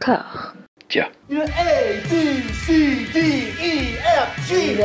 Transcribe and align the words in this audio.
corps. 0.00 0.54
Tiens. 0.88 1.06
A, 1.30 2.02
B, 2.10 2.42
C, 2.52 3.06
D, 3.12 3.18
E, 3.60 3.98
F, 3.98 4.48
G, 4.48 4.72
H, 4.72 4.80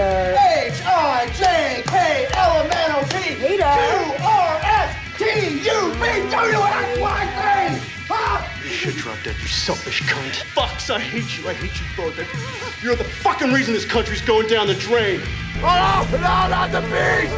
I, 0.85 1.27
J, 1.33 1.83
K, 1.87 2.27
L, 2.33 2.61
M, 2.61 2.69
N, 2.71 2.91
O, 2.91 3.01
P, 3.09 3.35
Q, 3.35 3.63
R, 4.23 4.59
S, 4.61 4.95
T, 5.17 5.23
U, 5.65 5.93
V, 5.93 6.29
W, 6.29 6.59
X, 6.59 6.99
Y, 6.99 7.21
Z. 7.35 7.91
Huh? 8.07 8.47
You 8.63 8.69
should 8.69 8.95
drop 8.95 9.17
that, 9.23 9.35
you 9.41 9.47
selfish 9.47 10.03
cunt. 10.03 10.43
Fucks, 10.53 10.93
I 10.93 10.99
hate 10.99 11.39
you. 11.39 11.49
I 11.49 11.53
hate 11.53 11.73
you 11.73 11.85
both. 11.97 12.15
You're 12.83 12.95
the 12.95 13.03
fucking 13.03 13.51
reason 13.51 13.73
this 13.73 13.85
country's 13.85 14.21
going 14.21 14.47
down 14.47 14.67
the 14.67 14.75
drain. 14.75 15.21
Oh, 15.57 16.07
no, 16.11 16.19
not 16.19 16.71
the 16.71 16.81
bees! 16.81 17.31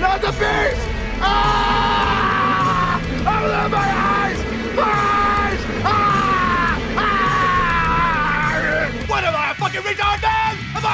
Not 0.00 0.22
the 0.22 0.32
bees! 0.32 0.78
Ah! 1.20 2.98
Open 3.02 3.70
my 3.70 3.78
eyes! 3.78 4.38
Eyes! 4.38 4.78
Ah! 4.78 5.15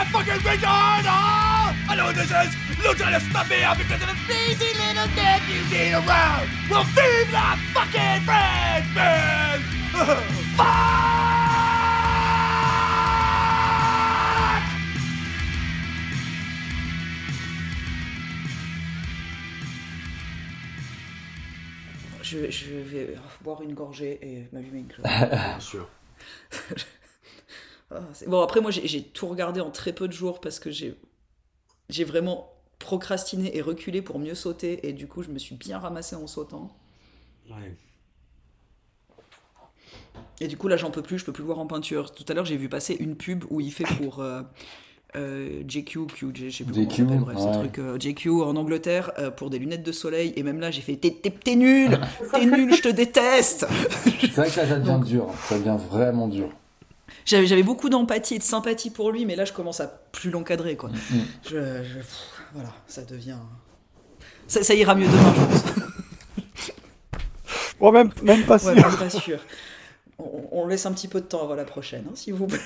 Fucking 0.06 0.40
retard? 0.42 1.04
Ah! 1.06 1.76
I 1.88 1.94
know 1.96 2.06
what 2.06 2.14
this 2.14 2.30
is. 2.30 2.72
Stop 3.30 3.48
me 3.48 3.62
out 3.62 3.78
because 3.78 4.00
of 4.02 4.08
this 4.08 4.28
lazy 4.28 4.72
little 4.78 5.06
dick 5.14 5.42
you 5.48 5.62
need 5.70 5.92
around. 5.92 6.48
Well, 6.70 6.84
feed 6.84 7.28
the 7.28 7.58
fucking 7.72 8.22
friends, 8.24 8.88
man! 8.94 9.60
Fuck! 10.56 11.02
Je, 22.22 22.50
je 22.50 22.74
vais 22.74 23.14
boire 23.42 23.62
une 23.62 23.74
gorgée 23.74 24.18
et 24.22 24.48
m'allumer 24.52 24.78
une 24.80 24.88
clope. 24.88 25.06
Bien 25.30 25.60
sûr. 25.60 25.88
Ah, 27.94 28.00
bon, 28.26 28.40
après, 28.40 28.60
moi, 28.60 28.70
j'ai 28.70 29.02
tout 29.02 29.26
regardé 29.26 29.60
en 29.60 29.70
très 29.70 29.92
peu 29.92 30.08
de 30.08 30.12
jours 30.12 30.40
parce 30.40 30.58
que 30.58 30.70
j'ai 30.70 30.96
j'ai 31.88 32.04
vraiment 32.04 32.52
procrastiné 32.78 33.56
et 33.56 33.60
reculé 33.60 34.02
pour 34.02 34.18
mieux 34.18 34.34
sauter. 34.34 34.88
Et 34.88 34.92
du 34.92 35.06
coup, 35.06 35.22
je 35.22 35.30
me 35.30 35.38
suis 35.38 35.54
bien 35.54 35.78
ramassé 35.78 36.16
en 36.16 36.26
sautant. 36.26 36.70
Ouais. 37.50 37.76
Et 40.40 40.48
du 40.48 40.56
coup, 40.56 40.68
là, 40.68 40.76
j'en 40.76 40.90
peux 40.90 41.02
plus, 41.02 41.18
je 41.18 41.24
peux 41.24 41.32
plus 41.32 41.42
le 41.42 41.46
voir 41.46 41.58
en 41.58 41.66
peinture. 41.66 42.12
Tout 42.12 42.24
à 42.28 42.34
l'heure, 42.34 42.44
j'ai 42.44 42.56
vu 42.56 42.68
passer 42.68 42.96
une 42.98 43.16
pub 43.16 43.44
où 43.50 43.60
il 43.60 43.72
fait 43.72 43.84
pour 43.84 44.20
euh, 44.20 44.42
euh, 45.14 45.62
JQ, 45.68 46.06
Q, 46.06 46.32
je 46.34 46.48
sais 46.48 46.64
plus 46.64 46.72
comment 46.72 46.88
JQ, 46.88 47.02
s'appelle, 47.02 47.18
bref, 47.20 47.38
ce 47.38 47.44
ouais. 47.44 47.52
truc 47.52 47.78
euh, 47.78 47.98
JQ 47.98 48.30
en 48.30 48.56
Angleterre 48.56 49.12
euh, 49.18 49.30
pour 49.30 49.50
des 49.50 49.58
lunettes 49.58 49.82
de 49.82 49.92
soleil. 49.92 50.32
Et 50.36 50.42
même 50.42 50.58
là, 50.58 50.70
j'ai 50.70 50.80
fait 50.80 50.96
T'es 50.96 51.54
nul 51.54 51.98
T'es 52.32 52.46
nul, 52.46 52.74
je 52.74 52.82
te 52.82 52.88
déteste 52.88 53.66
C'est 54.20 54.32
vrai 54.32 54.50
que 54.50 54.56
là, 54.56 54.66
ça 54.66 54.78
devient 54.78 55.00
dur. 55.04 55.26
Ça 55.44 55.58
devient 55.58 55.76
vraiment 55.90 56.28
dur. 56.28 56.48
J'avais 57.24 57.46
j'avais 57.46 57.62
beaucoup 57.62 57.88
d'empathie 57.88 58.34
et 58.34 58.38
de 58.38 58.42
sympathie 58.42 58.90
pour 58.90 59.10
lui, 59.12 59.24
mais 59.26 59.36
là, 59.36 59.44
je 59.44 59.52
commence 59.52 59.80
à 59.80 59.86
plus 59.86 60.30
l'encadrer, 60.30 60.76
quoi. 60.76 60.90
Mm. 60.90 61.18
Je, 61.44 61.50
je- 61.84 61.98
pff, 61.98 62.18
voilà, 62.54 62.72
ça 62.86 63.02
devient. 63.02 63.36
Ça, 64.48 64.62
ça 64.62 64.74
ira 64.74 64.94
mieux 64.94 65.06
demain, 65.06 65.34
je 65.34 65.40
pense. 65.40 65.64
Bon, 67.80 67.90
même, 67.92 68.10
même 68.22 68.42
pas 68.44 68.54
Ouais, 68.64 68.74
sûr. 68.74 68.88
même 68.88 68.96
pas 68.98 69.10
sûr. 69.10 69.38
On, 70.18 70.48
on 70.52 70.66
laisse 70.66 70.86
un 70.86 70.92
petit 70.92 71.08
peu 71.08 71.20
de 71.20 71.26
temps 71.26 71.42
avant 71.42 71.54
la 71.54 71.64
prochaine, 71.64 72.04
hein, 72.08 72.12
s'il 72.14 72.34
vous 72.34 72.46
plaît. 72.46 72.58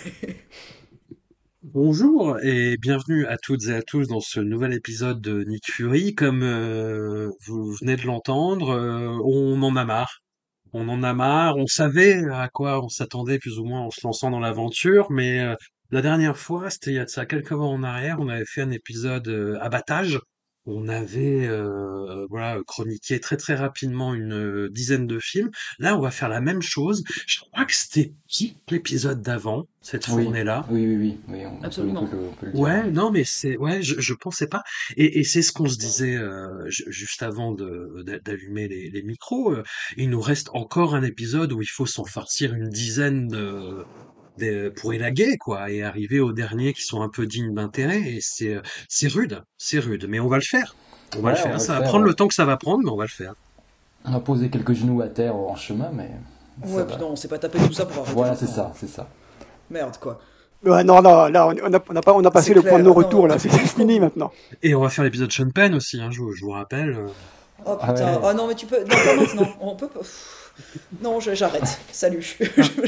Bonjour 1.63 2.39
et 2.43 2.77
bienvenue 2.77 3.27
à 3.27 3.37
toutes 3.39 3.67
et 3.67 3.75
à 3.75 3.83
tous 3.83 4.07
dans 4.09 4.21
ce 4.21 4.41
nouvel 4.41 4.73
épisode 4.73 5.21
de 5.21 5.43
Nick 5.45 5.71
Fury. 5.71 6.15
Comme 6.15 6.43
euh, 6.43 7.31
vous 7.47 7.73
venez 7.73 7.97
de 7.97 8.03
l'entendre, 8.03 8.71
euh, 8.71 9.19
on 9.25 9.61
en 9.63 9.77
a 9.77 9.85
marre. 9.85 10.23
On 10.79 10.89
en 10.91 11.03
a 11.03 11.15
marre. 11.15 11.57
On 11.57 11.67
savait 11.67 12.23
à 12.31 12.49
quoi 12.49 12.85
on 12.85 12.91
s'attendait 12.91 13.39
plus 13.39 13.59
ou 13.59 13.65
moins 13.65 13.81
en 13.81 13.91
se 13.91 14.07
lançant 14.07 14.31
dans 14.31 14.41
l'aventure, 14.41 15.11
mais 15.11 15.41
euh, 15.41 15.55
la 15.91 16.03
dernière 16.03 16.37
fois, 16.37 16.69
c'était 16.69 16.91
il 16.91 16.97
y 16.97 16.99
a 16.99 17.07
ça 17.07 17.25
quelques 17.25 17.53
mois 17.53 17.69
en 17.69 17.83
arrière, 17.83 18.19
on 18.21 18.29
avait 18.29 18.45
fait 18.45 18.61
un 18.61 18.71
épisode 18.71 19.27
euh, 19.29 19.59
abattage. 19.63 20.21
On 20.67 20.89
avait 20.89 21.47
euh, 21.47 22.27
voilà 22.29 22.59
chroniqué 22.67 23.21
très 23.21 23.37
très 23.37 23.55
rapidement 23.55 24.15
une 24.15 24.33
euh, 24.33 24.69
dizaine 24.71 25.07
de 25.07 25.19
films. 25.19 25.51
Là, 25.79 25.97
on 25.97 26.01
va 26.01 26.11
faire 26.11 26.29
la 26.29 26.41
même 26.41 26.63
chose. 26.63 27.05
Je 27.27 27.39
crois 27.41 27.65
que 27.65 27.75
c'était 27.75 28.13
qui 28.29 28.57
l'épisode 28.71 29.23
d'avant 29.23 29.69
cette 29.81 30.09
Oui. 30.09 30.25
fournée-là. 30.25 30.67
Oui, 30.71 30.85
oui, 30.87 30.97
oui. 30.97 31.19
oui 31.29 31.47
on, 31.47 31.59
peut- 31.59 31.67
Absolument. 31.67 32.03
On 32.03 32.07
peut, 32.09 32.17
le- 32.17 32.23
on 32.25 32.33
peut 32.33 32.47
le 32.47 32.53
dire. 32.53 32.61
Ouais, 32.61 32.91
non, 32.91 33.11
mais 33.13 33.23
c'est 33.25 33.57
ouais, 33.57 33.81
je, 33.83 34.01
je 34.01 34.15
pensais 34.15 34.49
pas. 34.49 34.63
Et, 34.97 35.21
et 35.21 35.25
c'est 35.25 35.43
ce 35.43 35.53
qu'on 35.53 35.69
se 35.69 35.79
disait 35.79 36.17
euh, 36.17 36.69
ju- 36.69 36.85
juste 36.89 37.23
avant 37.23 37.53
de 37.53 38.03
d'a- 38.05 38.19
d'allumer 38.19 38.67
les, 38.67 38.91
les 38.91 39.03
micros. 39.03 39.53
euh, 39.53 39.63
il 39.97 40.11
nous 40.11 40.21
reste 40.21 40.51
encore 40.55 40.95
un 40.97 41.03
épisode 41.05 41.53
où 41.53 41.63
il 41.63 41.69
faut 41.69 41.87
s'en 41.87 42.05
farcir 42.05 42.53
une 42.55 42.69
dizaine 42.69 43.29
de, 43.29 43.85
de- 44.39 44.69
pour 44.71 44.93
élaguer 44.93 45.37
quoi, 45.39 45.71
et 45.71 45.83
arriver 45.83 46.21
aux 46.21 46.33
derniers 46.33 46.73
qui 46.73 46.83
sont 46.83 47.03
un 47.03 47.09
peu 47.09 47.27
dignes 47.27 47.55
d'intérêt. 47.55 48.01
Et 48.01 48.19
c'est 48.21 48.55
euh, 48.55 48.61
c'est 48.89 49.09
rude, 49.09 49.43
c'est 49.59 49.79
rude, 49.79 50.07
mais 50.09 50.21
on 50.21 50.29
va 50.29 50.37
le 50.37 50.43
faire. 50.43 50.75
On 51.17 51.21
va 51.21 51.31
Ouais, 51.31 51.31
le 51.33 51.37
faire. 51.37 51.53
va 51.53 51.59
Ça 51.59 51.73
le 51.73 51.79
va 51.79 51.81
faire, 51.83 51.89
prendre 51.91 52.05
ouais. 52.05 52.11
le 52.11 52.15
temps 52.15 52.29
que 52.29 52.35
ça 52.35 52.45
va 52.45 52.57
prendre, 52.57 52.83
mais 52.85 52.91
on 52.91 52.97
va 52.97 53.05
le 53.05 53.09
faire. 53.11 53.35
On 54.05 54.15
a 54.15 54.21
posé 54.21 54.49
quelques 54.51 54.73
genoux 54.75 55.01
à 55.03 55.09
terre 55.09 55.35
en 55.37 55.57
chemin, 55.57 55.91
mais. 55.93 56.11
Ouais, 56.65 56.77
va. 56.79 56.85
puis 56.85 56.97
non, 57.01 57.11
on 57.11 57.17
s'est 57.17 57.29
pas 57.29 57.39
tapé 57.39 57.59
tout 57.59 57.73
ça 57.73 57.87
pour 57.87 57.99
arrêter. 58.03 58.13
Voilà, 58.15 58.37
c'est 58.37 58.47
ça, 58.47 58.73
c'est 58.75 58.89
ça. 58.89 59.09
Merde, 59.71 59.97
quoi. 60.01 60.21
Ouais, 60.65 60.83
non, 60.85 61.03
non, 61.03 61.27
là, 61.27 61.47
on 61.49 61.55
a, 61.73 61.81
on 61.91 61.97
a, 61.97 62.01
pas, 62.01 62.13
on 62.15 62.25
a 62.25 62.31
passé 62.31 62.55
le 62.55 62.61
clair, 62.63 62.73
point 62.73 62.79
de 62.81 62.85
non, 62.85 62.91
non-retour, 62.95 63.23
non. 63.23 63.27
là. 63.35 63.39
C'est 63.39 63.51
fini 63.51 64.01
maintenant. 64.01 64.33
Et 64.63 64.75
on 64.75 64.81
va 64.81 64.89
faire 64.89 65.05
l'épisode 65.05 65.31
Sean 65.31 65.51
Penn 65.51 65.75
aussi. 65.75 66.01
Hein, 66.01 66.11
je, 66.11 66.21
vous- 66.21 66.33
je 66.33 66.45
vous 66.45 66.51
rappelle. 66.53 66.91
euh. 66.91 67.07
Oh 67.67 67.77
Ah 67.81 67.93
putain, 67.93 68.15
ouais. 68.15 68.21
oh 68.25 68.33
non, 68.33 68.47
mais 68.49 68.55
tu 68.55 68.67
peux. 68.67 68.79
Non, 68.81 68.87
pas 68.89 69.17
maintenant. 69.17 69.49
On 69.61 69.77
peut. 69.77 69.89
Non, 71.03 71.21
je- 71.21 71.35
j'arrête. 71.35 71.79
Salut. 71.93 72.39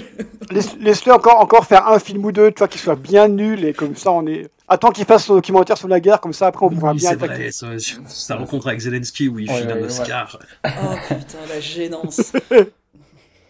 Laisse- 0.50 0.76
Laisse-le 0.80 1.12
encore, 1.12 1.40
encore 1.40 1.66
faire 1.66 1.86
un 1.88 1.98
film 1.98 2.24
ou 2.24 2.32
deux, 2.32 2.50
tu 2.50 2.58
vois, 2.58 2.68
qui 2.68 2.78
soit 2.78 2.96
bien 2.96 3.28
nul, 3.28 3.64
et 3.64 3.72
comme 3.72 3.96
ça, 3.96 4.10
on 4.12 4.26
est. 4.26 4.48
Attends 4.66 4.90
qu'il 4.90 5.04
fasse 5.04 5.24
son 5.24 5.34
documentaire 5.34 5.76
sur 5.78 5.88
la 5.88 6.00
guerre, 6.00 6.20
comme 6.20 6.32
ça, 6.32 6.46
après, 6.46 6.64
on 6.66 6.70
pourra 6.70 6.92
Oui, 6.92 6.98
bien 6.98 7.08
c'est 7.10 7.14
attaquer. 7.16 7.50
vrai. 7.50 7.50
ça- 7.50 7.66
Sa 8.06 8.36
rencontre 8.36 8.68
avec 8.68 8.80
Zelensky 8.80 9.28
où 9.28 9.38
il 9.38 9.50
Ouais, 9.50 9.56
file 9.60 9.70
un 9.70 9.76
ouais. 9.76 9.84
Oscar. 9.84 10.38
oh 10.66 10.68
putain, 11.08 11.38
la 11.48 11.60
gênance. 11.60 12.32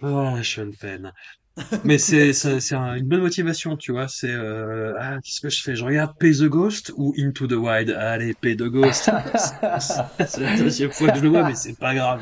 Ah, 0.02 0.34
Sean 0.42 0.70
Penn. 0.80 1.12
Mais 1.82 1.98
c'est 1.98 2.32
c'est 2.32 2.60
c'est 2.60 2.76
un- 2.76 2.94
une 2.94 3.04
bonne 3.08 3.20
motivation, 3.22 3.76
tu 3.76 3.90
vois. 3.90 4.06
C'est 4.06 4.30
euh, 4.30 4.94
ah 5.00 5.16
qu'est-ce 5.24 5.40
que 5.40 5.48
je 5.48 5.60
fais? 5.60 5.74
Je 5.74 5.84
regarde 5.84 6.12
Pay 6.16 6.30
the 6.30 6.44
Ghost 6.44 6.92
ou 6.96 7.12
Into 7.18 7.48
the 7.48 7.54
Wild? 7.54 7.90
Allez, 7.90 8.32
Pay 8.34 8.56
the 8.56 8.62
Ghost. 8.68 9.10
c'est 9.80 10.40
la 10.40 10.56
deuxième 10.56 10.92
fois 10.92 11.08
que 11.10 11.18
je 11.18 11.22
le 11.24 11.30
vois, 11.30 11.42
mais 11.42 11.56
c'est 11.56 11.76
pas 11.76 11.96
grave. 11.96 12.20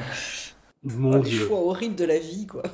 Mon 0.86 1.19
Oh, 1.19 1.22
les 1.22 1.30
Dieu. 1.30 1.47
choix 1.47 1.58
horribles 1.58 1.97
de 1.97 2.04
la 2.04 2.19
vie, 2.19 2.47
quoi. 2.47 2.62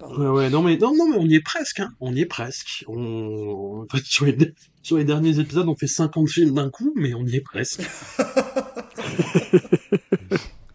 Ouais, 0.00 0.28
ouais, 0.28 0.48
non 0.48 0.62
mais 0.62 0.78
non, 0.78 0.96
non 0.96 1.10
mais 1.10 1.16
on 1.18 1.26
y 1.26 1.34
est 1.34 1.42
presque, 1.42 1.80
hein. 1.80 1.90
On 2.00 2.14
y 2.14 2.20
est 2.22 2.26
presque. 2.26 2.84
On 2.88 3.82
en 3.82 3.86
fait, 3.94 4.02
sur 4.02 4.24
les, 4.24 4.36
sur 4.82 4.96
les 4.96 5.04
derniers 5.04 5.38
épisodes, 5.38 5.68
on 5.68 5.76
fait 5.76 5.86
50 5.86 6.26
films 6.26 6.54
d'un 6.54 6.70
coup, 6.70 6.94
mais 6.96 7.12
on 7.12 7.26
y 7.26 7.36
est 7.36 7.42
presque. 7.42 7.82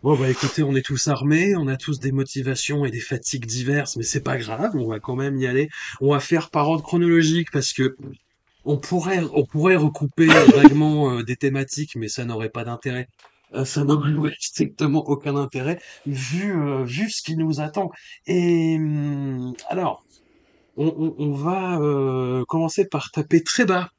Bon 0.03 0.15
bah 0.15 0.29
écoutez, 0.29 0.61
on 0.61 0.75
est 0.75 0.85
tous 0.85 1.07
armés, 1.07 1.55
on 1.55 1.67
a 1.67 1.77
tous 1.77 1.99
des 1.99 2.11
motivations 2.11 2.85
et 2.85 2.91
des 2.91 2.99
fatigues 2.99 3.47
diverses, 3.47 3.95
mais 3.97 4.03
c'est 4.03 4.21
pas 4.21 4.37
grave, 4.37 4.69
on 4.75 4.87
va 4.87 4.99
quand 4.99 5.15
même 5.15 5.35
y 5.37 5.47
aller. 5.47 5.67
On 5.99 6.11
va 6.11 6.19
faire 6.19 6.51
par 6.51 6.69
ordre 6.69 6.83
chronologique 6.83 7.49
parce 7.51 7.73
que 7.73 7.95
on 8.65 8.77
pourrait 8.77 9.23
on 9.33 9.45
pourrait 9.45 9.75
recouper 9.77 10.27
vaguement 10.27 11.09
euh, 11.11 11.23
des 11.23 11.35
thématiques, 11.35 11.95
mais 11.95 12.07
ça 12.07 12.23
n'aurait 12.23 12.49
pas 12.51 12.63
d'intérêt. 12.63 13.07
Euh, 13.53 13.65
ça 13.65 13.83
n'aurait 13.83 14.11
strictement 14.39 15.03
aucun 15.07 15.35
intérêt 15.35 15.79
vu 16.05 16.53
euh, 16.59 16.83
vu 16.83 17.09
ce 17.09 17.21
qui 17.23 17.35
nous 17.37 17.59
attend. 17.61 17.89
Et 18.27 18.75
hum, 18.77 19.53
alors, 19.69 20.03
on, 20.77 20.87
on- 20.87 21.15
on 21.19 21.31
va 21.33 21.79
euh, 21.79 22.43
commencer 22.47 22.85
par 22.87 23.11
taper 23.11 23.43
très 23.43 23.65
bas. 23.65 23.89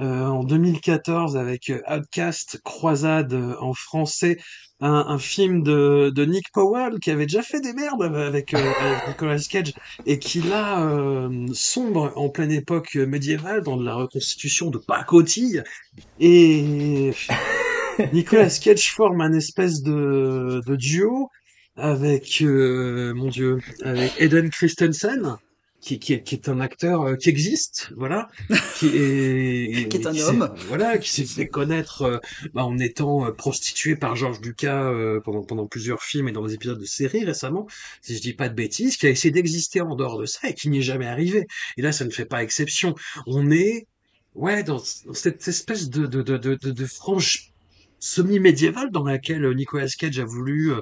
Euh, 0.00 0.26
en 0.26 0.42
2014 0.44 1.36
avec 1.36 1.70
euh, 1.70 1.80
Outcast 1.88 2.60
Croisade 2.64 3.34
en 3.60 3.74
français, 3.74 4.38
un, 4.80 4.90
un 5.08 5.18
film 5.18 5.62
de, 5.62 6.10
de 6.14 6.24
Nick 6.24 6.46
Powell 6.52 6.98
qui 7.00 7.10
avait 7.10 7.26
déjà 7.26 7.42
fait 7.42 7.60
des 7.60 7.74
merdes 7.74 8.02
avec, 8.02 8.54
euh, 8.54 8.72
avec 8.80 9.08
Nicolas 9.08 9.38
Cage 9.50 9.72
et 10.06 10.18
qui 10.18 10.40
là 10.42 10.82
euh, 10.86 11.46
sombre 11.52 12.12
en 12.16 12.30
pleine 12.30 12.52
époque 12.52 12.94
médiévale 12.96 13.62
dans 13.62 13.76
de 13.76 13.84
la 13.84 13.94
reconstitution 13.94 14.70
de 14.70 14.78
pacotille 14.78 15.62
et 16.18 17.12
Nicolas 18.12 18.58
Cage 18.62 18.92
forme 18.92 19.20
un 19.20 19.32
espèce 19.32 19.82
de, 19.82 20.60
de 20.66 20.76
duo 20.76 21.28
avec 21.76 22.42
euh, 22.42 23.14
mon 23.14 23.28
dieu 23.28 23.58
avec 23.82 24.12
Eden 24.18 24.50
Christensen 24.50 25.36
qui, 25.80 25.98
qui, 25.98 26.12
est, 26.12 26.22
qui 26.22 26.36
est 26.36 26.48
un 26.48 26.60
acteur 26.60 27.02
euh, 27.02 27.16
qui 27.16 27.28
existe 27.28 27.92
voilà 27.96 28.28
qui 28.78 28.86
est, 28.88 29.88
Qui 29.90 29.96
est 29.96 30.06
un 30.06 30.16
homme. 30.18 30.54
voilà 30.68 30.98
qui 30.98 31.10
s'est 31.10 31.24
fait 31.24 31.48
connaître 31.48 32.02
euh, 32.02 32.18
bah, 32.54 32.64
en 32.64 32.78
étant 32.78 33.26
euh, 33.26 33.32
prostitué 33.32 33.96
par 33.96 34.14
George 34.14 34.40
Lucas 34.42 34.84
euh, 34.84 35.20
pendant 35.20 35.42
pendant 35.42 35.66
plusieurs 35.66 36.02
films 36.02 36.28
et 36.28 36.32
dans 36.32 36.46
des 36.46 36.54
épisodes 36.54 36.78
de 36.78 36.84
séries 36.84 37.24
récemment 37.24 37.66
si 38.00 38.14
je 38.16 38.20
dis 38.20 38.34
pas 38.34 38.48
de 38.48 38.54
bêtises 38.54 38.96
qui 38.96 39.06
a 39.06 39.10
essayé 39.10 39.32
d'exister 39.32 39.80
en 39.80 39.96
dehors 39.96 40.18
de 40.18 40.26
ça 40.26 40.48
et 40.48 40.54
qui 40.54 40.68
n'y 40.68 40.78
est 40.78 40.82
jamais 40.82 41.06
arrivé 41.06 41.46
et 41.76 41.82
là 41.82 41.90
ça 41.90 42.04
ne 42.04 42.10
fait 42.10 42.26
pas 42.26 42.42
exception 42.42 42.94
on 43.26 43.50
est 43.50 43.86
ouais 44.34 44.62
dans, 44.62 44.78
cette 44.78 45.48
espèce 45.48 45.88
de 45.88 46.06
de 46.06 46.22
de 46.22 46.36
de, 46.36 46.54
de, 46.54 46.70
de 46.70 46.86
frange 46.86 47.51
semi-médiévale 48.02 48.90
dans 48.90 49.04
laquelle 49.04 49.48
Nicolas 49.54 49.88
Cage 49.88 50.18
a 50.18 50.24
voulu 50.24 50.72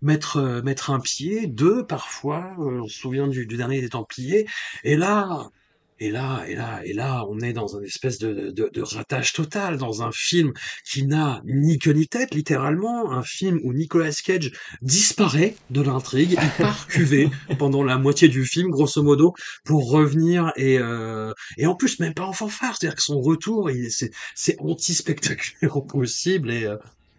mettre 0.00 0.62
mettre 0.64 0.90
un 0.90 1.00
pied, 1.00 1.46
deux 1.46 1.84
parfois. 1.84 2.54
on 2.58 2.86
se 2.86 2.98
souvient 2.98 3.26
du, 3.26 3.46
du 3.46 3.56
dernier 3.56 3.80
des 3.80 3.88
Templiers. 3.90 4.46
Et 4.84 4.96
là, 4.96 5.50
et 6.00 6.10
là, 6.10 6.44
et 6.46 6.54
là, 6.54 6.80
et 6.84 6.92
là, 6.92 7.24
on 7.28 7.40
est 7.40 7.52
dans 7.52 7.76
un 7.76 7.82
espèce 7.82 8.18
de, 8.18 8.50
de, 8.50 8.70
de 8.72 8.82
ratage 8.82 9.32
total, 9.32 9.78
dans 9.78 10.02
un 10.02 10.10
film 10.12 10.52
qui 10.84 11.06
n'a 11.06 11.42
ni 11.44 11.78
queue 11.78 11.92
ni 11.92 12.06
tête, 12.06 12.34
littéralement, 12.34 13.12
un 13.12 13.22
film 13.22 13.60
où 13.64 13.72
Nicolas 13.72 14.12
Cage 14.12 14.52
disparaît 14.80 15.56
de 15.70 15.80
l'intrigue, 15.80 16.38
il 16.40 16.50
part 16.62 16.86
cuver 16.88 17.30
pendant 17.58 17.82
la 17.82 17.98
moitié 17.98 18.28
du 18.28 18.44
film, 18.44 18.70
grosso 18.70 19.02
modo, 19.02 19.34
pour 19.64 19.90
revenir 19.90 20.52
et 20.56 20.78
euh, 20.78 21.32
et 21.56 21.66
en 21.66 21.74
plus 21.74 21.98
même 21.98 22.14
pas 22.14 22.26
en 22.26 22.32
fanfare, 22.32 22.76
c'est-à-dire 22.76 22.96
que 22.96 23.02
son 23.02 23.20
retour, 23.20 23.70
il 23.70 23.90
c'est 23.90 24.10
c'est 24.34 24.56
anti-spectaculaire 24.60 25.76
au 25.76 25.82
possible 25.82 26.50
et 26.50 26.64
euh, 26.64 26.76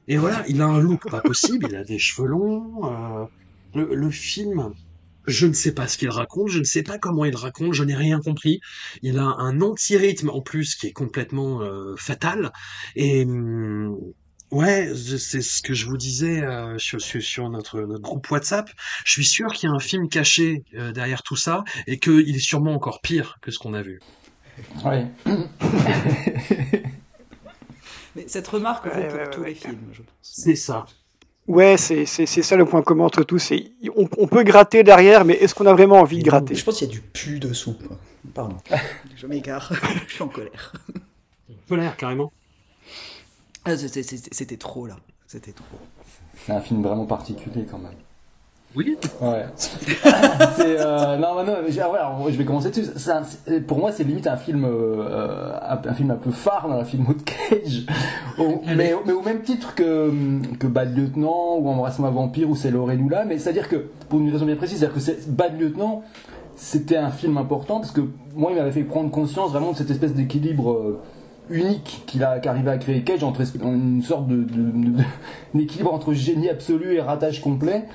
et 0.08 0.18
voilà, 0.18 0.44
il 0.48 0.62
a 0.62 0.66
un 0.66 0.80
look 0.80 1.10
pas 1.10 1.22
possible, 1.22 1.68
il 1.70 1.76
a 1.76 1.84
des 1.84 2.00
cheveux 2.00 2.28
longs, 2.28 2.86
euh, 2.86 3.26
le, 3.76 3.94
le 3.94 4.10
film 4.10 4.74
je 5.30 5.48
ne 5.48 5.54
sais 5.54 5.74
pas 5.74 5.88
ce 5.88 5.98
qu'il 5.98 6.10
raconte, 6.10 6.50
je 6.50 6.60
ne 6.60 6.64
sais 6.64 6.84
pas 6.84 6.98
comment 6.98 7.26
il 7.26 7.36
raconte, 7.36 7.74
je 7.74 7.84
n'ai 7.84 7.96
rien 7.96 8.20
compris. 8.20 8.60
Il 9.02 9.18
a 9.20 9.24
un 9.24 9.62
anti-rythme 9.62 10.30
en 10.30 10.42
plus 10.42 10.76
qui 10.76 10.88
est 10.88 10.92
complètement 10.92 11.62
euh, 11.62 11.96
fatal. 11.98 12.52
Et 12.96 13.24
hum, 13.24 13.98
ouais, 14.52 14.92
c'est 14.96 15.42
ce 15.42 15.62
que 15.62 15.74
je 15.74 15.86
vous 15.86 15.98
disais 15.98 16.42
euh, 16.44 16.78
sur, 16.78 17.00
sur, 17.02 17.50
notre, 17.50 17.82
notre 17.82 18.02
groupe 18.02 18.30
WhatsApp. 18.30 18.70
Je 19.06 19.12
suis 19.12 19.26
sûr 19.26 19.48
qu'il 19.54 19.70
y 19.70 19.72
a 19.72 19.76
un 19.76 19.80
film 19.80 20.10
caché 20.10 20.64
euh, 20.76 20.92
derrière 20.92 21.24
tout 21.24 21.36
ça 21.36 21.64
et 21.88 22.00
qu'il 22.00 22.36
est 22.36 22.40
sûrement 22.40 22.74
encore 22.74 23.02
pire 23.02 23.38
que 23.42 23.52
ce 23.52 23.60
qu'on 23.60 23.74
a 23.74 23.82
vu. 23.82 24.00
Ouais. 24.84 25.08
Mais 28.16 28.28
cette 28.28 28.48
remarque 28.48 28.88
vaut 28.88 29.18
pour 29.18 29.30
tous 29.30 29.44
les 29.44 29.56
films, 29.56 29.90
je 29.94 30.02
pense. 30.02 30.16
C'est 30.22 30.56
ça. 30.56 30.86
Ouais, 31.50 31.78
c'est 31.78 32.06
ça 32.06 32.56
le 32.56 32.66
point 32.66 32.84
commun 32.84 33.06
entre 33.06 33.24
tous. 33.24 33.52
On, 33.98 34.08
on 34.20 34.28
peut 34.28 34.44
gratter 34.44 34.84
derrière, 34.84 35.26
mais 35.26 35.34
est-ce 35.34 35.56
qu'on 35.56 35.66
a 35.66 35.74
vraiment 35.74 35.96
envie 35.96 36.20
de 36.20 36.30
gratter 36.30 36.54
Je 36.54 36.64
pense 36.64 36.78
qu'il 36.78 36.88
y 36.88 36.92
a 36.92 36.94
du 36.94 37.02
pu 37.02 37.40
dessous. 37.40 37.76
Pardon. 38.36 38.58
je 39.16 39.26
m'égare. 39.26 39.74
je 40.08 40.14
suis 40.14 40.22
en 40.22 40.28
colère. 40.28 40.74
Colère, 41.68 41.98
carrément. 41.98 42.32
Ah, 43.66 43.76
C'était 43.76 44.58
trop, 44.58 44.86
là. 44.86 44.98
C'était 45.26 45.52
trop. 45.52 45.66
C'est 46.46 46.52
un 46.52 46.62
film 46.62 46.84
vraiment 46.84 47.08
particulier, 47.08 47.66
quand 47.70 47.80
même. 47.80 47.94
Oui. 48.76 48.96
Ouais. 49.20 49.46
euh, 50.60 51.18
non, 51.18 51.44
non, 51.44 51.56
mais, 51.64 51.72
je 51.72 52.38
vais 52.38 52.46
commencer 52.46 52.70
dessus. 52.70 52.92
pour 53.68 53.80
moi, 53.80 53.92
c'est 53.92 54.04
limite 54.04 54.28
un 54.28 54.38
film, 54.38 54.64
euh, 54.64 55.58
un, 55.62 55.94
film 55.94 56.12
un 56.12 56.16
peu 56.16 56.30
phare 56.30 56.68
dans 56.70 56.78
la 56.78 56.86
film 56.86 57.08
de 57.08 57.24
Cage. 57.24 57.86
mais, 58.76 58.94
mais, 59.06 59.14
au 59.14 59.22
même 59.24 59.42
titre 59.42 59.74
que, 59.74 60.12
que 60.60 60.68
Bad 60.68 60.96
Lieutenant 60.96 61.58
ou 61.58 61.68
Embrasse-moi 61.68 62.12
Vampire 62.12 62.48
ou 62.48 62.56
C'est 62.56 62.70
Lorelula. 62.70 63.26
Mais 63.26 63.40
c'est-à-dire 63.40 63.70
que, 63.70 63.88
pour 64.08 64.20
une 64.20 64.32
raison 64.32 64.46
bien 64.46 64.56
précise, 64.56 64.80
c'est-à-dire 64.80 65.04
que 65.04 65.30
Bad 65.32 65.60
Lieutenant, 65.60 66.04
c'était 66.56 66.98
un 66.98 67.10
film 67.10 67.38
important 67.38 67.80
parce 67.80 67.92
que 67.92 68.02
moi, 68.36 68.52
il 68.52 68.58
m'avait 68.58 68.72
fait 68.72 68.84
prendre 68.84 69.10
conscience 69.10 69.52
vraiment 69.52 69.72
de 69.72 69.78
cette 69.78 69.90
espèce 69.90 70.14
d'équilibre. 70.14 70.74
Euh, 70.74 71.02
unique 71.52 72.04
qu'il 72.06 72.24
a 72.24 72.40
qu'arrivé 72.40 72.70
à 72.70 72.78
créer 72.78 73.02
Cage 73.02 73.24
entre 73.24 73.42
une 73.64 74.02
sorte 74.04 74.28
de, 74.28 74.46
d'équilibre 75.54 75.94
entre 75.94 76.14
génie 76.14 76.50
absolu 76.50 76.94
et 76.94 77.02
ratage 77.02 77.42
complet 77.42 77.86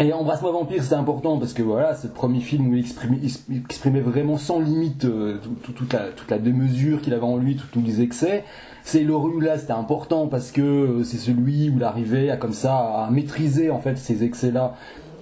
et 0.00 0.12
Embrasse-moi 0.12 0.50
Vampire, 0.50 0.82
c'était 0.82 0.96
important 0.96 1.38
parce 1.38 1.52
que 1.52 1.62
voilà, 1.62 1.94
c'est 1.94 2.08
le 2.08 2.14
premier 2.14 2.40
film 2.40 2.68
où 2.68 2.74
il 2.74 2.80
exprimait, 2.80 4.00
vraiment 4.00 4.38
sans 4.38 4.58
limite 4.58 5.04
euh, 5.04 5.38
toute, 5.62 5.92
la, 5.92 6.08
toute 6.08 6.30
la 6.30 6.38
démesure 6.38 7.00
qu'il 7.00 7.14
avait 7.14 7.22
en 7.22 7.36
lui, 7.36 7.56
tous 7.56 7.80
les 7.80 8.00
excès. 8.00 8.44
C'est 8.82 9.04
là, 9.04 9.58
c'était 9.58 9.72
important 9.72 10.26
parce 10.26 10.50
que 10.50 10.62
euh, 10.62 11.04
c'est 11.04 11.16
celui 11.16 11.70
où 11.70 11.76
il 11.76 11.84
arrivait 11.84 12.30
à 12.30 12.36
comme 12.36 12.52
ça 12.52 12.76
à 12.76 13.08
maîtriser 13.10 13.70
en 13.70 13.78
fait 13.78 13.96
ces 13.96 14.24
excès-là 14.24 14.74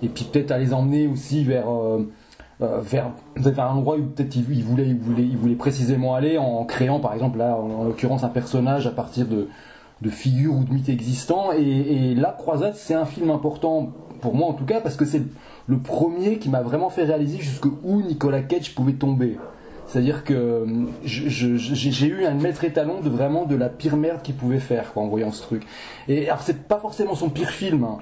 et 0.03 0.09
puis 0.09 0.25
peut-être 0.25 0.51
à 0.51 0.59
les 0.59 0.73
emmener 0.73 1.07
aussi 1.07 1.45
vers 1.45 1.71
euh, 1.71 2.09
vers, 2.61 3.11
vers 3.37 3.71
un 3.71 3.75
endroit 3.75 3.97
où 3.97 4.03
peut-être 4.03 4.35
il, 4.37 4.65
voulait, 4.65 4.87
il, 4.87 4.99
voulait, 4.99 5.25
il 5.25 5.37
voulait 5.37 5.55
précisément 5.55 6.15
aller 6.15 6.39
en 6.39 6.65
créant 6.65 6.99
par 6.99 7.13
exemple 7.13 7.39
là 7.39 7.57
en, 7.57 7.85
l'occurrence 7.85 8.25
un 8.25 8.29
personnage 8.29 8.87
à 8.87 8.91
partir 8.91 9.27
de, 9.27 9.49
de 10.03 10.11
figures 10.11 10.55
ou 10.55 10.65
de 10.65 10.73
mythes 10.73 10.89
existants 10.89 11.53
et, 11.53 12.15
là 12.15 12.35
Croisade 12.37 12.75
c'est 12.75 12.95
un 12.95 13.05
film 13.05 13.31
important 13.31 13.93
pour 14.21 14.35
moi 14.35 14.49
en 14.49 14.55
tout 14.55 14.65
cas, 14.65 14.81
parce 14.81 14.97
que 14.97 15.05
c'est 15.05 15.23
le 15.67 15.79
premier 15.79 16.39
qui 16.39 16.49
m'a 16.49 16.63
vraiment 16.63 16.89
fait 16.89 17.05
réaliser 17.05 17.39
jusqu'où 17.39 18.03
Nicolas 18.07 18.41
Cage 18.41 18.75
pouvait 18.75 18.95
tomber. 18.95 19.37
C'est-à-dire 19.87 20.25
que 20.25 20.33
euh, 20.33 20.67
j'ai 21.05 22.07
eu 22.07 22.25
un 22.25 22.35
maître 22.35 22.65
étalon 22.65 23.01
de 23.01 23.11
vraiment 23.11 23.45
de 23.45 23.57
la 23.57 23.69
pire 23.69 23.97
merde 23.97 24.23
qu'il 24.23 24.35
pouvait 24.35 24.61
faire 24.61 24.93
en 24.97 25.09
voyant 25.09 25.33
ce 25.33 25.43
truc. 25.43 25.65
Et 26.09 26.29
alors 26.29 26.41
c'est 26.41 26.67
pas 26.67 26.79
forcément 26.79 27.15
son 27.15 27.29
pire 27.29 27.51
film, 27.51 27.85
hein, 27.85 27.99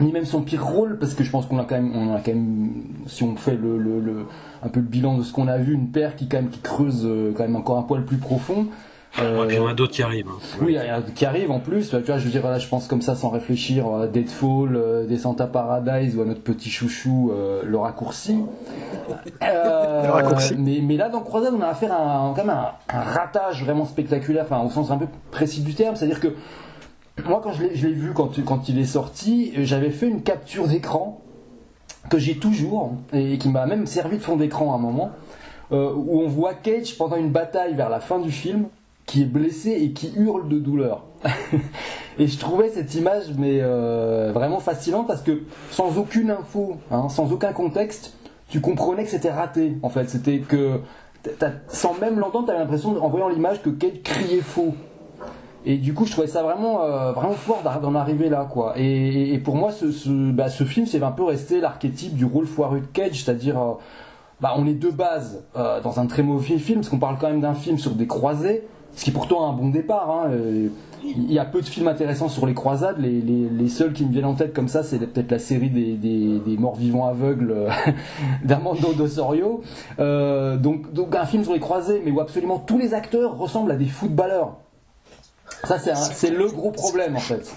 ni 0.00 0.12
même 0.12 0.26
son 0.26 0.42
pire 0.42 0.64
rôle, 0.64 0.98
parce 0.98 1.14
que 1.14 1.24
je 1.24 1.30
pense 1.30 1.46
qu'on 1.46 1.58
a 1.58 1.64
quand 1.64 1.76
même, 1.76 1.92
on 1.96 2.14
a 2.14 2.20
quand 2.20 2.32
même, 2.32 2.82
si 3.06 3.24
on 3.24 3.34
fait 3.34 3.58
un 4.62 4.68
peu 4.68 4.80
le 4.80 4.86
bilan 4.86 5.16
de 5.16 5.22
ce 5.22 5.32
qu'on 5.32 5.48
a 5.48 5.58
vu, 5.58 5.72
une 5.72 5.88
paire 5.88 6.16
qui 6.16 6.28
quand 6.28 6.36
même 6.36 6.50
qui 6.50 6.60
creuse 6.60 7.04
euh, 7.04 7.32
quand 7.34 7.42
même 7.42 7.56
encore 7.56 7.78
un 7.78 7.82
poil 7.82 8.04
plus 8.04 8.18
profond. 8.18 8.66
Euh, 9.18 9.46
il 9.48 9.56
y 9.56 9.58
en 9.58 9.66
a 9.66 9.74
d'autres 9.74 9.92
qui 9.92 10.02
arrivent. 10.02 10.28
Hein. 10.28 10.38
Oui, 10.62 10.76
il 10.80 10.86
y 10.86 10.90
en 10.90 10.94
a 10.94 11.00
d'autres 11.00 11.14
qui 11.14 11.26
arrivent 11.26 11.50
en 11.50 11.58
plus. 11.58 11.90
Tu 11.90 11.96
vois, 11.96 12.18
je 12.18 12.24
veux 12.24 12.30
dire, 12.30 12.46
là, 12.48 12.58
je 12.58 12.68
pense 12.68 12.86
comme 12.86 13.02
ça 13.02 13.16
sans 13.16 13.28
réfléchir 13.28 13.86
à 13.92 14.06
Deadfall, 14.06 14.76
euh, 14.76 15.06
Descent 15.06 15.34
à 15.40 15.46
Paradise 15.46 16.16
ou 16.16 16.22
à 16.22 16.24
notre 16.24 16.42
petit 16.42 16.70
chouchou, 16.70 17.32
euh, 17.32 17.62
le 17.64 17.76
raccourci. 17.76 18.38
Euh, 19.42 20.04
le 20.04 20.10
raccourci. 20.10 20.54
Mais, 20.56 20.78
mais, 20.82 20.96
là, 20.96 21.08
dans 21.08 21.20
Croisade, 21.20 21.54
on 21.58 21.60
a 21.60 21.68
affaire 21.68 21.92
à 21.92 22.18
un, 22.18 22.34
quand 22.34 22.44
même 22.44 22.50
un, 22.50 22.72
un, 22.88 23.00
ratage 23.00 23.64
vraiment 23.64 23.84
spectaculaire, 23.84 24.44
enfin, 24.44 24.62
au 24.64 24.70
sens 24.70 24.90
un 24.90 24.96
peu 24.96 25.06
précis 25.32 25.62
du 25.62 25.74
terme. 25.74 25.96
C'est-à-dire 25.96 26.20
que 26.20 26.28
moi, 27.26 27.40
quand 27.42 27.52
je 27.52 27.62
l'ai 27.62 27.92
vu 27.92 28.12
quand, 28.14 28.42
quand 28.44 28.68
il 28.68 28.78
est 28.78 28.84
sorti, 28.84 29.52
j'avais 29.64 29.90
fait 29.90 30.06
une 30.06 30.22
capture 30.22 30.68
d'écran 30.68 31.20
que 32.08 32.18
j'ai 32.18 32.36
toujours 32.36 32.92
et 33.12 33.38
qui 33.38 33.48
m'a 33.48 33.66
même 33.66 33.86
servi 33.86 34.16
de 34.16 34.22
fond 34.22 34.36
d'écran 34.36 34.72
à 34.72 34.76
un 34.76 34.78
moment. 34.78 35.10
Euh, 35.72 35.92
où 35.94 36.20
on 36.20 36.26
voit 36.26 36.54
Cage 36.54 36.98
pendant 36.98 37.14
une 37.14 37.30
bataille 37.30 37.74
vers 37.74 37.88
la 37.90 38.00
fin 38.00 38.18
du 38.18 38.32
film 38.32 38.66
qui 39.10 39.22
est 39.22 39.26
blessé 39.26 39.72
et 39.72 39.90
qui 39.90 40.12
hurle 40.16 40.48
de 40.48 40.60
douleur. 40.60 41.02
et 42.18 42.28
je 42.28 42.38
trouvais 42.38 42.68
cette 42.68 42.94
image 42.94 43.24
mais 43.36 43.58
euh, 43.60 44.30
vraiment 44.32 44.60
fascinante 44.60 45.08
parce 45.08 45.22
que 45.22 45.42
sans 45.72 45.98
aucune 45.98 46.30
info, 46.30 46.76
hein, 46.92 47.08
sans 47.08 47.32
aucun 47.32 47.52
contexte, 47.52 48.14
tu 48.50 48.60
comprenais 48.60 49.02
que 49.02 49.10
c'était 49.10 49.32
raté. 49.32 49.76
En 49.82 49.88
fait, 49.88 50.08
c'était 50.08 50.38
que 50.38 50.80
sans 51.66 51.98
même 51.98 52.20
l'entendre, 52.20 52.44
tu 52.44 52.50
avais 52.52 52.60
l'impression 52.60 53.02
en 53.02 53.08
voyant 53.08 53.28
l'image 53.28 53.60
que 53.62 53.70
Kate 53.70 54.00
criait 54.04 54.42
faux. 54.42 54.76
Et 55.66 55.76
du 55.76 55.92
coup, 55.92 56.06
je 56.06 56.12
trouvais 56.12 56.28
ça 56.28 56.44
vraiment, 56.44 56.84
euh, 56.84 57.10
vraiment 57.10 57.32
fort 57.32 57.64
d'en 57.82 57.96
arriver 57.96 58.28
là, 58.28 58.46
quoi. 58.48 58.74
Et, 58.76 59.38
pour 59.44 59.56
moi, 59.56 59.72
bah, 60.06 60.48
ce 60.48 60.62
film, 60.62 60.86
c'est 60.86 61.02
un 61.02 61.10
peu 61.10 61.24
resté 61.24 61.60
l'archétype 61.60 62.14
du 62.14 62.24
rôle 62.24 62.46
foireux 62.46 62.80
de 62.80 62.86
Cage, 62.86 63.24
c'est-à-dire, 63.24 63.60
euh, 63.60 63.72
bah, 64.40 64.54
on 64.56 64.68
est 64.68 64.74
de 64.74 64.88
base 64.88 65.42
dans 65.54 65.98
un 65.98 66.06
très 66.06 66.22
mauvais 66.22 66.58
film, 66.58 66.78
parce 66.78 66.88
qu'on 66.88 67.00
parle 67.00 67.18
quand 67.20 67.28
même 67.28 67.40
d'un 67.40 67.54
film 67.54 67.76
sur 67.76 67.90
des 67.90 68.06
croisés, 68.06 68.62
ce 68.94 69.04
qui 69.04 69.10
est 69.10 69.12
pourtant 69.12 69.48
un 69.48 69.52
bon 69.52 69.68
départ. 69.68 70.10
Hein. 70.10 70.30
Euh, 70.30 70.68
il 71.02 71.32
y 71.32 71.38
a 71.38 71.44
peu 71.44 71.60
de 71.60 71.66
films 71.66 71.88
intéressants 71.88 72.28
sur 72.28 72.46
les 72.46 72.54
croisades. 72.54 72.98
Les, 72.98 73.68
seuls 73.68 73.92
qui 73.92 74.04
me 74.04 74.12
viennent 74.12 74.26
en 74.26 74.34
tête 74.34 74.52
comme 74.52 74.68
ça, 74.68 74.82
c'est 74.82 74.98
peut-être 74.98 75.30
la 75.30 75.38
série 75.38 75.70
des, 75.70 75.94
des, 75.94 76.38
des 76.38 76.56
morts 76.56 76.76
vivants 76.76 77.06
aveugles 77.06 77.52
euh, 77.52 77.70
d'Armando 78.44 78.92
D'Ossorio. 78.92 79.62
Euh, 79.98 80.56
donc, 80.56 80.92
donc 80.92 81.14
un 81.14 81.24
film 81.24 81.44
sur 81.44 81.54
les 81.54 81.60
croisés, 81.60 82.02
mais 82.04 82.10
où 82.10 82.20
absolument 82.20 82.58
tous 82.58 82.78
les 82.78 82.94
acteurs 82.94 83.38
ressemblent 83.38 83.70
à 83.70 83.76
des 83.76 83.86
footballeurs. 83.86 84.56
Ça, 85.64 85.78
c'est 85.78 86.30
le 86.30 86.48
gros 86.48 86.70
problème 86.70 87.16
en 87.16 87.20
fait. 87.20 87.54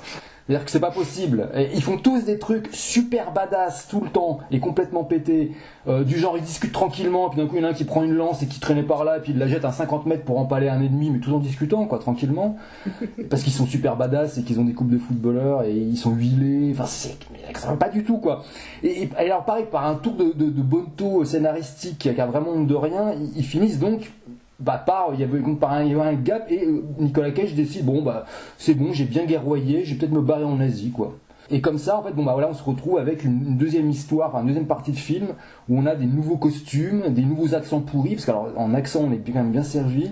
C'est-à-dire 0.47 0.65
que 0.65 0.71
c'est 0.71 0.79
pas 0.79 0.91
possible. 0.91 1.49
Et 1.55 1.69
ils 1.73 1.81
font 1.81 1.97
tous 1.97 2.25
des 2.25 2.37
trucs 2.37 2.67
super 2.73 3.31
badass 3.31 3.87
tout 3.87 4.01
le 4.01 4.09
temps 4.09 4.39
et 4.51 4.59
complètement 4.59 5.05
pétés. 5.05 5.51
Euh, 5.87 6.03
du 6.03 6.19
genre, 6.19 6.37
ils 6.37 6.43
discutent 6.43 6.73
tranquillement, 6.73 7.29
puis 7.29 7.39
d'un 7.39 7.47
coup, 7.47 7.55
il 7.55 7.61
y 7.61 7.65
en 7.65 7.67
a 7.67 7.71
un 7.71 7.73
qui 7.73 7.85
prend 7.85 8.03
une 8.03 8.13
lance 8.13 8.41
et 8.43 8.47
qui 8.47 8.59
traînait 8.59 8.83
par 8.83 9.05
là, 9.05 9.17
et 9.17 9.21
puis 9.21 9.31
il 9.31 9.37
la 9.37 9.47
jette 9.47 9.63
à 9.63 9.71
50 9.71 10.05
mètres 10.05 10.25
pour 10.25 10.37
empaler 10.39 10.67
un 10.67 10.81
ennemi, 10.81 11.11
mais 11.11 11.19
tout 11.19 11.33
en 11.33 11.39
discutant, 11.39 11.85
quoi, 11.85 11.99
tranquillement. 11.99 12.57
Parce 13.29 13.43
qu'ils 13.43 13.53
sont 13.53 13.65
super 13.65 13.95
badass 13.95 14.37
et 14.37 14.43
qu'ils 14.43 14.59
ont 14.59 14.65
des 14.65 14.73
coupes 14.73 14.91
de 14.91 14.97
footballeurs 14.97 15.63
et 15.63 15.73
ils 15.73 15.97
sont 15.97 16.11
huilés. 16.11 16.71
Enfin, 16.73 16.85
c'est, 16.85 17.17
ça 17.55 17.69
va 17.69 17.77
pas 17.77 17.89
du 17.89 18.03
tout, 18.03 18.17
quoi. 18.17 18.43
Et, 18.83 19.09
alors, 19.17 19.45
pareil, 19.45 19.65
par 19.71 19.85
un 19.85 19.95
tour 19.95 20.13
de, 20.13 20.33
de, 20.33 20.49
de 20.49 21.23
scénaristique 21.23 21.99
qui 21.99 22.09
a 22.09 22.25
vraiment 22.25 22.59
de 22.59 22.75
rien, 22.75 23.13
ils 23.35 23.45
finissent 23.45 23.79
donc 23.79 24.11
bah 24.59 24.77
part 24.77 25.09
il 25.13 25.19
y 25.19 25.23
avait 25.23 25.39
un, 25.39 25.83
il 25.83 25.91
y 25.91 25.93
avait 25.93 26.09
un 26.09 26.13
gap 26.13 26.45
et 26.49 26.65
euh, 26.65 26.83
Nicolas 26.99 27.31
Cage 27.31 27.53
décide 27.53 27.85
bon 27.85 28.01
bah 28.01 28.25
c'est 28.57 28.73
bon 28.73 28.93
j'ai 28.93 29.05
bien 29.05 29.25
guerroyé 29.25 29.83
je 29.83 29.93
vais 29.93 29.99
peut-être 29.99 30.11
me 30.11 30.21
barrer 30.21 30.43
en 30.43 30.59
Asie 30.59 30.91
quoi. 30.91 31.17
Et 31.49 31.59
comme 31.59 31.77
ça 31.77 31.97
en 31.97 32.03
fait 32.03 32.11
bon 32.11 32.23
bah 32.23 32.33
voilà 32.33 32.49
on 32.49 32.53
se 32.53 32.63
retrouve 32.63 32.97
avec 32.97 33.23
une, 33.23 33.57
deuxième 33.57 33.89
histoire 33.89 34.35
une 34.37 34.47
deuxième 34.47 34.67
partie 34.67 34.91
de 34.91 34.97
film 34.97 35.27
où 35.69 35.77
on 35.77 35.85
a 35.85 35.95
des 35.95 36.05
nouveaux 36.05 36.37
costumes 36.37 37.09
des 37.09 37.23
nouveaux 37.23 37.55
accents 37.55 37.81
pourris 37.81 38.15
parce 38.15 38.25
qu'alors 38.25 38.49
en 38.55 38.73
accent 38.73 39.01
on 39.01 39.11
est 39.11 39.17
quand 39.17 39.33
même 39.33 39.51
bien 39.51 39.63
servi. 39.63 40.11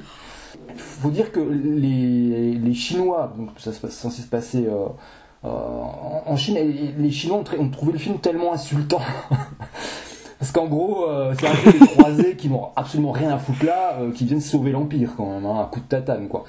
Faut 0.75 1.09
dire 1.09 1.31
que 1.31 1.39
les, 1.39 2.53
les 2.53 2.73
Chinois 2.73 3.33
donc 3.37 3.49
ça 3.57 3.71
c'est 3.71 3.91
censé 3.91 4.21
se 4.21 4.27
passer 4.27 4.65
euh, 4.67 4.87
euh, 5.45 5.47
en 6.25 6.35
Chine 6.35 6.57
les 6.97 7.11
Chinois 7.11 7.43
ont 7.59 7.69
trouvé 7.69 7.93
le 7.93 7.99
film 7.99 8.19
tellement 8.19 8.53
insultant 8.53 9.01
Parce 10.41 10.51
qu'en 10.51 10.65
gros, 10.67 11.07
euh, 11.07 11.33
c'est 11.39 11.47
un 11.47 11.55
peu 11.55 11.71
des 11.71 11.85
croisés 11.85 12.35
qui 12.35 12.49
n'ont 12.49 12.69
absolument 12.75 13.11
rien 13.11 13.29
à 13.29 13.37
foutre 13.37 13.63
là, 13.63 13.97
euh, 14.01 14.11
qui 14.11 14.25
viennent 14.25 14.41
sauver 14.41 14.71
l'Empire 14.71 15.11
quand 15.15 15.27
même, 15.31 15.45
hein, 15.45 15.59
un 15.61 15.65
coup 15.65 15.79
de 15.79 15.85
tatane 15.85 16.27
quoi. 16.27 16.43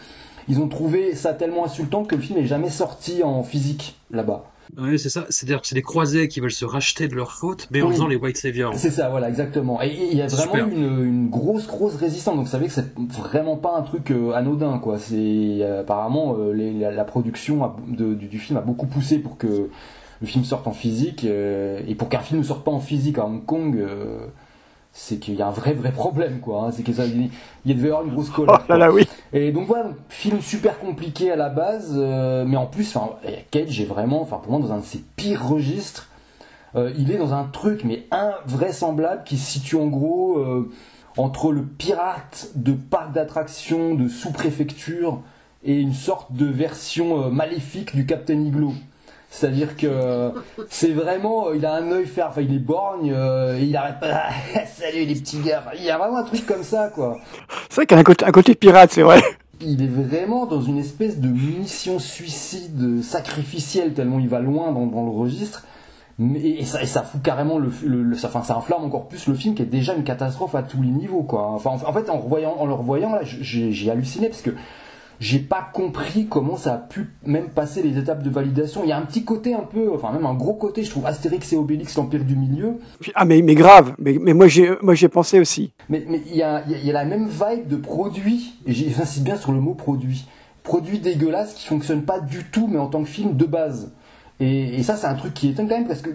ils 0.49 0.59
ont 0.59 0.67
trouvé 0.69 1.15
ça 1.15 1.35
tellement 1.35 1.65
insultant 1.67 2.03
que 2.05 2.17
le 2.17 2.23
film 2.23 2.39
n'est 2.41 2.47
jamais 2.47 2.71
sorti 2.71 3.23
en 3.23 3.43
physique 3.45 3.97
là-bas. 4.11 4.45
Ouais, 4.79 4.97
c'est 4.97 5.11
ça. 5.11 5.27
C'est-à-dire 5.29 5.61
que 5.61 5.67
c'est 5.67 5.75
des 5.75 5.83
croisés 5.83 6.29
qui 6.29 6.41
veulent 6.41 6.51
se 6.51 6.65
racheter 6.65 7.07
de 7.07 7.15
leur 7.15 7.33
faute, 7.33 7.69
mais 7.71 7.83
en 7.83 7.89
Oui. 7.89 7.93
faisant 7.93 8.07
les 8.07 8.17
White 8.17 8.39
Saviors. 8.39 8.73
C'est 8.77 8.91
ça, 8.91 9.11
voilà, 9.11 9.29
exactement. 9.29 9.83
Et 9.83 9.93
il 10.11 10.17
y 10.17 10.23
a 10.23 10.27
vraiment 10.29 10.55
une, 10.67 11.05
une 11.05 11.29
grosse, 11.29 11.67
grosse 11.67 11.97
résistance. 11.97 12.37
Donc, 12.37 12.47
vous 12.47 12.51
savez 12.51 12.69
que 12.69 12.73
c'est 12.73 12.87
vraiment 13.19 13.57
pas 13.57 13.77
un 13.77 13.83
truc 13.83 14.11
euh, 14.11 14.33
anodin, 14.33 14.79
quoi. 14.79 14.99
C'est 14.99 15.63
apparemment 15.81 16.37
euh, 16.39 16.55
les- 16.55 16.73
la, 16.73 16.91
la 16.91 17.05
production 17.05 17.63
a- 17.65 17.77
de- 17.87 18.15
du, 18.15 18.29
du 18.29 18.39
film 18.39 18.57
a 18.57 18.63
beaucoup 18.63 18.87
poussé 18.87 19.19
pour 19.19 19.37
que 19.37 19.69
le 20.23 20.27
film 20.27 20.45
sorte 20.45 20.67
en 20.67 20.73
physique 20.73 21.25
euh, 21.25 21.83
et 21.87 21.95
pour 21.95 22.09
qu'un 22.09 22.21
film 22.21 22.41
ne 22.41 22.45
sorte 22.45 22.65
pas 22.65 22.71
en 22.71 22.81
physique 22.81 23.19
à 23.19 23.27
Hong 23.27 23.45
Kong. 23.45 23.77
euh, 23.77 24.27
c'est 24.95 25.19
qu'il 25.19 25.35
y 25.35 25.43
a 25.43 25.49
un 25.49 25.53
vrai 25.53 25.73
vrai 25.73 25.91
problème 25.91 26.41
quoi 26.41 26.67
hein. 26.67 26.71
c'est 26.71 26.83
que 26.83 26.93
ça 26.93 27.07
il 27.07 27.31
il 27.65 27.77
devait 27.77 27.89
y 27.89 27.91
avoir 27.91 28.05
une 28.07 28.13
grosse 28.13 28.31
Oh 28.37 28.37
colère 28.37 28.61
là 28.69 28.77
quoi. 28.77 28.77
là, 28.77 28.93
oui. 28.93 29.07
Et 29.33 29.51
donc 29.51 29.67
voilà, 29.67 29.91
film 30.09 30.41
super 30.43 30.79
compliqué 30.79 31.31
à 31.31 31.37
la 31.37 31.49
base, 31.49 31.95
euh, 31.97 32.45
mais 32.47 32.57
en 32.59 32.67
plus, 32.67 32.99
Cage 33.51 33.81
est 33.81 33.87
vraiment, 33.87 34.21
enfin 34.21 34.37
pour 34.37 34.53
moi, 34.53 34.61
dans 34.61 34.73
un 34.75 34.79
de 34.79 34.85
ses 34.85 35.03
pires 35.17 35.49
registres. 35.49 36.09
Euh, 36.75 36.93
il 36.99 37.11
est 37.11 37.19
dans 37.19 37.35
un 37.35 37.45
truc 37.45 37.85
mais 37.85 38.07
invraisemblable 38.11 39.25
qui 39.25 39.37
se 39.37 39.51
situe 39.53 39.77
en 39.77 39.89
gros 39.89 40.39
euh, 40.39 40.71
entre 41.19 41.53
le 41.53 41.63
pirate 41.65 42.51
de 42.55 42.73
parc 42.73 43.13
d'attractions 43.13 43.95
de 43.95 44.09
sous-préfecture 44.09 45.21
et 45.65 45.79
une 45.79 45.93
sorte 45.93 46.33
de 46.33 46.47
version 46.47 47.31
maléfique 47.31 47.95
du 47.95 48.07
Captain 48.07 48.41
Iglo. 48.41 48.73
C'est-à-dire 49.35 49.79
que 49.79 50.31
c'est 50.69 50.91
vraiment, 50.93 51.53
il 51.55 51.65
a 51.65 51.73
un 51.77 51.91
œil 51.91 52.05
fer, 52.05 52.27
enfin 52.29 52.43
il 52.43 52.55
est 52.55 52.59
borgne, 52.59 53.11
euh, 53.17 53.59
et 53.59 53.63
il 53.65 53.75
arrête 53.75 53.99
pas. 53.99 54.25
Salut 54.67 55.07
les 55.07 55.15
petits 55.15 55.39
gars. 55.39 55.65
Il 55.79 55.83
y 55.85 55.91
a 55.91 55.97
vraiment 55.97 56.19
un 56.19 56.23
truc 56.23 56.45
comme 56.45 56.63
ça 56.63 56.91
quoi 56.95 57.19
C'est 57.71 57.77
vrai 57.77 57.87
qu'il 57.87 57.97
y 57.97 57.99
a 57.99 58.01
un 58.03 58.05
côté, 58.05 58.25
un 58.27 58.31
côté 58.31 58.55
pirate, 58.55 58.93
c'est 58.93 59.01
vrai. 59.03 59.23
il 59.63 59.83
est 59.83 59.87
vraiment 59.87 60.45
dans 60.45 60.61
une 60.61 60.77
espèce 60.77 61.19
de 61.19 61.29
mission 61.29 61.99
suicide 61.99 63.03
sacrificielle 63.03 63.95
tellement 63.95 64.19
il 64.19 64.29
va 64.29 64.41
loin 64.41 64.71
dans, 64.71 64.85
dans 64.85 65.03
le 65.05 65.11
registre. 65.11 65.65
Mais, 66.19 66.41
et, 66.41 66.65
ça, 66.67 66.83
et 66.83 66.87
ça 66.87 67.03
fout 67.03 67.23
carrément 67.23 67.59
le, 67.59 67.73
le, 67.87 68.03
le- 68.03 68.17
ça, 68.17 68.29
enfin, 68.29 68.43
ça 68.43 68.55
inflamme 68.55 68.85
encore 68.85 69.09
plus 69.09 69.27
le 69.29 69.35
film 69.35 69.55
qui 69.55 69.63
est 69.63 69.67
déjà 69.67 69.95
une 69.95 70.05
catastrophe 70.05 70.55
à 70.55 70.63
tous 70.63 70.83
les 70.83 70.91
niveaux 70.91 71.23
quoi. 71.23 71.47
Enfin, 71.53 71.71
en, 71.71 71.89
en 71.89 71.93
fait 71.95 72.11
en, 72.11 72.19
revoyant, 72.19 72.55
en 72.59 72.67
le 72.67 72.75
revoyant 72.75 73.11
là, 73.11 73.21
j'ai 73.23 73.91
halluciné 73.91 74.29
parce 74.29 74.43
que 74.43 74.51
j'ai 75.23 75.39
pas 75.39 75.71
compris 75.73 76.27
comment 76.27 76.57
ça 76.57 76.75
a 76.75 76.79
pu 76.79 77.11
même 77.25 77.49
passer 77.49 77.81
les 77.81 77.97
étapes 77.97 78.25
de 78.25 78.29
validation. 78.31 78.81
Il 78.83 78.89
y 78.89 78.93
a 78.93 78.99
un 78.99 79.03
petit 79.03 79.25
côté 79.25 79.55
un 79.55 79.61
peu, 79.63 79.93
enfin 79.95 80.11
même 80.13 80.27
un 80.27 80.35
gros 80.35 80.55
côté, 80.55 80.83
je 80.83 80.91
trouve 80.91 81.07
Astérix 81.07 81.53
et 81.53 81.57
Obélix 81.57 81.95
l'Empire 81.97 82.25
du 82.25 82.35
Milieu. 82.35 82.79
Ah, 83.15 83.25
mais, 83.25 83.41
mais 83.41 83.55
grave. 83.55 83.95
Mais, 84.01 84.19
mais 84.21 84.35
moi, 84.35 84.49
j'ai, 84.49 84.71
moi, 84.83 84.95
j'ai 84.95 85.09
pensé 85.09 85.39
aussi. 85.39 85.73
Mais 85.89 86.05
mais 86.09 86.21
il 86.27 86.35
y 86.35 86.43
a, 86.43 86.65
y 86.69 86.75
a- 86.75 86.79
y 86.79 86.91
a 86.91 86.93
la 86.93 87.05
même 87.05 87.29
vibe 87.29 87.69
de 87.69 87.77
produit, 87.77 88.55
et 88.67 88.73
j'insiste 88.73 89.23
bien 89.23 89.37
sur 89.37 89.53
le 89.53 89.61
mot 89.61 89.75
produit. 89.75 90.27
Produit 90.65 90.99
dégueulasse 90.99 91.55
qui 91.55 91.69
fonctionne 91.69 92.03
pas 92.03 92.19
du 92.19 92.43
tout, 92.51 92.67
mais 92.67 92.79
en 92.79 92.89
tant 92.89 93.03
que 93.05 93.09
film 93.09 93.37
de 93.37 93.45
base. 93.45 93.93
Et, 94.41 94.75
et 94.75 94.83
ça, 94.83 94.97
c'est 94.97 95.07
un 95.07 95.15
truc 95.15 95.35
qui 95.35 95.49
étonne 95.51 95.69
quand 95.69 95.77
même, 95.79 95.87
parce 95.87 96.03
que 96.03 96.11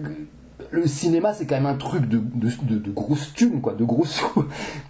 le 0.70 0.86
cinéma, 0.86 1.32
c'est 1.32 1.46
quand 1.46 1.56
même 1.56 1.66
un 1.66 1.74
truc 1.74 2.08
de, 2.08 2.18
de, 2.18 2.78
de, 2.78 2.90
grosses 2.90 3.32
thunes, 3.34 3.60
quoi, 3.60 3.74
de 3.74 3.84
grosses 3.84 4.10
sous. 4.34 4.44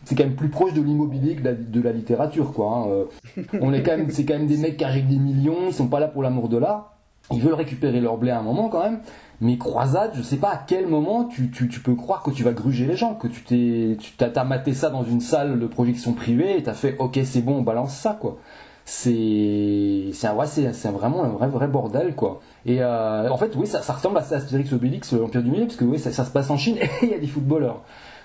C'est 0.04 0.14
quand 0.14 0.24
même 0.24 0.36
plus 0.36 0.48
proche 0.48 0.74
de 0.74 0.82
l'immobilier 0.82 1.36
que 1.36 1.42
de 1.42 1.80
la, 1.80 1.92
littérature, 1.92 2.52
quoi. 2.52 2.86
hein. 2.86 2.88
Euh, 2.88 3.42
On 3.60 3.72
est 3.72 3.82
quand 3.82 3.96
même, 3.96 4.10
c'est 4.10 4.24
quand 4.24 4.34
même 4.34 4.46
des 4.46 4.56
mecs 4.56 4.76
qui 4.76 4.84
arrivent 4.84 5.08
des 5.08 5.18
millions, 5.18 5.68
ils 5.68 5.74
sont 5.74 5.88
pas 5.88 6.00
là 6.00 6.08
pour 6.08 6.22
l'amour 6.22 6.48
de 6.48 6.56
l'art. 6.56 6.94
Ils 7.30 7.40
veulent 7.40 7.54
récupérer 7.54 8.00
leur 8.00 8.16
blé 8.16 8.30
à 8.30 8.38
un 8.38 8.42
moment 8.42 8.68
quand 8.68 8.82
même. 8.82 9.00
Mais 9.40 9.56
croisade, 9.56 10.12
je 10.14 10.22
sais 10.22 10.38
pas 10.38 10.48
à 10.48 10.64
quel 10.66 10.88
moment 10.88 11.24
tu, 11.24 11.50
tu, 11.50 11.68
tu 11.68 11.80
peux 11.80 11.94
croire 11.94 12.22
que 12.22 12.30
tu 12.30 12.42
vas 12.42 12.52
gruger 12.52 12.86
les 12.86 12.96
gens, 12.96 13.14
que 13.14 13.28
tu 13.28 13.42
t'es, 13.42 13.96
tu 14.00 14.12
t'as, 14.16 14.44
maté 14.44 14.74
ça 14.74 14.90
dans 14.90 15.04
une 15.04 15.20
salle 15.20 15.60
de 15.60 15.66
projection 15.66 16.12
privée 16.12 16.58
et 16.58 16.62
t'as 16.62 16.72
fait 16.72 16.96
ok 16.98 17.20
c'est 17.24 17.42
bon 17.42 17.58
on 17.58 17.62
balance 17.62 17.94
ça 17.94 18.16
quoi. 18.20 18.38
C'est, 18.84 20.08
c'est 20.14 20.30
ouais, 20.30 20.46
c'est 20.46 20.88
vraiment 20.88 21.22
un 21.22 21.28
vrai 21.28 21.46
vrai 21.48 21.68
bordel 21.68 22.14
quoi. 22.16 22.40
Et 22.68 22.82
euh, 22.82 23.28
en 23.30 23.36
fait 23.38 23.50
oui 23.56 23.66
ça, 23.66 23.82
ça 23.82 23.94
ressemble 23.94 24.18
à 24.18 24.20
Astérix 24.20 24.72
Obélix 24.72 25.12
l'Empire 25.12 25.42
du 25.42 25.50
Milieu 25.50 25.64
parce 25.64 25.76
que 25.76 25.84
oui 25.84 25.98
ça, 25.98 26.12
ça 26.12 26.24
se 26.24 26.30
passe 26.30 26.50
en 26.50 26.56
Chine 26.56 26.76
et 26.80 26.88
il 27.02 27.08
y 27.08 27.14
a 27.14 27.18
des 27.18 27.26
footballeurs. 27.26 27.82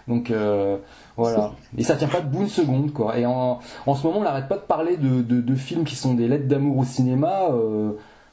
Donc 0.07 0.29
euh, 0.31 0.77
voilà. 1.17 1.53
Et 1.77 1.83
ça 1.83 1.95
tient 1.95 2.09
pas 2.09 2.19
debout 2.19 2.41
une 2.41 2.49
seconde 2.49 2.91
quoi. 2.91 3.17
Et 3.17 3.25
en, 3.25 3.59
en 3.87 3.95
ce 3.95 4.05
moment 4.05 4.19
on 4.19 4.23
n'arrête 4.23 4.49
pas 4.49 4.57
de 4.57 4.61
parler 4.61 4.97
de, 4.97 5.21
de, 5.21 5.39
de 5.41 5.55
films 5.55 5.85
qui 5.85 5.95
sont 5.95 6.13
des 6.13 6.27
lettres 6.27 6.47
d'amour 6.47 6.77
au 6.77 6.83
cinéma. 6.83 7.47
Euh, 7.51 7.91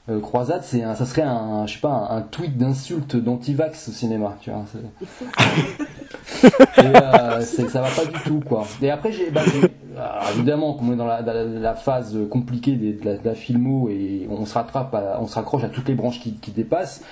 euh, 0.09 0.19
croisade, 0.19 0.63
c'est 0.65 0.83
un, 0.83 0.97
ça 0.97 1.05
serait 1.07 1.23
un, 1.23 1.67
je 1.67 1.75
sais 1.75 1.79
pas, 1.81 2.09
un, 2.11 2.17
un 2.17 2.21
tweet 2.23 2.57
d'insulte 2.57 3.15
d'antivax 3.17 3.91
au 3.91 3.93
cinéma, 3.93 4.35
tu 4.41 4.51
vois. 4.51 4.65
Et, 6.79 6.97
euh, 6.97 7.41
ça 7.43 7.81
va 7.83 7.89
pas 7.91 8.07
du 8.07 8.19
tout, 8.25 8.41
quoi. 8.41 8.67
Et 8.83 8.91
après, 8.91 9.13
j'ai, 9.13 9.31
bah, 9.31 9.43
j'ai- 9.45 9.71
alors, 10.01 10.29
évidemment, 10.35 10.75
comme 10.75 10.91
on 10.91 10.93
est 10.93 10.97
dans 10.97 11.07
la, 11.07 11.23
dans 11.23 11.33
la- 11.33 11.45
la 11.45 11.75
phase 11.75 12.17
compliquée 12.31 12.73
des- 12.77 12.93
de, 12.95 13.05
la, 13.05 13.17
de 13.17 13.25
la 13.25 13.35
filmo 13.35 13.89
et 13.89 14.27
on 14.31 14.45
se 14.47 14.55
rattrape, 14.55 14.95
à- 14.95 15.19
on 15.21 15.27
se 15.27 15.35
raccroche 15.35 15.65
à 15.65 15.69
toutes 15.69 15.89
les 15.89 15.95
branches 15.95 16.21
qui, 16.21 16.35
qui 16.35 16.51
dépassent. 16.51 17.03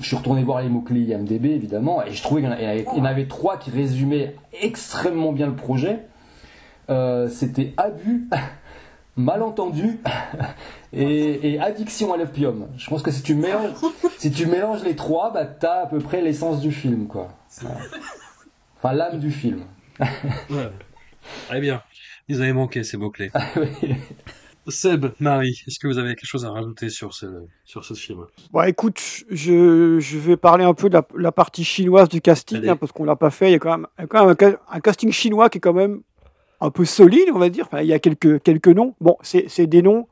Je 0.00 0.06
suis 0.06 0.16
retourné 0.16 0.42
voir 0.42 0.62
les 0.62 0.68
mots-clés 0.70 1.02
IMDB, 1.02 1.46
évidemment, 1.50 2.02
et 2.04 2.12
je 2.12 2.22
trouvais 2.22 2.40
qu'il 2.42 2.50
y 2.50 3.00
en 3.00 3.04
avait, 3.04 3.26
trois 3.26 3.58
qui 3.58 3.70
résumaient 3.70 4.34
extrêmement 4.62 5.32
bien 5.32 5.46
le 5.46 5.54
projet. 5.56 6.06
Euh, 6.88 7.28
c'était 7.28 7.74
abus, 7.76 8.26
malentendu 9.16 10.00
et, 10.92 11.52
et 11.52 11.60
addiction 11.60 12.12
à 12.14 12.16
l'opium. 12.16 12.68
Je 12.78 12.88
pense 12.88 13.02
que 13.02 13.10
si 13.10 13.22
tu 13.22 13.34
mélanges, 13.34 13.70
si 14.18 14.30
tu 14.32 14.46
mélanges 14.46 14.82
les 14.84 14.96
trois, 14.96 15.32
bah 15.32 15.44
t'as 15.44 15.82
à 15.82 15.86
peu 15.86 15.98
près 15.98 16.22
l'essence 16.22 16.60
du 16.60 16.72
film, 16.72 17.06
quoi. 17.06 17.28
Enfin, 18.78 18.94
l'âme 18.94 19.18
du 19.18 19.30
film. 19.30 19.60
Ouais. 20.00 20.70
Très 21.48 21.60
bien. 21.60 21.82
Ils 22.30 22.40
avaient 22.40 22.52
manqué 22.52 22.82
ces 22.84 22.96
mots-clés. 22.96 23.30
Oui. 23.56 23.94
Seb, 24.68 25.06
Marie, 25.18 25.62
est-ce 25.66 25.80
que 25.80 25.88
vous 25.88 25.98
avez 25.98 26.10
quelque 26.14 26.26
chose 26.28 26.44
à 26.44 26.50
rajouter 26.50 26.90
sur 26.90 27.12
ce, 27.12 27.26
sur 27.64 27.84
ce 27.84 27.94
film? 27.94 28.26
Bon, 28.52 28.62
écoute, 28.62 29.00
je, 29.28 29.98
je 29.98 30.18
vais 30.18 30.36
parler 30.36 30.64
un 30.64 30.74
peu 30.74 30.88
de 30.88 30.94
la, 30.94 31.06
la 31.16 31.32
partie 31.32 31.64
chinoise 31.64 32.08
du 32.08 32.20
casting, 32.20 32.68
hein, 32.68 32.76
parce 32.76 32.92
qu'on 32.92 33.04
l'a 33.04 33.16
pas 33.16 33.30
fait. 33.30 33.48
Il 33.48 33.52
y 33.52 33.54
a 33.54 33.58
quand 33.58 33.76
même, 33.76 33.86
il 33.98 34.02
y 34.02 34.04
a 34.04 34.06
quand 34.06 34.20
même 34.24 34.30
un, 34.30 34.36
ca- 34.38 34.60
un 34.70 34.80
casting 34.80 35.10
chinois 35.10 35.48
qui 35.50 35.58
est 35.58 35.60
quand 35.60 35.72
même 35.72 36.02
un 36.60 36.70
peu 36.70 36.84
solide, 36.84 37.30
on 37.34 37.38
va 37.38 37.48
dire. 37.48 37.64
Enfin, 37.66 37.80
il 37.80 37.88
y 37.88 37.92
a 37.92 37.98
quelques, 37.98 38.42
quelques 38.42 38.68
noms. 38.68 38.94
Bon, 39.00 39.16
c'est 39.22 39.46
c'est 39.48 39.66
des 39.66 39.82
noms 39.82 40.06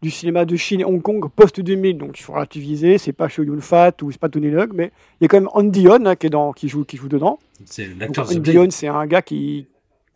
du 0.00 0.10
cinéma 0.10 0.46
de 0.46 0.56
Chine 0.56 0.80
et 0.80 0.84
Hong 0.84 1.02
Kong 1.02 1.28
post-2000, 1.36 1.98
donc 1.98 2.18
il 2.18 2.22
faut 2.22 2.32
relativiser. 2.32 2.96
C'est 2.96 3.12
pas 3.12 3.28
Chow 3.28 3.42
Yun-fat 3.42 3.92
ou 4.02 4.10
c'est 4.12 4.20
pas 4.20 4.30
Tony 4.30 4.50
Leung, 4.50 4.70
mais 4.72 4.92
il 5.20 5.24
y 5.24 5.26
a 5.26 5.28
quand 5.28 5.38
même 5.40 5.50
Andy 5.52 5.82
Yeon 5.82 6.06
hein, 6.06 6.16
qui, 6.16 6.28
est 6.28 6.30
dans, 6.30 6.52
qui, 6.52 6.68
joue, 6.68 6.84
qui 6.84 6.96
joue 6.96 7.08
dedans. 7.08 7.38
C'est 7.66 7.88
Donc, 7.88 8.00
l'acteur 8.00 8.28
de 8.28 8.36
Andy. 8.38 8.52
Yeon, 8.52 8.70
c'est 8.70 8.88
un 8.88 9.06
gars 9.06 9.20
qui. 9.20 9.66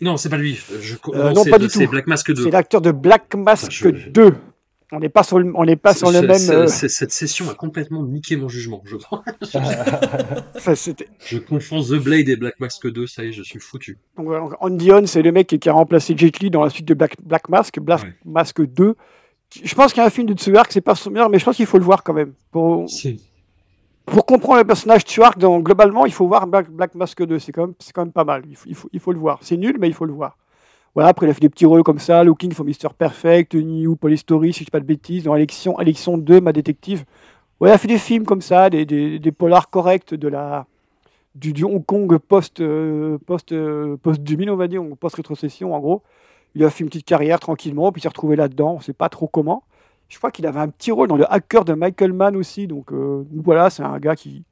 Non, 0.04 0.16
c'est 0.18 0.28
pas 0.28 0.37
lui. 0.37 0.58
Je... 0.80 0.94
Euh, 1.14 1.32
non, 1.32 1.42
c'est 1.44 1.50
pas 1.50 1.58
du 1.58 1.66
tout. 1.68 1.78
C'est 1.78 1.87
Black 1.87 2.06
Mask 2.06 2.30
2. 2.32 2.44
C'est 2.44 2.50
l'acteur 2.50 2.80
de 2.82 2.92
Black 2.92 3.34
Mask 3.34 3.70
je- 3.70 3.88
2. 3.88 4.34
On 4.92 5.00
n'est 5.00 5.08
pas 5.08 5.23
sur 5.23 5.38
le, 5.38 5.50
on 5.56 5.64
n'est 5.64 5.76
pas 5.76 5.94
sur 5.94 6.11
le 6.12 6.20
même. 6.20 6.50
euh, 6.50 6.66
Cette 6.68 7.11
session 7.11 7.49
a 7.50 7.54
complètement 7.54 8.04
niqué 8.04 8.37
mon 8.37 8.49
jugement, 8.49 8.82
je 8.84 8.96
crois. 8.96 9.25
enfin, 10.54 10.75
Je 11.26 11.38
confonds 11.38 11.82
The 11.82 11.94
Blade 11.94 12.28
et 12.28 12.37
Black 12.37 12.61
Mask 12.61 12.87
2, 12.87 13.06
ça 13.06 13.25
y 13.25 13.28
est, 13.28 13.32
je 13.32 13.42
suis 13.42 13.58
foutu. 13.58 13.99
Donc, 14.18 14.28
Andy 14.61 14.84
Yeon, 14.87 15.06
c'est 15.06 15.23
le 15.23 15.32
mec 15.32 15.46
qui, 15.49 15.68
a 15.68 15.73
remplacé 15.73 16.14
Jet 16.16 16.38
Li 16.40 16.50
dans 16.50 16.62
la 16.62 16.70
suite 16.70 16.87
de 16.87 16.94
Black, 16.94 17.14
Black 17.25 17.49
Mask, 17.49 17.80
Black 17.80 18.02
Ouais. 18.02 18.14
Mask 18.26 18.61
2. 18.62 18.94
Je 19.64 19.75
pense 19.75 19.92
qu'il 19.92 20.00
y 20.00 20.04
a 20.04 20.06
un 20.06 20.11
film 20.11 20.26
de 20.28 20.34
Tsuark, 20.34 20.70
c'est 20.70 20.80
pas 20.80 20.94
son 20.94 21.11
meilleur, 21.11 21.30
mais 21.30 21.38
je 21.38 21.44
pense 21.44 21.56
qu'il 21.56 21.66
faut 21.66 21.78
le 21.78 21.84
voir 21.84 22.02
quand 22.04 22.12
même. 22.14 22.34
Pour, 22.52 22.88
C'est- 22.88 23.16
pour 24.06 24.26
comprendre 24.26 24.58
le 24.58 24.64
personnage 24.64 25.02
Tsuark, 25.02 25.38
dans, 25.38 25.61
globalement, 25.61 26.06
il 26.06 26.12
faut 26.12 26.26
voir 26.26 26.46
Black, 26.46 26.94
Mask 26.94 27.23
2. 27.23 27.38
C'est 27.38 27.52
quand, 27.52 27.68
même- 27.96 28.12
pas 28.12 28.25
mal. 28.25 28.42
Il 28.66 29.00
faut, 29.00 29.12
le 29.12 29.18
voir. 29.18 29.38
C'est 29.42 29.56
nul, 29.56 29.76
mais 29.78 29.88
il 29.88 29.94
faut 29.94 30.04
le 30.04 30.12
voir. 30.12 30.37
Voilà, 30.94 31.08
après, 31.08 31.26
il 31.26 31.30
a 31.30 31.34
fait 31.34 31.40
des 31.40 31.49
petits 31.49 31.66
rôles 31.66 31.82
comme 31.82 31.99
ça 31.99 32.23
Looking 32.23 32.52
for 32.52 32.64
Mr. 32.64 32.92
Perfect, 32.96 33.54
New 33.54 33.96
Police 33.96 34.20
Story, 34.20 34.52
si 34.52 34.61
je 34.61 34.64
dis 34.66 34.70
pas 34.70 34.80
de 34.80 34.84
bêtises, 34.84 35.25
dans 35.25 35.34
Élection, 35.34 35.80
Élection 35.80 36.18
2, 36.18 36.40
Ma 36.40 36.52
Détective. 36.52 37.04
Il 37.61 37.68
a 37.68 37.78
fait 37.78 37.88
des 37.88 37.99
films 37.99 38.25
comme 38.25 38.42
ça, 38.42 38.68
des, 38.68 38.84
des, 38.84 39.32
polars 39.32 39.70
corrects 39.70 40.12
de 40.14 40.28
la, 40.28 40.66
du, 41.34 41.64
Hong 41.64 41.84
Kong 41.84 42.18
post, 42.18 42.61
euh, 42.61 43.18
post, 43.26 43.52
euh, 43.52 43.96
post 43.96 44.20
2000, 44.23 44.50
on 44.50 44.56
va 44.56 44.68
dire, 44.68 44.82
post-rétrocession 45.00 45.75
en 45.75 45.80
gros. 45.80 46.02
Il 46.54 46.62
a 46.64 46.70
fait 46.70 46.84
une 46.84 46.90
petite 46.90 47.06
carrière 47.06 47.40
tranquillement, 47.40 47.90
puis 47.90 48.02
s'est 48.02 48.08
retrouvé 48.08 48.37
là-dedans, 48.37 48.75
on 48.75 48.78
ne 48.78 48.82
sait 48.82 48.92
pas 48.92 49.08
trop 49.08 49.26
comment. 49.26 49.64
Je 50.08 50.18
crois 50.18 50.30
qu'il 50.30 50.46
avait 50.46 50.61
un 50.61 50.68
petit 50.68 50.92
rôle 50.92 51.08
dans 51.08 51.16
le 51.16 51.30
hacker 51.32 51.64
de 51.64 51.75
Michael 51.75 52.12
Mann 52.12 52.37
aussi, 52.37 52.66
donc 52.66 52.92
euh, 52.92 53.25
voilà, 53.34 53.70
c'est 53.70 53.82
un 53.82 53.99
gars 53.99 54.14
qui, 54.14 54.44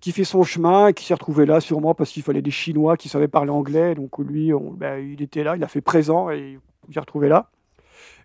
qui 0.00 0.12
fait 0.12 0.24
son 0.24 0.42
chemin 0.42 0.88
et 0.88 0.94
qui 0.94 1.04
s'est 1.04 1.14
retrouvé 1.14 1.46
là 1.46 1.60
sûrement 1.60 1.94
parce 1.94 2.10
qu'il 2.10 2.22
fallait 2.22 2.42
des 2.42 2.50
Chinois 2.50 2.96
qui 2.96 3.08
savaient 3.08 3.28
parler 3.28 3.50
anglais, 3.50 3.94
donc 3.94 4.18
lui, 4.18 4.52
on- 4.52 4.72
ben, 4.72 4.98
il 4.98 5.22
était 5.22 5.44
là, 5.44 5.56
il 5.56 5.62
a 5.62 5.68
fait 5.68 5.80
présent 5.82 6.30
et 6.30 6.58
il 6.88 6.94
s'est 6.94 7.00
retrouvé 7.00 7.28
là. 7.28 7.50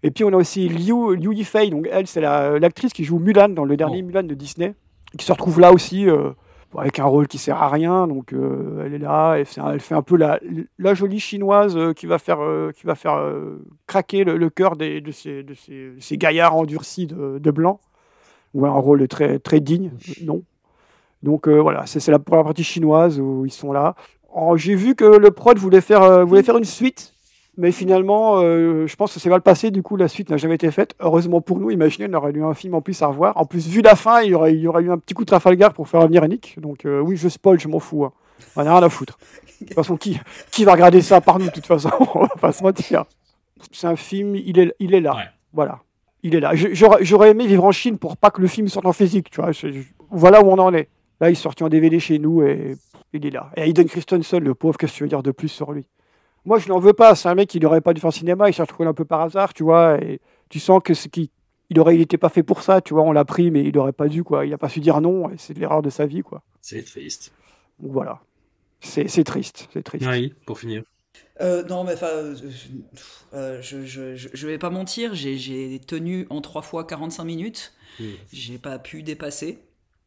Et 0.03 0.11
puis 0.11 0.23
on 0.23 0.29
a 0.29 0.35
aussi 0.37 0.67
Liu, 0.69 1.15
Liu 1.15 1.33
Yifei, 1.33 1.69
donc 1.69 1.87
elle 1.91 2.07
c'est 2.07 2.21
la- 2.21 2.57
l'actrice 2.59 2.93
qui 2.93 3.03
joue 3.03 3.19
Mulan 3.19 3.49
dans 3.49 3.65
le 3.65 3.77
dernier 3.77 4.01
Oh. 4.03 4.05
Mulan 4.05 4.23
de 4.23 4.33
Disney, 4.33 4.73
qui 5.17 5.25
se 5.25 5.31
retrouve 5.31 5.59
là 5.59 5.71
aussi 5.71 6.09
euh, 6.09 6.31
avec 6.77 6.99
un 6.99 7.05
rôle 7.05 7.27
qui 7.27 7.37
sert 7.37 7.61
à 7.61 7.69
rien, 7.69 8.07
donc 8.07 8.33
euh, 8.33 8.83
elle 8.85 8.93
est 8.93 8.99
là, 8.99 9.35
elle 9.35 9.45
fait, 9.45 9.61
elle 9.61 9.79
fait 9.79 9.95
un 9.95 10.01
peu 10.01 10.17
la, 10.17 10.39
la 10.79 10.93
jolie 10.93 11.19
chinoise 11.19 11.77
euh, 11.77 11.93
qui 11.93 12.05
va 12.05 12.17
faire, 12.17 12.41
euh, 12.41 12.71
qui 12.71 12.85
va 12.85 12.95
faire 12.95 13.21
craquer 13.87 14.23
le, 14.23 14.49
cœur 14.49 14.75
des, 14.75 15.01
de, 15.01 15.11
ces, 15.11 16.17
gaillards 16.17 16.55
endurcis 16.55 17.07
de, 17.07 17.51
blanc, 17.51 17.79
ou 18.53 18.65
un 18.65 18.71
rôle 18.71 19.07
très, 19.07 19.39
très 19.39 19.59
digne, 19.59 19.91
non. 20.23 20.43
Donc 21.21 21.47
voilà, 21.47 21.85
c'est 21.85 22.11
la 22.11 22.19
première 22.19 22.43
partie 22.43 22.65
chinoise 22.65 23.19
où 23.19 23.45
ils 23.45 23.51
sont 23.51 23.71
là. 23.71 23.95
J'ai 24.55 24.75
vu 24.75 24.95
que 24.95 25.05
le 25.05 25.31
prod 25.31 25.57
voulait 25.57 25.79
faire, 25.79 26.25
voulait 26.25 26.43
faire 26.43 26.57
une 26.57 26.65
suite 26.65 27.12
Mais 27.57 27.71
finalement, 27.71 28.39
euh, 28.41 28.87
je 28.87 28.95
pense 28.95 29.13
que 29.13 29.19
c'est 29.19 29.29
mal 29.29 29.41
passé. 29.41 29.69
Du 29.69 29.83
coup, 29.83 29.95
la 29.95 30.07
suite 30.07 30.29
n'a 30.31 30.37
jamais 30.37 30.55
été 30.55 30.71
faite. 30.71 30.95
Heureusement 30.99 31.39
pour 31.39 31.59
nous, 31.59 31.69
imaginez, 31.69 32.07
on 32.09 32.13
aurait 32.15 32.31
eu 32.31 32.43
un 32.43 32.53
film 32.55 32.73
en 32.73 32.81
plus 32.81 32.99
à 33.03 33.07
revoir. 33.07 33.37
En 33.37 33.45
plus, 33.45 33.67
vu 33.67 33.81
la 33.81 33.95
fin, 33.95 34.21
il 34.21 34.31
y 34.31 34.33
aurait, 34.33 34.53
il 34.55 34.59
y 34.61 34.67
aurait 34.67 34.81
eu 34.83 34.91
un 34.91 34.97
petit 34.97 35.13
coup 35.13 35.21
de 35.23 35.27
Trafalgar 35.27 35.73
pour 35.73 35.87
faire 35.87 36.01
revenir 36.01 36.27
Nick. 36.27 36.59
Donc, 36.59 36.85
euh, 36.85 36.99
oui, 36.99 37.15
je 37.15 37.29
spoil, 37.29 37.59
je 37.59 37.67
m'en 37.67 37.79
fous. 37.79 38.05
Hein. 38.05 38.11
On 38.55 38.61
a 38.65 38.73
rien 38.75 38.81
à 38.83 38.89
foutre. 38.89 39.19
De 39.61 39.67
toute 39.67 39.75
façon, 39.75 39.97
qui, 39.97 40.19
qui 40.51 40.63
va 40.65 40.73
regarder 40.73 41.01
ça 41.01 41.21
par 41.21 41.37
nous, 41.37 41.45
de 41.45 41.51
toute 41.51 41.67
façon? 41.67 41.91
On 42.15 42.21
va 42.21 42.27
pas 42.41 42.51
se 42.51 42.63
mentir. 42.63 43.05
C'est 43.71 43.87
un 43.87 43.95
film, 43.95 44.35
il 44.35 44.57
est, 44.59 44.73
il 44.79 44.95
est 44.95 44.99
là. 44.99 45.15
Ouais. 45.15 45.21
Voilà. 45.53 45.79
Il 46.23 46.33
est 46.35 46.39
là. 46.39 46.53
J'aurais 46.55 47.31
aimé 47.31 47.45
vivre 47.45 47.65
en 47.65 47.71
Chine 47.71 47.97
pour 47.99 48.17
pas 48.17 48.31
que 48.31 48.41
le 48.41 48.47
film 48.47 48.67
sorte 48.67 48.85
en 48.87 48.93
physique, 48.93 49.29
tu 49.29 49.41
vois. 49.41 49.51
Je- 49.51 49.71
je- 49.71 49.81
voilà 50.09 50.41
où 50.43 50.47
on 50.49 50.57
en 50.57 50.73
est. 50.73 50.89
Là, 51.21 51.29
il 51.29 51.33
est 51.33 51.35
sorti 51.35 51.63
en 51.63 51.69
DVD 51.69 51.99
chez 51.99 52.17
nous 52.17 52.41
et 52.43 52.75
il 53.13 53.25
est 53.25 53.29
là. 53.29 53.51
Et 53.55 53.61
Hayden 53.61 53.85
Christensen, 53.85 54.43
le 54.43 54.55
pauvre, 54.55 54.77
qu'est-ce 54.77 54.93
que 54.93 54.97
tu 54.97 55.03
veux 55.03 55.09
dire 55.09 55.21
de 55.23 55.31
plus 55.31 55.49
sur 55.49 55.71
lui? 55.71 55.85
Moi, 56.45 56.59
je 56.59 56.67
n'en 56.69 56.79
veux 56.79 56.93
pas. 56.93 57.15
C'est 57.15 57.29
un 57.29 57.35
mec 57.35 57.49
qui 57.49 57.59
n'aurait 57.59 57.81
pas 57.81 57.93
dû 57.93 58.01
faire 58.01 58.11
cinéma. 58.13 58.49
Il 58.49 58.53
s'est 58.53 58.61
retrouvé 58.61 58.87
un 58.87 58.93
peu 58.93 59.05
par 59.05 59.21
hasard, 59.21 59.53
tu 59.53 59.63
vois. 59.63 59.97
Et 60.01 60.19
tu 60.49 60.59
sens 60.59 60.81
que 60.83 60.93
ce 60.93 61.07
qui. 61.07 61.31
Il 61.69 61.79
aurait, 61.79 61.95
il 61.95 62.01
était 62.01 62.17
pas 62.17 62.29
fait 62.29 62.43
pour 62.43 62.61
ça, 62.61 62.81
tu 62.81 62.93
vois. 62.93 63.03
On 63.03 63.11
l'a 63.13 63.25
pris, 63.25 63.49
mais 63.49 63.63
il 63.63 63.77
aurait 63.77 63.93
pas 63.93 64.07
dû, 64.07 64.23
quoi. 64.23 64.45
Il 64.45 64.53
a 64.53 64.57
pas 64.57 64.69
su 64.69 64.79
dire 64.79 64.99
non. 65.01 65.29
Et 65.29 65.35
c'est 65.37 65.53
de 65.53 65.59
l'erreur 65.59 65.81
de 65.81 65.89
sa 65.89 66.05
vie, 66.05 66.21
quoi. 66.21 66.43
C'est 66.61 66.83
triste. 66.83 67.31
Donc 67.79 67.91
voilà. 67.93 68.19
C'est 68.81 69.07
c'est 69.07 69.23
triste. 69.23 69.69
C'est 69.73 69.81
triste. 69.83 70.05
Oui, 70.07 70.33
pour 70.45 70.59
finir. 70.59 70.83
Euh, 71.41 71.63
non, 71.63 71.83
mais 71.83 71.93
enfin, 71.93 72.07
euh, 72.07 72.35
euh, 73.33 73.61
je, 73.61 73.85
je, 73.85 74.15
je, 74.15 74.29
je 74.33 74.47
vais 74.47 74.57
pas 74.57 74.69
mentir, 74.69 75.15
j'ai- 75.15 75.37
j'ai 75.37 75.79
tenu 75.79 76.27
en 76.29 76.41
3 76.41 76.61
fois 76.61 76.83
45 76.85 77.23
minutes, 77.23 77.73
Mm. 77.99 78.03
j'ai 78.31 78.57
pas 78.57 78.77
pu 78.79 79.03
dépasser. 79.03 79.59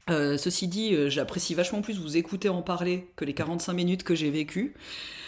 Euh, 0.08 0.36
ceci 0.38 0.68
dit, 0.68 0.94
euh, 0.94 1.10
j'apprécie 1.10 1.54
vachement 1.54 1.82
plus 1.82 1.98
vous 1.98 2.16
écouter 2.16 2.48
en 2.48 2.62
parler 2.62 3.08
que 3.16 3.24
les 3.24 3.34
45 3.34 3.72
minutes 3.72 4.04
que 4.04 4.14
j'ai 4.14 4.30
vécues. 4.30 4.74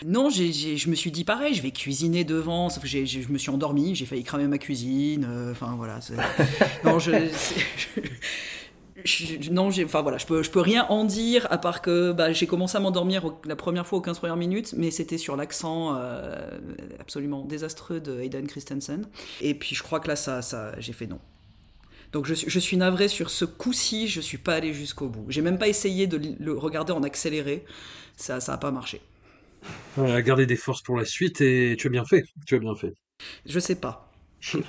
Non, 0.07 0.31
je 0.31 0.89
me 0.89 0.95
suis 0.95 1.11
dit 1.11 1.25
pareil, 1.25 1.53
je 1.55 1.63
vais 1.63 1.73
cuisiner 1.73 2.23
devant, 2.23 2.69
sauf 2.71 2.85
que 2.85 2.89
je 2.89 3.29
me 3.29 3.39
suis 3.39 3.51
endormi, 3.51 3.97
j'ai 3.97 4.07
failli 4.07 4.23
cramer 4.23 4.47
ma 4.47 4.59
cuisine, 4.59 5.27
euh, 5.29 5.51
enfin 5.51 5.75
voilà. 5.77 5.99
non, 6.85 7.01
je, 7.01 7.11
je- 9.05 9.51
non, 9.51 9.71
j'ai, 9.71 9.85
enfin 9.85 10.03
voilà, 10.03 10.19
je 10.19 10.27
peux, 10.27 10.45
je 10.45 10.51
peux 10.51 10.61
rien 10.61 10.87
en 10.91 11.05
dire 11.05 11.49
à 11.51 11.59
part 11.59 11.83
que 11.83 12.13
bah, 12.13 12.33
j'ai 12.33 12.47
commencé 12.47 12.77
à 12.77 12.81
m'endormir 12.81 13.35
la 13.47 13.57
première 13.57 13.85
fois 13.87 13.99
aux 13.99 14.03
15 14.03 14.19
premières 14.21 14.37
minutes, 14.37 14.75
mais 14.77 14.93
c'était 14.93 15.19
sur 15.19 15.35
l'accent 15.37 15.97
euh, 15.97 16.51
absolument 17.01 17.45
désastreux 17.45 17.99
de 18.01 18.21
Hayden 18.21 18.47
Christensen. 18.47 19.07
Et 19.41 19.55
puis 19.55 19.75
je 19.75 19.83
crois 19.83 19.99
que 19.99 20.07
là, 20.07 20.15
ça, 20.15 20.41
ça, 20.43 20.73
j'ai 20.79 20.93
fait 20.93 21.07
non. 21.09 21.19
Donc 22.13 22.27
je, 22.27 22.35
suis- 22.35 22.51
je 22.51 22.59
suis 22.59 22.77
navré 22.77 23.09
sur 23.09 23.31
ce 23.31 23.45
coup-ci, 23.45 24.09
je 24.09 24.21
suis 24.21 24.39
pas 24.39 24.55
allé 24.55 24.73
jusqu'au 24.75 25.09
bout. 25.09 25.27
J'ai 25.29 25.43
même 25.43 25.59
pas 25.59 25.69
essayé 25.69 26.07
de 26.07 26.21
le 26.41 26.53
regarder 26.57 26.93
en 26.93 27.03
accéléré, 27.03 27.65
ça, 28.17 28.41
ça 28.41 28.55
a 28.55 28.59
pas 28.59 28.71
marché. 28.71 29.01
Euh, 29.99 30.23
garder 30.23 30.47
des 30.47 30.57
forces 30.57 30.81
pour 30.83 30.97
la 30.97 31.05
suite 31.05 31.41
et 31.43 31.77
tu 31.79 31.89
as 31.89 31.91
bien 31.91 32.05
fait. 32.07 32.25
Tu 32.47 32.55
as 32.55 32.59
bien 32.59 32.75
fait. 32.75 32.95
Je 33.47 33.59
sais 33.59 33.75
pas, 33.75 34.11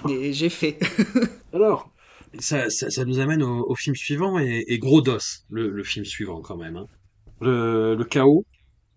mais 0.03 0.33
j'ai 0.33 0.49
fait. 0.49 0.79
Alors, 1.53 1.91
ça, 2.39 2.69
ça, 2.69 2.89
ça 2.89 3.05
nous 3.05 3.19
amène 3.19 3.43
au, 3.43 3.65
au 3.69 3.75
film 3.75 3.95
suivant 3.95 4.39
et, 4.39 4.65
et 4.67 4.79
gros 4.79 5.01
dos, 5.01 5.17
le, 5.49 5.69
le 5.69 5.83
film 5.83 6.05
suivant 6.05 6.41
quand 6.41 6.57
même. 6.57 6.77
hein. 6.77 6.87
Le, 7.41 7.95
le 7.95 8.05
chaos, 8.05 8.45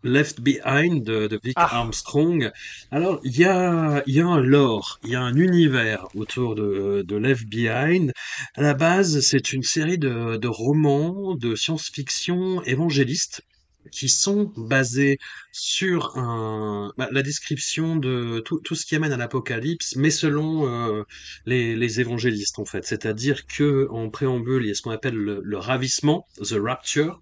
Left 0.05 0.41
Behind 0.41 1.03
de, 1.05 1.27
de 1.27 1.39
Vic 1.43 1.55
Ah. 1.57 1.79
Armstrong. 1.79 2.51
Alors, 2.91 3.21
il 3.25 3.37
y 3.39 3.45
a, 3.45 4.03
il 4.07 4.15
y 4.15 4.21
a 4.21 4.27
un 4.27 4.41
lore, 4.41 4.99
il 5.05 5.11
y 5.11 5.15
a 5.17 5.21
un 5.21 5.35
univers 5.35 6.07
autour 6.15 6.55
de, 6.55 7.03
de 7.07 7.17
Left 7.17 7.47
Behind. 7.49 8.13
À 8.55 8.63
la 8.63 8.75
base, 8.75 9.21
c'est 9.21 9.53
une 9.53 9.63
série 9.63 9.99
de, 9.99 10.37
de 10.37 10.49
romans 10.49 11.35
de 11.37 11.55
science-fiction 11.55 12.63
évangélistes 12.65 13.43
qui 13.91 14.09
sont 14.09 14.53
basés 14.57 15.19
sur 15.51 16.17
un, 16.17 16.93
bah, 16.97 17.09
la 17.11 17.23
description 17.23 17.97
de 17.97 18.41
tout, 18.45 18.61
tout 18.61 18.75
ce 18.77 18.87
qui 18.87 18.95
amène 18.95 19.13
à 19.13 19.17
l'apocalypse, 19.17 19.97
mais 19.97 20.11
selon 20.11 20.69
euh, 20.69 21.03
les, 21.47 21.75
les 21.77 22.01
évangélistes 22.01 22.59
en 22.61 22.65
fait. 22.65 22.85
C'est-à-dire 22.87 23.45
que 23.47 23.89
en 23.91 24.09
préambule, 24.09 24.65
il 24.65 24.69
y 24.69 24.71
a 24.71 24.75
ce 24.75 24.83
qu'on 24.83 24.93
appelle 24.93 25.17
le, 25.17 25.41
le 25.43 25.59
ravissement, 25.59 26.27
the 26.41 26.55
rapture, 26.63 27.21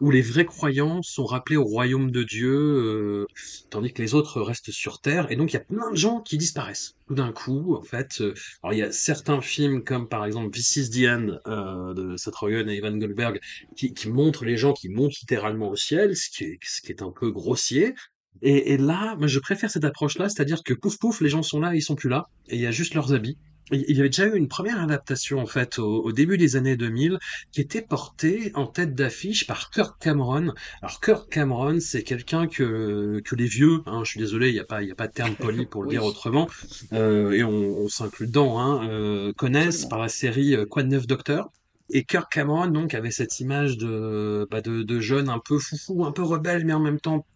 où 0.00 0.10
les 0.10 0.22
vrais 0.22 0.46
croyants 0.46 1.02
sont 1.02 1.24
rappelés 1.24 1.56
au 1.56 1.64
royaume 1.64 2.10
de 2.10 2.22
Dieu, 2.22 2.52
euh, 2.52 3.26
tandis 3.68 3.92
que 3.92 4.02
les 4.02 4.14
autres 4.14 4.40
restent 4.40 4.70
sur 4.70 5.00
terre. 5.00 5.30
Et 5.30 5.36
donc 5.36 5.52
il 5.52 5.54
y 5.54 5.58
a 5.58 5.64
plein 5.64 5.90
de 5.90 5.96
gens 5.96 6.20
qui 6.20 6.38
disparaissent 6.38 6.94
tout 7.06 7.14
d'un 7.14 7.32
coup. 7.32 7.74
En 7.74 7.82
fait, 7.82 8.20
euh, 8.20 8.34
alors 8.62 8.72
il 8.72 8.78
y 8.78 8.82
a 8.82 8.92
certains 8.92 9.40
films 9.40 9.84
comme 9.84 10.08
par 10.08 10.24
exemple 10.24 10.50
This 10.50 10.76
is 10.76 10.90
the 10.90 11.06
End 11.06 11.38
euh, 11.46 11.94
de 11.94 12.16
Seth 12.16 12.34
Rogen 12.34 12.68
et 12.68 12.76
Evan 12.76 12.98
Goldberg 12.98 13.40
qui, 13.76 13.92
qui 13.92 14.08
montrent 14.08 14.44
les 14.44 14.56
gens 14.56 14.72
qui 14.72 14.88
montent 14.88 15.18
littéralement 15.20 15.68
au 15.68 15.76
ciel, 15.76 16.16
ce 16.16 16.30
qui 16.30 16.44
est, 16.44 16.58
ce 16.62 16.80
qui 16.80 16.92
est 16.92 17.02
un 17.02 17.12
peu 17.12 17.30
grossier. 17.30 17.94
Et, 18.42 18.72
et 18.72 18.76
là, 18.78 19.16
moi, 19.16 19.26
je 19.26 19.38
préfère 19.38 19.70
cette 19.70 19.84
approche-là, 19.84 20.28
c'est-à-dire 20.28 20.62
que 20.62 20.72
pouf 20.72 20.98
pouf, 20.98 21.20
les 21.20 21.28
gens 21.28 21.42
sont 21.42 21.60
là, 21.60 21.74
ils 21.74 21.82
sont 21.82 21.94
plus 21.94 22.08
là, 22.08 22.28
et 22.48 22.56
il 22.56 22.62
y 22.62 22.66
a 22.66 22.70
juste 22.70 22.94
leurs 22.94 23.12
habits. 23.12 23.36
Il 23.72 23.96
y 23.96 24.00
avait 24.00 24.08
déjà 24.08 24.26
eu 24.26 24.36
une 24.36 24.48
première 24.48 24.80
adaptation 24.80 25.38
en 25.40 25.46
fait 25.46 25.78
au, 25.78 26.02
au 26.02 26.12
début 26.12 26.36
des 26.38 26.56
années 26.56 26.76
2000 26.76 27.18
qui 27.52 27.60
était 27.60 27.82
portée 27.82 28.50
en 28.54 28.66
tête 28.66 28.94
d'affiche 28.94 29.46
par 29.46 29.70
Kirk 29.70 30.00
Cameron. 30.00 30.52
Alors 30.82 31.00
Kirk 31.00 31.30
Cameron, 31.30 31.78
c'est 31.80 32.02
quelqu'un 32.02 32.46
que 32.48 33.20
que 33.24 33.34
les 33.36 33.46
vieux, 33.46 33.80
hein, 33.86 34.02
je 34.04 34.10
suis 34.10 34.20
désolé, 34.20 34.48
il 34.50 34.54
n'y 34.54 34.60
a 34.60 34.64
pas 34.64 34.82
il 34.82 34.88
y 34.88 34.92
a 34.92 34.94
pas 34.96 35.06
de 35.08 35.12
terme 35.12 35.36
poli 35.36 35.66
pour 35.66 35.82
le 35.82 35.88
Oui. 35.88 35.96
dire 35.96 36.04
autrement, 36.04 36.48
euh, 36.92 37.32
et 37.32 37.44
on, 37.44 37.50
on 37.52 37.88
s'inclut 37.88 38.26
dedans, 38.26 38.58
hein, 38.58 38.88
euh, 38.88 39.32
connaissent 39.36 39.86
par 39.86 39.98
la 39.98 40.08
série 40.08 40.54
euh, 40.54 40.66
Quoi 40.66 40.82
de 40.82 40.88
neuf 40.88 41.06
Docteur? 41.06 41.48
Et 41.92 42.04
Kirk 42.04 42.30
Cameron 42.32 42.68
donc 42.68 42.94
avait 42.94 43.10
cette 43.10 43.40
image 43.40 43.76
de 43.76 44.46
bah, 44.50 44.60
de, 44.60 44.82
de 44.82 45.00
jeune 45.00 45.28
un 45.28 45.40
peu 45.44 45.58
foufou, 45.58 46.04
un 46.04 46.12
peu 46.12 46.22
rebelle, 46.22 46.64
mais 46.64 46.72
en 46.72 46.80
même 46.80 47.00
temps 47.00 47.26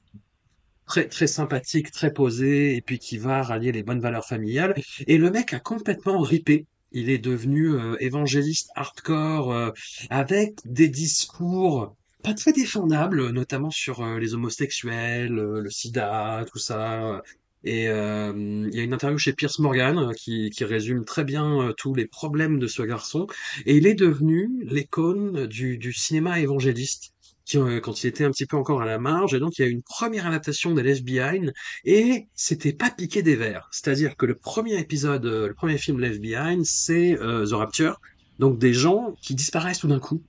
très 0.86 1.08
très 1.08 1.26
sympathique, 1.26 1.90
très 1.90 2.12
posé, 2.12 2.76
et 2.76 2.80
puis 2.80 2.98
qui 2.98 3.18
va 3.18 3.42
rallier 3.42 3.72
les 3.72 3.82
bonnes 3.82 4.00
valeurs 4.00 4.26
familiales. 4.26 4.74
Et 5.06 5.18
le 5.18 5.30
mec 5.30 5.52
a 5.54 5.60
complètement 5.60 6.20
ripé. 6.20 6.66
Il 6.92 7.10
est 7.10 7.18
devenu 7.18 7.74
euh, 7.74 7.96
évangéliste 8.00 8.70
hardcore 8.76 9.52
euh, 9.52 9.70
avec 10.10 10.60
des 10.64 10.88
discours 10.88 11.94
pas 12.24 12.34
très 12.34 12.52
défendables, 12.52 13.30
notamment 13.30 13.70
sur 13.70 14.00
euh, 14.00 14.18
les 14.18 14.34
homosexuels, 14.34 15.38
euh, 15.38 15.60
le 15.60 15.70
sida, 15.70 16.44
tout 16.50 16.58
ça. 16.58 17.22
Et 17.64 17.88
euh, 17.88 18.32
il 18.72 18.74
y 18.74 18.80
a 18.80 18.82
une 18.82 18.94
interview 18.94 19.18
chez 19.18 19.34
Pierce 19.34 19.58
Morgan 19.58 20.12
qui, 20.16 20.50
qui 20.50 20.64
résume 20.64 21.04
très 21.04 21.24
bien 21.24 21.72
tous 21.76 21.94
les 21.94 22.06
problèmes 22.06 22.58
de 22.58 22.66
ce 22.66 22.82
garçon. 22.82 23.26
Et 23.66 23.76
il 23.76 23.86
est 23.86 23.94
devenu 23.94 24.50
l'icône 24.64 25.46
du, 25.46 25.78
du 25.78 25.92
cinéma 25.92 26.40
évangéliste 26.40 27.13
quand 27.52 28.02
il 28.02 28.06
était 28.06 28.24
un 28.24 28.30
petit 28.30 28.46
peu 28.46 28.56
encore 28.56 28.82
à 28.82 28.86
la 28.86 28.98
marge. 28.98 29.34
Et 29.34 29.38
donc, 29.38 29.58
il 29.58 29.62
y 29.62 29.64
a 29.64 29.68
une 29.68 29.82
première 29.82 30.26
adaptation 30.26 30.74
des 30.74 30.82
Left 30.82 31.04
Behind 31.04 31.52
et 31.84 32.26
c'était 32.34 32.72
pas 32.72 32.90
piqué 32.90 33.22
des 33.22 33.36
verres. 33.36 33.68
C'est-à-dire 33.70 34.16
que 34.16 34.26
le 34.26 34.34
premier 34.34 34.78
épisode, 34.78 35.26
euh, 35.26 35.48
le 35.48 35.54
premier 35.54 35.78
film 35.78 36.00
Left 36.00 36.20
Behind, 36.20 36.64
c'est 36.64 37.18
euh, 37.20 37.46
The 37.46 37.52
Rapture. 37.52 38.00
Donc, 38.38 38.58
des 38.58 38.72
gens 38.72 39.14
qui 39.22 39.34
disparaissent 39.34 39.80
tout 39.80 39.88
d'un 39.88 40.00
coup 40.00 40.22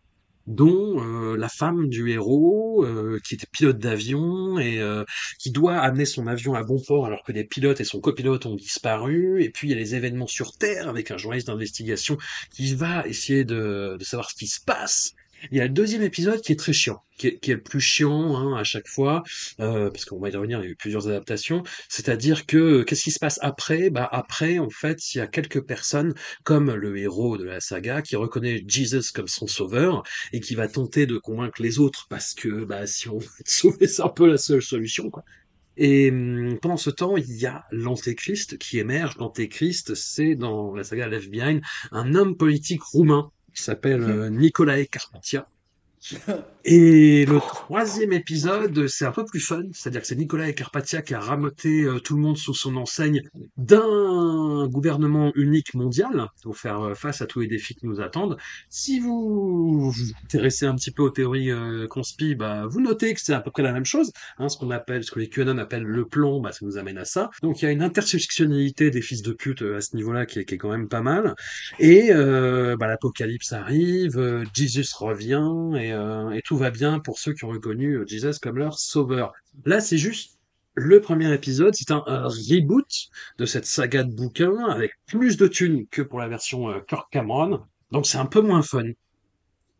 dont 0.48 1.02
euh, 1.02 1.38
la 1.38 1.50
femme 1.50 1.90
du 1.90 2.12
héros, 2.12 2.86
euh, 2.86 3.20
qui 3.26 3.34
était 3.34 3.48
pilote 3.52 3.80
d'avion 3.80 4.60
et 4.60 4.80
euh, 4.80 5.04
qui 5.40 5.52
doit 5.52 5.78
amener 5.78 6.06
son 6.06 6.28
avion 6.28 6.54
à 6.54 6.64
bon 6.64 6.80
port 6.80 7.06
alors 7.06 7.24
que 7.24 7.32
les 7.32 7.44
pilotes 7.44 7.82
et 7.82 7.84
son 7.84 8.00
copilote 8.00 8.46
ont 8.46 8.56
disparu. 8.56 9.44
Et 9.44 9.50
puis 9.50 9.68
il 9.68 9.72
y 9.72 9.74
a 9.74 9.78
les 9.78 9.96
événements 9.96 10.28
sur 10.28 10.58
Terre 10.58 10.88
avec 10.88 11.12
un 11.12 11.18
journaliste 11.18 11.48
d'investigation 11.48 12.18
qui 12.52 12.76
va 12.76 13.08
essayer 13.08 13.44
de, 13.44 13.98
de 14.00 14.04
savoir 14.04 14.30
ce 14.30 14.36
qui 14.36 14.48
se 14.48 14.62
passe. 14.62 15.14
Il 15.52 15.58
y 15.58 15.62
a 15.62 15.64
le 15.64 15.70
deuxième 15.70 16.02
épisode 16.02 16.42
qui 16.42 16.52
est 16.52 16.56
très 16.56 16.74
chiant, 16.74 17.04
qui 17.18 17.28
est, 17.28 17.48
le 17.48 17.62
plus 17.62 17.82
chiant 17.82 18.36
hein, 18.36 18.58
à 18.58 18.64
chaque 18.64 18.88
fois, 18.88 19.24
euh, 19.60 19.90
parce 19.90 20.06
qu'on 20.06 20.20
va 20.20 20.30
y 20.30 20.36
revenir, 20.36 20.60
il 20.60 20.66
y 20.66 20.68
a 20.68 20.72
eu 20.72 20.76
plusieurs 20.76 21.08
adaptations. 21.08 21.64
C'est-à-dire 21.90 22.46
que 22.46 22.84
qu'est-ce 22.84 23.04
qui 23.04 23.12
se 23.12 23.20
passe 23.20 23.40
après? 23.42 23.90
Bah 23.90 24.08
après, 24.12 24.60
en 24.60 24.70
fait, 24.70 25.14
il 25.14 25.20
y 25.20 25.22
a 25.22 25.28
quelques 25.28 25.62
personnes 25.62 26.14
comme 26.44 26.74
le 26.74 26.98
héros 26.98 27.38
de 27.38 27.44
la 27.44 27.60
saga 27.60 28.02
qui 28.02 28.16
reconnaît 28.16 28.64
Jesus 28.68 29.12
comme 29.14 29.28
son 29.28 29.48
sauveur 29.48 30.04
et 30.34 30.40
qui 30.40 30.56
va 30.56 30.68
tenter 30.68 31.06
de 31.06 31.18
convaincre 31.18 31.62
les 31.62 31.80
autres 31.80 32.08
parce 32.10 32.34
que 32.34 32.66
bah 32.66 32.88
si 32.88 33.10
on 33.10 33.18
veut 33.18 33.28
te 33.46 33.50
sauver, 33.52 33.88
c'est 33.88 34.04
un 34.04 34.10
peu 34.10 34.28
la 34.28 34.38
seule 34.38 34.62
solution 34.62 35.10
quoi. 35.10 35.24
Et 35.78 36.10
hum, 36.10 36.58
pendant 36.62 36.78
ce 36.78 36.90
temps, 36.90 37.18
il 37.18 37.32
y 37.38 37.46
a 37.46 37.66
l'Antéchrist 37.72 38.58
qui 38.58 38.80
émerge. 38.80 39.18
L'Antéchrist, 39.18 39.94
c'est 39.96 40.36
dans 40.36 40.74
la 40.74 40.84
saga 40.84 41.08
Left 41.08 41.30
Behind 41.30 41.62
un 41.92 42.16
homme 42.16 42.38
politique 42.38 42.82
roumain 42.82 43.32
qui 43.56 43.64
s'appelle 43.64 44.04
euh, 44.04 44.30
Nicolae 44.30 44.86
Carpathia. 44.86 45.48
Et 46.68 47.28
le 47.28 47.38
troisième 47.38 48.12
épisode, 48.12 48.88
c'est 48.88 49.06
un 49.06 49.12
peu 49.12 49.24
plus 49.24 49.40
fun, 49.40 49.62
c'est-à-dire 49.72 50.02
que 50.02 50.08
c'est 50.08 50.16
Nicolas 50.16 50.52
Carpathia 50.52 51.04
qui 51.04 51.14
a 51.14 51.20
ramoté 51.20 51.84
euh, 51.84 52.00
tout 52.00 52.16
le 52.16 52.22
monde 52.24 52.38
sous 52.38 52.56
son 52.56 52.76
enseigne 52.78 53.22
d'un 53.56 54.68
gouvernement 54.68 55.32
unique 55.36 55.76
mondial 55.76 56.26
pour 56.42 56.58
faire 56.58 56.82
euh, 56.82 56.94
face 56.96 57.22
à 57.22 57.28
tous 57.28 57.42
les 57.42 57.48
défis 57.48 57.76
qui 57.76 57.86
nous 57.86 58.02
attendent. 58.02 58.38
Si 58.68 59.00
vous 59.00 59.92
vous 59.92 60.12
intéressez 60.24 60.66
un 60.66 60.74
petit 60.74 60.90
peu 60.90 61.04
aux 61.04 61.12
théories 61.12 61.52
euh, 61.52 61.86
conspi, 61.88 62.34
bah, 62.34 62.66
vous 62.68 62.82
notez 62.82 63.14
que 63.14 63.22
c'est 63.22 63.34
à 63.36 63.42
peu 63.42 63.52
près 63.52 63.62
la 63.62 63.72
même 63.72 63.86
chose, 63.86 64.12
hein, 64.40 64.50
ce 64.50 64.58
qu'on 64.58 64.72
appelle, 64.72 65.04
ce 65.04 65.12
que 65.12 65.20
les 65.20 65.30
QAnon 65.30 65.60
appellent 65.60 65.84
le 65.84 66.06
plomb, 66.08 66.42
bah, 66.42 66.52
ça 66.52 66.66
nous 66.66 66.78
amène 66.80 66.98
à 66.98 67.06
ça. 67.06 67.30
Donc 67.44 67.62
il 67.62 67.66
y 67.66 67.68
a 67.68 67.72
une 67.72 67.84
intersectionnalité 67.84 68.90
des 68.90 69.04
fils 69.04 69.22
de 69.22 69.34
pute 69.34 69.62
euh, 69.62 69.78
à 69.78 69.82
ce 69.82 69.96
niveau-là 69.96 70.26
qui, 70.26 70.40
est- 70.40 70.46
quand 70.58 70.72
même 70.72 70.88
pas 70.90 71.02
mal. 71.02 71.36
Et 71.78 72.10
bah, 72.12 72.88
l'apocalypse 72.88 73.54
arrive, 73.54 74.44
Jesus 74.54 74.86
revient 74.98 75.44
et, 75.78 75.90
et 76.38 76.42
tout 76.42 76.55
va 76.56 76.72
bien 76.72 77.00
pour 77.00 77.20
ceux 77.20 77.34
qui 77.34 77.46
ont 77.46 77.50
reconnu 77.50 77.96
euh, 77.96 78.06
Jesus 78.08 78.40
comme 78.42 78.58
leur 78.58 78.80
sauveur. 78.80 79.34
Là, 79.66 79.80
c'est 79.80 79.98
juste 79.98 80.36
le 80.76 81.00
premier 81.00 81.34
épisode, 81.34 81.74
c'est 81.74 81.92
un, 81.92 82.04
reboot 82.06 82.88
de 83.38 83.46
cette 83.46 83.66
saga 83.66 84.04
de 84.04 84.14
bouquins 84.14 84.66
avec 84.70 84.92
plus 85.06 85.38
de 85.38 85.48
thunes 85.48 85.88
que 85.88 86.02
pour 86.02 86.20
la 86.20 86.28
version 86.28 86.70
euh, 86.70 86.80
Kirk 86.88 87.08
Cameron. 87.12 87.62
Donc 87.92 88.06
c'est 88.06 88.18
un 88.18 88.26
peu 88.26 88.42
moins 88.42 88.62
fun. 88.62 88.84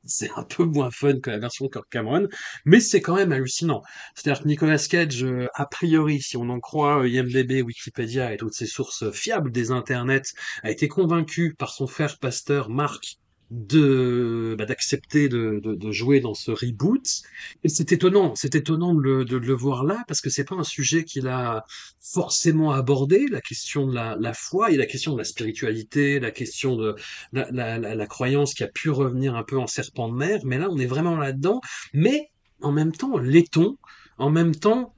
C'est 0.06 0.30
un 0.36 0.44
peu 0.44 0.64
moins 0.64 0.92
fun 0.92 1.20
que 1.20 1.32
la 1.32 1.40
version 1.40 1.68
Kirk 1.68 1.88
Cameron, 1.90 2.28
mais 2.64 2.80
c'est 2.80 3.02
quand 3.02 3.16
même 3.16 3.32
hallucinant. 3.32 3.82
C'est-à-dire 4.14 4.44
que 4.44 4.48
Nicolas 4.48 4.88
Cage, 4.90 5.24
euh, 5.24 5.48
a 5.56 5.66
priori, 5.66 6.22
si 6.22 6.38
on 6.38 6.50
en 6.50 6.60
croit 6.60 7.08
IMDb, 7.08 7.62
Wikipédia 7.62 8.34
et 8.34 8.38
toutes 8.38 8.54
ces 8.54 8.68
sources 8.68 9.12
fiables 9.12 9.52
des 9.52 9.72
internets, 9.72 10.34
a 10.64 10.72
été 10.72 10.88
convaincu 10.88 11.56
par 11.56 11.74
son 11.74 11.88
frère 11.88 12.18
pasteur 12.20 12.70
Marc 12.70 13.18
de 13.52 14.56
bah, 14.58 14.66
d'accepter 14.66 15.30
de, 15.30 15.60
de, 15.64 15.76
de, 15.76 15.92
jouer 15.92 16.20
dans 16.20 16.34
ce 16.34 16.52
reboot. 16.52 17.22
Et 17.64 17.70
c'est 17.70 17.92
étonnant 17.92 18.34
c'est 18.36 18.56
étonnant 18.56 18.94
de 18.94 19.02
le, 19.02 19.26
de 19.26 19.38
le 19.38 19.54
voir 19.54 19.84
là 19.84 20.04
parce 20.08 20.22
que 20.22 20.30
c'est 20.30 20.46
pas 20.46 20.56
un 20.56 20.64
sujet 20.64 21.04
qu'il 21.04 21.28
a 21.28 21.66
forcément 22.02 22.72
abordé 22.72 23.28
la 23.30 23.42
question 23.42 23.88
de 23.88 23.94
la, 23.94 24.16
la 24.20 24.34
foi 24.34 24.72
et 24.72 24.78
la 24.78 24.86
question 24.86 25.14
de 25.14 25.20
la 25.20 25.24
spiritualité 25.24 26.20
la 26.20 26.32
question 26.32 26.76
de 26.76 26.96
la, 27.34 27.52
la, 27.52 27.78
la, 27.78 28.08
croyance 28.08 28.54
qui 28.54 28.64
a 28.64 28.68
pu 28.68 28.90
revenir 28.90 29.36
un 29.36 29.44
peu 29.44 29.60
en 29.60 29.68
serpent 29.68 30.10
de 30.10 30.16
mer. 30.16 30.42
Mais 30.44 30.58
là 30.58 30.68
on 30.72 30.78
est 30.78 30.88
vraiment 30.88 31.16
là 31.16 31.32
dedans 31.32 31.62
mais 31.94 32.32
en 32.62 32.72
même 32.72 32.94
temps 32.94 33.18
laiton 33.18 33.78
en 34.18 34.32
même 34.32 34.56
temps 34.56 34.95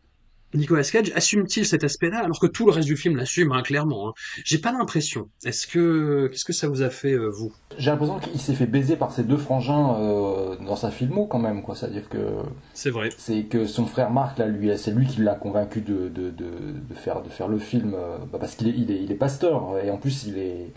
Nicolas 0.53 0.83
Cage 0.83 1.11
assume-t-il 1.13 1.65
cet 1.65 1.83
aspect-là 1.83 2.19
alors 2.23 2.39
que 2.39 2.47
tout 2.47 2.65
le 2.65 2.71
reste 2.71 2.87
du 2.87 2.95
film 2.95 3.17
l'assume 3.17 3.51
hein, 3.51 3.61
clairement 3.61 4.09
hein. 4.09 4.13
J'ai 4.45 4.57
pas 4.59 4.71
l'impression. 4.71 5.27
Est-ce 5.43 5.67
que 5.67 6.27
qu'est-ce 6.31 6.45
que 6.45 6.53
ça 6.53 6.67
vous 6.67 6.81
a 6.81 6.89
fait 6.89 7.11
euh, 7.13 7.27
vous? 7.27 7.53
J'ai 7.77 7.91
l'impression 7.91 8.19
qu'il 8.19 8.39
s'est 8.39 8.55
fait 8.55 8.65
baiser 8.65 8.95
par 8.95 9.11
ses 9.11 9.23
deux 9.23 9.37
frangins 9.37 9.95
euh, 9.99 10.55
dans 10.65 10.75
sa 10.75 10.89
filmo 10.89 11.25
quand 11.25 11.39
même 11.39 11.63
quoi. 11.63 11.75
C'est-à-dire 11.75 12.07
que 12.09 12.17
c'est 12.73 12.89
vrai. 12.89 13.09
C'est 13.17 13.43
que 13.43 13.65
son 13.65 13.85
frère 13.85 14.09
Marc 14.09 14.37
là 14.37 14.47
lui 14.47 14.69
c'est 14.77 14.91
lui 14.91 15.05
qui 15.05 15.21
l'a 15.21 15.35
convaincu 15.35 15.81
de, 15.81 16.07
de, 16.07 16.29
de, 16.29 16.45
de, 16.89 16.93
faire 16.95 17.21
de 17.21 17.29
faire 17.29 17.47
le 17.49 17.59
film 17.59 17.93
euh, 17.95 18.17
bah, 18.31 18.37
parce 18.39 18.55
qu'il 18.55 18.67
est, 18.69 18.73
il 18.77 18.89
est 18.91 19.03
il 19.03 19.11
est 19.11 19.15
pasteur 19.15 19.77
et 19.83 19.91
en 19.91 19.97
plus 19.97 20.25
il 20.25 20.37
est 20.37 20.71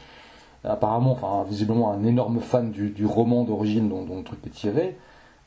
apparemment 0.64 1.12
enfin 1.12 1.48
visiblement 1.48 1.92
un 1.92 2.04
énorme 2.04 2.40
fan 2.40 2.70
du, 2.70 2.90
du 2.90 3.06
roman 3.06 3.44
d'origine 3.44 3.88
dont, 3.88 4.04
dont 4.04 4.18
le 4.18 4.24
truc 4.24 4.40
est 4.46 4.50
tiré. 4.50 4.96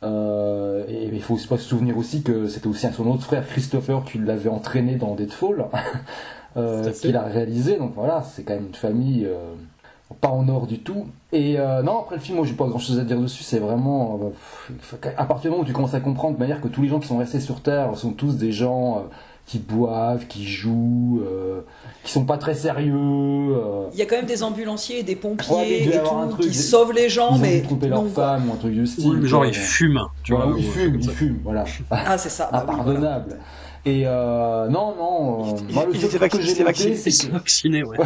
Euh, 0.04 0.84
et 0.88 1.10
il 1.12 1.22
faut 1.22 1.38
pas 1.50 1.58
se 1.58 1.64
souvenir 1.64 1.98
aussi 1.98 2.24
que 2.24 2.48
c'était 2.48 2.68
aussi 2.68 2.88
son 2.92 3.08
autre 3.08 3.24
frère 3.24 3.48
Christopher 3.48 4.04
qui 4.04 4.18
l'avait 4.18 4.50
entraîné 4.50 4.96
dans 4.96 5.16
Deadfall, 5.16 5.66
euh, 6.58 6.92
qu'il 6.92 7.16
a 7.16 7.24
réalisé. 7.24 7.78
Donc 7.78 7.94
voilà, 7.96 8.22
c'est 8.22 8.44
quand 8.44 8.54
même 8.54 8.68
une 8.68 8.76
famille 8.76 9.26
euh, 9.26 9.54
pas 10.22 10.30
en 10.30 10.48
or 10.50 10.68
du 10.68 10.80
tout. 10.80 11.08
Et 11.32 11.58
non, 11.84 12.02
après 12.02 12.18
le 12.18 12.22
film, 12.22 12.38
moi 12.38 12.46
j'ai 12.46 12.54
pas 12.54 12.68
grand 12.68 12.78
chose 12.78 13.00
à 13.00 13.04
dire 13.04 13.20
dessus. 13.20 13.44
C'est 13.44 13.60
vraiment 13.60 14.32
à 15.18 15.26
partir 15.26 15.44
du 15.44 15.50
moment 15.50 15.64
où 15.64 15.66
tu 15.66 15.74
commences 15.74 15.96
à 15.96 16.00
comprendre 16.00 16.36
de 16.36 16.40
manière 16.40 16.62
que 16.62 16.68
tous 16.68 16.84
les 16.84 16.90
gens 16.90 17.00
qui 17.00 17.08
sont 17.08 17.18
restés 17.18 17.40
sur 17.40 17.62
Terre 17.62 17.98
sont 17.98 18.12
tous 18.12 18.38
des 18.38 18.52
gens 18.52 19.06
qui 19.46 19.60
boivent, 19.60 20.26
qui 20.28 20.48
jouent, 20.48 21.22
euh, 21.26 21.62
qui 22.04 22.12
sont 22.12 22.26
pas 22.26 22.38
très 22.38 22.56
sérieux. 22.56 22.94
Euh. 22.96 23.88
Il 23.94 24.00
y 24.00 24.02
a 24.02 24.06
quand 24.06 24.16
même 24.16 24.26
des 24.26 24.44
ambulanciers 24.44 25.00
et 25.00 25.04
des 25.04 25.16
pompiers 25.16 25.56
ouais, 25.56 25.72
et 25.84 25.92
tout, 25.92 26.30
truc, 26.32 26.48
qui 26.48 26.54
sauvent 26.54 26.94
les 26.94 27.10
gens, 27.10 27.36
ils 27.36 27.42
mais 27.42 27.62
ont 27.62 27.68
trompé 27.68 27.88
leur 27.88 28.08
femme 28.08 28.50
ou 28.50 28.54
un 28.54 28.58
truc 28.58 28.74
du 28.74 28.88
style. 28.88 29.20
Oui, 29.20 29.28
genre 29.28 29.46
ils 29.46 29.54
fument. 29.54 30.08
Tu 30.24 30.34
vois, 30.34 30.54
ils 30.58 30.64
fument, 30.64 31.00
ils 31.00 31.10
fument, 31.10 31.40
voilà. 31.44 31.66
Ah 31.92 32.18
c'est 32.18 32.30
ça. 32.30 32.50
Impardonnable. 32.52 32.96
Bah 33.02 33.16
oui, 33.28 33.28
voilà. 33.30 33.44
Et 33.86 34.04
euh, 34.06 34.70
non, 34.70 34.96
non. 34.96 35.56
Euh, 35.56 35.60
moi, 35.72 35.86
le 35.86 35.94
seul 35.94 36.10
truc 36.10 36.32
que 36.32 36.42
j'ai 36.42 36.64
noté, 36.64 36.96
c'est 36.96 37.30
vacciné, 37.30 37.84
ouais. 37.84 37.98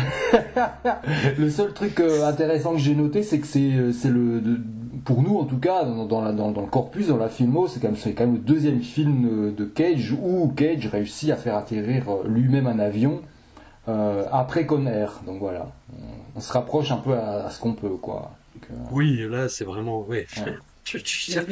le 1.37 1.49
seul 1.51 1.71
truc 1.73 1.99
euh, 1.99 2.27
intéressant 2.27 2.73
que 2.73 2.79
j'ai 2.79 2.95
noté, 2.95 3.21
c'est 3.21 3.37
que 3.37 3.45
c'est 3.45 3.93
c'est 3.93 4.09
le 4.09 4.41
de, 4.41 4.59
pour 5.05 5.21
nous 5.21 5.37
en 5.37 5.45
tout 5.45 5.57
cas 5.57 5.83
dans, 5.83 6.05
dans, 6.05 6.21
la, 6.21 6.31
dans, 6.31 6.51
dans, 6.51 6.61
le 6.61 6.67
corpus, 6.67 7.07
dans 7.07 7.17
la 7.17 7.29
filmo, 7.29 7.67
c'est 7.67 7.79
quand 7.79 7.87
même 7.87 7.97
c'est 7.97 8.13
quand 8.13 8.25
même 8.25 8.35
le 8.35 8.41
deuxième 8.41 8.81
film 8.81 9.53
de 9.53 9.65
Cage 9.65 10.13
où 10.13 10.47
Cage 10.49 10.87
réussit 10.87 11.29
à 11.31 11.35
faire 11.35 11.55
atterrir 11.55 12.05
lui-même 12.25 12.67
un 12.67 12.79
avion 12.79 13.21
euh, 13.87 14.25
après 14.31 14.65
Conner. 14.65 15.07
Donc 15.25 15.39
voilà, 15.39 15.71
on, 15.93 16.37
on, 16.37 16.39
se 16.39 16.51
rapproche 16.51 16.91
un 16.91 16.97
peu 16.97 17.13
à, 17.13 17.45
à 17.45 17.49
ce 17.49 17.59
qu'on 17.59 17.73
peut 17.73 17.89
quoi. 17.89 18.31
Donc, 18.55 18.69
euh... 18.71 18.75
Oui, 18.91 19.27
là 19.29 19.49
c'est 19.49 19.65
vraiment 19.65 20.01
ouais. 20.01 20.27
ouais. 20.45 20.53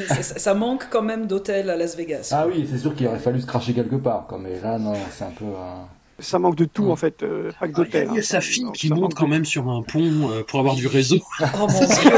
ça, 0.08 0.24
ça, 0.24 0.54
manque 0.54 0.88
quand 0.90 1.02
même 1.02 1.28
d'hôtel 1.28 1.70
à 1.70 1.76
Las 1.76 1.98
Vegas. 1.98 2.30
Ah 2.32 2.46
oui, 2.48 2.68
c'est 2.70 2.78
sûr 2.78 2.96
qu'il 2.96 3.06
aurait 3.08 3.20
fallu 3.20 3.42
se 3.42 3.46
cracher 3.46 3.74
quelque 3.74 3.98
part. 3.98 4.28
Quoi. 4.28 4.40
Mais 4.42 4.62
là, 4.62 4.80
non, 4.80 4.94
c'est 5.12 5.26
un 5.26 5.32
peu. 5.32 5.46
Euh... 5.46 5.84
Ça 6.20 6.40
manque 6.40 6.56
de 6.56 6.66
tout, 6.66 6.90
en 6.90 6.96
fait, 6.96 7.24
euh, 7.24 7.52
pas 7.60 7.68
que 7.68 7.74
d'hôtel. 7.74 8.08
Il 8.12 8.16
y 8.16 8.18
a, 8.18 8.20
hein. 8.20 8.24
sa 8.24 8.42
fille 8.42 8.72
qui 8.74 8.90
monte 8.90 9.14
quand 9.16 9.28
même 9.28 9.44
sur 9.44 9.70
un 9.70 9.82
pont 9.82 10.30
euh, 10.30 10.44
pour 10.44 10.60
avoir 10.60 10.76
du 10.76 10.88
réseau. 10.88 11.18
Oh 11.42 11.68
mon 11.68 11.80
dieu, 11.80 12.12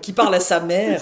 qui 0.00 0.12
parle 0.12 0.34
à 0.34 0.40
sa 0.40 0.60
mère. 0.60 1.00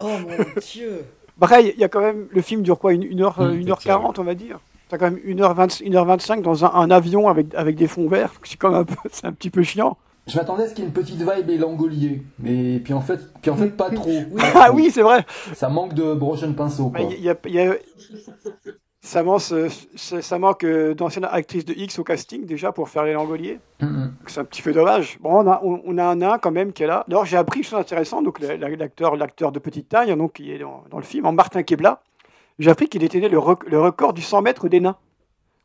Oh 0.00 0.16
mon 0.18 0.60
dieu. 0.60 1.04
Pareil, 1.38 1.72
il 1.76 1.80
y 1.80 1.84
a 1.84 1.88
quand 1.88 2.00
même. 2.00 2.26
Le 2.30 2.42
film 2.42 2.62
dure 2.62 2.78
quoi 2.78 2.94
Une, 2.94 3.04
une 3.04 3.20
heure, 3.20 3.40
mmh, 3.40 3.60
1h40, 3.60 4.14
on 4.18 4.24
va 4.24 4.34
dire 4.34 4.58
T'as 4.88 4.98
quand 4.98 5.10
même 5.10 5.20
1h20, 5.26 5.82
1h25 5.82 6.42
dans 6.42 6.64
un, 6.64 6.72
un, 6.72 6.90
avion 6.90 7.28
avec, 7.28 7.54
avec 7.54 7.76
des 7.76 7.88
fonds 7.88 8.08
verts. 8.08 8.32
C'est 8.44 8.56
quand 8.56 8.70
même 8.70 8.80
un, 8.80 8.84
peu, 8.84 8.96
un 9.24 9.32
petit 9.32 9.50
peu 9.50 9.62
chiant. 9.62 9.96
Je 10.26 10.36
m'attendais 10.36 10.64
à 10.64 10.68
ce 10.68 10.74
qu'il 10.74 10.82
y 10.82 10.86
ait 10.86 10.88
une 10.88 10.94
petite 10.94 11.20
vibe 11.20 11.50
et 11.50 11.56
langolier, 11.56 12.22
mais 12.40 12.80
puis 12.80 12.92
en 12.92 13.00
fait, 13.00 13.20
puis 13.40 13.50
en 13.50 13.56
fait 13.56 13.68
pas 13.68 13.90
trop. 13.90 14.24
Ah 14.56 14.72
oui, 14.72 14.90
c'est 14.92 15.02
vrai. 15.02 15.24
Ça 15.54 15.68
manque 15.68 15.94
de 15.94 16.14
broche 16.14 16.40
de 16.40 16.48
pinceau. 16.48 16.90
Quoi. 16.90 17.02
Y 17.02 17.28
a, 17.28 17.36
y 17.46 17.60
a... 17.60 17.74
Ça 19.06 19.22
manque, 19.22 19.40
ça 19.94 20.38
manque 20.40 20.64
euh, 20.64 20.92
d'anciennes 20.92 21.28
actrices 21.30 21.64
de 21.64 21.72
X 21.74 21.96
au 22.00 22.02
casting 22.02 22.44
déjà 22.44 22.72
pour 22.72 22.88
faire 22.88 23.04
les 23.04 23.12
langoliers. 23.12 23.60
Mm 23.80 23.86
-hmm. 23.86 24.10
C'est 24.26 24.40
un 24.40 24.44
petit 24.44 24.62
peu 24.62 24.72
dommage. 24.72 25.18
Bon, 25.20 25.30
on 25.44 25.46
a, 25.48 25.60
on, 25.62 25.80
on 25.86 25.96
a 25.98 26.04
un 26.04 26.16
nain 26.16 26.38
quand 26.42 26.50
même 26.50 26.72
qui 26.72 26.82
est 26.82 26.88
là. 26.88 27.04
D'ailleurs, 27.06 27.24
j'ai 27.24 27.36
appris 27.36 27.60
une 27.60 27.64
chose 27.64 27.78
intéressante. 27.78 28.24
Donc 28.24 28.40
l'acteur, 28.40 29.14
l'acteur 29.14 29.52
de 29.52 29.60
petite 29.60 29.88
taille, 29.88 30.10
hein, 30.10 30.16
donc 30.16 30.32
qui 30.32 30.50
est 30.52 30.58
dans, 30.58 30.82
dans 30.90 30.98
le 30.98 31.04
film, 31.12 31.24
en 31.24 31.32
Martin 31.32 31.62
Kebla. 31.62 31.92
J'ai 32.58 32.70
appris 32.74 32.88
qu'il 32.88 33.04
était 33.04 33.20
le, 33.28 33.38
rec 33.38 33.60
le, 33.74 33.78
record 33.80 34.12
du 34.12 34.22
100 34.22 34.42
mètres 34.42 34.68
des 34.68 34.80
nains. 34.80 34.98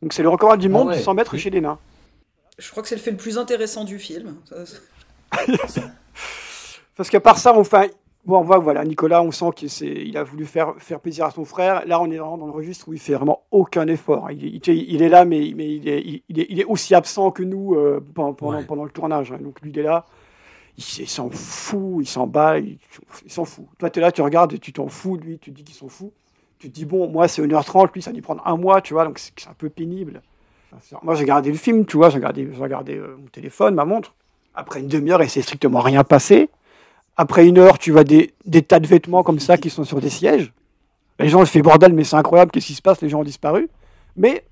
Donc 0.02 0.12
c'est 0.12 0.22
le 0.22 0.32
record 0.36 0.56
du 0.56 0.68
monde 0.68 0.88
ah 0.88 0.92
ouais. 0.92 0.98
du 0.98 1.02
100 1.02 1.14
mètres 1.14 1.34
oui. 1.34 1.40
chez 1.40 1.50
les 1.50 1.62
nains. 1.66 1.78
Je 2.64 2.70
crois 2.70 2.82
que 2.82 2.88
c'est 2.90 2.98
le 3.00 3.04
fait 3.06 3.14
le 3.16 3.22
plus 3.24 3.36
intéressant 3.38 3.84
du 3.92 3.98
film. 3.98 4.36
Parce 6.96 7.10
qu'à 7.10 7.20
part 7.20 7.38
ça, 7.38 7.50
on, 7.60 7.64
fait, 7.64 7.92
bon, 8.24 8.38
on 8.38 8.42
voit 8.42 8.58
que 8.58 8.64
voilà, 8.64 8.84
Nicolas, 8.84 9.22
on 9.22 9.30
sent 9.30 9.50
qu'il 9.54 10.16
a 10.16 10.22
voulu 10.22 10.44
faire, 10.44 10.74
faire 10.78 11.00
plaisir 11.00 11.24
à 11.24 11.30
son 11.30 11.44
frère. 11.44 11.86
Là, 11.86 12.00
on 12.00 12.10
est 12.10 12.16
vraiment 12.16 12.38
dans 12.38 12.46
le 12.46 12.52
registre 12.52 12.88
où 12.88 12.92
il 12.92 12.98
fait 12.98 13.14
vraiment 13.14 13.42
aucun 13.50 13.86
effort. 13.86 14.30
Il, 14.30 14.44
il, 14.44 14.60
il 14.68 15.02
est 15.02 15.08
là, 15.08 15.24
mais, 15.24 15.52
mais 15.56 15.74
il, 15.74 15.88
est, 15.88 16.22
il, 16.28 16.40
est, 16.40 16.46
il, 16.48 16.60
est, 16.60 16.64
aussi 16.64 16.94
absent 16.94 17.30
que 17.30 17.42
nous 17.42 17.74
euh, 17.74 18.04
pendant, 18.14 18.36
ouais. 18.52 18.64
pendant, 18.64 18.84
le 18.84 18.90
tournage. 18.90 19.30
Donc 19.40 19.60
lui, 19.60 19.70
il 19.70 19.78
est 19.78 19.82
là. 19.82 20.06
Il, 20.78 20.82
s'en 20.82 21.28
fout, 21.28 21.98
il 22.00 22.06
s'en 22.06 22.26
bat, 22.26 22.58
il, 22.58 22.78
s'en 23.26 23.44
fout. 23.44 23.66
Toi, 23.78 23.90
tu 23.90 23.98
es 23.98 24.02
là, 24.02 24.10
tu 24.10 24.22
regardes, 24.22 24.58
tu 24.58 24.72
t'en 24.72 24.88
fous, 24.88 25.16
lui, 25.16 25.38
tu 25.38 25.50
te 25.50 25.56
dis 25.56 25.64
qu'il 25.64 25.74
s'en 25.74 25.88
fout. 25.88 26.12
Tu 26.58 26.70
te 26.70 26.74
dis, 26.74 26.86
bon, 26.86 27.08
moi, 27.08 27.28
c'est 27.28 27.42
1h30, 27.42 27.92
lui, 27.92 28.00
ça 28.00 28.10
va 28.10 28.14
lui 28.14 28.22
prendre 28.22 28.42
un 28.46 28.56
mois, 28.56 28.80
tu 28.80 28.94
vois, 28.94 29.04
donc 29.04 29.18
c'est 29.18 29.48
un 29.48 29.54
peu 29.54 29.68
pénible. 29.68 30.22
Moi, 31.02 31.14
j'ai 31.14 31.22
regardé 31.22 31.50
le 31.50 31.58
film, 31.58 31.84
tu 31.84 31.98
vois, 31.98 32.08
j'ai 32.08 32.16
regardé, 32.16 32.48
regardé 32.56 32.96
euh, 32.96 33.16
mon 33.18 33.26
téléphone, 33.26 33.74
ma 33.74 33.84
montre. 33.84 34.14
Après 34.54 34.80
une 34.80 34.88
demi-heure, 34.88 35.20
et 35.20 35.28
c'est 35.28 35.42
strictement 35.42 35.80
rien 35.80 36.04
passé. 36.04 36.48
Après 37.16 37.46
une 37.46 37.58
heure, 37.58 37.78
tu 37.78 37.92
vois 37.92 38.04
des, 38.04 38.32
des, 38.46 38.62
tas 38.62 38.80
de 38.80 38.86
vêtements 38.86 39.22
comme 39.22 39.38
ça 39.38 39.58
qui 39.58 39.70
sont 39.70 39.84
sur 39.84 40.00
des 40.00 40.10
sièges. 40.10 40.52
Les 41.18 41.28
gens, 41.28 41.42
ils 41.42 41.46
font 41.46 41.60
bordel, 41.60 41.92
mais 41.92 42.04
c'est 42.04 42.16
incroyable, 42.16 42.50
qu'est-ce 42.50 42.66
qui 42.66 42.74
se 42.74 42.82
passe? 42.82 43.00
Les 43.02 43.08
gens 43.08 43.20
ont 43.20 43.24
disparu. 43.24 43.68
Mais 44.16 44.44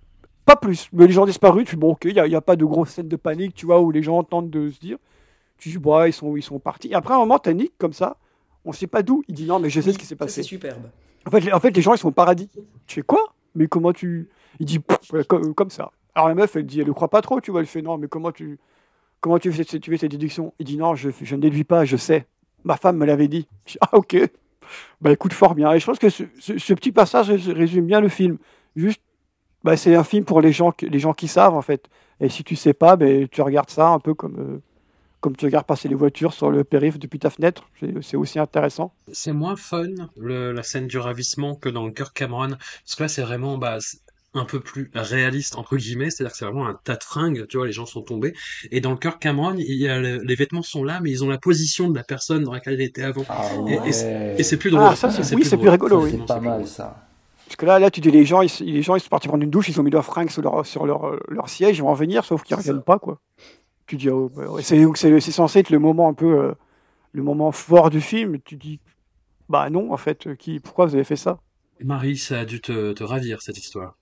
pas 0.44 0.56
plus. 0.56 0.88
Mais 0.92 1.06
les 1.06 1.12
gens 1.12 1.22
ont 1.22 1.26
disparu, 1.26 1.64
tu 1.64 1.76
dis, 1.76 1.80
bon, 1.80 1.92
ok, 1.92 2.04
il 2.04 2.14
n'y 2.14 2.34
a, 2.34 2.38
a, 2.38 2.40
pas 2.40 2.56
de 2.56 2.64
grosse 2.64 2.90
scène 2.90 3.08
de 3.08 3.16
panique, 3.16 3.54
tu 3.54 3.66
vois, 3.66 3.80
où 3.80 3.90
les 3.90 4.02
gens 4.02 4.22
tentent 4.22 4.50
de 4.50 4.70
se 4.70 4.78
dire. 4.78 4.98
Tu 5.58 5.70
dis, 5.70 5.78
bah, 5.78 6.08
ils 6.08 6.12
sont, 6.12 6.36
ils 6.36 6.42
sont 6.42 6.58
partis. 6.58 6.88
Et 6.88 6.94
après, 6.94 7.14
un 7.14 7.18
moment, 7.18 7.38
t'as 7.38 7.52
Nick 7.52 7.72
comme 7.78 7.92
ça, 7.92 8.16
on 8.64 8.72
sait 8.72 8.86
pas 8.86 9.02
d'où. 9.02 9.22
Il 9.28 9.34
dit, 9.34 9.46
non, 9.46 9.58
mais 9.58 9.70
je 9.70 9.80
sais 9.80 9.92
ce 9.92 9.98
qui 9.98 10.06
s'est 10.06 10.16
passé. 10.16 10.42
C'est 10.42 10.48
superbe. 10.48 10.82
En 11.26 11.30
fait, 11.30 11.40
les, 11.40 11.52
en 11.52 11.60
fait, 11.60 11.74
les 11.74 11.82
gens, 11.82 11.94
ils 11.94 11.98
sont 11.98 12.08
au 12.08 12.12
paradis. 12.12 12.48
Tu 12.86 12.96
fais 12.96 13.02
quoi? 13.02 13.20
Mais 13.54 13.66
comment 13.66 13.92
tu. 13.92 14.28
Il 14.58 14.66
dit, 14.66 14.80
comme, 15.28 15.54
comme 15.54 15.70
ça. 15.70 15.90
Alors 16.14 16.28
la 16.28 16.34
meuf, 16.34 16.56
elle 16.56 16.66
dit, 16.66 16.80
elle 16.80 16.88
ne 16.88 16.92
croit 16.92 17.08
pas 17.08 17.22
trop, 17.22 17.40
tu 17.40 17.50
vois. 17.50 17.60
Elle 17.60 17.66
fait, 17.66 17.82
non, 17.82 17.98
mais 17.98 18.08
comment 18.08 18.32
tu, 18.32 18.58
comment 19.20 19.38
tu 19.38 19.52
fais, 19.52 19.64
tu 19.64 19.90
fais 19.90 19.96
cette 19.96 20.10
déduction? 20.10 20.52
Il 20.58 20.66
dit, 20.66 20.76
non, 20.76 20.94
je, 20.94 21.10
je, 21.22 21.36
ne 21.36 21.40
déduis 21.40 21.64
pas, 21.64 21.84
je 21.84 21.96
sais. 21.96 22.26
Ma 22.64 22.76
femme 22.76 22.96
me 22.96 23.06
l'avait 23.06 23.28
dit. 23.28 23.48
Ah, 23.80 23.96
ok. 23.96 24.16
Bah 25.00 25.12
écoute, 25.12 25.32
fort 25.32 25.54
bien. 25.54 25.72
Et 25.72 25.80
je 25.80 25.86
pense 25.86 25.98
que 25.98 26.08
ce, 26.10 26.24
petit 26.74 26.92
passage 26.92 27.30
résume 27.30 27.86
bien 27.86 28.00
le 28.00 28.08
film. 28.08 28.38
Juste, 28.76 29.00
bah, 29.64 29.76
c'est 29.76 29.94
un 29.94 30.04
film 30.04 30.24
pour 30.24 30.40
les 30.40 30.52
gens, 30.52 30.72
les 30.80 30.98
gens 30.98 31.12
qui 31.12 31.28
savent, 31.28 31.54
en 31.54 31.62
fait. 31.62 31.88
Et 32.20 32.28
si 32.28 32.44
tu 32.44 32.56
sais 32.56 32.74
pas, 32.74 32.96
bah, 32.96 33.06
tu 33.30 33.42
regardes 33.42 33.70
ça 33.70 33.88
un 33.88 33.98
peu 33.98 34.14
comme, 34.14 34.36
euh, 34.38 34.62
comme 35.20 35.36
tu 35.36 35.44
regardes 35.44 35.66
passer 35.66 35.88
les 35.88 35.94
voitures 35.94 36.32
sur 36.32 36.50
le 36.50 36.64
périph' 36.64 36.98
depuis 36.98 37.18
ta 37.18 37.30
fenêtre. 37.30 37.68
C'est 38.02 38.16
aussi 38.16 38.38
intéressant. 38.38 38.94
C'est 39.12 39.32
moins 39.32 39.56
fun, 39.56 39.88
la 40.16 40.62
scène 40.62 40.86
du 40.86 40.98
ravissement, 40.98 41.54
que 41.56 41.68
dans 41.68 41.86
le 41.86 41.92
cœur 41.92 42.12
Cameron. 42.12 42.50
Parce 42.50 42.94
que 42.96 43.02
là, 43.02 43.08
c'est 43.08 43.22
vraiment, 43.22 43.58
bah, 43.58 43.78
un 44.32 44.44
peu 44.44 44.60
plus 44.60 44.90
réaliste 44.94 45.56
entre 45.56 45.76
guillemets, 45.76 46.10
c'est-à-dire 46.10 46.32
que 46.32 46.38
c'est 46.38 46.44
vraiment 46.44 46.68
un 46.68 46.78
tas 46.84 46.96
de 46.96 47.02
fringues, 47.02 47.46
tu 47.48 47.56
vois, 47.56 47.66
les 47.66 47.72
gens 47.72 47.86
sont 47.86 48.02
tombés. 48.02 48.32
Et 48.70 48.80
dans 48.80 48.92
le 48.92 48.96
cœur 48.96 49.18
Cameron, 49.18 49.54
il 49.58 49.76
y 49.76 49.88
a 49.88 49.98
le, 49.98 50.18
les 50.18 50.34
vêtements 50.36 50.62
sont 50.62 50.84
là, 50.84 51.00
mais 51.00 51.10
ils 51.10 51.24
ont 51.24 51.28
la 51.28 51.38
position 51.38 51.90
de 51.90 51.96
la 51.96 52.04
personne 52.04 52.44
dans 52.44 52.52
laquelle 52.52 52.74
il 52.74 52.82
était 52.82 53.02
avant. 53.02 53.24
Ah 53.28 53.42
ouais. 53.58 53.80
Et, 53.86 54.40
et 54.40 54.42
c'est 54.44 54.56
plus 54.56 54.70
drôle. 54.70 54.84
Ah, 54.84 54.94
ça, 54.94 55.10
c'est, 55.10 55.34
oui, 55.34 55.44
c'est 55.44 55.56
plus 55.56 55.68
rigolo. 55.68 56.08
C'est 56.08 56.26
pas 56.26 56.38
mal 56.38 56.66
ça. 56.66 57.06
Parce 57.46 57.56
que 57.56 57.66
là, 57.66 57.80
là, 57.80 57.90
tu 57.90 58.00
dis 58.00 58.12
les 58.12 58.24
gens, 58.24 58.42
ils, 58.42 58.50
les 58.60 58.82
gens, 58.82 58.94
ils 58.94 59.00
sont 59.00 59.08
partis 59.08 59.26
prendre 59.26 59.42
une 59.42 59.50
douche, 59.50 59.68
ils 59.68 59.80
ont 59.80 59.82
mis 59.82 59.90
leurs 59.90 60.04
fringues 60.04 60.30
sur 60.30 60.42
leur, 60.42 60.64
sur 60.64 60.86
leur, 60.86 61.18
leur 61.28 61.48
siège, 61.48 61.78
ils 61.78 61.80
vont 61.80 61.88
en 61.88 61.94
venir, 61.94 62.24
sauf 62.24 62.44
qu'ils 62.44 62.54
reviennent 62.54 62.82
pas, 62.82 63.00
quoi. 63.00 63.18
Tu 63.88 63.96
dis, 63.96 64.08
oh, 64.08 64.30
bah, 64.32 64.44
c'est, 64.62 64.86
c'est, 64.94 65.18
c'est 65.18 65.32
censé 65.32 65.58
être 65.58 65.70
le 65.70 65.80
moment 65.80 66.08
un 66.08 66.14
peu, 66.14 66.38
euh, 66.38 66.52
le 67.12 67.24
moment 67.24 67.50
fort 67.50 67.90
du 67.90 68.00
film. 68.00 68.38
Tu 68.44 68.54
dis, 68.54 68.78
bah 69.48 69.68
non, 69.70 69.92
en 69.92 69.96
fait, 69.96 70.36
qui, 70.36 70.60
pourquoi 70.60 70.86
vous 70.86 70.94
avez 70.94 71.02
fait 71.02 71.16
ça? 71.16 71.40
Marie, 71.82 72.16
ça 72.16 72.38
a 72.38 72.44
dû 72.44 72.60
te, 72.60 72.92
te 72.92 73.02
ravir 73.02 73.42
cette 73.42 73.58
histoire. 73.58 73.96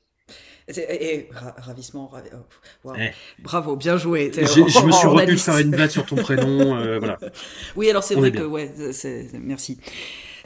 Et, 0.76 1.28
ravissement, 1.56 2.10
oh, 2.84 2.92
eh. 2.98 3.10
bravo, 3.38 3.76
bien 3.76 3.96
joué. 3.96 4.30
Je, 4.34 4.42
je 4.44 4.60
me 4.60 4.92
suis 4.92 5.06
retenu 5.06 5.32
de 5.32 5.40
faire 5.40 5.58
une 5.58 5.70
blague 5.70 5.90
sur 5.90 6.04
ton 6.04 6.16
prénom, 6.16 6.76
euh, 6.76 6.98
voilà. 6.98 7.18
Oui, 7.74 7.88
alors 7.88 8.04
c'est 8.04 8.14
vrai 8.14 8.32
que, 8.32 8.42
ouais, 8.42 8.70
merci. 9.34 9.78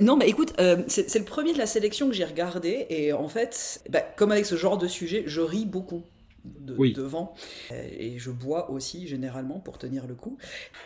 Non, 0.00 0.16
mais 0.16 0.28
écoute, 0.28 0.54
euh, 0.60 0.82
c'est 0.86 1.18
le 1.18 1.24
premier 1.24 1.52
de 1.52 1.58
la 1.58 1.66
sélection 1.66 2.08
que 2.08 2.14
j'ai 2.14 2.24
regardé, 2.24 2.86
et 2.88 3.12
en 3.12 3.28
fait, 3.28 3.82
bah, 3.90 4.00
comme 4.00 4.32
avec 4.32 4.46
ce 4.46 4.56
genre 4.56 4.78
de 4.78 4.86
sujet, 4.86 5.24
je 5.26 5.40
ris 5.40 5.66
beaucoup. 5.66 6.04
devant 6.44 7.34
euh, 7.70 7.88
et 7.98 8.18
je 8.18 8.30
bois 8.30 8.70
aussi 8.70 9.06
généralement 9.06 9.60
pour 9.60 9.78
tenir 9.78 10.08
le 10.08 10.14
coup. 10.14 10.38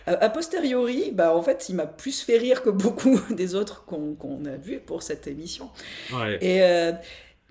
a 0.07 0.29
posteriori, 0.29 1.12
bah 1.12 1.35
en 1.35 1.42
fait, 1.42 1.70
il 1.70 1.77
m'a 1.77 1.87
plus 1.87 2.22
fait 2.22 2.37
rire 2.37 2.62
que 2.62 2.70
beaucoup 2.70 3.18
des 3.31 3.55
autres 3.55 3.85
qu'on 3.85 4.44
a 4.44 4.57
vus 4.57 4.81
pour 4.81 5.03
cette 5.03 5.27
émission. 5.27 5.70
Ouais. 6.12 6.38
Et 6.42 6.61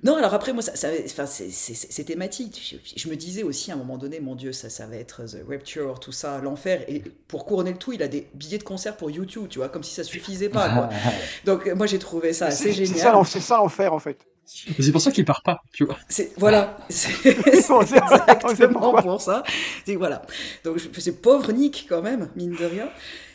non, 0.06 0.18
alors 0.18 0.36
après, 0.36 0.54
moi, 0.54 0.62
ça, 0.62 0.88
enfin, 1.04 1.26
c'est 1.26 2.04
thématique. 2.04 2.80
Je, 2.96 3.10
me 3.10 3.16
disais 3.16 3.42
aussi 3.42 3.72
à 3.72 3.74
un 3.74 3.78
moment 3.78 3.98
donné, 3.98 4.20
mon 4.20 4.36
Dieu, 4.36 4.54
ça, 4.54 4.70
ça 4.70 4.86
va 4.86 4.98
être 4.98 5.24
The 5.24 5.38
Rapture, 5.50 6.00
tout 6.00 6.12
ça, 6.12 6.40
l'enfer. 6.42 6.84
Et 6.88 7.02
pour 7.28 7.44
couronner 7.48 7.72
le 7.72 7.80
tout, 7.80 7.92
il 7.92 8.04
a 8.04 8.08
des 8.08 8.28
billets 8.36 8.60
de 8.60 8.64
concert 8.64 8.98
pour 8.98 9.10
YouTube, 9.10 9.48
tu 9.50 9.58
vois, 9.58 9.68
comme 9.68 9.82
si 9.82 9.96
ça 9.96 10.04
suffisait 10.04 10.50
pas. 10.50 10.70
Quoi. 10.70 10.90
Donc, 11.46 11.66
moi, 11.74 11.88
j'ai 11.88 11.98
trouvé 11.98 12.34
ça 12.34 12.46
assez 12.48 12.72
génial. 12.72 13.26
C'est 13.26 13.40
ça 13.40 13.58
l'enfer, 13.58 13.94
en 13.94 14.00
fait. 14.00 14.20
C'est 14.46 14.92
pour 14.92 15.02
ça 15.02 15.10
qu'il 15.10 15.26
part 15.26 15.42
pas, 15.42 15.64
tu 15.74 15.86
vois. 15.86 15.98
Voilà, 16.38 16.78
c'est 16.90 17.26
exactement 17.26 19.02
pour 19.02 19.20
ça. 19.20 19.42
Voilà. 19.98 20.22
Donc, 20.64 20.80
c'est 21.00 21.20
pauvre 21.20 21.52
Nick, 21.52 21.88
quand 21.90 22.04
même, 22.04 22.30
mine 22.36 22.56
de 22.56 22.66
rien. 22.66 22.90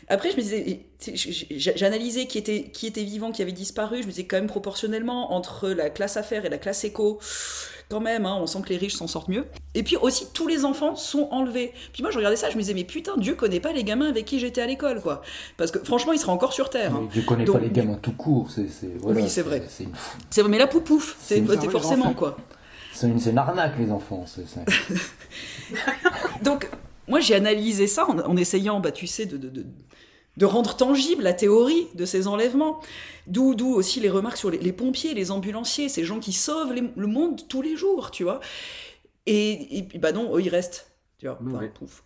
Après, 0.07 0.31
je 0.31 0.37
me 0.37 0.41
disais, 0.41 0.81
j'analysais 1.57 2.25
qui 2.25 2.37
était, 2.37 2.63
qui 2.63 2.87
était 2.87 3.03
vivant, 3.03 3.31
qui 3.31 3.41
avait 3.41 3.51
disparu. 3.51 4.01
Je 4.01 4.07
me 4.07 4.11
disais 4.11 4.25
quand 4.25 4.37
même 4.37 4.47
proportionnellement 4.47 5.33
entre 5.33 5.69
la 5.69 5.89
classe 5.89 6.17
affaires 6.17 6.45
et 6.45 6.49
la 6.49 6.57
classe 6.57 6.83
éco, 6.83 7.19
quand 7.89 7.99
même, 7.99 8.25
hein, 8.25 8.37
on 8.39 8.47
sent 8.47 8.59
que 8.63 8.69
les 8.69 8.77
riches 8.77 8.95
s'en 8.95 9.07
sortent 9.07 9.27
mieux. 9.27 9.45
Et 9.75 9.83
puis 9.83 9.97
aussi, 9.97 10.27
tous 10.33 10.47
les 10.47 10.65
enfants 10.65 10.95
sont 10.95 11.27
enlevés. 11.31 11.73
Puis 11.93 12.03
moi, 12.03 12.11
je 12.11 12.17
regardais 12.17 12.37
ça, 12.37 12.49
je 12.49 12.55
me 12.55 12.61
disais, 12.61 12.73
mais 12.73 12.83
putain, 12.83 13.17
Dieu 13.17 13.35
connaît 13.35 13.59
pas 13.59 13.73
les 13.73 13.83
gamins 13.83 14.07
avec 14.07 14.25
qui 14.25 14.39
j'étais 14.39 14.61
à 14.61 14.65
l'école, 14.65 15.01
quoi. 15.01 15.21
Parce 15.57 15.71
que 15.71 15.79
franchement, 15.79 16.13
il 16.13 16.19
sera 16.19 16.31
encore 16.31 16.53
sur 16.53 16.69
Terre. 16.69 16.95
Hein. 16.95 17.09
Dieu 17.11 17.23
connaît 17.23 17.45
pas 17.45 17.59
les 17.59 17.69
gamins 17.69 17.99
tout 18.01 18.13
court. 18.13 18.49
c'est 18.49 18.67
oui, 19.03 19.27
c'est 19.27 19.41
vrai. 19.41 19.63
C'est 20.29 20.47
mais 20.47 20.57
la 20.57 20.67
poupouf, 20.67 21.17
c'est 21.21 21.43
forcément, 21.69 22.13
quoi. 22.13 22.37
C'est 22.93 23.07
une, 23.07 23.19
une, 23.25 23.37
arnaque, 23.37 23.79
les 23.79 23.89
enfants. 23.89 24.25
Donc, 26.43 26.69
moi, 27.07 27.19
j'ai 27.19 27.35
analysé 27.35 27.87
ça 27.87 28.05
en, 28.05 28.35
essayant, 28.35 28.79
bah, 28.79 28.91
tu 28.91 29.07
sais, 29.07 29.25
de, 29.25 29.37
de 29.37 29.49
de 29.49 29.65
rendre 30.41 30.75
tangible 30.75 31.23
la 31.23 31.33
théorie 31.33 31.87
de 31.95 32.05
ces 32.05 32.27
enlèvements. 32.27 32.79
D'où, 33.27 33.55
aussi 33.73 33.99
les 33.99 34.09
remarques 34.09 34.37
sur 34.37 34.49
les, 34.49 34.73
pompiers, 34.73 35.13
les 35.13 35.31
ambulanciers, 35.31 35.89
ces 35.89 36.03
gens 36.03 36.19
qui 36.19 36.33
sauvent 36.33 36.73
le 36.73 37.07
monde 37.07 37.47
tous 37.47 37.61
les 37.61 37.75
jours, 37.75 38.11
tu 38.11 38.23
vois. 38.23 38.39
Et, 39.25 39.87
bah 39.99 40.11
non, 40.11 40.35
eux, 40.35 40.41
ils 40.41 40.49
restent. 40.49 40.87
Tu 41.17 41.27
vois, 41.27 41.37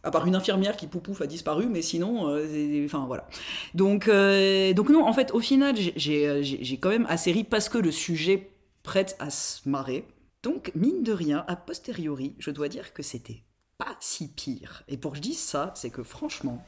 À 0.04 0.12
part 0.12 0.28
une 0.28 0.36
infirmière 0.36 0.76
qui 0.76 0.88
poupouf 0.88 1.22
a 1.22 1.28
disparu, 1.28 1.68
mais 1.68 1.82
sinon, 1.82 2.28
euh, 2.28 2.84
enfin 2.86 3.06
voilà. 3.08 3.30
Donc, 3.74 4.10
euh, 4.10 4.74
donc 4.74 4.90
non, 4.90 5.06
en 5.06 5.14
fait, 5.14 5.32
au 5.32 5.40
final, 5.40 5.76
j'ai 5.96 6.80
quand 6.82 6.90
même 6.90 7.06
assez 7.08 7.32
ri 7.32 7.46
parce 7.46 7.70
que 7.70 7.78
le 7.78 7.92
sujet 7.92 8.50
prête 8.84 9.16
à 9.20 9.30
se 9.30 9.70
marrer. 9.70 10.06
Donc, 10.44 10.74
mine 10.76 11.02
de 11.02 11.14
rien, 11.14 11.46
a 11.48 11.56
posteriori, 11.56 12.36
je 12.40 12.52
dois 12.52 12.68
dire 12.68 12.94
que 12.94 13.04
c'était 13.04 13.44
pas 13.78 13.96
si 14.02 14.28
pire. 14.28 14.84
Et 14.90 14.98
pour 14.98 15.12
que 15.12 15.18
je 15.18 15.22
dise 15.22 15.40
ça, 15.40 15.72
c'est 15.76 15.90
que 15.90 16.04
franchement, 16.04 16.64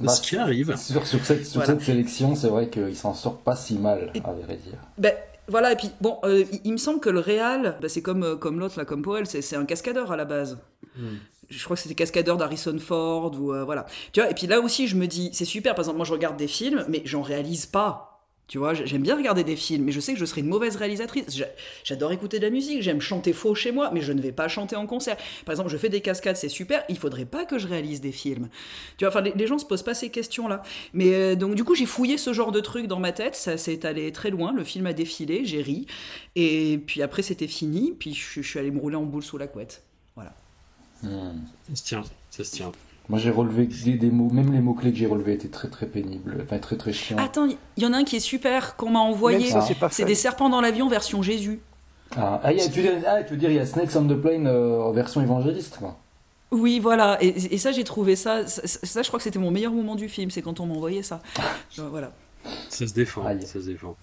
bah, 0.00 0.12
ce 0.12 0.22
qui 0.22 0.36
arrive. 0.36 0.76
Sur, 0.76 1.06
cette, 1.06 1.44
sélection, 1.80 2.34
c'est 2.34 2.48
vrai 2.48 2.68
qu'il 2.68 2.96
s'en 2.96 3.14
sort 3.14 3.38
pas 3.38 3.56
si 3.56 3.78
mal, 3.78 4.12
à 4.24 4.32
vrai 4.32 4.56
dire. 4.56 4.78
Ben, 4.98 5.14
voilà, 5.48 5.72
et 5.72 5.76
puis 5.76 5.90
bon, 6.00 6.18
euh, 6.24 6.44
il, 6.64 6.72
me 6.72 6.78
semble 6.78 7.00
que 7.00 7.10
le 7.10 7.20
Real, 7.20 7.76
ben, 7.80 7.88
c'est 7.88 8.02
comme, 8.02 8.22
euh, 8.22 8.36
comme 8.36 8.58
l'autre, 8.58 8.78
là, 8.78 8.84
comme 8.84 9.02
Powell, 9.02 9.26
c'est 9.26 9.56
un 9.56 9.64
cascadeur 9.64 10.10
à 10.10 10.16
la 10.16 10.24
base. 10.24 10.58
Hmm. 10.96 11.16
Je 11.50 11.62
crois 11.64 11.76
que 11.76 11.82
c'était 11.82 11.94
cascadeur 11.94 12.38
d'Harrison 12.38 12.78
Ford, 12.78 13.32
ou 13.38 13.52
euh, 13.52 13.64
voilà. 13.64 13.84
Tu 14.12 14.20
vois, 14.20 14.30
et 14.30 14.34
puis 14.34 14.46
là 14.46 14.60
aussi, 14.60 14.88
je 14.88 14.96
me 14.96 15.06
dis, 15.06 15.30
c'est 15.32 15.44
super, 15.44 15.74
par 15.74 15.82
exemple, 15.82 15.98
moi 15.98 16.06
je 16.06 16.12
regarde 16.12 16.36
des 16.36 16.48
films, 16.48 16.84
mais 16.88 17.02
j'en 17.04 17.22
réalise 17.22 17.66
pas. 17.66 18.13
Tu 18.46 18.58
vois, 18.58 18.74
j'aime 18.74 19.02
bien 19.02 19.16
regarder 19.16 19.42
des 19.42 19.56
films, 19.56 19.84
mais 19.84 19.92
je 19.92 20.00
sais 20.00 20.12
que 20.12 20.18
je 20.18 20.24
serai 20.26 20.42
une 20.42 20.48
mauvaise 20.48 20.76
réalisatrice. 20.76 21.42
J'adore 21.82 22.12
écouter 22.12 22.38
de 22.38 22.44
la 22.44 22.50
musique, 22.50 22.82
j'aime 22.82 23.00
chanter 23.00 23.32
faux 23.32 23.54
chez 23.54 23.72
moi, 23.72 23.90
mais 23.92 24.02
je 24.02 24.12
ne 24.12 24.20
vais 24.20 24.32
pas 24.32 24.48
chanter 24.48 24.76
en 24.76 24.86
concert. 24.86 25.16
Par 25.46 25.54
exemple, 25.54 25.70
je 25.70 25.78
fais 25.78 25.88
des 25.88 26.02
cascades, 26.02 26.36
c'est 26.36 26.50
super, 26.50 26.84
il 26.90 26.98
faudrait 26.98 27.24
pas 27.24 27.46
que 27.46 27.58
je 27.58 27.66
réalise 27.66 28.02
des 28.02 28.12
films. 28.12 28.50
Tu 28.98 29.06
vois, 29.06 29.08
enfin, 29.08 29.22
les, 29.22 29.46
gens 29.46 29.58
se 29.58 29.64
posent 29.64 29.82
pas 29.82 29.94
ces 29.94 30.10
questions-là. 30.10 30.62
Mais 30.92 31.14
euh, 31.14 31.36
donc, 31.36 31.54
du 31.54 31.64
coup, 31.64 31.74
j'ai 31.74 31.86
fouillé 31.86 32.18
ce 32.18 32.34
genre 32.34 32.52
de 32.52 32.60
truc 32.60 32.86
dans 32.86 33.00
ma 33.00 33.12
tête, 33.12 33.34
ça 33.34 33.56
s'est 33.56 33.86
allé 33.86 34.12
très 34.12 34.28
loin, 34.28 34.52
le 34.52 34.62
film 34.62 34.84
a 34.84 34.92
défilé, 34.92 35.46
j'ai 35.46 35.62
ri, 35.62 35.86
et 36.36 36.78
puis 36.86 37.00
après, 37.00 37.22
c'était 37.22 37.48
fini, 37.48 37.94
puis 37.98 38.12
je, 38.12 38.42
suis 38.42 38.58
allé 38.58 38.70
me 38.70 38.78
rouler 38.78 38.96
en 38.96 39.04
boule 39.04 39.22
sous 39.22 39.38
la 39.38 39.46
couette. 39.46 39.82
Voilà. 40.16 40.34
Hmm. 41.02 41.40
Ça 41.70 41.76
se 41.76 41.82
tient, 41.82 42.04
ça 42.30 42.44
se 42.44 42.50
tient. 42.56 42.72
Moi 43.08 43.18
j'ai 43.18 43.30
relevé 43.30 43.66
des, 43.66 44.10
mots, 44.10 44.30
même 44.30 44.52
les 44.52 44.60
mots-clés 44.60 44.90
que 44.90 44.96
j'ai 44.96 45.06
relevés 45.06 45.34
étaient 45.34 45.48
très 45.48 45.68
très 45.68 45.86
pénibles, 45.86 46.38
enfin 46.42 46.58
très 46.58 46.76
très 46.76 46.92
chiants. 46.92 47.18
Attends, 47.18 47.46
il 47.46 47.82
y 47.82 47.86
en 47.86 47.92
a 47.92 47.98
un 47.98 48.04
qui 48.04 48.16
est 48.16 48.20
super 48.20 48.76
qu'on 48.76 48.90
m'a 48.90 49.00
envoyé. 49.00 49.52
C'est 49.90 50.04
des 50.04 50.14
serpents 50.14 50.48
dans 50.48 50.60
l'avion 50.60 50.88
version 50.88 51.22
Jésus. 51.22 51.60
Ah, 52.16 52.40
ah, 52.44 52.52
tu, 52.54 52.60
ah, 53.06 53.22
veux 53.28 53.36
dire, 53.36 53.50
il 53.50 53.56
y 53.56 53.58
a 53.58 53.66
Snakes 53.66 53.96
on 53.96 54.06
the 54.06 54.14
Plane 54.14 54.46
euh, 54.46 54.80
en 54.80 54.92
version 54.92 55.20
évangéliste 55.20 55.78
quoi. 55.78 55.98
Oui, 56.52 56.78
voilà. 56.78 57.18
Et, 57.20 57.58
ça, 57.58 57.72
j'ai 57.72 57.82
trouvé 57.82 58.14
ça, 58.14 58.46
ça, 58.46 59.02
je 59.02 59.08
crois 59.08 59.18
que 59.18 59.24
c'était 59.24 59.40
mon 59.40 59.50
meilleur 59.50 59.72
moment 59.72 59.96
du 59.96 60.08
film, 60.08 60.30
c'est 60.30 60.40
quand 60.40 60.60
on 60.60 60.66
m'a 60.66 60.74
envoyé 60.74 61.02
ça. 61.02 61.20
voilà. 61.76 62.12
Ça 62.68 62.86
se 62.86 62.94
défend, 62.94 63.24
ça 63.40 63.60
se 63.60 63.66
défend. 63.66 63.96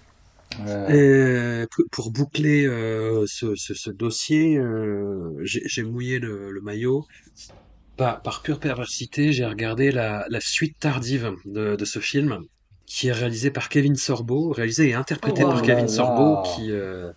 Et 0.90 1.66
pour, 1.92 2.12
boucler 2.12 2.66
euh, 2.66 3.26
ce, 3.26 3.56
ce, 3.56 3.90
dossier, 3.90 4.58
euh, 4.58 5.32
j'ai 5.44 5.84
mouillé 5.84 6.20
le, 6.20 6.52
le, 6.52 6.62
maillot 6.62 7.06
par, 8.24 8.42
pure 8.42 8.60
perversité, 8.60 9.32
j'ai 9.32 9.46
regardé 9.46 9.92
la, 9.92 10.26
suite 10.40 10.78
tardive 10.80 11.34
de, 11.46 11.86
ce 11.86 12.00
film, 12.00 12.40
qui 12.86 13.08
est 13.08 13.12
réalisé 13.12 13.52
par 13.52 13.70
Kevin 13.70 13.96
Sorbo, 13.96 14.50
réalisé 14.50 14.90
et 14.90 14.94
interprété 14.94 15.44
oh, 15.44 15.50
par 15.50 15.62
Kevin 15.62 15.88
Sorbo, 15.88 16.42
qui, 16.56 16.72
euh, 16.72 17.12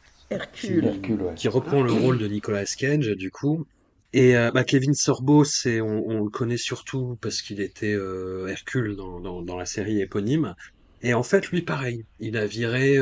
qui, 0.53 1.49
reprend 1.49 1.83
le 1.83 1.93
rôle 1.93 2.19
de 2.19 2.27
Nicolas 2.27 2.65
Cage, 2.65 3.09
du 3.09 3.31
coup. 3.31 3.67
Et 4.13 4.37
euh, 4.37 4.51
bah, 4.53 4.63
Kevin 4.63 4.95
Sorbo, 4.95 5.43
c'est 5.45 5.81
on, 5.81 6.23
le 6.23 6.31
connaît 6.31 6.57
surtout 6.57 7.19
parce 7.21 7.43
qu'il 7.43 7.61
était 7.61 7.95
euh, 7.95 8.47
Hercule 8.47 8.95
dans, 8.95 9.43
dans, 9.43 9.57
la 9.57 9.67
série 9.67 10.01
éponyme. 10.01 10.55
Et 11.03 11.13
en 11.13 11.23
fait, 11.23 11.49
lui, 11.49 11.63
pareil, 11.63 12.05
il 12.21 12.37
a 12.37 12.47
viré 12.47 12.95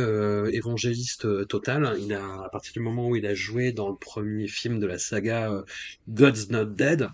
évangéliste 0.52 1.46
total. 1.46 1.96
Il 2.00 2.12
a, 2.14 2.42
à 2.44 2.48
partir 2.50 2.72
du 2.72 2.80
moment 2.80 3.08
où 3.08 3.16
il 3.16 3.26
a 3.26 3.34
joué 3.34 3.72
dans 3.72 3.88
le 3.88 3.96
premier 3.96 4.48
film 4.48 4.80
de 4.80 4.86
la 4.86 4.98
saga 4.98 5.52
God's 6.08 6.50
Not 6.50 6.64
Dead, 6.64 7.08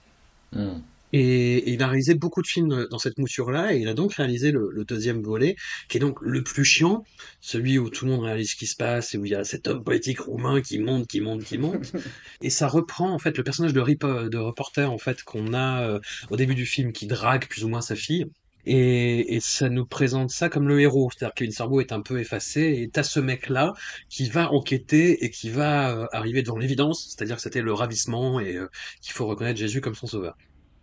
Hmm. 0.53 0.81
Et, 1.13 1.73
il 1.73 1.83
a 1.83 1.87
réalisé 1.87 2.15
beaucoup 2.15 2.43
de 2.43 2.47
films 2.47 2.87
dans 2.91 2.99
cette 2.99 3.19
mouture-là, 3.19 3.75
et 3.75 3.79
il 3.79 3.89
a 3.89 3.95
donc 3.95 4.15
réalisé 4.15 4.53
le, 4.53 4.85
deuxième 4.85 5.23
volet, 5.23 5.57
qui 5.89 5.97
est 5.97 6.01
donc 6.01 6.19
le 6.21 6.43
plus 6.43 6.65
chiant, 6.65 7.05
celui 7.41 7.79
où 7.79 7.89
tout 7.89 8.05
le 8.05 8.13
monde 8.13 8.25
réalise 8.25 8.51
ce 8.51 8.57
qui 8.57 8.67
se 8.67 8.77
passe, 8.77 9.15
et 9.15 9.19
où 9.19 9.25
il 9.25 9.33
y 9.33 9.35
a 9.35 9.45
cet 9.45 9.69
homme 9.69 9.83
politique 9.83 10.21
roumain 10.21 10.61
qui 10.61 10.79
monte, 10.79 11.07
qui 11.07 11.21
monte, 11.21 11.45
qui 11.45 11.59
monte. 11.59 11.93
et 12.43 12.51
ça 12.51 12.69
reprend, 12.69 13.13
en 13.13 13.19
fait, 13.19 13.37
le 13.37 13.45
personnage 13.45 13.73
de, 13.73 14.29
de 14.29 14.39
reporter, 14.39 14.91
en 14.91 14.99
fait, 14.99 15.23
qu'on 15.23 15.55
a 15.55 15.83
euh, 15.83 16.01
au 16.31 16.37
début 16.37 16.55
du 16.55 16.67
film, 16.67 16.93
qui 16.93 17.07
drague 17.07 17.47
plus 17.49 17.65
ou 17.65 17.69
moins 17.69 17.81
sa 17.81 17.97
fille. 17.97 18.27
Et, 18.71 19.39
ça 19.41 19.71
nous 19.71 19.87
présente 19.87 20.31
ça 20.31 20.51
comme 20.51 20.69
le 20.69 20.79
héros, 20.79 21.11
c'est-à-dire 21.11 21.35
qu'une 21.35 21.53
cerveau 21.53 21.81
est 21.81 21.91
un 21.91 22.03
peu 22.03 22.21
effacé, 22.21 22.83
et 22.83 22.91
t'as 22.91 23.03
ce 23.03 23.19
mec-là 23.19 23.73
qui 24.11 24.29
va 24.29 24.53
enquêter 24.53 25.25
et 25.25 25.31
qui 25.31 25.49
va 25.49 25.97
euh, 25.97 26.07
arriver 26.13 26.43
devant 26.43 26.59
l'évidence, 26.59 27.07
c'est-à-dire 27.09 27.37
que 27.37 27.43
c'était 27.43 27.63
le 27.63 27.73
ravissement 27.73 28.41
et 28.41 28.57
euh, 28.57 28.69
qu'il 29.01 29.13
faut 29.15 29.27
reconnaître 29.27 29.59
Jésus 29.59 29.81
comme 29.81 29.95
son 29.95 30.07
sauveur. 30.07 30.37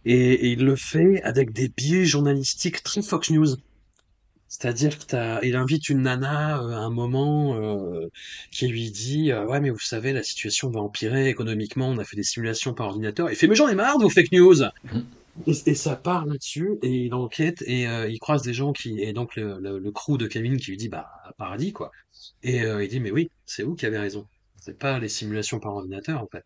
Et, 0.03 0.51
il 0.51 0.65
le 0.65 0.75
fait 0.75 1.21
avec 1.21 1.51
des 1.51 1.69
biais 1.69 2.05
journalistiques 2.05 2.81
très 2.81 3.03
Fox 3.03 3.29
News. 3.29 3.55
C'est-à-dire 4.47 4.97
qu'il 4.97 5.55
invite 5.55 5.89
une 5.89 6.03
nana 6.03 6.59
euh, 6.63 6.71
à 6.71 6.79
un 6.79 6.89
moment 6.89 7.59
qui 8.51 8.67
lui 8.67 8.89
dit 8.89 9.31
ouais 9.33 9.59
mais 9.59 9.69
vous 9.69 9.79
savez 9.79 10.11
la 10.11 10.23
situation 10.23 10.69
va 10.69 10.79
empirer 10.79 11.29
économiquement 11.29 11.89
on 11.89 11.97
a 11.97 12.03
fait 12.03 12.15
des 12.15 12.23
simulations 12.23 12.73
par 12.73 12.87
ordinateur 12.87 13.29
et 13.29 13.35
fait 13.35 13.47
mais 13.47 13.55
j'en 13.55 13.67
ai 13.67 13.75
marre 13.75 13.97
de 13.97 14.03
vos 14.03 14.09
fake 14.09 14.31
news 14.31 14.55
mmh. 14.55 14.99
Et, 15.47 15.75
ça 15.75 15.95
part 15.95 16.25
là-dessus, 16.25 16.77
et 16.81 17.05
il 17.05 17.13
enquête, 17.13 17.61
et 17.67 17.87
euh, 17.87 18.09
il 18.09 18.19
croise 18.19 18.41
des 18.41 18.53
gens 18.53 18.71
qui, 18.71 19.01
et 19.01 19.11
donc 19.11 19.35
le, 19.35 19.59
le, 19.59 19.91
crew 19.91 20.17
de 20.17 20.27
Kevin 20.27 20.57
qui 20.57 20.71
lui 20.71 20.77
dit, 20.77 20.89
bah, 20.89 21.09
paradis, 21.37 21.73
quoi. 21.73 21.91
Et 22.41 22.63
euh, 22.63 22.83
il 22.83 22.89
dit, 22.89 22.99
mais 22.99 23.11
oui, 23.11 23.29
c'est 23.45 23.63
vous 23.63 23.75
qui 23.75 23.85
avez 23.85 23.97
raison. 23.97 24.27
C'est 24.55 24.77
pas 24.77 24.97
les 24.97 25.09
simulations 25.09 25.59
par 25.59 25.75
ordinateur, 25.75 26.23
en 26.23 26.27
fait. 26.27 26.45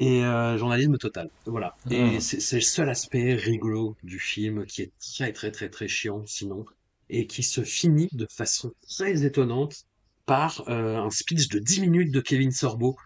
Et 0.00 0.24
euh, 0.24 0.58
journalisme 0.58 0.98
total. 0.98 1.30
Voilà. 1.46 1.76
Et 1.90 2.16
ah. 2.16 2.20
c'est 2.20 2.56
le 2.56 2.62
seul 2.62 2.88
aspect 2.88 3.34
rigolo 3.34 3.96
du 4.02 4.18
film 4.18 4.66
qui 4.66 4.82
est 4.82 4.92
très, 4.98 5.32
très, 5.32 5.52
très, 5.52 5.68
très 5.68 5.88
chiant, 5.88 6.24
sinon, 6.26 6.64
et 7.08 7.26
qui 7.26 7.42
se 7.42 7.62
finit 7.62 8.08
de 8.12 8.26
façon 8.28 8.72
très 8.88 9.24
étonnante 9.24 9.84
par 10.26 10.68
un 10.68 11.10
speech 11.10 11.48
de 11.48 11.58
10 11.58 11.80
minutes 11.80 12.12
de 12.12 12.20
Kevin 12.20 12.50
Sorbo 12.50 12.96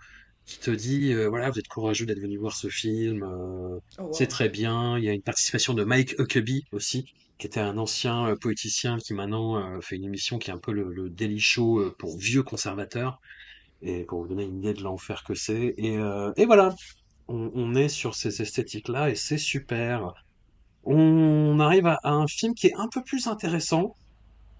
qui 0.46 0.58
te 0.58 0.70
dit 0.70 1.12
euh, 1.12 1.28
voilà 1.28 1.50
vous 1.50 1.58
êtes 1.58 1.68
courageux 1.68 2.06
d'être 2.06 2.20
venu 2.20 2.36
voir 2.36 2.54
ce 2.54 2.68
film 2.68 3.22
euh, 3.22 3.78
oh, 3.98 4.10
c'est 4.12 4.26
très 4.26 4.48
bien 4.48 4.98
il 4.98 5.04
y 5.04 5.08
a 5.08 5.12
une 5.12 5.22
participation 5.22 5.74
de 5.74 5.84
Mike 5.84 6.16
Huckabee 6.18 6.64
aussi 6.72 7.06
qui 7.38 7.46
était 7.46 7.60
un 7.60 7.78
ancien 7.78 8.28
euh, 8.28 8.36
poéticien 8.36 8.98
qui 8.98 9.14
maintenant 9.14 9.80
fait 9.80 9.96
une 9.96 10.04
émission 10.04 10.38
qui 10.38 10.50
est 10.50 10.54
un 10.54 10.58
peu 10.58 10.72
le, 10.72 10.92
le 10.92 11.10
daily 11.10 11.40
show 11.40 11.90
pour 11.98 12.16
vieux 12.18 12.42
conservateurs 12.42 13.20
et 13.84 14.04
pour 14.04 14.22
vous 14.22 14.28
donner 14.28 14.44
une 14.44 14.58
idée 14.58 14.74
de 14.74 14.82
l'enfer 14.82 15.22
que 15.24 15.34
c'est. 15.34 15.74
Et, 15.76 15.96
euh, 15.98 16.32
et 16.36 16.46
voilà, 16.46 16.74
on, 17.28 17.50
on 17.54 17.74
est 17.74 17.88
sur 17.88 18.14
ces 18.14 18.42
esthétiques-là 18.42 19.10
et 19.10 19.14
c'est 19.14 19.38
super. 19.38 20.14
On 20.84 21.60
arrive 21.60 21.86
à, 21.86 21.98
à 22.02 22.10
un 22.10 22.26
film 22.26 22.54
qui 22.54 22.68
est 22.68 22.74
un 22.76 22.88
peu 22.88 23.02
plus 23.02 23.26
intéressant, 23.26 23.94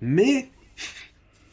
mais 0.00 0.50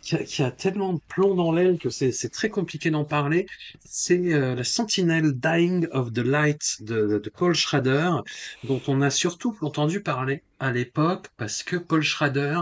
qui 0.01 0.15
a, 0.15 0.23
qui 0.23 0.43
a 0.43 0.51
tellement 0.51 0.93
de 0.93 0.99
plomb 1.07 1.35
dans 1.35 1.51
l'aile 1.51 1.77
que 1.77 1.89
c'est 1.89 2.29
très 2.29 2.49
compliqué 2.49 2.89
d'en 2.89 3.05
parler. 3.05 3.45
C'est 3.85 4.33
euh, 4.33 4.55
la 4.55 4.63
Sentinelle 4.63 5.33
Dying 5.33 5.87
of 5.91 6.11
the 6.13 6.19
Light 6.19 6.77
de, 6.81 7.19
de 7.19 7.29
Paul 7.29 7.53
Schrader, 7.53 8.11
dont 8.63 8.81
on 8.87 9.01
a 9.01 9.09
surtout 9.09 9.55
entendu 9.61 10.01
parler 10.01 10.43
à 10.59 10.71
l'époque 10.71 11.27
parce 11.37 11.63
que 11.63 11.75
Paul 11.75 12.01
Schrader 12.01 12.61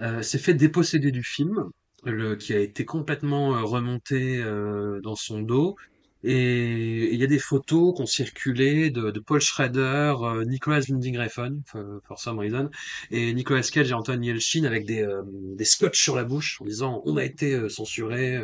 euh, 0.00 0.22
s'est 0.22 0.38
fait 0.38 0.54
déposséder 0.54 1.10
du 1.10 1.22
film, 1.22 1.70
le, 2.04 2.36
qui 2.36 2.52
a 2.52 2.58
été 2.60 2.84
complètement 2.84 3.56
euh, 3.56 3.62
remonté 3.62 4.38
euh, 4.42 5.00
dans 5.00 5.16
son 5.16 5.40
dos. 5.40 5.76
Et 6.24 7.12
il 7.12 7.20
y 7.20 7.24
a 7.24 7.26
des 7.26 7.38
photos 7.38 7.94
qui 7.94 8.02
ont 8.02 8.06
circulé 8.06 8.90
de, 8.90 9.10
Paul 9.20 9.40
Schrader, 9.40 10.14
euh, 10.22 10.44
Nicolas 10.44 10.80
Winding 10.88 11.18
Refn, 11.18 11.60
for, 11.66 12.18
some 12.18 12.38
reason, 12.38 12.70
et 13.10 13.32
Nicolas 13.34 13.62
Cage 13.62 13.90
et 13.90 13.94
Anton 13.94 14.20
Yelchin 14.20 14.64
avec 14.64 14.86
des, 14.86 15.02
euh, 15.02 15.22
des 15.26 15.64
scotch 15.64 16.02
sur 16.02 16.16
la 16.16 16.24
bouche 16.24 16.60
en 16.60 16.64
disant 16.64 17.02
on 17.04 17.16
a 17.16 17.24
été 17.24 17.54
euh, 17.54 17.68
censuré, 17.68 18.40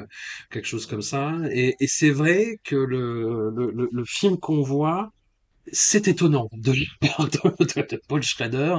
quelque 0.51 0.67
chose 0.67 0.87
comme 0.87 1.03
ça. 1.03 1.35
Et, 1.51 1.77
c'est 1.87 2.11
vrai 2.11 2.59
que 2.65 2.77
le, 2.77 3.51
le 3.91 4.05
film 4.05 4.39
qu'on 4.39 4.63
voit, 4.63 5.13
c'est 5.71 6.09
étonnant 6.09 6.49
de, 6.53 6.73
de, 6.73 7.83
de 7.91 8.01
Paul 8.09 8.23
Schrader. 8.23 8.77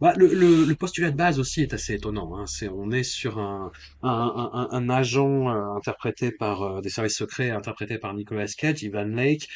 Bah, 0.00 0.14
le, 0.16 0.26
le, 0.26 0.64
le 0.64 0.74
postulat 0.74 1.10
de 1.10 1.16
base 1.16 1.38
aussi 1.38 1.62
est 1.62 1.72
assez 1.74 1.94
étonnant. 1.94 2.36
Hein. 2.36 2.44
On 2.74 2.90
est 2.90 3.02
sur 3.04 3.38
un, 3.38 3.70
un, 4.02 4.10
un, 4.52 4.68
un 4.70 4.90
agent 4.90 5.48
euh, 5.48 5.76
interprété 5.76 6.32
par 6.32 6.62
euh, 6.62 6.80
des 6.80 6.88
services 6.88 7.16
secrets, 7.16 7.50
interprété 7.50 7.98
par 7.98 8.14
Nicolas 8.14 8.46
Cage, 8.46 8.82
Ivan 8.82 9.04
Lake, 9.04 9.48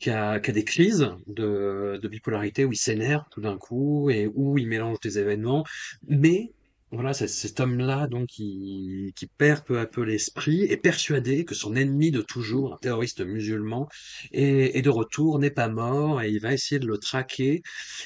qui 0.00 0.10
a, 0.10 0.38
qui 0.40 0.50
a 0.50 0.52
des 0.52 0.64
crises 0.64 1.10
de, 1.26 1.98
de 2.02 2.08
bipolarité 2.08 2.64
où 2.64 2.72
il 2.72 2.76
s'énerve 2.76 3.24
tout 3.30 3.40
d'un 3.40 3.56
coup 3.56 4.10
et 4.10 4.30
où 4.34 4.58
il 4.58 4.68
mélange 4.68 5.00
des 5.00 5.18
événements. 5.18 5.64
Mais 6.06 6.52
voilà, 6.90 7.12
c'est 7.12 7.28
cet 7.28 7.60
homme-là, 7.60 8.06
donc, 8.06 8.28
qui, 8.28 9.12
qui 9.14 9.26
perd 9.26 9.64
peu 9.64 9.78
à 9.78 9.86
peu 9.86 10.02
l'esprit, 10.02 10.62
est 10.62 10.78
persuadé 10.78 11.44
que 11.44 11.54
son 11.54 11.76
ennemi 11.76 12.10
de 12.10 12.22
toujours, 12.22 12.74
un 12.74 12.78
terroriste 12.78 13.20
musulman, 13.20 13.88
est, 14.32 14.80
de 14.82 14.90
retour, 14.90 15.38
n'est 15.38 15.50
pas 15.50 15.68
mort, 15.68 16.22
et 16.22 16.30
il 16.30 16.40
va 16.40 16.54
essayer 16.54 16.78
de 16.78 16.86
le 16.86 16.96
traquer. 16.98 17.62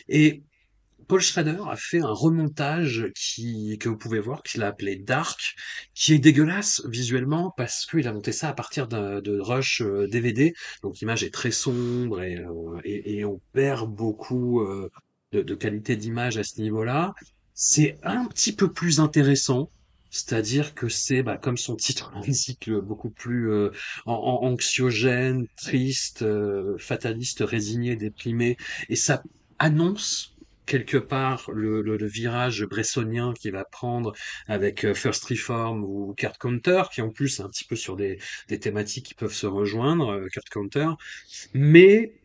Et 0.08 0.42
Paul 1.06 1.20
Schrader 1.20 1.58
a 1.70 1.76
fait 1.76 2.00
un 2.00 2.12
remontage 2.12 3.10
qui, 3.14 3.78
que 3.78 3.88
vous 3.88 3.96
pouvez 3.96 4.18
voir, 4.18 4.42
qu'il 4.42 4.62
a 4.62 4.68
appelé 4.68 4.96
Dark, 4.96 5.54
qui 5.94 6.14
est 6.14 6.18
dégueulasse 6.18 6.82
visuellement 6.86 7.52
parce 7.56 7.86
qu'il 7.86 8.08
a 8.08 8.12
monté 8.12 8.32
ça 8.32 8.48
à 8.48 8.52
partir 8.52 8.88
de, 8.88 9.20
de 9.20 9.38
Rush 9.38 9.82
euh, 9.82 10.08
DVD. 10.08 10.54
Donc 10.82 10.98
l'image 11.00 11.22
est 11.22 11.32
très 11.32 11.50
sombre 11.50 12.22
et, 12.22 12.36
euh, 12.38 12.80
et, 12.84 13.24
on 13.24 13.40
perd 13.52 13.90
beaucoup 13.94 14.60
euh, 14.62 14.90
de 15.32 15.54
qualité 15.54 15.96
d'image 15.96 16.38
à 16.38 16.44
ce 16.44 16.60
niveau-là. 16.60 17.14
C'est 17.54 17.98
un 18.02 18.24
petit 18.26 18.54
peu 18.54 18.72
plus 18.72 19.00
intéressant. 19.00 19.70
C'est-à-dire 20.10 20.74
que 20.74 20.88
c'est, 20.90 21.22
bah, 21.22 21.38
comme 21.38 21.56
son 21.56 21.76
titre 21.76 22.12
l'indique, 22.14 22.70
beaucoup 22.70 23.10
plus 23.10 23.50
euh, 23.50 23.70
an- 24.06 24.40
an- 24.42 24.46
anxiogène, 24.46 25.46
triste, 25.56 26.22
euh, 26.22 26.76
fataliste, 26.78 27.40
résigné, 27.40 27.96
déprimé, 27.96 28.56
et 28.90 28.96
ça 28.96 29.22
annonce 29.58 30.36
quelque 30.66 30.96
part 30.98 31.50
le, 31.50 31.80
le- 31.82 31.96
le 31.96 32.06
virage 32.06 32.64
bressonien 32.64 33.32
qu'il 33.34 33.52
va 33.52 33.64
prendre 33.64 34.12
avec 34.46 34.84
euh, 34.84 34.94
First 34.94 35.24
Reform 35.24 35.82
ou 35.84 36.14
Card 36.16 36.38
Counter, 36.38 36.82
qui 36.92 37.00
en 37.00 37.10
plus 37.10 37.40
est 37.40 37.42
un 37.42 37.48
petit 37.48 37.64
peu 37.64 37.74
sur 37.76 37.96
des, 37.96 38.18
des 38.48 38.60
thématiques 38.60 39.06
qui 39.06 39.14
peuvent 39.14 39.32
se 39.34 39.46
rejoindre, 39.46 40.10
euh, 40.12 40.26
Card 40.32 40.44
Counter, 40.50 40.88
mais 41.54 42.21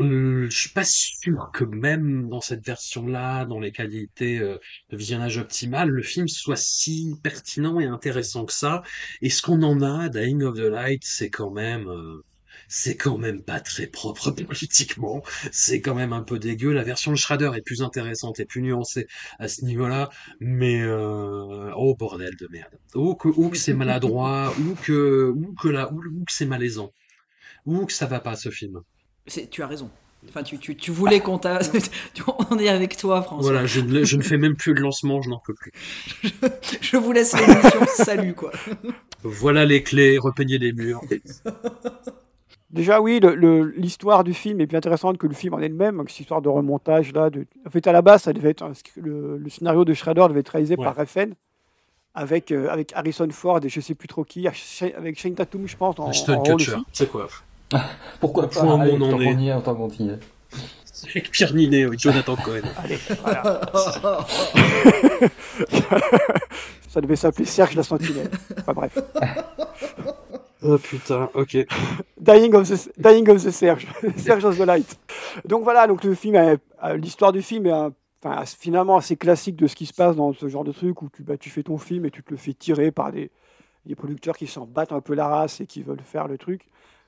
euh, 0.00 0.48
je 0.50 0.56
suis 0.58 0.70
pas 0.70 0.84
sûr 0.84 1.50
que 1.52 1.64
même 1.64 2.28
dans 2.28 2.40
cette 2.40 2.64
version-là, 2.66 3.44
dans 3.44 3.60
les 3.60 3.70
qualités 3.72 4.38
euh, 4.38 4.58
de 4.90 4.96
visionnage 4.96 5.38
optimal, 5.38 5.88
le 5.88 6.02
film 6.02 6.26
soit 6.28 6.56
si 6.56 7.14
pertinent 7.22 7.78
et 7.78 7.86
intéressant 7.86 8.44
que 8.44 8.52
ça. 8.52 8.82
Et 9.22 9.30
ce 9.30 9.40
qu'on 9.42 9.62
en 9.62 9.82
a, 9.82 10.08
Dying 10.08 10.42
of 10.42 10.56
the 10.56 10.60
Light, 10.60 11.02
c'est 11.04 11.30
quand 11.30 11.50
même, 11.50 11.88
euh, 11.88 12.24
c'est 12.68 12.96
quand 12.96 13.18
même 13.18 13.42
pas 13.42 13.60
très 13.60 13.86
propre 13.86 14.30
politiquement. 14.48 15.22
C'est 15.52 15.80
quand 15.80 15.94
même 15.94 16.12
un 16.12 16.22
peu 16.22 16.38
dégueu. 16.40 16.72
La 16.72 16.82
version 16.82 17.12
de 17.12 17.16
Schrader 17.16 17.52
est 17.56 17.62
plus 17.62 17.82
intéressante 17.82 18.40
et 18.40 18.46
plus 18.46 18.62
nuancée 18.62 19.06
à 19.38 19.46
ce 19.48 19.64
niveau-là. 19.64 20.10
Mais 20.40 20.82
euh, 20.82 21.70
oh 21.76 21.94
bordel 21.96 22.34
de 22.36 22.48
merde. 22.50 22.76
Ou 22.96 23.14
que, 23.14 23.28
ou 23.28 23.48
que 23.50 23.56
c'est 23.56 23.74
maladroit, 23.74 24.52
ou 24.58 24.74
que, 24.74 25.30
ou 25.30 25.54
que 25.54 25.68
là, 25.68 25.92
ou 25.92 26.24
que 26.24 26.32
c'est 26.32 26.46
malaisant, 26.46 26.92
ou 27.66 27.86
que 27.86 27.92
ça 27.92 28.06
va 28.06 28.20
pas 28.20 28.36
ce 28.36 28.50
film. 28.50 28.82
C'est- 29.26 29.48
Tu 29.50 29.62
as 29.62 29.66
raison. 29.66 29.90
Enfin, 30.28 30.42
tu, 30.42 30.58
tu, 30.58 30.74
tu 30.74 30.90
voulais 30.90 31.20
qu'on 31.20 31.36
t'a. 31.38 31.58
On 32.50 32.58
est 32.58 32.68
avec 32.68 32.96
toi, 32.96 33.20
François. 33.22 33.52
Voilà, 33.52 33.66
je, 33.66 33.80
ne- 33.80 34.04
je 34.04 34.16
ne 34.16 34.22
fais 34.22 34.38
même 34.38 34.56
plus 34.56 34.72
de 34.74 34.80
lancement, 34.80 35.20
je 35.20 35.28
n'en 35.28 35.38
peux 35.38 35.52
plus. 35.54 35.70
Je 36.80 36.96
vous 36.96 37.12
laisse 37.12 37.38
l'émission. 37.38 37.80
Salut, 37.88 38.34
quoi. 38.34 38.50
Voilà 39.22 39.64
les 39.66 39.82
clés, 39.82 40.16
repeignez 40.18 40.56
les 40.58 40.72
murs. 40.72 41.02
Déjà, 42.70 43.00
oui, 43.00 43.20
le- 43.20 43.34
le- 43.34 43.70
l'histoire 43.76 44.24
du 44.24 44.34
film 44.34 44.60
est 44.60 44.66
plus 44.66 44.76
intéressante 44.78 45.18
que 45.18 45.26
le 45.26 45.34
film 45.34 45.54
en 45.54 45.58
elle-même. 45.60 45.96
donc 45.98 46.10
Cette 46.10 46.20
histoire 46.20 46.42
de 46.42 46.48
remontage, 46.48 47.12
là. 47.12 47.30
De... 47.30 47.46
En 47.66 47.70
fait, 47.70 47.86
à 47.86 47.92
la 47.92 48.02
base, 48.02 48.22
ça 48.22 48.32
devait 48.32 48.50
être 48.50 48.62
un 48.62 48.72
le, 48.96 49.36
le 49.38 49.48
scénario 49.50 49.84
de 49.84 49.94
Schrader 49.94 50.24
devait 50.28 50.40
être 50.40 50.48
réalisé 50.48 50.74
Ouais. 50.76 50.84
par 50.84 50.96
Refn 50.96 51.34
avec, 52.14 52.50
euh, 52.50 52.68
avec 52.68 52.92
Harrison 52.94 53.28
Ford 53.30 53.60
et 53.64 53.68
je 53.68 53.80
sais 53.80 53.94
plus 53.94 54.08
trop 54.08 54.24
qui, 54.24 54.46
avec 54.48 55.18
Shane 55.18 55.34
Tatum, 55.34 55.66
je 55.68 55.76
pense, 55.76 55.98
en, 55.98 56.08
Ashton 56.08 56.42
Kutcher, 56.42 56.76
c'est 56.92 57.10
quoi 57.10 57.28
Pourquoi 58.20 58.48
Point 58.48 58.64
pas 58.78 58.82
Allez, 58.82 58.92
on 58.92 59.00
en 59.02 59.10
tant 59.10 59.20
est. 59.20 59.24
qu'on 59.34 59.38
y 59.40 59.48
est, 59.48 59.60
tant 59.62 59.74
qu'on 59.74 59.88
y 59.88 60.08
est. 60.10 60.18
Avec 61.10 61.30
Pierre 61.30 61.54
Ninet, 61.54 61.86
oui, 61.86 61.96
Jonathan 61.98 62.36
Cohen. 62.36 62.62
Allez, 62.82 62.98
voilà. 63.22 63.60
ça 66.88 67.00
devait 67.00 67.16
s'appeler 67.16 67.44
Serge 67.44 67.74
la 67.74 67.82
Sentinelle. 67.82 68.30
Enfin 68.58 68.72
bref. 68.72 68.98
Oh 70.62 70.78
putain, 70.78 71.28
ok. 71.34 71.58
Dying 72.18 72.54
of 72.54 72.68
the, 72.68 72.90
Dying 72.98 73.28
of 73.28 73.44
the 73.44 73.50
Serge, 73.50 73.86
Serge 74.16 74.44
of 74.46 74.56
the 74.56 74.62
Light. 74.64 74.98
Donc 75.44 75.62
voilà, 75.64 75.86
donc 75.86 76.04
le 76.04 76.14
film, 76.14 76.36
euh, 76.36 76.56
l'histoire 76.96 77.32
du 77.32 77.42
film 77.42 77.66
est 77.66 77.70
un- 77.72 77.92
enfin, 78.22 78.36
assez- 78.36 78.56
finalement 78.58 78.96
assez 78.96 79.16
classique 79.16 79.56
de 79.56 79.66
ce 79.66 79.76
qui 79.76 79.84
se 79.84 79.92
passe 79.92 80.16
dans 80.16 80.32
ce 80.32 80.48
genre 80.48 80.64
de 80.64 80.72
truc 80.72 81.02
où 81.02 81.10
tu, 81.14 81.22
bah, 81.22 81.36
tu 81.36 81.50
fais 81.50 81.62
ton 81.62 81.76
film 81.76 82.06
et 82.06 82.10
tu 82.10 82.22
te 82.22 82.30
le 82.30 82.38
fais 82.38 82.54
tirer 82.54 82.90
par 82.92 83.12
des, 83.12 83.30
des 83.84 83.94
producteurs 83.94 84.38
qui 84.38 84.46
s'en 84.46 84.64
battent 84.64 84.92
un 84.92 85.02
peu 85.02 85.14
la 85.14 85.28
race 85.28 85.60
et 85.60 85.66
qui 85.66 85.82
veulent 85.82 86.00
faire 86.02 86.28
le 86.28 86.38
truc. 86.38 86.62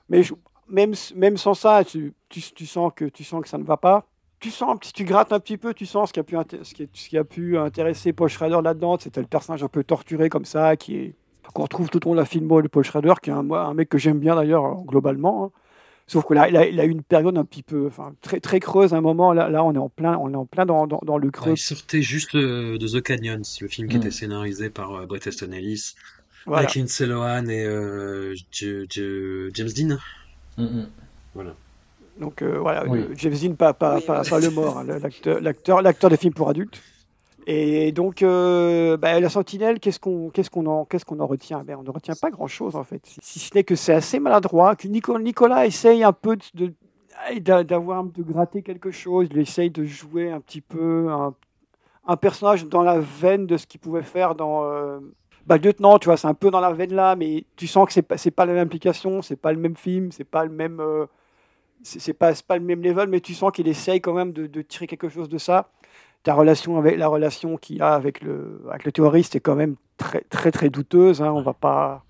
Mais 0.09 0.23
je- 0.23 0.33
même, 0.69 0.93
même 1.15 1.37
sans 1.37 1.53
ça, 1.53 1.83
tu, 1.83 2.13
tu, 2.29 2.41
tu 2.41 2.65
sens 2.65 2.91
que, 2.95 3.05
tu 3.05 3.23
sens 3.23 3.41
que 3.41 3.49
ça 3.49 3.57
ne 3.57 3.63
va 3.63 3.77
pas. 3.77 4.05
Tu 4.39 4.51
sens, 4.51 4.77
petit- 4.79 4.93
tu 4.93 5.03
grattes 5.03 5.33
un 5.33 5.39
petit 5.39 5.57
peu, 5.57 5.73
tu 5.73 5.85
sens 5.85 6.09
ce 6.09 6.13
qui 6.13 6.19
a 6.19 6.23
pu, 6.23 6.35
ce 6.63 6.73
qui, 6.73 6.83
est- 6.83 6.89
ce 6.93 7.09
qui 7.09 7.17
a 7.17 7.23
pu 7.23 7.57
intéresser 7.57 8.13
Paul 8.13 8.29
Schrader 8.29 8.59
là-dedans. 8.63 8.97
C'était 8.99 9.21
le 9.21 9.27
personnage 9.27 9.63
un 9.63 9.67
peu 9.67 9.83
torturé 9.83 10.29
comme 10.29 10.45
ça, 10.45 10.75
qui 10.75 10.95
est 10.97 11.15
qu'on 11.53 11.63
retrouve 11.63 11.89
tout 11.89 12.05
au 12.05 12.09
long 12.09 12.15
de 12.15 12.19
la 12.19 12.25
film 12.25 12.47
de 12.61 12.67
Paul 12.67 12.83
Schrader, 12.83 13.13
qui 13.23 13.29
est 13.29 13.33
un, 13.33 13.49
un 13.51 13.73
mec 13.73 13.87
que 13.89 13.97
j'aime 13.97 14.19
bien 14.19 14.35
d'ailleurs 14.35 14.65
euh, 14.65 14.73
globalement. 14.85 15.45
hein. 15.45 15.51
Sauf 16.05 16.25
que 16.25 16.33
là, 16.33 16.47
il 16.49 16.55
a, 16.55 16.65
il 16.67 16.79
a 16.79 16.85
eu 16.85 16.89
une 16.89 17.03
période 17.03 17.37
un 17.37 17.43
petit 17.45 17.63
peu, 17.63 17.87
enfin, 17.87 18.13
très, 18.21 18.39
très 18.39 18.59
creuse 18.61 18.93
à 18.93 18.97
un 18.97 19.01
moment. 19.01 19.33
Là, 19.33 19.49
là, 19.49 19.63
on 19.63 19.73
est 19.73 19.77
en 19.77 19.89
plein, 19.89 20.17
on 20.17 20.31
est 20.31 20.35
en 20.37 20.45
plein 20.45 20.65
dans, 20.65 20.87
dans, 20.87 20.99
dans 21.05 21.17
le 21.17 21.27
Ah, 21.29 21.31
creux. 21.31 21.51
il 21.53 21.57
sortait 21.57 22.01
juste 22.01 22.35
euh, 22.35 22.77
de 22.77 22.87
The 22.87 23.01
Canyons, 23.01 23.41
le 23.61 23.67
film 23.67 23.87
qui 23.89 23.95
Mm. 23.95 23.99
était 24.01 24.11
scénarisé 24.11 24.69
par 24.69 24.93
euh, 24.93 25.05
Bret 25.05 25.19
Easton 25.25 25.51
Ellis, 25.51 25.95
Voilà. 26.47 26.63
avec 26.63 26.75
Lindsay 26.75 27.05
Lohan 27.05 27.45
et 27.47 27.63
euh, 27.65 28.33
James 28.51 29.69
Dean. 29.75 29.97
Mm, 30.57 30.63
mm. 30.63 30.87
Donc 32.19 32.41
euh, 32.41 32.57
voilà, 32.59 32.83
Oui. 32.87 32.99
le- 33.09 33.15
James 33.15 33.35
Dean, 33.35 33.53
pas, 33.53 33.73
pas, 33.73 34.01
pas, 34.01 34.23
pas 34.23 34.39
le 34.39 34.49
mort, 34.49 34.79
hein, 34.79 34.85
l'acteur, 35.41 36.09
des 36.09 36.17
films 36.17 36.33
pour 36.33 36.49
adultes. 36.49 36.81
Et 37.49 37.91
donc, 37.93 38.23
euh, 38.23 38.97
bah, 38.97 39.19
la 39.19 39.29
Sentinelle, 39.29 39.79
qu'est-ce 39.79 39.99
qu'on, 39.99 40.29
qu'est-ce 40.31 40.49
qu'on 40.49 40.65
en, 40.65 40.83
qu'est-ce 40.83 41.05
qu'on 41.05 41.19
en 41.19 41.27
retient? 41.27 41.63
Ben, 41.63 41.77
On 41.79 41.83
ne 41.83 41.91
retient 41.91 42.15
pas 42.19 42.29
grand-chose 42.31 42.75
en 42.75 42.83
fait, 42.83 43.01
si 43.21 43.39
ce 43.39 43.53
n'est 43.55 43.63
que 43.63 43.75
c'est 43.75 43.93
assez 43.93 44.19
maladroit, 44.19 44.75
que 44.75 44.87
Nico- 44.87 45.19
Nicolas 45.19 45.65
essaye 45.65 46.03
un 46.03 46.11
peu 46.11 46.37
de, 46.55 46.73
de- 47.39 47.63
d'avoir, 47.63 48.03
de 48.03 48.21
gratter 48.23 48.63
quelque 48.63 48.91
chose, 48.91 49.27
il 49.31 49.37
essaye 49.37 49.69
de 49.69 49.85
jouer 49.85 50.29
un 50.31 50.41
petit 50.41 50.59
peu 50.61 51.07
un, 51.09 51.33
un 52.07 52.17
personnage 52.17 52.65
dans 52.65 52.83
la 52.83 52.99
veine 52.99 53.45
de 53.47 53.55
ce 53.57 53.65
qu'il 53.65 53.79
pouvait 53.79 54.03
faire 54.03 54.35
dans 54.35 54.65
euh, 54.65 54.99
bah, 55.47 55.57
lieutenant, 55.57 55.97
tu 55.97 56.07
vois, 56.07 56.17
c'est 56.17 56.27
un 56.27 56.33
peu 56.33 56.51
dans 56.51 56.59
la 56.59 56.73
veine 56.73 56.93
là, 56.93 57.15
mais 57.15 57.45
tu 57.55 57.67
sens 57.67 57.87
que 57.87 57.93
c'est 57.93 58.01
pas, 58.01 58.17
pas 58.35 58.45
la 58.45 58.53
même 58.53 58.67
implication, 58.67 59.21
c'est 59.21 59.37
pas 59.37 59.53
le 59.53 59.59
même 59.59 59.77
film, 59.77 60.11
c'est 60.11 60.25
pas 60.25 60.43
le 60.43 60.51
même, 60.51 60.81
euh, 60.81 61.05
c'est 61.83 62.13
pas, 62.13 62.33
pas 62.47 62.57
le 62.57 62.63
même 62.65 62.81
level, 62.83 63.07
mais 63.09 63.21
tu 63.21 63.33
sens 63.33 63.51
qu'il 63.53 63.67
essaye 63.69 64.01
quand 64.01 64.13
même 64.13 64.33
de, 64.33 64.61
tirer 64.61 64.87
quelque 64.87 65.09
chose 65.09 65.29
de 65.29 65.37
ça. 65.37 65.69
Ta 66.23 66.33
relation 66.33 66.77
avec 66.77 66.97
la 66.97 67.07
relation 67.07 67.57
qu'il 67.57 67.81
a 67.81 67.93
avec 67.95 68.21
le, 68.21 68.61
avec 68.69 68.83
le 68.85 68.91
terroriste 68.91 69.35
est 69.35 69.39
quand 69.39 69.55
même 69.55 69.75
très 69.97 70.21
très 70.29 70.51
très 70.51 70.69
douteuse. 70.69 71.21
Hein, 71.21 71.31
on 71.31 71.41
va 71.41 71.53
pas, 71.53 72.03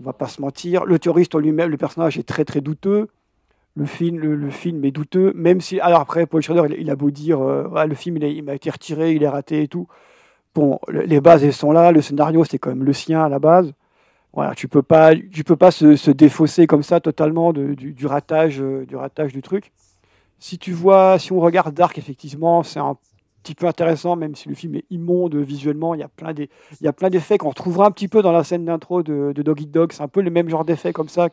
on 0.00 0.02
va 0.04 0.14
pas 0.14 0.28
se 0.28 0.40
mentir. 0.40 0.84
Le 0.86 0.98
terroriste 0.98 1.34
en 1.34 1.40
lui-même, 1.40 1.70
le 1.70 1.76
personnage 1.76 2.18
est 2.18 2.24
très 2.24 2.44
très 2.44 2.60
douteux. 2.62 3.08
Le 3.76 3.86
film, 3.86 4.18
le, 4.18 4.50
film 4.50 4.84
est 4.84 4.92
douteux, 4.92 5.32
même 5.34 5.60
si. 5.60 5.80
Alors 5.80 6.00
après, 6.00 6.26
Paul 6.26 6.42
Schrader, 6.42 6.74
il, 6.78 6.90
a 6.90 6.96
beau 6.96 7.10
dire, 7.10 7.40
euh, 7.42 7.86
le 7.86 7.94
film, 7.96 8.16
il, 8.18 8.24
a- 8.24 8.28
il 8.28 8.44
m'a 8.44 8.54
été 8.54 8.70
retiré, 8.70 9.12
il 9.12 9.22
est 9.22 9.28
raté 9.28 9.62
et 9.62 9.68
tout. 9.68 9.88
Bon, 10.54 10.78
le- 10.88 11.02
les 11.02 11.20
bases 11.20 11.44
elles 11.44 11.52
sont 11.52 11.72
là. 11.72 11.92
Le 11.92 12.00
scénario, 12.02 12.44
c'est 12.44 12.58
quand 12.58 12.70
même 12.70 12.84
le 12.84 12.92
sien 12.92 13.22
à 13.24 13.28
la 13.28 13.38
base. 13.38 13.72
Tu 14.56 14.68
peux 14.68 14.82
pas, 14.82 15.14
tu 15.16 15.44
peux 15.44 15.56
pas 15.56 15.70
se, 15.70 15.96
se 15.96 16.10
défausser 16.10 16.66
comme 16.66 16.82
ça 16.82 17.00
totalement 17.00 17.52
du, 17.52 18.06
ratage, 18.06 18.60
euh, 18.60 18.84
du 18.86 18.96
ratage 18.96 19.32
du 19.32 19.42
truc. 19.42 19.72
Si 20.40 20.58
tu 20.58 20.72
vois, 20.72 21.18
si 21.18 21.32
on 21.32 21.40
regarde 21.40 21.74
Dark, 21.74 21.98
effectivement, 21.98 22.62
c'est 22.64 22.80
un 22.80 22.96
petit 23.42 23.54
peu 23.54 23.66
intéressant, 23.66 24.16
même 24.16 24.34
si 24.36 24.48
le 24.48 24.54
film 24.56 24.76
est 24.76 24.84
immonde 24.90 25.36
visuellement. 25.36 25.94
Il 25.94 26.00
y 26.00 26.04
a 26.04 26.08
plein 26.08 26.32
des, 26.34 26.50
il 26.80 26.84
y 26.84 26.88
a 26.88 26.92
plein 26.94 27.10
d'effets 27.10 27.38
qu'on 27.38 27.50
retrouvera 27.50 27.86
un 27.86 27.92
petit 27.92 28.08
peu 28.08 28.22
dans 28.22 28.32
la 28.32 28.44
scène 28.44 28.64
d'intro 28.66 29.02
de, 29.02 29.32
de 29.34 29.42
Dog 29.42 29.60
Eat 29.62 29.70
Dog. 29.72 29.92
C'est 29.92 30.02
un 30.02 30.08
peu 30.08 30.22
le 30.22 30.30
même 30.30 30.48
genre 30.50 30.64
d'effet 30.64 30.92
comme 30.92 31.08
ça, 31.08 31.28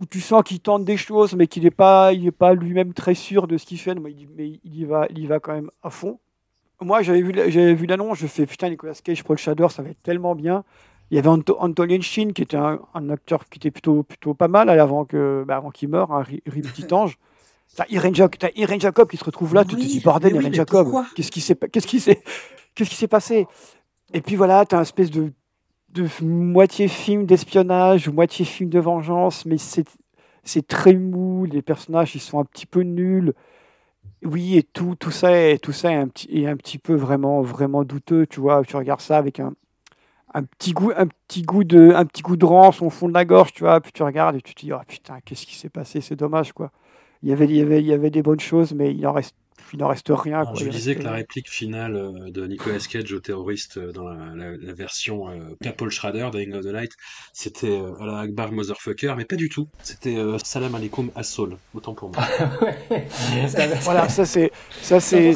où 0.00 0.06
tu 0.06 0.20
sens 0.20 0.42
qu'il 0.42 0.60
tente 0.60 0.84
des 0.84 0.96
choses, 0.96 1.34
mais 1.34 1.46
qu'il 1.46 1.64
n'est 1.64 1.70
pas, 1.70 2.12
il 2.12 2.26
est 2.26 2.30
pas 2.32 2.54
lui-même 2.54 2.92
très 2.92 3.14
sûr 3.14 3.46
de 3.46 3.56
ce 3.58 3.66
qu'il 3.66 3.78
fait. 3.78 3.94
Mais 3.94 4.12
il, 4.12 4.28
mais 4.36 4.60
il 4.64 4.76
y 4.76 4.84
va, 4.84 5.06
il 5.10 5.18
y 5.20 5.26
va 5.26 5.40
quand 5.40 5.54
même 5.54 5.70
à 5.82 5.90
fond. 5.90 6.18
Moi, 6.80 7.02
j'avais 7.02 7.22
vu, 7.22 7.32
j'avais 7.34 7.74
vu 7.74 7.86
l'annonce, 7.86 8.18
je 8.18 8.26
fais 8.26 8.46
putain, 8.46 8.68
Nicolas 8.68 8.92
Cage, 9.02 9.24
Paul 9.24 9.38
Shadow, 9.38 9.68
ça 9.68 9.82
va 9.82 9.90
être 9.90 10.02
tellement 10.02 10.34
bien. 10.34 10.62
Il 11.10 11.14
y 11.14 11.18
avait 11.18 11.28
Anto- 11.28 11.56
Anton 11.58 11.86
qui 11.86 12.42
était 12.42 12.56
un, 12.56 12.80
un 12.92 13.10
acteur 13.10 13.48
qui 13.48 13.58
était 13.58 13.70
plutôt, 13.70 14.02
plutôt 14.02 14.34
pas 14.34 14.48
mal 14.48 14.68
avant 14.68 15.06
bah, 15.46 15.56
avant 15.56 15.70
qu'il 15.70 15.88
meure, 15.88 16.12
un 16.12 16.22
ri- 16.22 16.42
ri- 16.46 16.62
petit 16.62 16.92
ange. 16.92 17.16
T'as 17.76 17.84
Irene, 17.88 18.14
Jacob 18.14 19.08
qui 19.08 19.16
se 19.16 19.24
retrouve 19.24 19.54
là, 19.54 19.64
tu 19.64 19.76
te 19.76 19.80
Oui, 19.80 19.86
dis 19.86 20.00
bordel, 20.00 20.32
oui, 20.34 20.40
Irene 20.40 20.54
Jacob, 20.54 20.84
pourquoi 20.84 21.06
qu'est-ce 21.14 21.30
qui 21.30 21.40
s'est, 21.40 21.54
pa- 21.54 21.68
qu'est-ce 21.68 21.86
qui 21.86 22.00
s'est, 22.00 22.22
qu'est-ce 22.74 22.90
qui 22.90 22.96
s'est 22.96 23.08
passé? 23.08 23.46
Et 24.12 24.20
puis 24.20 24.36
voilà, 24.36 24.64
t'as 24.64 24.78
un 24.78 24.82
espèce 24.82 25.10
de, 25.10 25.32
de 25.90 26.06
moitié 26.22 26.88
film 26.88 27.24
d'espionnage, 27.24 28.08
moitié 28.08 28.44
film 28.44 28.70
de 28.70 28.80
vengeance, 28.80 29.46
mais 29.46 29.58
c'est, 29.58 29.88
c'est 30.44 30.66
très 30.66 30.94
mou, 30.94 31.44
les 31.44 31.62
personnages 31.62 32.14
ils 32.14 32.20
sont 32.20 32.38
un 32.38 32.44
petit 32.44 32.66
peu 32.66 32.80
nuls. 32.82 33.32
Oui, 34.22 34.56
et 34.56 34.62
tout, 34.62 34.96
tout 34.96 35.10
ça, 35.10 35.32
est, 35.32 35.58
tout 35.58 35.72
ça 35.72 35.92
est 35.92 35.96
un 35.96 36.08
petit, 36.08 36.28
est 36.42 36.46
un 36.46 36.56
petit 36.56 36.78
peu 36.78 36.94
vraiment, 36.94 37.42
vraiment 37.42 37.84
douteux, 37.84 38.26
tu 38.26 38.40
vois. 38.40 38.64
Tu 38.64 38.76
regardes 38.76 39.00
ça 39.00 39.18
avec 39.18 39.40
un, 39.40 39.52
un 40.34 40.42
petit 40.44 40.72
goût, 40.72 40.92
un 40.96 41.06
petit 41.06 41.42
goût 41.42 41.64
de, 41.64 41.92
un 41.94 42.06
petit 42.06 42.22
goût 42.22 42.36
de 42.36 42.44
rance 42.46 42.82
au 42.82 42.90
fond 42.90 43.08
de 43.08 43.14
la 43.14 43.24
gorge, 43.24 43.52
tu 43.52 43.64
vois. 43.64 43.80
Puis 43.80 43.92
tu 43.92 44.02
regardes 44.02 44.36
et 44.36 44.42
tu 44.42 44.54
te 44.54 44.60
dis, 44.60 44.72
oh 44.72 44.78
putain, 44.88 45.18
qu'est-ce 45.24 45.46
qui 45.46 45.56
s'est 45.56 45.68
passé? 45.70 46.00
C'est 46.00 46.16
dommage, 46.16 46.52
quoi. 46.52 46.72
Il 47.22 47.30
y 47.30 47.32
avait, 47.32 47.46
il 47.46 47.56
y 47.56 47.60
avait, 47.62 47.80
il 47.80 47.86
y 47.86 47.92
avait 47.92 48.10
des 48.10 48.22
bonnes 48.22 48.40
choses, 48.40 48.74
mais 48.74 48.92
il 48.94 49.06
en 49.06 49.12
reste, 49.12 49.36
il 49.72 49.82
en 49.84 49.88
reste 49.88 50.08
rien. 50.10 50.44
Quoi. 50.44 50.54
je 50.56 50.68
disais 50.68 50.90
reste- 50.92 51.00
que 51.02 51.04
la 51.06 51.12
réplique 51.12 51.50
finale 51.50 51.96
euh, 51.96 52.30
de 52.30 52.46
Nicolas 52.46 52.78
Cage 52.78 53.12
au 53.12 53.20
terroriste 53.20 53.78
euh, 53.78 53.92
dans 53.92 54.08
la, 54.08 54.34
la- 54.34 54.56
la 54.56 54.72
version 54.72 55.28
euh, 55.30 55.72
Paul 55.76 55.90
Schrader 55.90 56.28
Dying 56.32 56.52
of 56.54 56.64
the 56.64 56.72
Night, 56.72 56.92
c'était 57.32 57.70
euh, 57.70 57.94
Allah 58.00 58.20
Akbar 58.20 58.52
Motherfucker, 58.52 59.14
mais 59.16 59.24
pas 59.24 59.36
du 59.36 59.48
tout. 59.48 59.68
C'était 59.82 60.16
euh, 60.16 60.38
Salam 60.44 60.74
alaikum 60.74 61.10
Assaul, 61.14 61.56
autant 61.74 61.94
pour 61.94 62.10
moi. 62.10 62.22
voilà, 63.82 64.08
ça 64.08 64.24
c'est, 64.24 64.50
ça 64.82 65.00
C'est. 65.00 65.34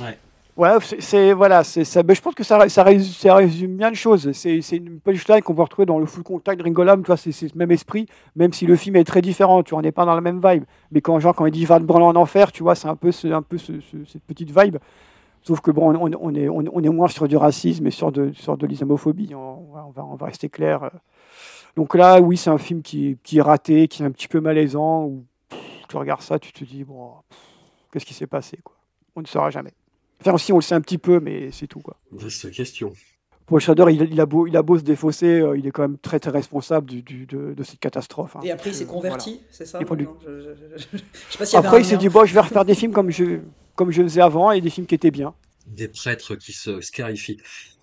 Ouais. 0.00 0.18
Voilà, 0.58 0.80
c'est 0.80 2.02
mais 2.02 2.16
je 2.16 2.20
pense 2.20 2.34
que 2.34 2.42
ça, 2.42 2.68
ça, 2.68 2.82
résume, 2.82 3.76
bien 3.76 3.92
de 3.92 3.94
choses. 3.94 4.32
C'est 4.32 4.58
une 4.72 4.98
punchline 4.98 5.40
qu'on 5.40 5.54
peut 5.54 5.62
retrouver 5.62 5.86
dans 5.86 6.00
le 6.00 6.06
full 6.06 6.24
contact 6.24 6.58
de 6.58 6.64
Ringolam. 6.64 7.00
Tu 7.02 7.06
vois, 7.06 7.16
c'est 7.16 7.30
le 7.30 7.50
même 7.54 7.70
esprit, 7.70 8.06
même 8.34 8.52
si 8.52 8.66
le 8.66 8.74
film 8.74 8.96
est 8.96 9.04
très 9.04 9.22
différent. 9.22 9.62
Tu 9.62 9.70
vois, 9.70 9.78
on 9.78 9.82
n'est 9.82 9.92
pas 9.92 10.04
dans 10.04 10.16
la 10.16 10.20
même 10.20 10.40
vibe. 10.44 10.64
Mais 10.90 11.00
quand 11.00 11.20
genre 11.20 11.36
quand 11.36 11.46
il 11.46 11.52
dit 11.52 11.64
va 11.64 11.78
te 11.78 11.84
branler 11.84 12.06
en 12.06 12.16
enfer, 12.16 12.50
tu 12.50 12.64
vois, 12.64 12.74
c'est 12.74 12.88
un 12.88 12.96
peu, 12.96 13.12
un 13.26 13.42
peu 13.42 13.56
ce- 13.56 13.78
ce- 13.78 14.04
cette 14.04 14.24
petite 14.24 14.50
vibe. 14.50 14.78
Sauf 15.42 15.60
que 15.60 15.70
bon, 15.70 15.94
on, 15.94 16.10
on 16.20 16.34
est, 16.34 16.48
on, 16.48 16.82
est 16.82 16.88
moins 16.88 17.06
sur 17.06 17.28
du 17.28 17.36
racisme 17.36 17.86
et 17.86 17.92
sur 17.92 18.10
de, 18.10 18.32
sur 18.32 18.56
de 18.56 18.66
l'islamophobie. 18.66 19.36
On, 19.36 19.72
va- 19.72 20.04
on 20.04 20.16
va, 20.16 20.26
rester 20.26 20.48
clair. 20.48 20.90
Donc 21.76 21.94
là, 21.94 22.20
oui, 22.20 22.36
c'est 22.36 22.50
un 22.50 22.58
film 22.58 22.82
qui, 22.82 23.16
qui 23.22 23.38
est 23.38 23.42
raté, 23.42 23.86
qui 23.86 24.02
est 24.02 24.06
un 24.06 24.10
petit 24.10 24.26
peu 24.26 24.40
malaisant. 24.40 25.04
Où 25.04 25.24
tu 25.88 25.96
regardes 25.96 26.22
ça, 26.22 26.40
tu 26.40 26.52
te 26.52 26.64
dis 26.64 26.82
bon, 26.82 27.12
qu'est-ce 27.92 28.04
qui 28.04 28.14
s'est 28.14 28.26
passé 28.26 28.58
quoi? 28.64 28.74
On 29.14 29.20
ne 29.20 29.26
saura 29.26 29.50
jamais. 29.50 29.72
Enfin, 30.20 30.32
aussi, 30.32 30.52
on 30.52 30.56
le 30.56 30.62
sait 30.62 30.74
un 30.74 30.80
petit 30.80 30.98
peu, 30.98 31.20
mais 31.20 31.50
c'est 31.52 31.66
tout. 31.66 31.80
Quoi. 31.80 31.96
Vaste 32.12 32.50
question. 32.50 32.92
Paul 33.46 33.60
Schrader, 33.60 33.86
il, 33.88 34.02
il 34.12 34.20
a 34.20 34.26
beau, 34.26 34.46
il 34.46 34.56
a 34.58 34.62
beau 34.62 34.76
se 34.78 34.82
défausser, 34.82 35.40
euh, 35.40 35.56
il 35.56 35.66
est 35.66 35.70
quand 35.70 35.80
même 35.82 35.96
très 35.98 36.20
très 36.20 36.30
responsable 36.30 36.86
du, 36.86 37.02
du- 37.02 37.24
de, 37.24 37.54
de 37.54 37.62
cette 37.62 37.80
catastrophe. 37.80 38.36
hein. 38.36 38.40
Et 38.42 38.50
après, 38.50 38.70
il 38.70 38.74
s'est 38.74 38.84
converti, 38.84 39.40
c'est 39.50 39.64
ça 39.64 39.78
du- 39.78 40.06
je, 40.26 40.40
je- 40.40 40.76
je- 40.76 40.98
sais 41.38 41.52
pas 41.52 41.58
Après, 41.58 41.80
il 41.80 41.84
s'est 41.86 41.96
dit 41.96 42.10
bon, 42.10 42.26
je 42.26 42.34
vais 42.34 42.40
refaire 42.40 42.66
des 42.66 42.74
films 42.74 42.92
comme 42.92 43.10
je, 43.10 43.40
comme 43.74 43.90
je 43.90 44.02
faisais 44.02 44.20
avant 44.20 44.50
et 44.50 44.60
des 44.60 44.68
films 44.70 44.86
qui 44.86 44.94
étaient 44.96 45.10
bien. 45.10 45.34
Des 45.66 45.88
prêtres 45.88 46.34
qui 46.34 46.52
se 46.52 46.80
scarifient. 46.82 47.38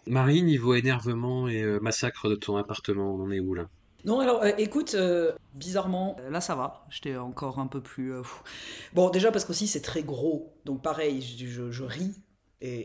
Marie, 0.05 0.43
niveau 0.43 0.75
énervement 0.75 1.47
et 1.47 1.63
euh, 1.63 1.79
massacre 1.79 2.29
de 2.29 2.35
ton 2.35 2.57
appartement, 2.57 3.15
on 3.15 3.23
en 3.23 3.31
est 3.31 3.39
où 3.39 3.55
là? 3.55 3.67
Non, 4.03 4.19
alors 4.19 4.43
euh, 4.43 4.51
écoute, 4.59 4.93
euh, 4.93 5.31
bizarrement, 5.55 6.15
euh, 6.19 6.29
là 6.29 6.41
ça 6.41 6.53
va, 6.53 6.85
j'étais 6.91 7.15
encore 7.17 7.57
un 7.57 7.65
peu 7.65 7.81
plus. 7.81 8.13
euh, 8.13 8.21
fou. 8.21 8.43
Bon, 8.93 9.09
déjà 9.09 9.31
parce 9.31 9.45
qu'aussi 9.45 9.65
c'est 9.65 9.81
très 9.81 10.03
gros, 10.03 10.53
donc 10.63 10.83
pareil, 10.83 11.23
je, 11.23 11.47
je- 11.47 11.71
je 11.71 11.83
ris 11.83 12.13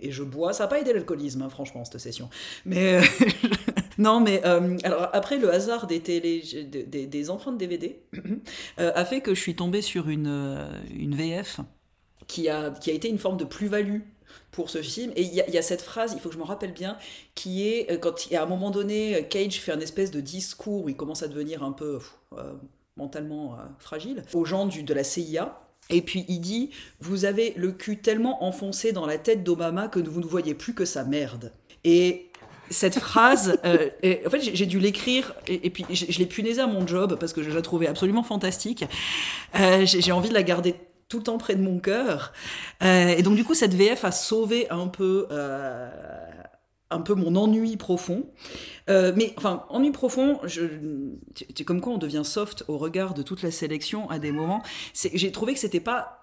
et, 0.02 0.10
je 0.10 0.22
bois. 0.22 0.52
Ça 0.52 0.64
n'a 0.64 0.68
pas 0.68 0.80
aidé 0.80 0.92
l'alcoolisme, 0.92 1.42
hein, 1.42 1.50
franchement, 1.50 1.84
cette 1.84 1.98
session. 1.98 2.28
Mais. 2.64 2.94
euh, 2.94 3.02
non, 3.98 4.20
mais 4.20 4.42
euh, 4.44 4.76
alors 4.84 5.08
après, 5.12 5.38
le 5.38 5.52
hasard 5.52 5.86
des, 5.86 6.00
télé, 6.00 6.42
des, 6.66 7.30
empreintes 7.30 7.58
DVD 7.58 8.00
euh, 8.78 8.92
a 8.94 9.04
fait 9.04 9.20
que 9.20 9.34
je 9.34 9.40
suis 9.40 9.54
tombé 9.56 9.82
sur 9.82 10.08
une, 10.08 10.68
VF 11.12 11.60
qui 12.26 12.48
a, 12.48 12.70
qui 12.70 12.90
a 12.90 12.94
été 12.94 13.08
une 13.08 13.18
forme 13.18 13.36
de 13.36 13.44
plus-value 13.44 14.00
pour 14.50 14.70
ce 14.70 14.82
film. 14.82 15.12
Et 15.16 15.22
il 15.22 15.34
y, 15.34 15.58
a- 15.58 15.62
cette 15.62 15.82
phrase, 15.82 16.12
il 16.14 16.20
faut 16.20 16.28
que 16.28 16.34
je 16.34 16.40
me 16.40 16.44
rappelle 16.44 16.72
bien, 16.72 16.96
qui 17.34 17.68
est 17.68 17.98
quand 18.00 18.14
à 18.32 18.42
un 18.42 18.46
moment 18.46 18.70
donné, 18.70 19.26
Cage 19.28 19.60
fait 19.60 19.72
un 19.72 19.80
espèce 19.80 20.10
de 20.10 20.20
discours 20.20 20.84
où 20.84 20.88
il 20.88 20.96
commence 20.96 21.22
à 21.22 21.28
devenir 21.28 21.62
un 21.62 21.72
peu 21.72 21.98
mentalement 22.96 23.56
fragile 23.78 24.24
aux 24.34 24.44
gens 24.44 24.66
du, 24.66 24.82
de 24.82 24.94
la 24.94 25.04
CIA. 25.04 25.69
Et 25.91 26.03
puis 26.03 26.24
il 26.28 26.41
dit 26.41 26.70
Vous 27.01 27.24
avez 27.24 27.53
le 27.57 27.72
cul 27.72 27.99
tellement 27.99 28.45
enfoncé 28.45 28.93
dans 28.93 29.07
la 29.07 29.18
tête 29.18 29.45
d'Obama 29.45 29.88
que 29.88 30.01
vous 30.01 30.20
ne 30.20 30.26
voyez 30.26 30.55
plus 30.55 30.74
que 30.74 30.84
sa 30.84 31.05
merde. 31.05 31.53
Et 31.84 32.30
cette 32.70 32.99
phrase, 32.99 33.59
euh, 33.64 33.91
et 34.03 34.22
en 34.26 34.30
fait, 34.30 34.41
j'ai 34.41 34.66
dû 34.66 34.78
l'écrire 34.78 35.34
et, 35.47 35.66
et 35.66 35.70
puis 35.70 35.84
je, 35.91 36.07
je 36.09 36.18
l'ai 36.18 36.26
punaisé 36.26 36.61
à 36.61 36.66
mon 36.66 36.86
job 36.86 37.16
parce 37.18 37.32
que 37.32 37.43
je 37.43 37.51
la 37.51 37.62
trouvais 37.62 37.86
absolument 37.86 38.22
fantastique. 38.22 38.84
Euh, 39.59 39.84
j'ai 39.86 40.01
j'ai 40.01 40.12
envie 40.12 40.28
de 40.28 40.34
la 40.34 40.43
garder 40.43 40.74
tout 41.09 41.18
le 41.18 41.24
temps 41.24 41.38
près 41.38 41.57
de 41.57 41.62
mon 41.62 41.78
cœur. 41.80 42.32
Euh, 42.82 43.09
et 43.09 43.22
donc, 43.22 43.34
du 43.34 43.45
coup, 43.45 43.55
cette 43.55 43.74
VF 43.74 44.05
a 44.05 44.12
sauvé 44.12 44.70
un 44.70 44.86
peu. 44.86 45.26
Un 46.91 47.01
peu 47.01 47.14
mon 47.14 47.36
ennui 47.36 47.76
profond. 47.76 48.26
Euh, 48.88 49.12
mais 49.16 49.32
enfin, 49.36 49.64
ennui 49.68 49.91
profond, 49.93 50.38
tu- 51.34 51.64
comme 51.64 51.80
quoi 51.80 51.93
on 51.93 51.99
devient 51.99 52.22
soft 52.24 52.64
au 52.68 52.78
regard 52.78 53.14
de 53.14 53.22
toute 53.22 53.43
la 53.43 53.51
sélection 53.51 54.09
à 54.11 54.18
des 54.18 54.32
moments. 54.32 54.62
C'est- 54.93 55.11
J'ai 55.16 55.30
trouvé 55.32 55.55
que 55.55 55.61
c'était 55.61 55.80
pas. 55.80 56.16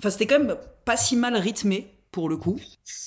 Enfin, 0.00 0.10
c'était 0.10 0.26
quand 0.26 0.38
même 0.40 0.56
pas 0.84 0.96
si 0.96 1.16
mal 1.16 1.36
rythmé 1.36 1.94
pour 2.10 2.28
le 2.28 2.36
coup. 2.36 2.58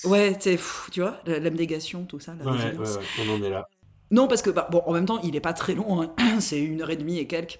Ouais, 0.06 0.34
pff, 0.34 0.90
tu 0.92 1.02
vois, 1.02 1.20
la- 1.26 1.40
l'abnégation, 1.40 2.06
tout 2.06 2.20
ça, 2.20 2.34
la 2.44 2.50
résilience. 2.52 3.00
on 3.28 3.34
en 3.36 3.44
est 3.44 3.50
là. 3.50 3.68
Non, 4.12 4.28
parce 4.28 4.42
que, 4.44 4.50
bah, 4.52 4.68
bon, 4.72 4.82
en 4.86 4.94
même 4.94 5.06
temps, 5.08 5.20
il 5.24 5.36
est 5.36 5.40
pas 5.42 5.54
très 5.54 5.74
long, 5.74 6.02
hein. 6.02 6.14
c'est 6.40 6.62
une 6.62 6.82
heure 6.82 6.92
et 6.92 6.96
demie 6.98 7.18
et 7.18 7.26
quelques. 7.28 7.60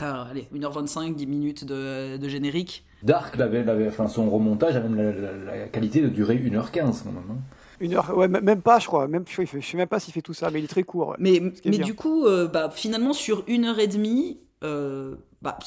Alors, 0.00 0.26
allez, 0.30 0.48
1h25, 0.52 1.14
10 1.16 1.26
minutes 1.26 1.64
de, 1.64 2.16
de 2.18 2.28
générique. 2.28 2.84
Dark, 3.02 3.36
l'avait, 3.36 3.62
l'avait- 3.64 3.88
enfin, 3.88 4.08
son 4.08 4.28
remontage 4.28 4.76
avait 4.76 4.88
la, 4.88 5.12
la- 5.12 5.32
la 5.56 5.68
qualité 5.68 6.00
de 6.00 6.08
durer 6.08 6.36
1h15 6.36 7.02
quand 7.04 7.12
même. 7.12 7.22
hein. 7.30 7.38
Une 7.80 7.94
heure, 7.94 8.16
ouais, 8.16 8.28
même 8.28 8.62
pas, 8.62 8.78
je 8.78 8.86
crois. 8.86 9.06
Même, 9.08 9.24
je, 9.28 9.60
sais 9.60 9.76
même 9.76 9.88
pas 9.88 10.00
s'il 10.00 10.12
fait 10.12 10.22
tout 10.22 10.34
ça, 10.34 10.50
mais 10.50 10.60
il 10.60 10.64
est 10.64 10.68
très 10.68 10.82
court. 10.82 11.14
Mais, 11.18 11.40
mais 11.64 11.78
du 11.78 11.94
coup, 11.94 12.26
euh, 12.26 12.48
bah, 12.48 12.70
finalement, 12.70 13.12
sur 13.12 13.44
une 13.46 13.64
heure 13.64 13.78
et 13.78 13.86
demie, 13.86 14.40
euh, 14.64 15.14
bah, 15.42 15.58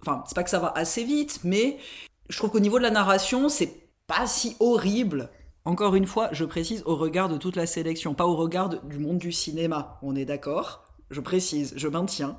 enfin, 0.00 0.24
c'est 0.26 0.34
pas 0.34 0.44
que 0.44 0.50
ça 0.50 0.58
va 0.58 0.72
assez 0.74 1.04
vite, 1.04 1.40
mais 1.44 1.76
je 2.28 2.36
trouve 2.36 2.50
qu'au 2.50 2.60
niveau 2.60 2.78
de 2.78 2.82
la 2.82 2.90
narration, 2.90 3.48
c'est 3.48 3.74
pas 4.06 4.26
si 4.26 4.56
horrible. 4.60 5.30
Encore 5.64 5.94
une 5.94 6.06
fois, 6.06 6.30
je 6.32 6.44
précise 6.44 6.82
au 6.86 6.96
regard 6.96 7.28
de 7.28 7.36
toute 7.36 7.56
la 7.56 7.66
sélection, 7.66 8.14
pas 8.14 8.26
au 8.26 8.36
regard 8.36 8.70
de- 8.70 8.80
du 8.84 8.98
monde 8.98 9.18
du 9.18 9.32
cinéma. 9.32 9.98
On 10.02 10.16
est 10.16 10.24
d'accord? 10.24 10.84
Je 11.10 11.20
précise, 11.20 11.74
je 11.76 11.88
maintiens. 11.88 12.38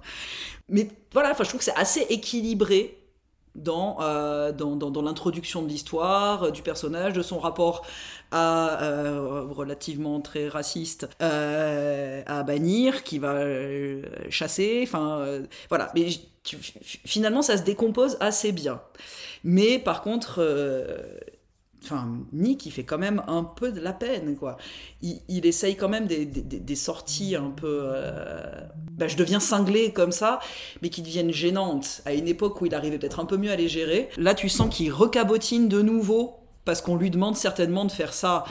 Mais 0.67 0.87
voilà, 1.13 1.31
enfin, 1.31 1.43
je 1.43 1.49
trouve 1.49 1.59
que 1.59 1.65
c'est 1.65 1.75
assez 1.75 2.01
équilibré 2.09 2.98
dans, 3.55 3.97
euh, 4.01 4.51
dans, 4.51 4.75
dans, 4.75 4.91
dans 4.91 5.01
l'introduction 5.01 5.61
de 5.61 5.67
l'histoire, 5.67 6.43
euh, 6.43 6.51
du 6.51 6.61
personnage, 6.61 7.13
de 7.13 7.21
son 7.21 7.39
rapport 7.39 7.85
à, 8.31 8.83
euh, 8.83 9.45
relativement 9.49 10.21
très 10.21 10.47
raciste 10.47 11.09
à 11.19 12.43
bannir, 12.43 13.03
qui 13.03 13.19
va 13.19 13.43
chasser, 14.29 14.81
enfin 14.83 15.41
voilà. 15.69 15.91
Mais 15.95 16.07
finalement, 16.43 17.41
ça 17.41 17.57
se 17.57 17.63
décompose 17.63 18.17
assez 18.19 18.51
bien. 18.51 18.81
Mais 19.43 19.79
par 19.79 20.01
contre, 20.01 20.41
enfin 21.83 22.09
Nick, 22.33 22.65
il 22.65 22.71
fait 22.71 22.83
quand 22.83 22.97
même 22.97 23.23
un 23.27 23.43
peu 23.43 23.71
de 23.71 23.79
la 23.79 23.93
peine, 23.93 24.35
quoi. 24.35 24.57
Il, 25.01 25.45
essaye 25.45 25.75
quand 25.75 25.89
même 25.89 26.07
des 26.07 26.75
sorties 26.75 27.35
un 27.35 27.51
peu. 27.51 27.81
euh, 27.83 28.43
bah, 28.91 29.07
je 29.07 29.15
deviens 29.15 29.39
cinglé 29.39 29.91
comme 29.93 30.11
ça, 30.11 30.39
mais 30.81 30.89
qui 30.89 31.01
deviennent 31.01 31.31
gênantes 31.31 32.01
à 32.05 32.13
une 32.13 32.27
époque 32.27 32.61
où 32.61 32.65
il 32.65 32.75
arrivait 32.75 32.97
peut-être 32.97 33.19
un 33.19 33.25
peu 33.25 33.37
mieux 33.37 33.51
à 33.51 33.55
les 33.55 33.67
gérer. 33.67 34.09
Là, 34.17 34.35
tu 34.35 34.49
sens 34.49 34.73
qu'il 34.75 34.91
recabotine 34.91 35.67
de 35.67 35.81
nouveau 35.81 36.39
parce 36.65 36.81
qu'on 36.81 36.95
lui 36.95 37.09
demande 37.09 37.35
certainement 37.35 37.85
de 37.85 37.91
faire 37.91 38.13
ça. 38.13 38.43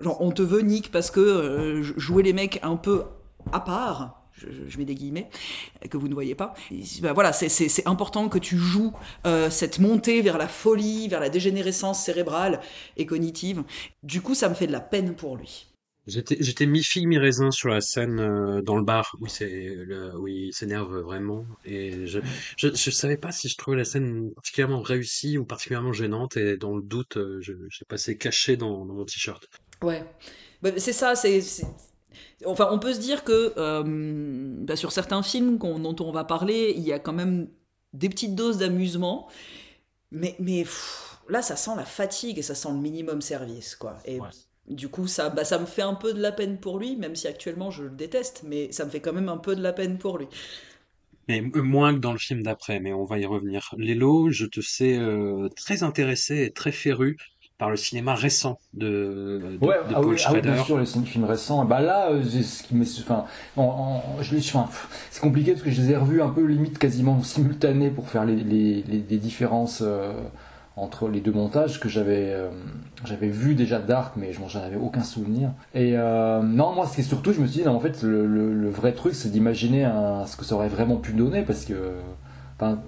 Genre, 0.00 0.20
on 0.20 0.32
te 0.32 0.42
veut 0.42 0.62
Nick 0.62 0.90
parce 0.90 1.10
que 1.10 1.20
euh, 1.20 1.82
jouer 1.82 2.22
les 2.22 2.32
mecs 2.32 2.58
un 2.62 2.76
peu 2.76 3.04
à 3.52 3.60
part. 3.60 4.21
Je, 4.50 4.68
je- 4.68 4.78
mets 4.78 4.84
des 4.84 4.94
guillemets 4.94 5.28
que 5.90 5.96
vous 5.96 6.08
ne 6.08 6.14
voyez 6.14 6.34
pas. 6.34 6.54
Bah, 7.00 7.12
voilà, 7.12 7.32
c'est- 7.32 7.86
important 7.86 8.28
que 8.28 8.38
tu 8.38 8.56
joues 8.58 8.92
euh, 9.26 9.50
cette 9.50 9.78
montée 9.78 10.22
vers 10.22 10.38
la 10.38 10.48
folie, 10.48 11.08
vers 11.08 11.20
la 11.20 11.28
dégénérescence 11.30 12.02
cérébrale 12.04 12.60
et 12.96 13.06
cognitive. 13.06 13.62
Du 14.02 14.20
coup, 14.20 14.34
ça 14.34 14.48
me 14.48 14.54
fait 14.54 14.66
de 14.66 14.72
la 14.72 14.80
peine 14.80 15.14
pour 15.14 15.36
lui. 15.36 15.66
J'étais, 16.08 16.66
mi-figue, 16.66 17.06
mi-raisin 17.06 17.50
sur 17.52 17.68
la 17.68 17.80
scène 17.80 18.18
euh, 18.20 18.60
dans 18.62 18.76
le 18.76 18.82
bar 18.84 19.14
où, 19.20 19.28
c'est 19.28 19.48
le, 19.76 20.16
où 20.18 20.26
il 20.26 20.52
s'énerve 20.52 20.98
vraiment. 20.98 21.46
Et 21.64 22.06
je, 22.08 22.18
je, 22.56 22.68
je 22.74 22.90
savais 22.90 23.16
pas 23.16 23.30
si 23.30 23.48
je 23.48 23.56
trouvais 23.56 23.76
la 23.76 23.84
scène 23.84 24.32
particulièrement 24.34 24.80
réussie 24.82 25.38
ou 25.38 25.44
particulièrement 25.44 25.92
gênante. 25.92 26.36
Et 26.36 26.56
dans 26.56 26.74
le 26.76 26.82
doute, 26.82 27.16
euh, 27.18 27.40
je, 27.40 27.52
j'ai 27.70 27.84
passé 27.84 28.16
caché 28.18 28.56
dans, 28.56 28.84
dans 28.84 28.94
mon 28.94 29.04
t-shirt. 29.04 29.46
Ouais. 29.82 30.04
Bah, 30.62 30.70
c'est 30.78 30.92
ça, 30.92 31.14
c'est. 31.14 31.40
Enfin, 32.46 32.68
on 32.70 32.78
peut 32.78 32.92
se 32.94 33.00
dire 33.00 33.24
que 33.24 33.52
euh, 33.56 33.82
bah, 33.86 34.76
sur 34.76 34.92
certains 34.92 35.22
films 35.22 35.58
dont 35.58 35.96
on 36.00 36.12
va 36.12 36.24
parler, 36.24 36.74
il 36.76 36.82
y 36.82 36.92
a 36.92 36.98
quand 36.98 37.12
même 37.12 37.48
des 37.92 38.08
petites 38.08 38.34
doses 38.34 38.58
d'amusement. 38.58 39.28
Mais, 40.10 40.36
mais 40.40 40.62
pff, 40.62 41.18
là, 41.28 41.42
ça 41.42 41.56
sent 41.56 41.72
la 41.76 41.84
fatigue 41.84 42.38
et 42.38 42.42
ça 42.42 42.54
sent 42.54 42.70
le 42.70 42.78
minimum 42.78 43.22
service, 43.22 43.76
quoi. 43.76 43.98
Et 44.06 44.22
Ouais. 44.22 44.30
du 44.68 44.88
coup, 44.88 45.06
ça, 45.06 45.30
bah, 45.30 45.44
ça 45.44 45.58
me 45.58 45.66
fait 45.66 45.82
un 45.82 45.94
peu 45.94 46.12
de 46.14 46.20
la 46.20 46.32
peine 46.32 46.58
pour 46.60 46.78
lui, 46.78 46.96
même 46.96 47.16
si 47.16 47.28
actuellement 47.28 47.70
je 47.70 47.84
le 47.84 47.90
déteste, 47.90 48.42
mais 48.46 48.72
ça 48.72 48.84
me 48.84 48.90
fait 48.90 49.00
quand 49.00 49.12
même 49.12 49.28
un 49.30 49.38
peu 49.38 49.56
de 49.56 49.62
la 49.62 49.72
peine 49.72 49.98
pour 49.98 50.18
lui. 50.18 50.28
Mais 51.28 51.40
moins 51.40 51.94
que 51.94 51.98
dans 52.00 52.12
le 52.12 52.18
film 52.18 52.42
d'après, 52.42 52.80
mais 52.80 52.92
on 52.92 53.04
va 53.04 53.18
y 53.18 53.26
revenir. 53.26 53.74
Lélo, 53.78 54.30
je 54.30 54.46
te 54.46 54.60
sais 54.60 54.96
euh, 54.98 55.48
très 55.56 55.82
intéressé 55.82 56.42
et 56.44 56.52
très 56.52 56.72
féru 56.72 57.16
par 57.62 57.70
le 57.70 57.76
cinéma 57.76 58.16
récent 58.16 58.58
de, 58.74 59.40
de, 59.60 59.64
Ouais, 59.64 59.76
de 59.88 59.94
ah 59.94 60.00
Paul 60.00 60.14
oui, 60.14 60.20
ah 60.26 60.32
oui, 60.32 60.40
bien 60.40 60.64
sûr, 60.64 60.80
les 60.80 60.84
films 60.84 61.26
récents. 61.26 61.64
Bah 61.64 61.80
là, 61.80 62.10
euh, 62.10 62.20
ce 62.24 62.64
qui 62.64 62.74
me, 62.74 62.82
enfin, 62.82 63.24
en- 63.56 63.62
en- 64.18 64.20
je 64.20 64.36
enfin, 64.36 64.68
c'est 65.12 65.20
compliqué 65.20 65.52
parce 65.52 65.62
que 65.62 65.70
je 65.70 65.80
les 65.80 65.92
ai 65.92 65.96
revus 65.96 66.20
un 66.22 66.30
peu 66.30 66.44
limite 66.44 66.78
quasiment 66.78 67.22
simultanés 67.22 67.90
pour 67.90 68.08
faire 68.08 68.24
les, 68.24 68.34
les, 68.34 68.82
les, 68.82 69.04
les 69.08 69.16
différences 69.18 69.80
euh, 69.86 70.12
entre 70.76 71.08
les 71.08 71.20
deux 71.20 71.30
montages 71.30 71.78
que 71.78 71.88
j'avais, 71.88 72.32
euh, 72.32 72.50
j'avais 73.04 73.28
vu 73.28 73.54
déjà 73.54 73.78
Dark, 73.78 74.14
mais 74.16 74.32
je 74.32 74.40
m'en- 74.40 74.48
j'en 74.48 74.64
avais 74.64 74.74
aucun 74.74 75.04
souvenir. 75.04 75.50
Et 75.72 75.92
euh, 75.96 76.42
non, 76.42 76.72
moi, 76.72 76.88
c'est 76.92 77.02
surtout, 77.04 77.32
je 77.32 77.40
me 77.40 77.46
suis 77.46 77.60
dit, 77.60 77.64
non, 77.64 77.76
en 77.76 77.80
fait, 77.80 78.02
le, 78.02 78.26
le, 78.26 78.52
le 78.52 78.70
vrai 78.70 78.90
truc, 78.90 79.14
c'est 79.14 79.30
d'imaginer 79.30 79.88
ce 80.26 80.36
que 80.36 80.44
ça 80.44 80.56
aurait 80.56 80.66
vraiment 80.68 80.96
pu 80.96 81.12
donner 81.12 81.42
parce 81.42 81.64
que, 81.64 81.74
enfin, 82.56 82.80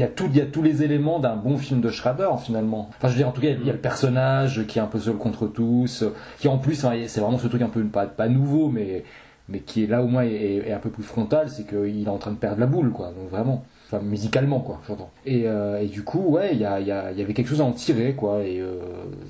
y 0.00 0.04
a 0.04 0.08
tout, 0.08 0.26
il 0.30 0.36
y 0.36 0.40
a 0.40 0.46
tous 0.46 0.62
les 0.62 0.82
éléments 0.82 1.18
d'un 1.18 1.36
bon 1.36 1.56
film 1.56 1.80
de 1.80 1.90
Schrader 1.90 2.30
finalement. 2.42 2.90
Enfin, 2.96 3.08
je 3.08 3.14
veux 3.14 3.18
dire, 3.18 3.28
en 3.28 3.32
tout 3.32 3.40
cas, 3.40 3.48
il 3.48 3.66
y 3.66 3.70
a 3.70 3.72
le 3.72 3.78
personnage 3.78 4.66
qui 4.66 4.78
est 4.78 4.82
un 4.82 4.86
peu 4.86 4.98
seul 4.98 5.16
contre 5.16 5.46
tous, 5.46 6.04
qui 6.38 6.48
en 6.48 6.58
plus, 6.58 6.84
enfin, 6.84 6.96
c'est 7.06 7.20
vraiment 7.20 7.38
ce 7.38 7.46
truc 7.48 7.62
un 7.62 7.68
peu 7.68 7.82
pas, 7.84 8.06
pas 8.06 8.28
nouveau, 8.28 8.68
mais 8.68 9.04
mais 9.48 9.60
qui 9.60 9.84
est 9.84 9.86
là 9.86 10.02
au 10.02 10.06
moins 10.06 10.24
est, 10.24 10.62
est 10.66 10.72
un 10.72 10.78
peu 10.78 10.90
plus 10.90 11.02
frontal, 11.02 11.48
c'est 11.48 11.66
qu'il 11.66 12.04
est 12.04 12.10
en 12.10 12.18
train 12.18 12.32
de 12.32 12.36
perdre 12.36 12.60
la 12.60 12.66
boule, 12.66 12.90
quoi. 12.90 13.06
Donc 13.06 13.30
vraiment, 13.30 13.64
enfin 13.86 14.02
musicalement, 14.04 14.60
quoi, 14.60 14.80
j'entends. 14.86 15.10
Et, 15.24 15.44
euh, 15.46 15.80
et 15.80 15.86
du 15.86 16.02
coup, 16.04 16.20
ouais, 16.20 16.50
il 16.52 16.60
y, 16.60 16.66
a, 16.66 16.80
y, 16.80 16.92
a, 16.92 17.12
y 17.12 17.22
avait 17.22 17.32
quelque 17.32 17.48
chose 17.48 17.62
à 17.62 17.64
en 17.64 17.72
tirer, 17.72 18.14
quoi. 18.14 18.42
Et 18.44 18.60
euh, 18.60 18.76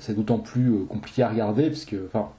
c'est 0.01 0.15
d'autant 0.15 0.39
plus 0.39 0.73
euh, 0.73 0.85
compliqué 0.87 1.23
à 1.23 1.29
regarder, 1.29 1.69
parce 1.69 1.85
que, 1.85 2.07
enfin. 2.13 2.29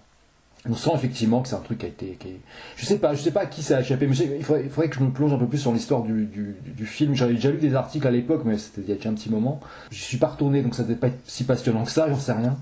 On 0.69 0.75
sent 0.75 0.91
effectivement 0.95 1.41
que 1.41 1.49
c'est 1.49 1.55
un 1.55 1.61
truc 1.61 1.79
qui 1.79 1.87
a 1.87 1.89
été. 1.89 2.07
Qui 2.21 2.29
est- 2.29 2.41
Je 2.77 2.85
sais 2.85 2.99
pas, 2.99 3.15
je 3.15 3.23
sais 3.23 3.31
pas 3.31 3.41
à 3.43 3.47
qui 3.47 3.63
ça 3.63 3.79
a 3.79 3.81
échappé, 3.81 4.07
mais 4.07 4.15
il 4.15 4.45
faudrait, 4.45 4.63
il 4.65 4.69
faudrait 4.71 4.91
que 4.91 4.97
je 4.97 5.01
me 5.01 5.11
plonge 5.11 5.33
un 5.33 5.39
peu 5.39 5.47
plus 5.47 5.57
sur 5.59 5.73
l'histoire 5.73 6.03
du, 6.03 6.27
du, 6.27 6.55
du 6.67 6.87
film. 6.87 7.15
J'avais 7.15 7.33
déjà 7.35 7.51
lu 7.51 7.57
des 7.59 7.75
articles 7.75 8.07
à 8.07 8.11
l'époque, 8.11 8.43
mais 8.45 8.59
c'était 8.59 8.83
il 8.83 8.89
y 8.89 8.93
a 8.93 8.97
déjà 8.97 9.09
un 9.09 9.15
petit 9.15 9.31
moment. 9.31 9.59
Je 9.91 9.99
suis 10.03 10.19
pas 10.19 10.27
retourné, 10.29 10.63
donc 10.63 10.75
ça 10.75 10.83
devait 10.83 10.97
pas 10.97 11.07
être 11.07 11.19
si 11.27 11.45
passionnant 11.45 11.85
que 11.85 11.91
ça, 11.91 12.09
j'en 12.11 12.19
sais 12.19 12.33
rien. 12.33 12.57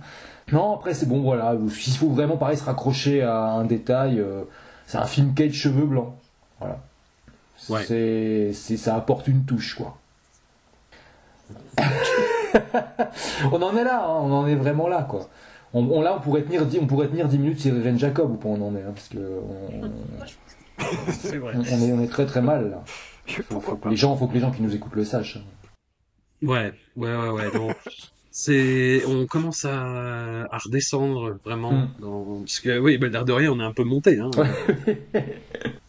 Non, 0.53 0.75
après 0.77 0.95
c'est 0.95 1.07
bon, 1.07 1.21
voilà. 1.23 1.57
S'il 1.71 1.95
faut 1.97 2.09
vraiment 2.11 2.37
pareil 2.37 2.57
se 2.57 2.65
raccrocher 2.65 3.23
à 3.23 3.47
un 3.51 3.65
détail, 3.65 4.21
euh, 4.21 4.43
c'est 4.87 4.99
un 4.99 5.07
film 5.07 5.35
Kate 5.35 5.53
cheveux 5.53 5.85
blancs. 5.85 6.15
Voilà. 6.61 6.79
Ouais. 7.69 7.85
C'est, 7.85 8.53
c'est, 8.55 8.77
ça 8.77 8.95
apporte 8.95 9.27
une 9.27 9.45
touche, 9.45 9.75
quoi. 9.75 9.99
on 13.53 13.61
en 13.63 13.77
est 13.77 13.85
là, 13.85 14.05
hein, 14.05 14.19
on 14.23 14.33
en 14.33 14.47
est 14.47 14.55
vraiment 14.55 14.89
là, 14.89 15.03
quoi. 15.09 15.29
On, 15.75 15.85
on- 15.85 16.01
là, 16.01 16.15
on 16.17 16.21
pourrait 16.21 16.43
tenir 16.43 16.65
10, 16.67 16.79
on 16.81 16.87
pourrait 16.87 17.09
tenir 17.09 17.29
10 17.29 17.39
minutes 17.39 17.61
sur 17.61 17.75
Irene 17.77 17.99
Jacob, 17.99 18.31
ou 18.33 18.37
pas 18.37 18.49
on 18.49 18.61
en 18.67 18.75
est, 18.77 18.83
hein, 18.83 18.93
parce 18.95 19.09
que 19.09 19.19
on, 19.19 19.91
C'est 21.13 21.37
vrai. 21.39 21.55
on- 21.57 21.61
on 21.61 21.81
est, 21.87 21.93
on 21.93 22.01
est 22.03 22.09
très 22.09 22.27
très 22.27 22.41
mal 22.43 22.71
là. 22.71 22.83
Faut, 23.51 23.61
faut 23.61 23.77
que 23.77 23.89
les 23.89 23.97
gens, 23.97 24.17
faut 24.17 24.27
que 24.27 24.35
les 24.35 24.41
gens 24.41 24.51
qui 24.51 24.63
nous 24.63 24.75
écoutent 24.75 24.95
le 24.95 25.05
sachent. 25.05 25.39
Ouais, 26.43 26.73
ouais, 26.97 27.15
ouais, 27.17 27.29
ouais. 27.31 27.51
donc, 27.53 27.77
c'est, 28.31 29.03
on 29.07 29.27
commence 29.27 29.65
à, 29.65 30.43
à 30.51 30.59
redescendre 30.59 31.37
vraiment. 31.45 31.73
Mm. 31.73 31.89
Dans, 32.01 32.41
parce 32.41 32.61
que 32.61 32.79
oui, 32.79 32.99
bah, 32.99 33.09
l'air 33.09 33.25
de 33.25 33.33
rien, 33.33 33.53
on 33.53 33.61
est 33.61 33.65
un 33.65 33.73
peu 33.73 33.85
monté. 33.85 34.19
Hein. 34.19 34.31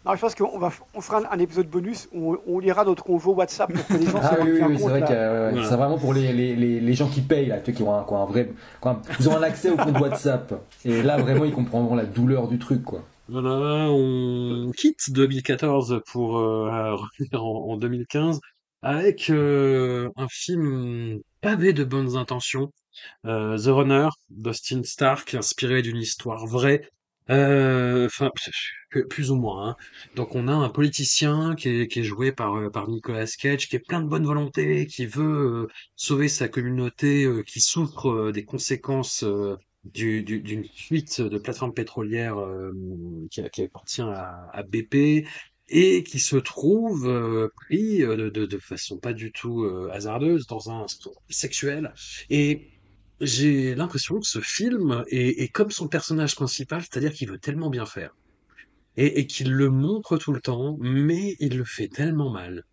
Non, 0.05 0.15
je 0.15 0.21
pense 0.21 0.33
qu'on 0.33 0.57
va, 0.57 0.71
on 0.95 1.01
fera 1.01 1.19
un, 1.19 1.37
un 1.37 1.39
épisode 1.39 1.67
bonus 1.67 2.07
où 2.13 2.33
on, 2.33 2.55
on 2.55 2.59
lira 2.59 2.83
notre 2.85 3.03
convo 3.03 3.33
WhatsApp 3.33 3.71
pour 3.71 3.85
que 3.85 3.93
les 3.93 4.05
gens 4.07 4.19
Ah 4.23 4.37
oui, 4.41 4.51
oui, 4.53 4.59
oui, 4.69 4.77
c'est 4.79 4.83
vrai 4.87 5.01
que 5.01 5.05
Voilà. 5.51 5.69
c'est 5.69 5.75
vraiment 5.75 5.97
pour 5.99 6.13
les, 6.13 6.31
les, 6.33 6.55
les, 6.55 6.79
les 6.79 6.93
gens 6.93 7.09
qui 7.09 7.21
payent 7.21 7.47
là, 7.47 7.59
qui 7.59 7.83
ont 7.83 7.93
un, 7.93 8.03
qui 8.05 8.13
ont 8.13 8.23
un 8.23 8.25
vrai, 8.25 8.49
un- 8.83 9.01
ils 9.19 9.29
ont 9.29 9.35
un 9.37 9.43
accès 9.43 9.69
au 9.69 9.75
compte 9.75 9.99
WhatsApp. 9.99 10.53
Et 10.85 11.03
là, 11.03 11.17
vraiment, 11.17 11.43
ils 11.45 11.51
comprendront 11.53 11.95
la 11.95 12.05
douleur 12.05 12.47
du 12.47 12.57
truc, 12.57 12.83
quoi. 12.83 13.03
Voilà, 13.27 13.91
on 13.91 14.71
quitte 14.75 15.11
2014 15.11 16.01
pour 16.11 16.39
euh, 16.39 16.95
revenir 16.95 17.45
en, 17.45 17.73
en 17.73 17.77
2015 17.77 18.39
avec 18.81 19.29
euh, 19.29 20.09
un 20.15 20.27
film 20.29 21.19
pavé 21.41 21.73
de 21.73 21.83
bonnes 21.83 22.15
intentions, 22.17 22.71
euh, 23.25 23.57
The 23.57 23.67
Runner 23.67 24.09
d'Austin 24.29 24.83
Stark, 24.83 25.35
inspiré 25.35 25.81
d'une 25.81 25.97
histoire 25.97 26.45
vraie. 26.47 26.89
Euh, 27.31 28.07
Enfin, 28.07 28.31
plus 29.09 29.31
ou 29.31 29.35
moins. 29.35 29.69
hein. 29.71 29.75
Donc 30.15 30.35
on 30.35 30.47
a 30.47 30.53
un 30.53 30.69
politicien 30.69 31.55
qui 31.55 31.69
est, 31.69 32.03
joué 32.03 32.31
par 32.31 32.55
euh, 32.55 32.69
par 32.71 32.87
Nicolas 32.89 33.25
Cage, 33.27 33.67
qui 33.69 33.75
est 33.75 33.79
plein 33.87 34.01
de 34.01 34.07
bonne 34.07 34.25
volonté, 34.25 34.87
qui 34.87 35.05
veut 35.05 35.67
sauver 35.95 36.27
sa 36.29 36.47
communauté, 36.49 37.27
qui 37.47 37.61
souffre 37.61 38.31
des 38.31 38.45
conséquences 38.45 39.23
du- 39.83 40.23
du- 40.23 40.41
d'une 40.41 40.65
fuite 40.65 41.21
de 41.21 41.37
plateforme 41.37 41.73
pétrolière 41.73 42.35
qui, 43.31 43.41
qui 43.51 43.63
appartient 43.63 44.01
à 44.01 44.63
BP 44.67 45.25
et 45.69 46.03
qui 46.03 46.19
se 46.19 46.35
trouve 46.35 47.07
euh, 47.07 47.49
pris 47.55 48.03
euh, 48.03 48.29
de, 48.29 48.57
façon 48.57 48.97
pas 48.97 49.13
du 49.13 49.31
tout 49.31 49.63
euh, 49.63 49.89
hasardeuse 49.91 50.47
dans 50.47 50.71
un 50.71 50.85
sexuel. 51.29 51.93
Et 52.29 52.67
j'ai 53.21 53.75
l'impression 53.75 54.19
que 54.19 54.27
ce 54.27 54.39
film 54.39 55.03
est, 55.09 55.41
est 55.41 55.47
comme 55.49 55.71
son 55.71 55.87
personnage 55.87 56.35
principal, 56.35 56.81
c'est-à-dire 56.81 57.13
qu'il 57.13 57.29
veut 57.29 57.39
tellement 57.39 57.69
bien 57.69 57.85
faire. 57.85 58.15
Et, 58.97 59.19
et 59.19 59.27
qu'il 59.27 59.51
le 59.51 59.69
montre 59.69 60.17
tout 60.17 60.33
le 60.33 60.41
temps, 60.41 60.77
mais 60.79 61.35
il 61.39 61.57
le 61.57 61.63
fait 61.63 61.87
tellement 61.87 62.29
mal. 62.29 62.65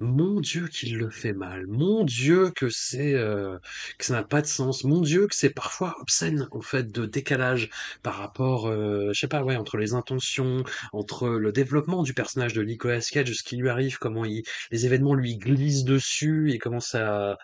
Mon 0.00 0.40
Dieu 0.40 0.68
qu'il 0.68 0.96
le 0.96 1.10
fait 1.10 1.32
mal. 1.32 1.66
Mon 1.66 2.04
Dieu 2.04 2.50
que 2.50 2.68
c'est 2.70 3.14
euh, 3.14 3.58
que 3.98 4.04
ça 4.04 4.14
n'a 4.14 4.22
pas 4.22 4.40
de 4.42 4.46
sens. 4.46 4.84
Mon 4.84 5.00
Dieu 5.00 5.26
que 5.26 5.34
c'est 5.34 5.50
parfois 5.50 5.96
obscène 6.00 6.46
en 6.52 6.60
fait 6.60 6.92
de 6.92 7.04
décalage 7.04 7.68
par 8.02 8.14
rapport, 8.16 8.68
euh, 8.68 9.10
je 9.12 9.18
sais 9.18 9.28
pas, 9.28 9.42
ouais, 9.42 9.56
entre 9.56 9.76
les 9.76 9.94
intentions, 9.94 10.62
entre 10.92 11.28
le 11.28 11.50
développement 11.52 12.02
du 12.04 12.14
personnage 12.14 12.52
de 12.52 12.62
Nicolas 12.62 13.00
Cage, 13.00 13.32
ce 13.32 13.42
qui 13.42 13.56
lui 13.56 13.68
arrive, 13.68 13.98
comment 13.98 14.24
il, 14.24 14.44
les 14.70 14.86
événements 14.86 15.14
lui 15.14 15.36
glissent 15.36 15.84
dessus 15.84 16.52
et 16.52 16.58
comment 16.58 16.80
ça, 16.80 17.36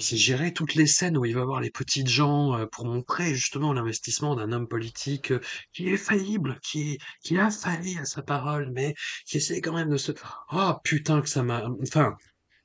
c'est 0.00 0.16
géré 0.16 0.52
toutes 0.52 0.74
les 0.74 0.86
scènes 0.86 1.16
où 1.16 1.24
il 1.24 1.34
va 1.34 1.44
voir 1.44 1.60
les 1.60 1.70
petites 1.70 2.08
gens 2.08 2.54
euh, 2.56 2.66
pour 2.66 2.84
montrer 2.86 3.34
justement 3.34 3.72
l'investissement 3.72 4.36
d'un 4.36 4.52
homme 4.52 4.68
politique 4.68 5.32
euh, 5.32 5.40
qui 5.72 5.88
est 5.88 5.96
faillible, 5.96 6.58
qui 6.62 6.98
qui 7.22 7.38
a 7.38 7.50
failli 7.50 7.98
à 7.98 8.04
sa 8.04 8.22
parole, 8.22 8.70
mais 8.72 8.94
qui 9.26 9.38
essaie 9.38 9.60
quand 9.60 9.74
même 9.74 9.90
de 9.90 9.96
se 9.96 10.12
Oh 10.52 10.72
putain 10.84 11.20
que 11.22 11.28
ça 11.28 11.42
m'a... 11.42 11.68
Enfin, 11.82 12.14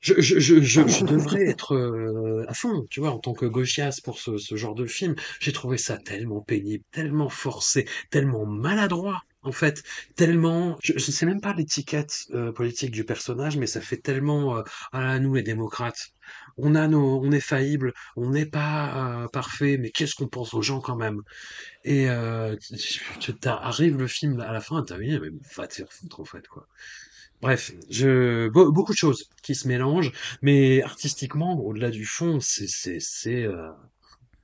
je, 0.02 0.16
je, 0.20 0.40
je, 0.40 0.62
je, 0.62 0.88
je 0.88 1.06
devrais 1.06 1.46
être 1.48 1.74
euh, 1.76 2.46
à 2.50 2.54
fond, 2.54 2.86
tu 2.90 3.00
vois, 3.00 3.12
en 3.12 3.20
tant 3.20 3.34
que 3.34 3.46
gauchias 3.46 4.00
pour 4.04 4.20
ce, 4.20 4.38
ce 4.38 4.56
genre 4.56 4.76
de 4.76 4.86
film. 4.86 5.16
J'ai 5.40 5.54
trouvé 5.54 5.78
ça 5.78 5.98
tellement 5.98 6.42
pénible, 6.42 6.84
tellement 6.92 7.30
forcé, 7.30 7.88
tellement 8.12 8.46
maladroit, 8.46 9.22
en 9.44 9.52
fait, 9.52 9.84
tellement... 10.16 10.78
Je 10.84 10.94
ne 10.94 11.00
sais 11.00 11.26
même 11.26 11.42
pas 11.42 11.54
l'étiquette 11.54 12.26
euh, 12.34 12.52
politique 12.52 12.92
du 12.92 13.04
personnage, 13.06 13.58
mais 13.58 13.68
ça 13.68 13.82
fait 13.82 13.98
tellement... 13.98 14.58
Euh, 14.58 14.64
ah 14.92 15.20
nous 15.20 15.36
les 15.36 15.44
démocrates, 15.44 16.10
on 16.58 16.76
a 16.76 16.88
nos... 16.88 17.22
On 17.24 17.32
est 17.32 17.40
faillible, 17.40 17.94
on 18.16 18.30
n'est 18.32 18.46
pas 18.46 19.24
euh, 19.24 19.28
parfait, 19.28 19.78
mais 19.78 19.92
qu'est-ce 19.92 20.16
qu'on 20.16 20.28
pense 20.28 20.54
aux 20.54 20.62
gens 20.62 20.80
quand 20.82 20.96
même? 20.96 21.22
Et 21.84 22.10
euh, 22.10 22.56
tu 22.58 23.00
tu- 23.20 23.48
arrive 23.48 23.98
le 23.98 24.08
film 24.08 24.40
à 24.42 24.52
la 24.54 24.62
fin, 24.62 24.84
t'as 24.84 24.98
dit, 25.00 25.20
mais 25.20 25.30
va 25.56 25.68
te 25.68 25.76
faire 25.76 25.92
foutre 25.92 26.20
en 26.22 26.26
fait, 26.26 26.48
quoi. 26.48 26.68
Bref, 27.42 27.72
je 27.90 28.48
be- 28.50 28.72
beaucoup 28.72 28.94
de 28.94 28.98
choses 28.98 29.26
qui 29.44 29.56
se 29.56 29.68
mélangent, 29.68 30.12
mais 30.42 30.82
artistiquement, 30.84 31.60
au-delà 31.60 31.90
du 31.92 32.06
fond, 32.06 32.40
c'est 32.40 32.68
c'est 32.68 33.00
c'est 33.00 33.44
euh, 33.44 33.70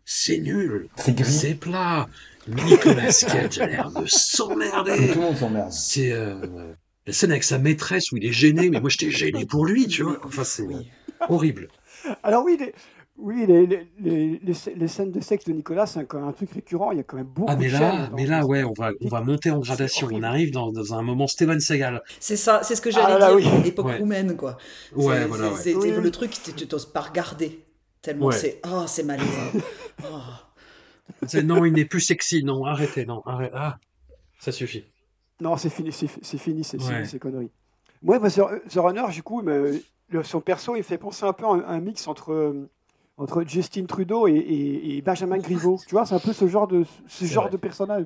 c'est 0.06 0.40
nul, 0.40 0.90
C'est 0.98 1.14
gris. 1.14 1.32
c'est 1.32 1.56
plat. 1.56 2.08
Nicolas 2.48 3.12
Cage 3.28 3.60
a 3.60 3.68
l'air 3.68 3.92
de 3.92 4.06
s'emmerder. 4.08 5.10
tout 5.12 5.20
le 5.20 5.26
monde 5.26 5.38
s'emmerde. 5.38 5.72
C'est 5.72 6.12
euh, 6.12 6.36
la 7.06 7.14
scène 7.14 7.32
avec 7.32 7.44
sa 7.44 7.60
maîtresse 7.60 8.12
où 8.12 8.18
il 8.18 8.26
est 8.26 8.32
gêné, 8.32 8.70
mais 8.70 8.80
moi 8.80 8.90
j'étais 8.90 9.12
gêné 9.12 9.46
pour 9.46 9.66
lui, 9.66 9.88
tu 9.88 10.04
vois. 10.04 10.18
Enfin, 10.24 10.44
c'est 10.44 10.64
Oui. 10.64 10.90
horrible. 11.28 11.68
Alors 12.24 12.44
oui, 12.46 12.58
les, 12.60 12.74
oui, 13.18 13.46
les, 13.46 13.68
les, 13.68 13.88
les, 14.00 14.40
les 14.42 14.54
sc- 14.54 14.74
les 14.76 14.88
scènes 14.88 15.12
de 15.12 15.20
sexe 15.20 15.44
de 15.46 15.52
Nicolas, 15.52 15.86
c'est 15.86 16.00
même 16.00 16.24
un 16.24 16.32
truc 16.32 16.52
récurrent. 16.52 16.92
Il 16.92 16.98
y 16.98 17.02
a 17.02 17.04
quand 17.04 17.18
même 17.18 17.26
beaucoup 17.26 17.52
Ah 17.52 17.58
mais 17.58 17.68
de 17.68 17.74
là, 17.74 18.10
mais 18.16 18.26
là, 18.26 18.46
ouais, 18.46 18.64
on 18.64 18.72
va 18.74 18.92
on 19.02 19.10
va 19.10 19.22
monter 19.22 19.52
en 19.52 19.60
gradation. 19.60 20.08
On 20.12 20.24
arrive 20.24 20.52
dans, 20.52 20.72
dans 20.72 20.94
un 20.94 21.02
moment 21.02 21.28
Steven 21.28 21.60
Seagal. 21.60 22.02
C'est 22.22 22.38
ça, 22.38 22.62
c'est 22.64 22.76
ce 22.76 22.82
que 22.82 22.90
Ah 22.90 23.02
j'allais 23.02 23.20
là, 23.20 23.36
dire, 23.36 23.52
oui. 23.54 23.64
l'époque 23.66 23.88
Ouais. 23.88 23.98
roumaine, 23.98 24.38
quoi. 24.38 24.58
Ouais, 24.96 25.18
C'est- 25.18 25.26
voilà, 25.26 25.52
ouais. 25.52 25.74
Oui, 25.76 25.92
le 25.92 26.12
truc, 26.12 26.32
tu 26.42 26.54
tu 26.54 26.68
t'oses 26.68 26.86
pas 26.92 27.02
regarder. 27.02 27.66
Tellement 28.02 28.28
Ouais. 28.28 28.36
c'est. 28.36 28.62
Ah, 28.64 28.86
c'est 28.88 29.04
malaisant. 29.04 29.28
Ah. 30.04 30.46
Non, 31.44 31.66
il 31.66 31.74
n'est 31.74 31.86
plus 31.86 32.02
sexy. 32.02 32.44
Non, 32.44 32.66
arrêtez, 32.66 33.06
non, 33.06 33.22
arrête. 33.26 33.52
Ah, 33.56 33.78
Ça 34.40 34.52
suffit. 34.52 34.84
Non, 35.42 35.56
c'est 35.58 35.70
fini, 35.70 35.92
c'est 35.92 36.38
fini, 36.38 36.64
c'est 36.64 36.82
Ouais. 36.82 37.06
ces 37.06 37.20
conneries. 37.20 37.52
Moi, 38.02 38.20
bah, 38.20 38.30
The, 38.30 38.76
Runner, 38.78 39.04
du 39.12 39.24
coup, 39.24 39.42
le- 39.42 39.82
son 40.24 40.42
perso, 40.42 40.76
il 40.76 40.84
fait 40.84 40.98
penser 40.98 41.26
un 41.26 41.34
peu 41.34 41.46
à 41.46 41.50
un, 41.50 41.64
un 41.66 41.80
mix 41.80 42.08
entre, 42.08 42.32
euh, 42.34 42.70
entre 43.18 43.44
Justin 43.46 43.86
Trudeau 43.86 44.28
et, 44.28 44.34
et- 44.34 44.98
et 44.98 45.02
Benjamin 45.02 45.38
Griveaux. 45.38 45.80
tu 45.86 45.92
vois, 45.96 46.06
c'est 46.06 46.16
un 46.16 46.20
peu 46.20 46.34
ce 46.34 46.48
genre 46.48 46.68
de, 46.68 46.86
ce 47.08 47.26
genre 47.26 47.44
vrai. 47.46 47.52
de 47.52 47.58
personnage. 47.58 48.06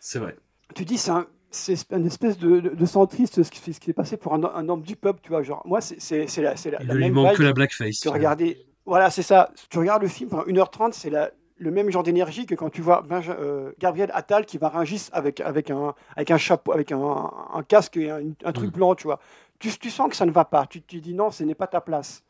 C'est 0.00 0.18
vrai. 0.18 0.36
Tu 0.74 0.84
dis, 0.84 0.98
c'est 0.98 1.10
un- 1.12 1.26
c'est 1.50 1.76
une 1.92 2.06
espèce 2.06 2.36
de, 2.38 2.60
de, 2.60 2.68
de 2.70 2.86
centriste, 2.86 3.42
ce 3.42 3.50
qui, 3.50 3.72
ce 3.72 3.80
qui 3.80 3.90
est 3.90 3.94
passé 3.94 4.16
pour 4.16 4.34
un, 4.34 4.42
un 4.44 4.68
homme 4.68 4.82
du 4.82 4.96
peuple, 4.96 5.20
tu 5.22 5.30
vois. 5.30 5.42
Genre, 5.42 5.62
moi, 5.64 5.80
c'est 5.80 5.96
la, 6.42 6.54
la, 6.54 6.54
Il 6.80 6.86
la 6.88 6.94
lui 6.94 7.04
même 7.04 7.12
manque 7.14 7.36
que 7.36 7.42
la 7.42 7.52
blackface. 7.52 8.00
tu 8.00 8.08
regardais, 8.08 8.58
voilà, 8.84 9.10
c'est 9.10 9.22
ça. 9.22 9.50
Tu 9.70 9.78
regardes 9.78 10.02
le 10.02 10.08
film 10.08 10.28
pendant 10.30 10.44
1h30, 10.44 10.92
c'est 10.92 11.10
la- 11.10 11.30
le 11.58 11.70
même 11.70 11.90
genre 11.90 12.02
d'énergie 12.02 12.46
que 12.46 12.54
quand 12.54 12.70
tu 12.70 12.80
vois 12.82 13.04
euh, 13.10 13.72
Gabriel 13.78 14.10
Attal 14.14 14.46
qui 14.46 14.58
va 14.58 14.68
Rungis 14.68 15.08
avec, 15.12 15.40
avec, 15.40 15.70
un, 15.70 15.94
avec 16.16 16.30
un 16.30 16.38
chapeau, 16.38 16.72
avec 16.72 16.92
un, 16.92 17.30
un 17.52 17.62
casque 17.62 17.96
et 17.96 18.10
un, 18.10 18.20
un 18.44 18.52
truc 18.52 18.70
Mm. 18.70 18.76
blanc, 18.76 18.94
tu 18.94 19.04
vois. 19.04 19.18
Tu, 19.58 19.70
tu 19.78 19.90
sens 19.90 20.08
que 20.08 20.16
ça 20.16 20.24
ne 20.26 20.30
va 20.30 20.44
pas. 20.44 20.66
Tu 20.66 20.80
te 20.82 20.96
dis 20.96 21.14
non, 21.14 21.30
ce 21.30 21.42
n'est 21.44 21.54
pas 21.56 21.66
ta 21.66 21.80
place. 21.80 22.22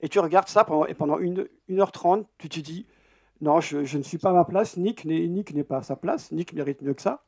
Et 0.00 0.08
tu 0.08 0.18
regardes 0.18 0.48
ça 0.48 0.64
pendant, 0.64 0.86
et 0.86 0.94
pendant 0.94 1.18
1h30, 1.18 2.24
tu 2.38 2.48
te 2.48 2.60
dis 2.60 2.86
non, 3.40 3.60
je, 3.60 3.84
je 3.84 3.98
ne 3.98 4.02
suis 4.02 4.18
pas 4.18 4.30
à 4.30 4.32
ma 4.32 4.44
place. 4.44 4.76
Nick 4.76 5.04
n'est 5.04 5.26
Nick 5.26 5.54
n'est 5.54 5.64
pas 5.64 5.78
à 5.78 5.82
sa 5.82 5.96
place. 5.96 6.30
Nick 6.32 6.52
mérite 6.52 6.82
mieux 6.82 6.94
que 6.94 7.02
ça. 7.02 7.22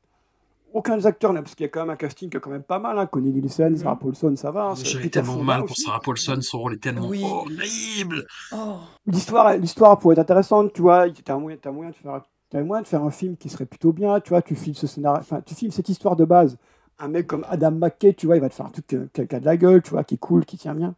Aucun 0.72 0.96
des 0.98 1.06
acteurs, 1.06 1.32
n'a- 1.32 1.40
parce 1.42 1.54
qu'il 1.54 1.64
y 1.64 1.68
a 1.68 1.70
quand 1.70 1.80
même 1.80 1.90
un 1.90 1.96
casting 1.96 2.28
qui 2.28 2.36
est 2.36 2.40
quand 2.40 2.50
même 2.50 2.62
pas 2.62 2.78
mal. 2.78 2.98
Hein. 2.98 3.06
Connie 3.06 3.30
Nielsen, 3.32 3.76
Sarah 3.76 3.98
Paulson, 3.98 4.34
ça 4.36 4.50
va. 4.50 4.64
hein. 4.66 4.74
J'avais 4.74 5.08
tellement 5.08 5.32
Fonda 5.34 5.44
mal 5.44 5.60
pour 5.62 5.70
aussi. 5.70 5.82
Sarah 5.82 6.00
Paulson, 6.00 6.38
son 6.42 6.58
rôle 6.58 6.74
est 6.74 6.82
tellement 6.82 7.06
Oui. 7.08 7.22
horrible. 7.24 8.26
Oh. 8.52 8.76
l'histoire 9.06 9.56
l'histoire 9.56 9.98
pourrait 9.98 10.14
être 10.14 10.18
intéressante 10.20 10.72
tu 10.72 10.82
vois 10.82 11.08
tu 11.10 11.22
as 11.30 11.36
moyen, 11.38 11.56
t'as 11.60 11.70
moyen 11.70 11.90
de 11.90 11.96
faire 11.96 12.22
t'as 12.50 12.62
moyen 12.62 12.82
de 12.82 12.86
faire 12.88 13.02
un 13.02 13.10
film 13.10 13.36
qui 13.36 13.48
serait 13.48 13.66
plutôt 13.66 13.92
bien 13.92 14.20
tu 14.20 14.30
vois 14.30 14.42
tu 14.42 14.54
filmes 14.54 14.74
ce 14.74 14.86
scénario 14.86 15.20
enfin 15.20 15.40
tu 15.44 15.54
filmes 15.54 15.70
cette 15.72 15.88
histoire 15.88 16.14
de 16.16 16.24
base 16.24 16.56
un 16.98 17.08
mec 17.08 17.26
comme 17.26 17.44
Adam 17.48 17.70
McKay 17.72 18.14
tu 18.14 18.26
vois 18.26 18.36
il 18.36 18.40
va 18.40 18.48
te 18.48 18.54
faire 18.54 18.66
un 18.66 18.70
truc 18.70 18.86
qui, 18.86 18.96
a 19.34 19.40
de 19.40 19.44
la 19.44 19.56
gueule 19.56 19.82
tu 19.82 19.90
vois 19.90 20.04
qui 20.04 20.14
est 20.14 20.18
cool 20.18 20.44
qui 20.44 20.56
tient 20.58 20.74
bien 20.74 20.94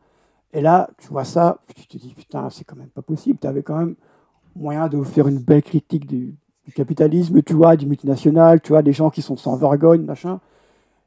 et 0.52 0.60
là 0.60 0.88
tu 0.98 1.08
vois 1.08 1.24
ça 1.24 1.58
tu 1.74 1.86
te 1.86 1.96
dis 1.96 2.14
putain 2.14 2.50
c'est 2.50 2.64
quand 2.64 2.76
même 2.76 2.88
pas 2.90 3.02
possible 3.02 3.38
tu 3.40 3.46
avais 3.46 3.62
quand 3.62 3.76
même 3.78 3.94
moyen 4.56 4.88
de 4.88 5.02
faire 5.04 5.28
une 5.28 5.38
belle 5.38 5.62
critique 5.62 6.06
du, 6.06 6.34
du 6.68 6.74
capitalisme 6.74 7.42
tu 7.42 7.54
vois 7.54 7.74
du 7.74 7.86
multinational 7.86 8.60
tu 8.60 8.68
vois 8.68 8.82
des 8.82 8.92
gens 8.92 9.10
qui 9.10 9.22
sont 9.22 9.36
sans 9.36 9.56
vergogne 9.56 10.02
machin 10.02 10.38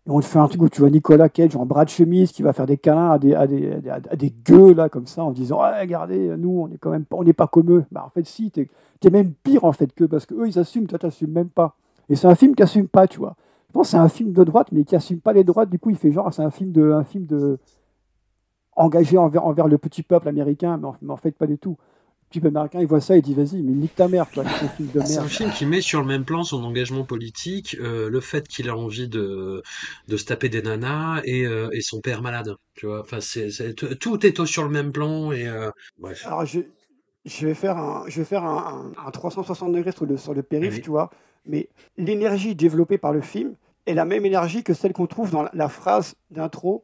et 0.08 0.10
on 0.10 0.20
te 0.20 0.26
fait 0.26 0.40
un 0.40 0.48
truc 0.48 0.62
où 0.64 0.70
tu 0.70 0.82
vois 0.82 0.90
Nicolas 0.90 1.30
Cage 1.30 1.56
en 1.56 1.66
bras 1.66 1.86
de 1.86 1.90
chemise 1.92 2.32
qui 2.32 2.42
va 2.42 2.54
faire 2.54 2.66
des 2.66 2.78
câlins 2.78 3.12
à 3.12 3.20
des, 3.20 3.36
à 3.36 3.46
des, 3.46 3.72
à 3.72 3.80
des, 3.80 3.90
à 3.90 4.16
des 4.16 4.34
gueux, 4.44 4.74
là, 4.74 4.90
comme 4.90 5.06
ça, 5.06 5.24
en 5.24 5.32
disant 5.32 5.62
Ouais, 5.62 5.80
regardez, 5.80 6.36
nous, 6.38 6.50
on 6.50 6.74
est 6.74 6.78
quand 6.80 6.90
même 6.90 7.06
pas, 7.06 7.18
on 7.18 7.24
n'est 7.24 7.34
pas 7.34 7.46
comme 7.46 7.72
eux. 7.72 7.86
Bah, 7.92 8.04
en 8.06 8.10
fait, 8.10 8.26
si, 8.26 8.50
t'es 8.50 8.68
es 9.04 9.10
même 9.12 9.34
pire, 9.44 9.64
en 9.64 9.72
fait, 9.74 9.94
qu'eux, 9.94 10.08
parce 10.08 10.26
qu'eux, 10.26 10.48
ils 10.48 10.58
assument, 10.58 10.88
toi, 10.88 10.98
t'assumes 10.98 11.32
même 11.32 11.50
pas. 11.50 11.76
Et 12.10 12.16
c'est 12.16 12.28
un 12.28 12.34
film 12.34 12.56
qui 12.56 12.64
assume 12.64 12.88
pas, 12.88 13.08
tu 13.08 13.20
vois. 13.20 13.36
Je 13.68 13.74
pense 13.74 13.88
que 13.88 13.92
c'est 13.92 13.98
un 13.98 14.10
film 14.10 14.34
de 14.34 14.44
droite, 14.44 14.70
mais 14.72 14.86
qui 14.86 14.96
assume 14.96 15.20
pas 15.20 15.34
les 15.34 15.44
droites. 15.44 15.70
Du 15.70 15.78
coup, 15.78 15.92
il 15.92 15.96
fait 15.96 16.12
genre, 16.12 16.34
c'est 16.34 16.44
un 16.44 16.52
film 16.52 16.72
de, 16.72 16.92
un 16.92 17.04
film 17.04 17.28
de 17.28 17.60
engagé 18.76 19.20
envers, 19.20 19.46
envers 19.46 19.68
le 19.68 19.78
petit 19.78 20.02
peuple 20.02 20.28
américain, 20.28 20.80
mais 21.02 21.14
en 21.14 21.18
fait, 21.18 21.32
pas 21.32 21.46
du 21.46 21.60
tout. 21.60 21.78
Peuple 22.40 22.48
américain, 22.48 22.80
il 22.80 22.88
voit 22.88 23.02
ça, 23.02 23.16
il 23.18 23.22
dit 23.22 23.34
Vas-y, 23.34 23.62
mais 23.62 23.74
nique 23.74 23.96
ta 23.96 24.08
mère, 24.08 24.30
toi, 24.30 24.46
c'est 24.48 24.62
un 24.64 24.70
film 24.70 24.90
de 24.92 25.02
C'est 25.04 25.20
un 25.20 25.24
merde. 25.24 25.28
film 25.28 25.52
qui 25.52 25.66
met 25.66 25.82
sur 25.82 26.00
le 26.02 26.08
même 26.08 26.26
plan 26.26 26.44
son 26.44 26.64
engagement 26.64 27.04
politique, 27.04 27.76
euh, 27.80 28.10
le 28.10 28.20
fait 28.22 28.48
qu'il 28.48 28.70
a 28.70 28.76
envie 28.78 29.08
de, 29.08 29.62
de 30.08 30.18
se 30.18 30.26
taper 30.26 30.50
des 30.50 30.62
nanas 30.62 31.22
et, 31.26 31.46
euh, 31.46 31.70
et 31.74 31.82
son 31.82 32.02
père 32.02 32.22
malade. 32.22 32.56
Tu 32.76 32.86
vois, 32.86 33.02
enfin, 33.02 33.20
c'est, 33.22 33.50
tout 33.76 33.94
tout 33.96 34.26
est 34.26 34.40
au- 34.40 34.46
sur 34.46 34.64
le 34.64 34.70
même 34.70 34.92
plan 34.92 35.32
et 35.32 35.48
euh, 35.48 35.70
bref. 36.00 36.26
Alors, 36.26 36.46
je, 36.46 36.62
je 37.26 37.48
vais 37.48 37.54
faire 37.54 37.78
un, 37.78 38.06
je 38.08 38.20
vais 38.20 38.26
faire 38.26 38.44
un, 38.46 38.94
un- 38.98 39.08
un 39.08 39.12
360 39.12 39.74
degrés 39.74 39.92
sur 39.92 40.06
le, 40.06 40.18
sur 40.18 40.34
le 40.34 40.44
périph', 40.44 40.76
Oui. 40.76 40.82
tu 40.82 40.90
vois. 40.90 41.10
Mais 41.46 41.70
l'énergie 41.98 42.56
développée 42.56 42.98
par 42.98 43.14
le 43.14 43.22
film 43.22 43.56
est 43.88 43.94
la 43.96 44.06
même 44.06 44.26
énergie 44.26 44.64
que 44.64 44.74
celle 44.74 44.94
qu'on 44.94 45.08
trouve 45.08 45.32
dans 45.32 45.44
la, 45.44 45.52
la 45.54 45.70
phrase 45.70 46.16
d'intro 46.30 46.84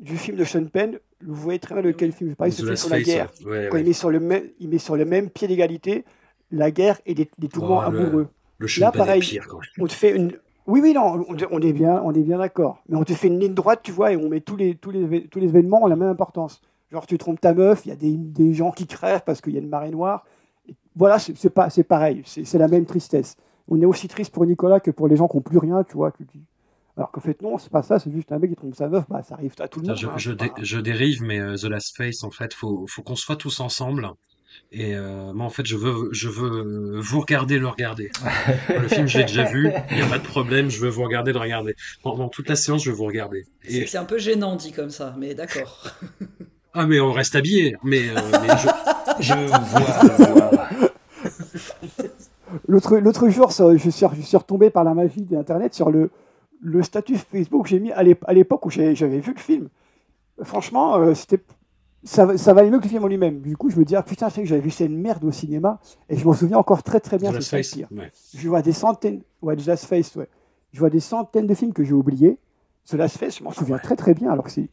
du 0.00 0.16
film 0.16 0.36
de 0.36 0.44
Sean 0.44 0.64
Penn. 0.66 0.98
Vous 1.26 1.34
voyez 1.34 1.58
très 1.58 1.74
bien 1.74 1.82
de 1.82 1.90
quel 1.92 2.12
film 2.12 2.30
je 2.30 2.34
parle. 2.34 2.52
Se 2.52 2.64
fait 2.64 2.76
sur 2.76 2.90
la 2.90 3.02
guerre. 3.02 3.30
ouais, 3.46 3.68
Quand 3.70 3.76
ouais. 3.76 3.82
il, 3.82 3.86
met 3.86 3.92
sur 3.92 4.10
le 4.10 4.20
même, 4.20 4.44
il 4.60 4.68
met 4.68 4.78
sur 4.78 4.96
le 4.96 5.04
même 5.04 5.30
pied 5.30 5.48
d'égalité 5.48 6.04
la 6.50 6.70
guerre 6.70 7.00
et 7.06 7.14
les, 7.14 7.30
les 7.38 7.48
tourments 7.48 7.82
Oh, 7.86 7.90
le- 7.90 7.98
amoureux. 8.00 8.28
Le 8.58 8.66
Là, 8.66 8.68
champagne 8.68 8.94
est 8.94 8.98
pareil. 9.06 9.20
pire 9.20 9.46
quand 9.48 9.56
même. 9.58 9.68
On 9.80 9.86
te 9.86 9.92
fait 9.92 10.14
une. 10.14 10.32
Oui, 10.66 10.80
oui, 10.80 10.92
non, 10.92 11.24
on, 11.28 11.36
on 11.50 11.60
est 11.60 11.72
bien, 11.72 12.00
on 12.04 12.12
est 12.14 12.20
bien 12.22 12.38
d'accord. 12.38 12.82
Mais 12.88 12.96
on 12.96 13.02
te 13.04 13.12
fait 13.14 13.26
une 13.28 13.40
ligne 13.40 13.54
droite, 13.54 13.80
tu 13.82 13.90
vois, 13.90 14.12
et 14.12 14.16
on 14.16 14.28
met 14.28 14.40
tous 14.40 14.56
les, 14.56 14.74
tous 14.76 14.90
les, 14.92 15.26
tous 15.26 15.40
les 15.40 15.46
événements 15.48 15.82
ont 15.82 15.86
la 15.88 15.96
même 15.96 16.08
importance. 16.10 16.60
Genre, 16.92 17.06
tu 17.06 17.18
trompes 17.18 17.40
ta 17.40 17.52
meuf, 17.54 17.84
il 17.86 17.88
y 17.88 17.92
a 17.92 17.96
des, 17.96 18.16
des 18.16 18.52
gens 18.54 18.70
qui 18.70 18.86
crèvent 18.86 19.22
parce 19.24 19.40
qu'il 19.40 19.54
y 19.54 19.56
a 19.56 19.60
une 19.60 19.68
marée 19.68 19.90
noire. 19.90 20.24
Et 20.68 20.74
voilà, 20.94 21.18
c'est 21.18 21.50
pas, 21.50 21.70
c'est 21.70 21.82
pareil, 21.84 22.22
c'est 22.26 22.44
c'est 22.44 22.58
la 22.58 22.68
même 22.68 22.84
tristesse. 22.84 23.36
On 23.66 23.80
est 23.80 23.86
aussi 23.86 24.06
triste 24.08 24.32
pour 24.32 24.44
Nicolas 24.46 24.78
que 24.78 24.90
pour 24.92 25.08
les 25.08 25.16
gens 25.16 25.26
qui 25.26 25.36
n'ont 25.36 25.42
plus 25.42 25.58
rien, 25.58 25.82
tu 25.84 25.94
vois. 25.96 26.12
Tu 26.12 26.24
dis. 26.24 26.42
Alors 26.96 27.10
qu'en 27.10 27.20
fait, 27.20 27.40
non, 27.40 27.56
c'est 27.58 27.70
pas 27.70 27.82
ça, 27.82 27.98
c'est 27.98 28.12
juste 28.12 28.30
un 28.32 28.38
mec 28.38 28.50
qui 28.50 28.56
trompe 28.56 28.74
sa 28.74 28.88
meuf, 28.88 29.04
bah, 29.08 29.22
ça 29.22 29.34
arrive 29.34 29.54
à 29.58 29.68
tout 29.68 29.80
le 29.80 29.88
monde. 29.88 29.96
Je, 29.96 30.06
hein, 30.06 30.12
je, 30.16 30.30
c'est 30.30 30.36
dé- 30.36 30.48
pas- 30.48 30.62
je 30.62 30.78
dérive, 30.78 31.22
mais 31.22 31.40
euh, 31.40 31.56
The 31.56 31.64
Last 31.64 31.96
Face, 31.96 32.22
en 32.22 32.30
fait, 32.30 32.52
faut, 32.52 32.84
faut 32.88 33.02
qu'on 33.02 33.16
soit 33.16 33.36
tous 33.36 33.60
ensemble. 33.60 34.10
Et 34.70 34.94
euh, 34.94 35.32
moi, 35.32 35.46
en 35.46 35.50
fait, 35.50 35.64
je 35.66 35.76
veux, 35.76 36.10
je 36.12 36.28
veux 36.28 37.00
vous 37.00 37.20
regarder, 37.20 37.58
le 37.58 37.68
regarder. 37.68 38.10
le 38.68 38.88
film, 38.88 39.06
je 39.06 39.18
l'ai 39.18 39.24
déjà 39.24 39.44
vu, 39.44 39.70
il 39.90 39.96
n'y 39.96 40.02
a 40.02 40.06
pas 40.06 40.18
de 40.18 40.26
problème, 40.26 40.70
je 40.70 40.80
veux 40.80 40.90
vous 40.90 41.02
regarder, 41.02 41.32
le 41.32 41.38
regarder. 41.38 41.74
Pendant 42.02 42.28
toute 42.28 42.48
la 42.50 42.56
séance, 42.56 42.84
je 42.84 42.90
veux 42.90 42.96
vous 42.96 43.04
regarder. 43.06 43.44
C'est 43.62 43.72
Et, 43.72 43.86
c'est 43.86 43.98
un 43.98 44.04
peu 44.04 44.18
gênant 44.18 44.56
dit 44.56 44.72
comme 44.72 44.90
ça, 44.90 45.14
mais 45.18 45.34
d'accord. 45.34 45.86
ah, 46.74 46.86
mais 46.86 47.00
on 47.00 47.12
reste 47.12 47.34
habillé. 47.34 47.76
Mais, 47.82 48.10
euh, 48.10 48.20
mais 48.42 48.48
je, 48.58 48.68
Je 49.20 49.34
vois. 49.34 50.68
L'autre 52.68 53.28
jour, 53.28 53.52
ça, 53.52 53.74
je, 53.76 53.90
suis, 53.90 54.06
je 54.16 54.22
suis 54.22 54.36
retombé 54.36 54.70
par 54.70 54.84
la 54.84 54.94
magie 54.94 55.22
d'Internet 55.22 55.74
sur 55.74 55.90
le, 55.90 56.10
le 56.62 56.82
statut 56.82 57.16
Facebook 57.16 57.64
que 57.64 57.68
j'ai 57.68 57.80
mis 57.80 57.92
à 57.92 58.02
l'ép- 58.02 58.24
à 58.26 58.32
l'époque 58.32 58.64
où 58.66 58.70
j'avais 58.70 58.94
vu 59.20 59.32
le 59.34 59.38
film. 59.40 59.68
Franchement, 60.42 60.96
euh, 60.96 61.14
c'était 61.14 61.42
ça, 62.04 62.36
ça 62.36 62.52
valait 62.54 62.70
mieux 62.70 62.78
que 62.78 62.84
le 62.84 62.88
film 62.88 63.04
en 63.04 63.08
lui-même. 63.08 63.40
Du 63.40 63.56
coup, 63.56 63.70
je 63.70 63.78
me 63.78 63.84
dis, 63.84 63.94
ah 63.94 64.02
putain, 64.02 64.28
c'est 64.30 64.42
que 64.42 64.48
j'avais 64.48 64.60
vu 64.60 64.70
cette 64.70 64.90
merde 64.90 65.22
au 65.24 65.30
cinéma 65.32 65.78
et 66.08 66.16
je 66.16 66.24
m'en 66.24 66.32
souviens 66.32 66.58
encore 66.58 66.82
très 66.82 67.00
très 67.00 67.18
bien. 67.18 67.32
C'est 67.40 67.60
pire. 67.60 67.88
ouais. 67.92 68.10
Je 68.34 68.48
vois 68.48 68.62
des 68.62 68.72
centaines, 68.72 69.22
ouais, 69.42 69.56
The 69.56 69.66
Last 69.66 69.84
Face, 69.86 70.16
ouais. 70.16 70.28
Je 70.72 70.78
vois 70.80 70.90
des 70.90 71.00
centaines 71.00 71.46
de 71.46 71.54
films 71.54 71.72
que 71.72 71.84
j'ai 71.84 71.92
oubliés. 71.92 72.38
The 72.86 72.94
Last 72.94 73.18
Face, 73.18 73.38
je 73.38 73.44
m'en 73.44 73.52
souviens 73.52 73.78
très 73.78 73.94
très 73.94 74.14
bien, 74.14 74.32
alors 74.32 74.44
que 74.44 74.50
c'est, 74.50 74.68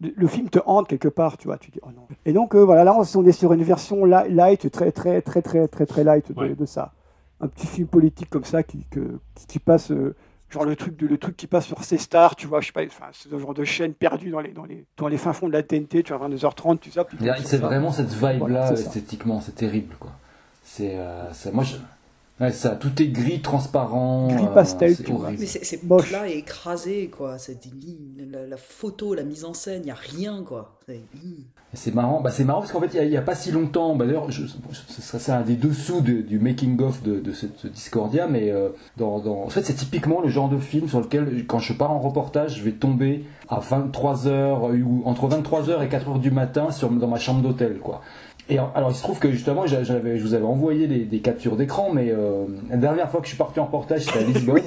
le, 0.00 0.12
le 0.14 0.26
film 0.26 0.50
te 0.50 0.58
hante 0.66 0.88
quelque 0.88 1.08
part, 1.08 1.38
tu 1.38 1.48
vois. 1.48 1.56
Tu 1.56 1.70
dis, 1.70 1.80
oh 1.82 1.88
non. 1.94 2.06
Et 2.26 2.34
donc, 2.34 2.54
euh, 2.54 2.62
voilà, 2.64 2.84
là, 2.84 2.94
on, 2.94 3.24
est 3.26 3.32
sur 3.32 3.52
une 3.54 3.62
version 3.62 4.04
li- 4.04 4.28
light, 4.30 4.70
très 4.70 4.92
très 4.92 5.22
très 5.22 5.40
très 5.40 5.66
très 5.68 5.86
très 5.86 6.04
light 6.04 6.30
de, 6.32 6.38
Ouais. 6.38 6.54
de 6.54 6.66
ça. 6.66 6.92
Un 7.40 7.48
petit 7.48 7.66
film 7.66 7.88
politique 7.88 8.28
comme 8.28 8.44
ça 8.44 8.62
qui, 8.62 8.84
que- 8.90 9.18
qui, 9.34 9.46
qui 9.46 9.58
passe, 9.58 9.90
euh, 9.92 10.14
genre 10.54 10.64
le 10.64 10.76
truc, 10.76 10.96
de, 10.96 11.06
le 11.06 11.18
truc 11.18 11.36
qui 11.36 11.46
passe 11.46 11.66
sur 11.66 11.82
C-Star, 11.84 12.34
tu 12.36 12.46
vois, 12.46 12.60
je 12.62 12.66
sais 12.68 12.72
pas, 12.72 12.82
enfin, 12.86 13.06
c'est 13.12 13.28
ce 13.28 13.38
genre 13.38 13.52
de 13.54 13.64
chaîne 13.64 13.92
perdue 13.92 14.30
dans 14.30 14.40
les, 14.40 14.52
dans 14.52 14.64
les, 14.64 14.86
dans 14.96 15.08
les 15.08 15.18
fins 15.18 15.32
fonds 15.34 15.48
de 15.48 15.52
la 15.52 15.62
TNT, 15.62 16.02
tu 16.04 16.12
vois, 16.14 16.28
22h30, 16.28 16.78
tu 16.78 16.90
sais. 16.90 17.00
C'est 17.44 17.58
vraiment 17.58 17.92
cette 17.92 18.08
vibe-là 18.12 18.36
Voilà, 18.38 18.66
c'est 18.76 18.82
esthétiquement, 18.82 19.40
c'est 19.40 19.54
terrible 19.54 19.96
quoi. 20.00 20.12
C'est 20.62 20.96
euh, 20.96 21.32
ça- 21.32 21.50
moi 21.52 21.62
je 21.64 21.76
ouais, 22.40 22.50
ça 22.52 22.70
tout 22.70 23.02
est 23.02 23.08
gris 23.08 23.42
transparent 23.42 24.28
Gris 24.28 24.44
euh, 24.44 24.54
pastel, 24.54 24.94
c'est 24.96 25.06
vois. 25.08 25.26
horrible. 25.26 25.40
Mais 25.40 25.46
c'est 25.46 25.64
c'est 25.64 25.82
Moche. 25.82 26.08
plat 26.08 26.28
et 26.28 26.38
écrasé, 26.38 27.08
quoi. 27.08 27.38
C'est 27.38 27.58
la, 28.30 28.46
la 28.46 28.56
photo, 28.56 29.14
la 29.14 29.24
mise 29.24 29.44
en 29.44 29.54
scène, 29.54 29.82
il 29.82 29.86
n'y 29.86 29.90
a 29.90 29.94
rien, 29.94 30.42
quoi. 30.42 30.78
C'est-. 30.86 30.94
Et 30.96 31.46
C'est 31.74 31.94
marrant, 31.94 32.20
bah 32.20 32.30
c'est 32.30 32.44
marrant 32.44 32.60
parce 32.60 32.72
qu'en 32.72 32.80
fait 32.80 32.90
il 33.02 33.08
y 33.10 33.16
a- 33.16 33.22
pas 33.22 33.34
si 33.34 33.50
longtemps, 33.50 33.94
bah 33.96 34.06
d'ailleurs 34.06 34.28
ce 34.30 35.02
serait 35.02 35.18
ça 35.18 35.38
un 35.38 35.42
des 35.42 35.56
dessous 35.56 36.00
de- 36.00 36.20
du 36.22 36.38
making 36.38 36.80
of 36.80 37.02
de, 37.02 37.18
de 37.20 37.32
cette 37.32 37.58
ce 37.58 37.66
Discordia, 37.68 38.26
mais 38.26 38.50
euh, 38.50 38.68
dans, 38.96 39.18
dans- 39.18 39.42
en 39.42 39.48
fait 39.48 39.62
c'est 39.64 39.74
typiquement 39.74 40.20
le 40.20 40.28
genre 40.28 40.48
de 40.48 40.58
film 40.58 40.88
sur 40.88 41.00
lequel 41.00 41.44
quand 41.46 41.58
je 41.58 41.72
pars 41.72 41.90
en 41.90 41.98
reportage, 41.98 42.56
je 42.58 42.62
vais 42.62 42.72
tomber 42.72 43.24
à 43.48 43.60
23h 43.60 44.82
ou 44.82 45.02
entre 45.04 45.28
23h 45.28 45.82
et 45.82 45.88
4h 45.88 46.20
du 46.20 46.30
matin 46.30 46.70
sur 46.70 46.90
dans 46.90 47.08
ma 47.08 47.18
chambre 47.18 47.42
d'hôtel 47.42 47.78
quoi. 47.78 48.00
Et 48.50 48.58
alors, 48.58 48.90
il 48.90 48.94
se 48.94 49.02
trouve 49.02 49.18
que 49.18 49.30
justement 49.30 49.66
j'avais 49.66 50.18
je 50.18 50.22
vous 50.22 50.34
avais 50.34 50.44
envoyé 50.44 50.86
des, 50.86 51.04
des 51.06 51.20
captures 51.20 51.56
d'écran, 51.56 51.88
mais 51.94 52.10
euh, 52.10 52.44
la 52.68 52.76
dernière 52.76 53.10
fois 53.10 53.20
que 53.20 53.26
je 53.26 53.30
suis 53.30 53.38
parti 53.38 53.58
en 53.58 53.64
reportage 53.64 54.02
c'était 54.02 54.18
à 54.18 54.22
Lisbonne. 54.26 54.60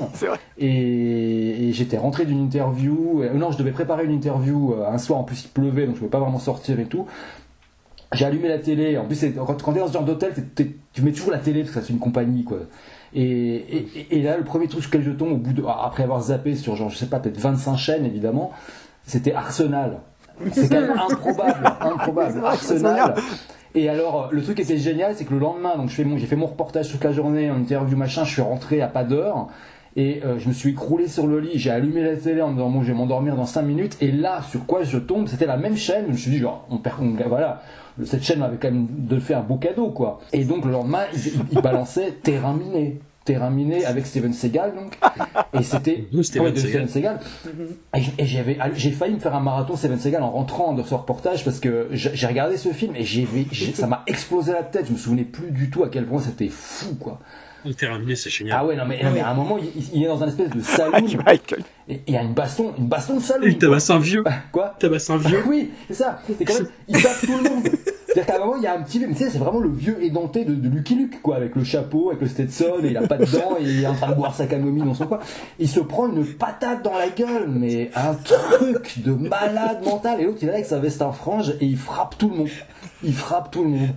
Et, 0.58 1.70
et 1.70 1.74
j'étais 1.74 1.98
rentré 1.98 2.26
d'une 2.26 2.40
interview. 2.42 3.22
euh, 3.24 3.34
non, 3.34 3.52
je 3.52 3.58
devais 3.60 3.72
préparer 3.72 4.06
une 4.06 4.12
interview 4.12 4.74
euh, 4.74 4.88
un 4.92 4.98
soir. 4.98 5.20
En 5.20 5.24
plus, 5.24 5.44
il 5.46 5.50
pleuvait, 5.50 5.86
donc 5.86 5.94
je 5.96 6.00
pouvais 6.00 6.10
pas 6.10 6.20
vraiment 6.20 6.40
sortir 6.40 6.80
et 6.80 6.86
tout. 6.86 7.06
J'ai 8.14 8.26
allumé 8.26 8.48
la 8.48 8.58
télé. 8.58 8.98
En 8.98 9.06
plus, 9.06 9.24
quand, 9.36 9.62
quand 9.62 9.74
t'es 9.74 9.80
dans 9.80 9.88
ce 9.88 9.94
genre 9.94 10.06
d'hôtel, 10.06 10.34
tu 10.94 11.02
mets 11.04 11.12
toujours 11.12 11.32
la 11.32 11.38
télé 11.40 11.62
parce 11.64 11.76
que 11.76 11.82
c'est 11.82 11.94
une 11.94 12.00
compagnie, 12.00 12.44
quoi. 12.46 12.60
Et, 13.14 13.22
et, 13.22 13.88
et- 13.96 14.18
et 14.18 14.22
là, 14.24 14.38
le 14.38 14.44
premier 14.44 14.68
truc 14.68 14.82
sur 14.82 14.90
lequel 14.90 15.04
je 15.04 15.12
tombe, 15.12 15.34
au 15.34 15.38
bout 15.38 15.54
de, 15.54 15.64
après 15.66 16.04
avoir 16.04 16.22
zappé 16.22 16.56
sur 16.56 16.76
genre, 16.76 16.90
je 16.90 16.98
sais 16.98 17.06
pas, 17.08 17.20
peut-être 17.20 17.38
25 17.38 17.76
chaînes, 17.76 18.06
évidemment, 18.06 18.52
c'était 19.06 19.34
Arsenal. 19.34 20.00
C'est 20.52 20.70
quand 20.70 20.82
même 20.82 20.92
improbable, 21.12 21.68
improbable. 21.82 22.42
Arsenal. 22.46 23.16
Et 23.80 23.90
alors, 23.90 24.30
le 24.32 24.42
truc 24.42 24.56
qui 24.56 24.64
était 24.64 24.78
génial, 24.78 25.14
c'est 25.16 25.24
que 25.24 25.34
le 25.34 25.40
lendemain, 25.40 25.78
donc 25.78 25.90
j'ai 25.90 26.04
fait 26.26 26.36
mon 26.36 26.48
reportage 26.48 26.90
toute 26.92 27.04
la 27.04 27.12
journée, 27.12 27.52
en 27.52 27.58
interview 27.58 27.96
machin, 27.96 28.24
je 28.24 28.32
suis 28.32 28.42
rentré 28.42 28.82
à 28.82 28.88
pas 28.88 29.04
d'heure. 29.04 29.50
Et 29.96 30.22
euh, 30.26 30.40
je 30.40 30.48
me 30.48 30.54
suis 30.54 30.72
écroulé 30.72 31.08
sur 31.08 31.28
le 31.28 31.40
lit, 31.40 31.52
j'ai 31.60 31.70
allumé 31.70 32.02
la 32.02 32.16
télé 32.16 32.42
en 32.42 32.48
me 32.50 32.54
disant 32.54 32.72
bon, 32.72 32.82
je 32.82 32.88
vais 32.88 32.98
m'endormir 32.98 33.36
dans 33.36 33.46
5 33.46 33.62
minutes. 33.62 33.96
Et 34.02 34.12
là, 34.12 34.42
sur 34.50 34.66
quoi 34.66 34.82
je 34.84 34.98
tombe, 34.98 35.28
c'était 35.28 35.46
la 35.46 35.58
même 35.58 35.76
chaîne. 35.78 36.06
Je 36.08 36.12
me 36.14 36.18
suis 36.18 36.32
dit 36.32 36.40
genre, 36.40 36.66
on 36.72 36.78
perd, 36.78 36.98
on- 37.02 37.16
voilà, 37.28 37.62
cette 38.04 38.24
chaîne 38.24 38.40
m'avait 38.40 38.58
quand 38.58 38.72
même 38.72 38.88
de 38.90 39.20
fait 39.20 39.36
un 39.36 39.42
beau 39.42 39.58
cadeau 39.58 39.90
quoi. 39.90 40.20
Et 40.34 40.44
donc 40.44 40.66
le 40.66 40.72
lendemain, 40.72 41.04
ils- 41.14 41.34
ils 41.52 41.62
balançaient 41.62 42.12
terrain 42.24 42.54
miné. 42.54 43.00
Terrain 43.28 43.50
miné 43.50 43.84
avec 43.86 44.06
Steven 44.06 44.32
Seagal 44.34 44.74
donc 44.74 44.98
et 45.60 45.62
c'était 45.64 46.08
De 46.12 46.22
Steven 46.24 46.48
ouais, 46.54 46.56
Seagal. 46.56 46.88
Steven 46.88 46.88
Seagal 46.88 47.20
et, 48.18 48.26
j'avais 48.26 48.58
j'ai 48.76 48.92
failli 48.92 49.16
me 49.16 49.20
faire 49.20 49.36
un 49.36 49.42
marathon 49.42 49.76
Steven 49.76 50.00
Seagal 50.00 50.24
en 50.24 50.32
rentrant 50.32 50.74
de 50.74 50.82
ce 50.82 50.94
reportage 50.94 51.44
parce 51.44 51.60
que 51.60 51.90
j'ai 51.92 52.26
regardé 52.28 52.56
ce 52.58 52.70
film 52.70 52.96
et 52.96 53.04
j'ai 53.04 53.28
ça 53.76 53.86
m'a 53.88 54.04
explosé 54.08 54.54
la 54.54 54.64
tête 54.64 54.86
je 54.88 54.94
me 54.94 54.98
souvenais 54.98 55.24
plus 55.26 55.52
du 55.52 55.70
tout 55.70 55.84
à 55.84 55.90
quel 55.90 56.06
point 56.06 56.22
c'était 56.22 56.48
fou 56.48 56.96
quoi 56.96 57.20
Le 57.66 57.74
terminé, 57.74 58.16
c'est 58.16 58.30
génial. 58.30 58.58
ah 58.62 58.66
ouais 58.66 58.76
non 58.78 58.86
mais, 58.88 59.04
non, 59.04 59.12
mais 59.14 59.20
à 59.20 59.30
un 59.30 59.34
moment 59.34 59.58
il, 59.58 59.84
il 59.94 60.04
est 60.04 60.08
dans 60.08 60.24
un 60.24 60.28
espèce 60.30 60.50
de 60.50 60.62
Michael. 61.26 61.64
et 61.90 62.02
il 62.08 62.14
y 62.14 62.18
a 62.18 62.22
une 62.24 62.34
baston 62.34 62.74
une 62.78 62.88
baston 62.88 63.16
de 63.18 63.22
saloon 63.22 63.48
Il 63.48 63.58
tabasse 63.58 63.90
un 63.90 64.00
vieux. 64.00 64.24
quoi 64.54 64.76
Tabasse 64.80 65.10
un 65.10 65.18
vieux. 65.18 65.44
oui, 65.48 65.72
c'est 65.88 65.96
ça. 65.96 66.20
C'est 66.26 66.46
quand 66.46 66.54
même, 66.54 66.68
il 66.88 67.02
tape 67.04 67.20
tout 67.22 67.38
le 67.44 67.50
monde. 67.50 67.68
C'est-à-dire 68.18 68.34
qu'à 68.34 68.42
un 68.42 68.46
moment, 68.48 68.58
il 68.58 68.64
y 68.64 68.68
a 68.68 68.74
un 68.74 68.82
petit 68.82 68.98
vieux, 68.98 69.08
mais 69.08 69.14
tu 69.14 69.26
sais, 69.26 69.30
c'est 69.30 69.38
vraiment 69.38 69.60
le 69.60 69.70
vieux 69.70 70.04
édenté 70.04 70.44
de, 70.44 70.56
de 70.56 70.70
Lucky 70.70 70.96
Luke, 70.96 71.22
quoi, 71.22 71.36
avec 71.36 71.56
le 71.56 71.64
chapeau, 71.64 72.10
avec 72.10 72.22
le 72.22 72.28
Stetson, 72.28 72.80
et 72.82 72.88
il 72.88 72.98
a 72.98 73.06
pas 73.06 73.18
de 73.18 73.26
dents, 73.32 73.58
et 73.60 73.64
il 73.64 73.84
est 73.84 73.86
en 73.86 73.94
train 73.94 74.10
de 74.10 74.16
boire 74.16 74.34
sa 74.34 74.48
camomille 74.48 74.82
dans 74.82 74.96
son 74.96 75.06
coin. 75.06 75.20
Il 75.60 75.70
se 75.70 75.80
prend 75.80 76.08
une 76.08 76.26
patate 76.26 76.84
dans 76.84 76.98
la 76.98 77.10
gueule, 77.10 77.48
mais 77.48 77.92
un 77.96 78.16
truc 78.16 79.04
de 79.04 79.12
malade 79.12 79.86
mental. 79.86 80.20
Et 80.20 80.24
l'autre, 80.24 80.40
il 80.42 80.46
est 80.46 80.48
là 80.48 80.54
avec 80.56 80.66
sa 80.66 80.80
veste 80.80 81.04
en 81.04 81.12
frange, 81.12 81.52
et 81.62 81.66
il 81.68 81.78
frappe 81.78 82.18
tout 82.18 82.30
le 82.30 82.38
monde. 82.38 82.50
Il 83.04 83.14
frappe 83.14 83.52
tout 83.52 83.62
le 83.62 83.70
monde. 83.70 83.90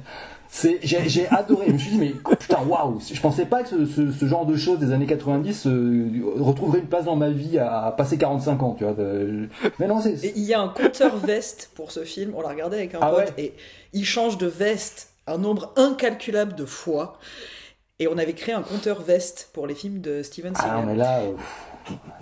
C'est, 0.53 0.81
j'ai, 0.83 1.09
j'ai 1.09 1.29
adoré. 1.29 1.67
Je 1.69 1.73
me 1.75 1.79
suis 1.79 1.91
dit, 1.93 1.99
mais 1.99 2.13
putain, 2.37 2.59
waouh! 2.67 2.99
Je 3.01 3.21
pensais 3.21 3.47
pas 3.47 3.63
que 3.63 3.69
ce, 3.69 3.87
ce, 3.87 4.11
ce 4.11 4.27
genre 4.27 4.45
de 4.47 4.57
choses 4.57 4.81
des 4.81 4.93
années 4.93 5.07
90 5.07 5.67
euh, 5.69 6.09
retrouverait 6.39 6.81
une 6.81 6.89
place 6.89 7.05
dans 7.05 7.15
ma 7.15 7.31
vie 7.31 7.57
à, 7.59 7.95
passer 7.97 8.19
45 8.19 8.63
ans, 8.63 8.75
tu 8.77 8.83
vois. 8.85 8.93
de- 8.95 9.49
Mais 9.79 9.87
non, 9.87 10.01
c'est, 10.01 10.25
Et 10.25 10.33
il 10.37 10.43
y 10.43 10.53
a 10.53 10.61
un 10.61 10.69
compteur 10.69 11.17
veste 11.19 11.71
pour 11.77 11.93
ce 11.93 12.03
film, 12.05 12.33
on 12.37 12.41
l'a 12.43 12.49
regardé 12.49 12.79
avec 12.79 12.95
un 12.97 12.99
Ah 13.01 13.11
pote, 13.11 13.19
ouais 13.19 13.35
et 13.39 13.55
il 13.93 14.05
change 14.05 14.39
de 14.39 14.49
veste 14.49 15.11
un 15.29 15.39
nombre 15.39 15.73
incalculable 15.77 16.55
de 16.57 16.65
fois. 16.65 17.17
Et 18.01 18.09
on 18.09 18.19
avait 18.19 18.33
créé 18.33 18.55
un 18.55 18.63
compteur 18.63 19.03
veste 19.03 19.51
pour 19.53 19.67
les 19.69 19.75
films 19.75 20.01
de 20.01 20.23
Steven 20.25 20.53
ah 20.57 20.61
Seagal. 20.63 20.77
non, 20.79 20.87
mais 20.87 20.97
là, 20.97 21.21
euh, 21.21 21.33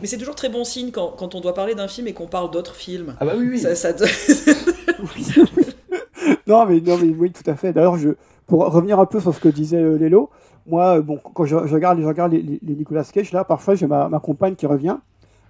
Mais 0.03 0.07
c'est 0.07 0.18
toujours 0.18 0.35
très 0.35 0.49
bon 0.51 0.64
signe 0.64 0.91
quand, 0.91 1.12
quand 1.16 1.35
on 1.35 1.41
doit 1.41 1.55
parler 1.55 1.74
d'un 1.76 1.89
film 1.89 2.09
et 2.09 2.12
qu'on 2.12 2.26
parle 2.26 2.51
d'autres 2.51 2.74
films. 2.74 3.14
ah 3.20 3.24
bah 3.24 3.33
oui, 3.39 3.47
oui. 3.53 3.59
Ça, 3.61 3.74
ça 3.74 3.95
te- 3.95 4.05
Non, 6.47 6.66
mais, 6.66 6.81
non, 6.81 6.97
mais 7.01 7.09
oui, 7.09 7.33
tout 7.33 7.49
à 7.49 7.55
fait. 7.55 7.72
D'ailleurs, 7.72 7.97
je, 7.97 8.11
pour 8.47 8.66
revenir 8.66 8.99
un 9.01 9.07
peu 9.07 9.20
sur 9.20 9.35
ce 9.35 9.41
que 9.41 9.49
disait 9.49 9.83
euh, 9.83 9.97
Lélo, 9.97 10.31
moi, 10.66 10.99
euh, 10.99 11.03
bon, 11.03 11.18
quand 11.18 11.45
je, 11.45 11.57
regarde, 11.57 12.01
je 12.01 12.07
regarde 12.07 12.33
les, 12.33 12.61
Nicolas 12.62 13.05
Cage, 13.05 13.33
là, 13.33 13.45
parfois, 13.45 13.74
j'ai 13.74 13.87
ma, 13.87 14.09
compagne 14.22 14.55
qui 14.55 14.66
revient. 14.66 14.97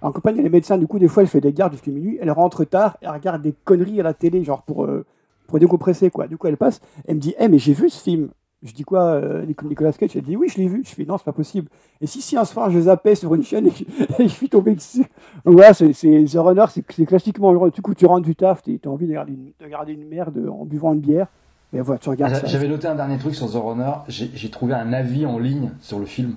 En 0.01 0.11
compagne, 0.11 0.37
elle 0.39 0.45
est 0.45 0.49
médecin, 0.49 0.77
du 0.77 0.87
coup, 0.87 0.99
des 0.99 1.07
fois, 1.07 1.23
elle 1.23 1.29
fait 1.29 1.41
des 1.41 1.51
gardes 1.51 1.73
jusqu'à 1.73 1.91
minuit. 1.91 2.17
Elle 2.21 2.31
rentre 2.31 2.63
tard, 2.63 2.97
elle 3.01 3.09
regarde 3.09 3.41
des 3.41 3.53
conneries 3.65 3.99
à 3.99 4.03
la 4.03 4.13
télé, 4.13 4.43
genre 4.43 4.61
pour, 4.61 4.85
euh, 4.85 5.05
pour 5.47 5.59
décompresser, 5.59 6.09
quoi. 6.09 6.27
Du 6.27 6.37
coup, 6.37 6.47
elle 6.47 6.57
passe, 6.57 6.79
elle 7.07 7.15
me 7.15 7.19
dit, 7.19 7.35
hé, 7.37 7.49
mais 7.49 7.59
j'ai 7.59 7.73
vu 7.73 7.89
ce 7.89 8.01
film. 8.01 8.29
Je 8.61 8.73
dis 8.73 8.83
quoi, 8.83 9.03
euh, 9.13 9.45
Nic- 9.45 9.63
Nicolas 9.63 9.93
Cage 9.93 10.15
Elle 10.17 10.23
dit, 10.23 10.35
oui, 10.35 10.49
je 10.49 10.57
l'ai 10.57 10.67
vu. 10.67 10.83
Je 10.85 10.89
fais, 10.89 11.05
non, 11.05 11.17
c'est 11.17 11.23
pas 11.23 11.31
possible. 11.31 11.69
Et 12.01 12.07
si, 12.07 12.21
si, 12.21 12.35
un 12.35 12.43
soir, 12.43 12.69
je 12.69 12.79
zappais 12.81 13.15
sur 13.15 13.33
une 13.33 13.43
chaîne 13.43 13.67
et 13.67 13.71
je, 13.71 13.83
et 14.23 14.27
je 14.27 14.33
suis 14.33 14.49
tombé 14.49 14.75
dessus. 14.75 15.05
Donc 15.45 15.53
voilà, 15.55 15.73
c'est 15.73 15.93
c'est- 15.93 16.25
The 16.25 16.35
Runner, 16.37 16.65
c'est 16.69 16.83
c'est 16.91 17.05
classiquement, 17.05 17.53
genre, 17.53 17.71
du 17.71 17.81
coup, 17.81 17.93
tu 17.95 18.05
rentres 18.05 18.25
du 18.25 18.35
taf, 18.35 18.61
t'as 18.63 18.71
as 18.83 18.87
envie 18.91 19.05
de 19.05 19.11
regarder, 19.11 19.31
une, 19.33 19.51
de 19.59 19.63
regarder 19.65 19.93
une 19.93 20.07
merde 20.07 20.37
en 20.51 20.65
buvant 20.65 20.93
une 20.93 20.99
bière. 20.99 21.27
Mais 21.71 21.79
voilà, 21.81 21.99
tu 21.99 22.09
regardes 22.09 22.33
Ah, 22.35 22.39
ça. 22.41 22.47
J'avais 22.47 22.67
noté 22.67 22.87
un 22.87 22.95
dernier 22.95 23.17
truc 23.17 23.33
sur 23.35 23.49
The 23.49 23.55
Runner. 23.55 23.91
J'ai 24.07 24.29
j'ai 24.33 24.49
trouvé 24.49 24.73
un 24.73 24.91
avis 24.91 25.25
en 25.25 25.37
ligne 25.39 25.71
sur 25.81 25.99
le 25.99 26.05
film 26.05 26.35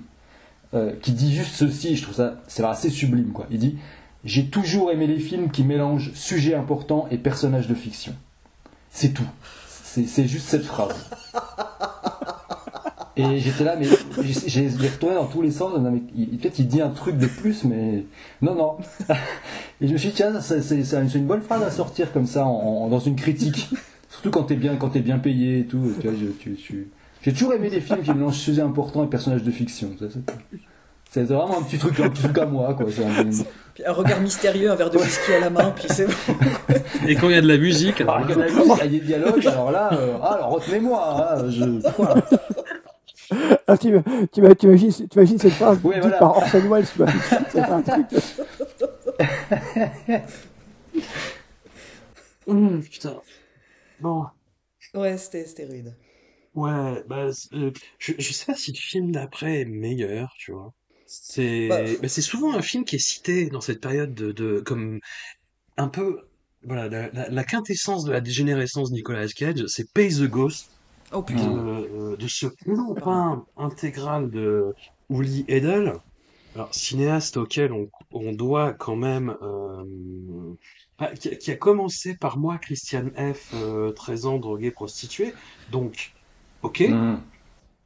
euh, 0.73 0.93
qui 1.01 1.11
dit 1.11 1.33
juste 1.33 1.55
ceci. 1.55 1.95
Je 1.95 2.03
trouve 2.03 2.15
ça 2.15 2.35
c'est 2.47 2.63
assez 2.63 2.89
sublime 2.89 3.31
quoi. 3.33 3.47
Il 3.51 3.57
dit 3.59 3.77
j'ai 4.23 4.45
toujours 4.49 4.91
aimé 4.91 5.07
les 5.07 5.19
films 5.19 5.49
qui 5.51 5.63
mélangent 5.65 6.13
sujets 6.13 6.53
importants 6.55 7.07
et 7.11 7.17
personnages 7.17 7.67
de 7.67 7.73
fiction. 7.73 8.13
C'est 8.91 9.09
tout. 9.13 9.27
C'est 9.67 10.05
c'est 10.05 10.27
juste 10.27 10.47
cette 10.47 10.63
phrase. 10.65 11.09
Et 13.15 13.39
j'étais 13.39 13.63
là, 13.63 13.75
mais 13.79 13.85
j'ai 13.85 14.49
j'ai- 14.49 14.69
j'ai 14.69 14.87
retourné 14.89 15.15
dans 15.15 15.25
tous 15.25 15.41
les 15.43 15.51
sens. 15.51 15.71
non, 15.79 15.91
mais 15.91 16.01
il- 16.15 16.37
Peut-être 16.39 16.57
il 16.59 16.67
dit 16.67 16.81
un 16.81 16.89
truc 16.89 17.17
de 17.17 17.27
plus, 17.27 17.63
mais 17.63 18.05
non, 18.41 18.55
non. 18.55 18.77
Et 19.81 19.87
je 19.87 19.93
me 19.93 19.97
suis 19.97 20.09
dit, 20.09 20.15
tiens, 20.15 20.39
c'est 20.41 20.61
c'est- 20.61 20.83
c'est 20.83 21.13
une 21.15 21.25
bonne 21.27 21.41
phrase 21.41 21.61
à 21.63 21.69
sortir 21.71 22.11
comme 22.11 22.25
ça 22.25 22.45
en- 22.45 22.49
en- 22.49 22.87
dans 22.87 22.99
une 22.99 23.15
critique. 23.15 23.69
Surtout 24.09 24.31
quand 24.31 24.43
t'es 24.43 24.55
bien, 24.55 24.75
quand 24.77 24.89
t'es 24.89 24.99
bien 25.01 25.19
payé 25.19 25.59
et 25.59 25.65
tout. 25.65 25.91
Tu 26.01 26.07
vois, 26.07 26.17
je- 26.19 26.27
tu- 26.27 26.55
tu- 26.55 26.87
J'ai 27.21 27.31
toujours 27.33 27.53
aimé 27.53 27.69
les 27.69 27.81
films 27.81 28.01
qui 28.01 28.11
mélangent 28.11 28.35
sujets 28.37 28.61
importants 28.61 29.03
et 29.03 29.07
personnages 29.07 29.43
de 29.43 29.51
fiction. 29.51 29.91
C'est- 29.99 30.09
C'est 31.11 31.23
vraiment 31.25 31.59
un 31.59 31.61
petit 31.61 31.77
truc, 31.77 31.99
un 31.99 32.09
petit 32.09 32.23
truc 32.23 32.37
à 32.39 32.45
moi, 32.47 32.73
quoi. 32.73 32.87
C'est 32.89 33.05
un- 33.05 33.23
Puis 33.75 33.85
un 33.85 33.91
regard 33.91 34.19
mystérieux, 34.19 34.71
un 34.71 34.75
verre 34.75 34.89
de 34.89 34.97
whisky 34.97 35.31
à 35.33 35.39
la 35.41 35.49
main, 35.51 35.71
puis 35.75 35.85
c'est 35.87 36.05
bon. 36.07 36.13
Et 37.07 37.15
quand 37.15 37.29
il 37.29 37.35
y 37.35 37.37
a 37.37 37.41
de 37.41 37.47
la 37.47 37.57
musique, 37.57 38.01
alors 38.01 38.15
Alors, 38.17 38.29
là, 38.29 38.35
il 38.35 38.39
y 38.39 38.41
a 38.41 38.45
de 38.49 38.57
la 38.57 38.63
musique, 38.65 38.73
il 38.77 38.77
y 38.77 38.81
a 38.81 38.99
des 38.99 39.05
dialogues, 39.05 39.47
alors 39.47 39.71
là, 39.71 39.89
euh, 39.93 40.13
ah, 40.23 40.33
alors 40.33 40.49
retenez-moi, 40.53 41.35
hein, 41.37 41.49
je, 41.49 41.63
voilà. 41.97 42.15
Ah, 43.67 43.77
tu, 43.77 43.93
tu, 44.31 44.41
tu 44.41 44.65
imagines, 44.67 44.91
tu 44.91 45.07
imagines 45.15 45.37
cette 45.39 45.53
phrase 45.53 45.79
Oui, 45.83 45.93
dite 45.95 46.01
voilà. 46.03 46.17
par 46.17 46.37
Orson 46.37 46.59
Welles, 46.69 46.85
tu 46.87 46.97
vois. 46.97 47.11
Ça 47.11 47.43
fait 47.45 47.59
un 47.59 47.81
truc. 47.81 48.07
Putain. 52.45 53.21
Bon. 53.99 54.25
Ouais, 54.93 55.17
c'était 55.17 55.65
rude. 55.65 55.95
Ouais, 56.55 57.03
bah, 57.07 57.31
c'est- 57.33 57.53
euh, 57.55 57.71
je, 57.97 58.13
je 58.19 58.33
sais 58.33 58.45
pas 58.45 58.55
si 58.55 58.71
le 58.71 58.77
film 58.77 59.11
d'après 59.11 59.61
est 59.61 59.65
meilleur, 59.65 60.33
tu 60.37 60.51
vois. 60.51 60.73
C'est, 61.05 61.67
Bah, 61.67 61.79
bah, 62.01 62.07
c'est 62.07 62.21
souvent 62.21 62.53
un 62.55 62.61
film 62.61 62.85
qui 62.85 62.97
est 62.97 62.99
cité 62.99 63.49
dans 63.49 63.61
cette 63.61 63.81
période 63.81 64.13
de, 64.13 64.31
de 64.31 64.59
comme 64.59 64.99
un 65.77 65.87
peu, 65.87 66.19
voilà, 66.63 66.87
la, 66.89 67.09
la- 67.11 67.29
la 67.29 67.43
quintessence 67.43 68.03
de 68.05 68.11
la 68.11 68.21
dégénérescence 68.21 68.89
de 68.91 68.95
Nicolas 68.95 69.27
Cage, 69.27 69.65
c'est 69.67 69.91
Pay 69.93 70.09
the 70.09 70.23
Ghost, 70.29 70.67
Oh 71.13 71.23
de, 71.27 71.35
putain. 71.35 71.51
euh, 71.51 72.17
de 72.17 72.27
ce 72.27 72.47
clopin 72.47 73.45
intégral 73.57 74.29
de 74.31 74.73
Uli 75.09 75.45
Edel, 75.47 75.93
alors 76.55 76.73
cinéaste 76.75 77.37
auquel 77.37 77.73
on, 77.73 77.89
on 78.11 78.33
doit 78.33 78.73
quand 78.73 78.95
même, 78.95 79.35
euh, 79.41 80.55
ah, 80.99 81.11
qui, 81.13 81.29
a- 81.29 81.35
qui 81.35 81.51
a 81.51 81.55
commencé 81.57 82.15
par 82.17 82.37
moi, 82.37 82.57
Christiane 82.59 83.11
F, 83.33 83.53
euh, 83.53 83.91
13 83.93 84.25
ans, 84.25 84.39
drogué, 84.39 84.71
prostitué, 84.71 85.33
donc, 85.67 86.11
ok, 86.61 86.81
Mhm. 86.81 87.23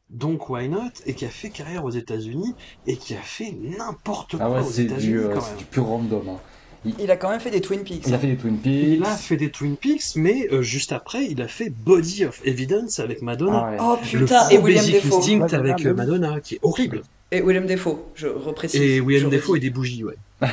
donc 0.09 0.49
why 0.49 0.69
not, 0.69 0.91
et 1.05 1.15
qui 1.15 1.25
a 1.25 1.30
fait 1.30 1.49
carrière 1.51 1.84
aux 1.86 1.89
États-Unis, 1.91 2.55
et 2.86 2.97
qui 2.97 3.13
a 3.15 3.21
fait 3.21 3.51
n'importe 3.51 4.38
quoi 4.38 4.45
Ah 4.45 4.49
ouais, 4.51 4.63
aux 4.63 4.71
c'est 4.71 4.84
États-Unis 4.84 5.15
euh, 5.23 5.39
c'est 5.41 5.57
du 5.57 5.65
pur 5.65 5.86
random. 5.86 6.30
hein. 6.30 6.39
Il 6.86 7.11
a 7.11 7.17
quand 7.17 7.30
même 7.30 7.39
fait 7.39 7.51
des 7.51 7.61
Twin 7.61 7.84
Peaks. 7.84 8.03
Il 8.07 8.13
a 8.13 8.17
hein. 8.17 8.19
fait 8.19 8.28
des 8.28 8.38
Twin 8.38 8.57
Peaks. 8.57 8.73
Il 8.97 9.03
a 9.03 9.15
fait 9.15 9.38
des 9.38 9.49
Twin 9.51 9.75
Peaks, 9.75 10.15
mais 10.15 10.47
euh, 10.51 10.61
juste 10.61 10.91
après, 10.91 11.25
il 11.25 11.41
a 11.41 11.47
fait 11.47 11.69
Body 11.69 12.25
of 12.25 12.39
Evidence 12.45 12.99
avec 12.99 13.21
Madonna. 13.21 13.65
Ah 13.65 13.71
ouais. 13.71 13.78
Oh 13.82 13.97
Le 14.13 14.19
putain, 14.19 14.43
faux 14.45 14.51
et 14.51 14.57
William 14.57 14.86
Basic 14.86 15.03
Defoe. 15.03 15.17
Instinct 15.17 15.38
Madonna, 15.38 15.59
avec 15.73 15.86
euh, 15.86 15.89
oui. 15.89 15.95
Madonna, 15.95 16.39
qui 16.39 16.55
est 16.55 16.59
horrible. 16.61 17.01
Et 17.32 17.41
William 17.41 17.65
Defoe, 17.65 17.99
je 18.15 18.28
reprécise. 18.28 18.80
Et 18.82 19.01
William 19.01 19.30
je 19.30 19.36
Defoe 19.36 19.57
et 19.57 19.59
des 19.59 19.69
bougies, 19.69 20.03
ouais. 20.05 20.15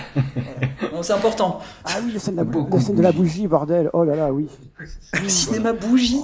C'est 1.03 1.13
important. 1.13 1.61
Ah 1.85 1.99
oui, 2.05 2.13
la 2.13 2.19
scène, 2.19 2.35
de 2.35 2.39
la, 2.41 2.45
Beaucoup 2.45 2.79
la 2.79 2.83
scène 2.83 2.97
de 2.97 3.03
la 3.03 3.13
de 3.13 3.17
bougies. 3.17 3.31
bougie, 3.41 3.47
bordel. 3.47 3.91
Oh 3.93 4.03
là 4.05 4.17
là, 4.17 4.33
oui. 4.33 4.47
Le 5.23 5.29
cinéma 5.29 5.73
bougie. 5.73 6.21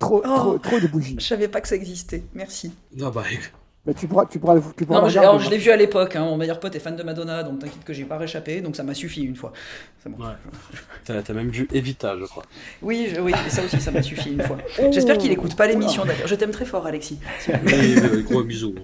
Trop, 0.00 0.22
Oh. 0.24 0.36
trop, 0.36 0.58
trop 0.58 0.80
de 0.80 0.86
bougies. 0.88 1.16
Je 1.20 1.24
savais 1.24 1.46
pas 1.48 1.60
que 1.60 1.68
ça 1.68 1.76
existait. 1.76 2.24
Merci. 2.34 2.72
Non, 2.96 3.10
bah, 3.10 3.22
Mais 3.86 3.92
tu 3.92 4.08
pourras, 4.08 4.24
tu 4.24 4.38
pourras, 4.38 4.58
tu 4.76 4.86
pourras 4.86 5.00
Non, 5.00 5.06
regarder, 5.06 5.28
alors, 5.28 5.40
je 5.40 5.50
l'ai 5.50 5.58
vu 5.58 5.70
à 5.70 5.76
l'époque. 5.76 6.16
hein. 6.16 6.24
Mon 6.24 6.38
meilleur 6.38 6.58
pote 6.58 6.74
est 6.74 6.78
fan 6.78 6.96
de 6.96 7.02
Madonna, 7.02 7.42
donc 7.42 7.58
t'inquiète 7.58 7.84
que 7.84 7.92
j'ai 7.92 8.04
pas 8.04 8.16
réchappé. 8.16 8.62
Donc 8.62 8.76
ça 8.76 8.82
m'a 8.82 8.94
suffi 8.94 9.22
une 9.22 9.36
fois. 9.36 9.52
Bon. 10.06 10.24
ouais. 10.24 10.32
T'as 11.22 11.34
même 11.34 11.50
vu 11.50 11.68
Evita, 11.72 12.16
je 12.18 12.24
crois. 12.24 12.44
Oui, 12.80 13.08
je- 13.14 13.20
oui, 13.20 13.32
ça 13.48 13.62
aussi, 13.62 13.80
ça 13.80 13.90
m'a 13.90 14.00
suffi 14.02 14.32
une 14.32 14.42
fois. 14.42 14.56
J'espère 14.90 15.18
qu'il 15.18 15.30
écoute 15.32 15.54
pas 15.54 15.66
l'émission 15.66 16.04
d'ailleurs. 16.06 16.26
Je 16.26 16.34
t'aime 16.34 16.50
très 16.50 16.64
fort, 16.64 16.86
Alexis. 16.86 17.18
Euh, 17.50 18.22
gros 18.22 18.42
bisous. 18.42 18.74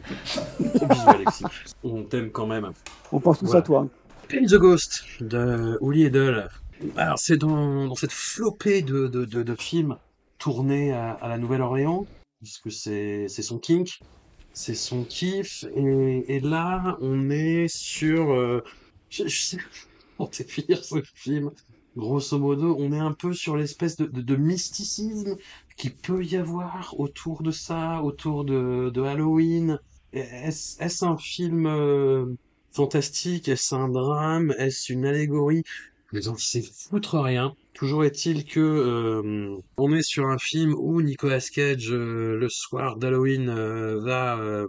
Gros 0.60 0.86
bisous, 0.86 1.08
Alexis. 1.08 1.44
On 1.82 2.02
t'aime 2.02 2.30
quand 2.30 2.46
même. 2.46 2.70
On 3.10 3.20
pense 3.20 3.38
tous 3.38 3.46
Voilà. 3.46 3.60
à 3.60 3.62
toi. 3.62 3.88
Pin 4.28 4.44
the 4.44 4.54
Ghost 4.56 5.02
de 5.20 5.78
Uli 5.82 6.04
Edel. 6.04 6.48
Alors, 6.96 7.18
c'est 7.18 7.36
dans, 7.38 7.86
dans 7.86 7.94
cette 7.94 8.12
flopée 8.12 8.82
de, 8.82 9.06
de, 9.06 9.24
de, 9.24 9.42
de 9.42 9.54
films 9.54 9.96
tournés 10.38 10.92
à, 10.92 11.12
à 11.22 11.28
la 11.28 11.36
Nouvelle-Orléans, 11.38 12.06
puisque 12.40 12.70
c'est 12.70 13.26
c'est 13.28 13.42
son 13.42 13.58
kink, 13.58 13.98
c'est 14.52 14.74
son 14.74 15.04
kiff, 15.04 15.64
et, 15.74 16.36
et 16.36 16.40
là, 16.40 16.96
on 17.00 17.30
est 17.30 17.68
sur... 17.68 18.32
euh, 18.32 18.62
je, 19.08 19.26
je 19.28 19.40
sais 19.40 19.58
comment 20.16 20.30
définir 20.30 20.84
ce 20.84 21.02
film. 21.14 21.50
Grosso 21.96 22.38
modo, 22.38 22.76
on 22.78 22.92
est 22.92 22.98
un 22.98 23.12
peu 23.12 23.34
sur 23.34 23.56
l'espèce 23.56 23.96
de, 23.96 24.06
de, 24.06 24.20
de 24.22 24.36
mysticisme 24.36 25.36
qui 25.76 25.90
peut 25.90 26.24
y 26.24 26.36
avoir 26.36 26.94
autour 27.00 27.42
de 27.42 27.50
ça, 27.50 28.02
autour 28.02 28.44
de, 28.44 28.90
de 28.94 29.02
Halloween. 29.02 29.78
Est-ce 30.12 30.80
est-ce 30.82 31.04
un 31.04 31.16
film 31.18 31.66
euh, 31.66 32.26
fantastique? 32.72 33.48
Est-ce 33.48 33.74
un 33.74 33.88
drame? 33.88 34.54
Est-ce 34.58 34.92
une 34.92 35.04
allégorie? 35.06 35.62
Les 36.12 36.22
gens 36.22 36.36
s'y 36.36 36.62
foutre 36.62 37.20
rien. 37.20 37.54
Toujours 37.74 38.04
est-il 38.04 38.44
que 38.44 38.60
euh, 38.60 39.56
on 39.76 39.92
est 39.94 40.02
sur 40.02 40.26
un 40.26 40.38
film 40.38 40.74
où 40.76 41.02
Nicolas 41.02 41.40
Cage, 41.40 41.92
euh, 41.92 42.36
le 42.36 42.48
soir 42.48 42.96
d'Halloween, 42.96 43.48
euh, 43.48 44.00
va 44.00 44.38
euh, 44.38 44.66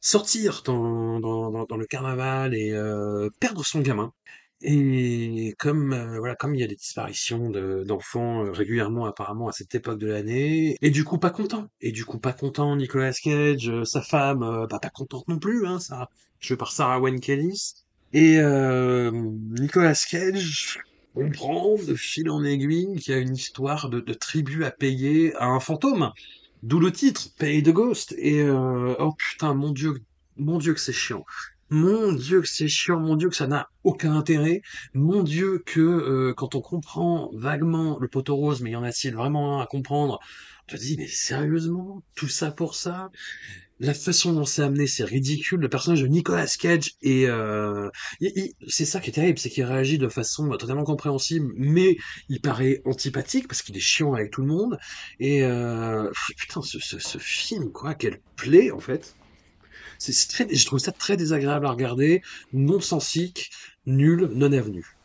sortir 0.00 0.62
dans, 0.64 1.20
dans, 1.20 1.66
dans, 1.66 1.76
le 1.76 1.86
carnaval 1.86 2.54
et 2.54 2.72
euh, 2.72 3.28
perdre 3.40 3.64
son 3.64 3.80
gamin. 3.80 4.12
Et 4.62 5.54
comme 5.58 5.92
euh, 5.92 6.18
voilà, 6.18 6.34
comme 6.36 6.54
il 6.54 6.60
y 6.60 6.64
a 6.64 6.66
des 6.66 6.76
disparitions 6.76 7.50
de- 7.50 7.84
d'enfants 7.86 8.44
euh, 8.46 8.52
régulièrement 8.52 9.04
apparemment 9.06 9.48
à 9.48 9.52
cette 9.52 9.74
époque 9.74 9.98
de 9.98 10.06
l'année, 10.08 10.76
et 10.80 10.90
du 10.90 11.04
coup 11.04 11.18
pas 11.18 11.30
content, 11.30 11.68
et 11.82 11.92
du 11.92 12.04
coup 12.06 12.18
pas 12.18 12.32
content 12.32 12.74
Nicolas 12.76 13.12
Cage, 13.12 13.68
euh, 13.68 13.84
sa 13.84 14.00
femme, 14.02 14.40
bah, 14.70 14.78
pas 14.80 14.90
contente 14.90 15.28
non 15.28 15.38
plus, 15.38 15.66
hein, 15.66 15.78
ça, 15.80 16.08
joué 16.40 16.56
par 16.56 16.72
Sarah 16.72 17.00
Wayne 17.00 17.20
et 18.16 18.38
euh, 18.38 19.10
Nicolas 19.60 19.94
Cage 20.10 20.78
comprend 21.12 21.76
de 21.76 21.94
fil 21.94 22.30
en 22.30 22.42
aiguille 22.44 22.96
qu'il 22.96 23.12
y 23.12 23.16
a 23.16 23.20
une 23.20 23.34
histoire 23.34 23.90
de, 23.90 24.00
de 24.00 24.14
tribu 24.14 24.64
à 24.64 24.70
payer 24.70 25.34
à 25.36 25.48
un 25.48 25.60
fantôme, 25.60 26.12
d'où 26.62 26.80
le 26.80 26.90
titre, 26.92 27.28
Pay 27.38 27.62
the 27.62 27.74
Ghost, 27.74 28.14
et 28.16 28.40
euh, 28.40 28.94
oh 28.98 29.12
putain 29.12 29.52
mon 29.52 29.70
dieu, 29.70 30.00
mon 30.38 30.56
dieu 30.56 30.72
que 30.72 30.80
c'est 30.80 30.94
chiant. 30.94 31.26
Mon 31.68 32.12
Dieu 32.12 32.40
que 32.40 32.48
c'est 32.48 32.68
chiant, 32.68 33.00
mon 33.00 33.16
Dieu 33.16 33.28
que 33.28 33.36
ça 33.36 33.48
n'a 33.48 33.68
aucun 33.84 34.12
intérêt, 34.16 34.62
mon 34.94 35.22
Dieu 35.22 35.62
que 35.66 35.80
euh, 35.80 36.32
quand 36.34 36.54
on 36.54 36.62
comprend 36.62 37.30
vaguement 37.34 37.98
le 38.00 38.08
poteau 38.08 38.36
rose, 38.36 38.62
mais 38.62 38.70
y 38.70 38.76
en 38.76 38.84
a-t-il 38.84 39.14
vraiment 39.14 39.58
un 39.60 39.64
à 39.64 39.66
comprendre, 39.66 40.20
on 40.68 40.72
te 40.72 40.78
dit 40.78 40.96
mais 40.96 41.08
sérieusement, 41.08 42.02
tout 42.14 42.28
ça 42.28 42.50
pour 42.50 42.76
ça? 42.76 43.10
La 43.78 43.92
façon 43.92 44.32
dont 44.32 44.46
c'est 44.46 44.62
amené, 44.62 44.86
c'est 44.86 45.04
ridicule. 45.04 45.60
Le 45.60 45.68
personnage 45.68 46.00
de 46.02 46.06
Nicolas 46.06 46.46
Cage 46.46 46.92
et 47.02 47.26
euh, 47.28 47.90
c'est 48.68 48.86
ça 48.86 49.00
qui 49.00 49.10
est 49.10 49.12
terrible, 49.12 49.38
c'est 49.38 49.50
qu'il 49.50 49.64
réagit 49.64 49.98
de 49.98 50.08
façon 50.08 50.48
totalement 50.56 50.84
compréhensible, 50.84 51.52
mais 51.56 51.96
il 52.30 52.40
paraît 52.40 52.80
antipathique 52.86 53.48
parce 53.48 53.60
qu'il 53.62 53.76
est 53.76 53.80
chiant 53.80 54.14
avec 54.14 54.30
tout 54.30 54.40
le 54.40 54.46
monde. 54.48 54.78
Et 55.20 55.44
euh, 55.44 56.10
putain, 56.38 56.62
ce, 56.62 56.78
ce, 56.78 56.98
ce 56.98 57.18
film 57.18 57.70
quoi, 57.70 57.94
quelle 57.94 58.20
plaie 58.36 58.70
en 58.70 58.80
fait. 58.80 59.14
C'est 59.98 60.28
très, 60.28 60.54
je 60.54 60.66
trouve 60.66 60.78
ça 60.78 60.92
très 60.92 61.16
désagréable 61.16 61.66
à 61.66 61.70
regarder, 61.70 62.22
non 62.52 62.80
sensique, 62.80 63.50
nul, 63.86 64.30
non 64.34 64.52
avenu. 64.52 64.95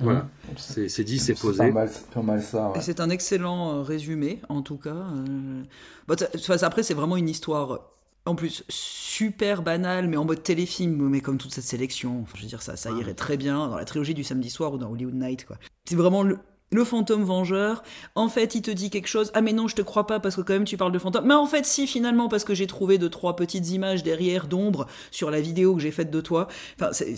Voilà, 0.00 0.28
c'est 0.56 0.88
c'est 0.88 1.02
dit, 1.02 1.18
c'est 1.18 1.34
C'est 1.34 1.40
posé. 1.40 1.58
pas 1.58 1.70
mal, 1.72 1.90
c'est 1.92 2.06
pas 2.10 2.22
mal 2.22 2.40
ça. 2.42 2.70
ouais. 2.70 2.80
C'est 2.80 3.00
un 3.00 3.10
excellent 3.10 3.78
euh, 3.78 3.82
résumé, 3.82 4.40
en 4.48 4.62
tout 4.62 4.76
cas. 4.76 4.90
euh. 4.94 5.62
Bon, 6.06 6.14
enfin, 6.36 6.56
après, 6.62 6.84
c'est 6.84 6.94
vraiment 6.94 7.16
une 7.16 7.28
histoire, 7.28 7.80
en 8.24 8.36
plus, 8.36 8.62
super 8.68 9.62
banale, 9.62 10.06
mais 10.06 10.16
en 10.16 10.24
mode 10.24 10.42
téléfilm, 10.44 11.08
mais 11.08 11.20
comme 11.20 11.36
toute 11.38 11.52
cette 11.52 11.64
sélection. 11.64 12.20
Enfin, 12.22 12.32
je 12.36 12.42
veux 12.42 12.48
dire, 12.48 12.62
ça, 12.62 12.76
ça 12.76 12.90
irait 12.92 13.14
très 13.14 13.36
bien 13.36 13.66
dans 13.68 13.76
la 13.76 13.84
trilogie 13.84 14.14
du 14.14 14.22
samedi 14.22 14.50
soir 14.50 14.72
ou 14.72 14.78
dans 14.78 14.90
Hollywood 14.90 15.14
Night, 15.14 15.44
quoi. 15.44 15.56
C'est 15.84 15.96
vraiment 15.96 16.22
le, 16.22 16.38
le 16.70 16.84
fantôme 16.84 17.24
vengeur. 17.24 17.82
En 18.14 18.28
fait, 18.28 18.54
il 18.54 18.62
te 18.62 18.70
dit 18.70 18.90
quelque 18.90 19.08
chose. 19.08 19.32
Ah, 19.34 19.40
mais 19.40 19.52
non, 19.52 19.66
je 19.66 19.74
te 19.74 19.82
crois 19.82 20.06
pas 20.06 20.20
parce 20.20 20.36
que 20.36 20.42
quand 20.42 20.52
même 20.52 20.64
tu 20.64 20.76
parles 20.76 20.92
de 20.92 20.98
fantôme. 21.00 21.26
Mais 21.26 21.34
en 21.34 21.46
fait, 21.46 21.64
si, 21.66 21.88
finalement, 21.88 22.28
parce 22.28 22.44
que 22.44 22.54
j'ai 22.54 22.66
trouvé 22.68 22.98
deux, 22.98 23.10
trois 23.10 23.34
petites 23.34 23.68
images 23.70 24.04
derrière 24.04 24.46
d'ombre 24.46 24.86
sur 25.10 25.30
la 25.32 25.40
vidéo 25.40 25.74
que 25.74 25.80
j'ai 25.80 25.90
faite 25.90 26.10
de 26.12 26.20
toi. 26.20 26.46
Enfin, 26.78 26.90
c'est. 26.92 27.14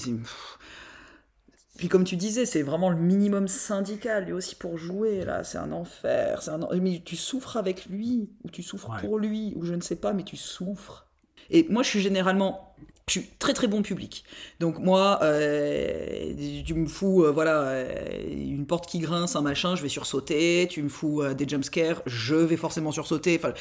Puis 1.81 1.89
comme 1.89 2.05
tu 2.05 2.17
disais, 2.17 2.45
c'est 2.45 2.61
vraiment 2.61 2.91
le 2.91 2.97
minimum 2.99 3.49
syndical, 3.49 4.27
lui 4.27 4.35
aussi 4.35 4.55
pour 4.55 4.77
jouer, 4.77 5.25
là, 5.25 5.45
c'est 5.45 5.57
un 5.57 5.73
enfer, 5.73 6.47
un... 6.51 6.59
Mais 6.79 7.01
tu 7.03 7.17
souffres 7.17 7.57
avec 7.57 7.87
lui, 7.87 8.29
ou 8.45 8.51
tu 8.51 8.63
souffres 8.63 8.91
Ouais. 8.91 9.01
pour 9.01 9.19
lui, 9.19 9.55
ou 9.57 9.65
je 9.65 9.73
ne 9.73 9.81
sais 9.81 9.97
pas, 9.97 10.13
mais 10.13 10.23
tu 10.23 10.37
souffres. 10.37 11.07
Et 11.49 11.67
moi, 11.71 11.83
je 11.83 11.89
suis 11.89 12.01
généralement... 12.03 12.75
Je 13.09 13.13
suis 13.13 13.31
très 13.39 13.55
très 13.55 13.67
bon 13.67 13.81
public. 13.81 14.25
Donc 14.61 14.79
moi, 14.79 15.21
euh, 15.23 16.35
tu 16.67 16.75
me 16.75 16.87
fous, 16.87 17.25
euh, 17.25 17.31
voilà, 17.33 17.63
euh, 17.63 18.29
une 18.29 18.67
porte 18.67 18.87
qui 18.87 18.99
grince, 18.99 19.35
un 19.35 19.41
machin, 19.41 19.75
je 19.75 19.81
vais 19.81 19.89
sursauter. 19.89 20.69
Tu 20.71 20.83
me 20.83 20.91
fous 20.91 21.23
des 21.33 21.49
jumpscares, 21.49 22.03
je 22.05 22.35
vais 22.35 22.59
forcément 22.59 22.93
sursauter. 22.93 23.41
Enfin, 23.43 23.55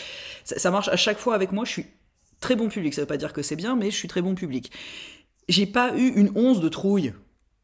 ça, 0.44 0.60
ça 0.60 0.72
marche 0.72 0.90
à 0.90 0.98
chaque 0.98 1.20
fois 1.20 1.36
avec 1.36 1.54
moi. 1.54 1.64
Je 1.64 1.72
suis 1.72 1.86
très 2.42 2.58
bon 2.58 2.68
public. 2.68 2.94
Ça 2.94 3.00
veut 3.04 3.08
pas 3.08 3.16
dire 3.16 3.32
que 3.32 3.42
c'est 3.44 3.56
bien, 3.56 3.78
mais 3.78 3.92
je 3.92 3.96
suis 3.96 4.10
très 4.10 4.22
bon 4.22 4.36
public. 4.36 4.74
J'ai 5.48 5.66
pas 5.66 5.96
eu 5.96 6.10
une 6.10 6.34
once 6.36 6.60
de 6.60 6.68
trouille. 6.68 7.14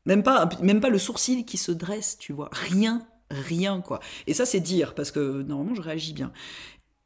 Même 0.05 0.23
pas, 0.23 0.49
même 0.61 0.81
pas 0.81 0.89
le 0.89 0.97
sourcil 0.99 1.45
qui 1.45 1.57
se 1.57 1.71
dresse, 1.71 2.17
tu 2.17 2.33
vois. 2.33 2.49
Rien, 2.51 3.05
rien, 3.31 3.81
quoi. 3.81 3.99
Et 4.27 4.33
ça, 4.33 4.45
c'est 4.45 4.59
dire, 4.59 4.93
parce 4.93 5.11
que 5.11 5.41
normalement, 5.41 5.75
je 5.75 5.81
réagis 5.81 6.13
bien. 6.13 6.31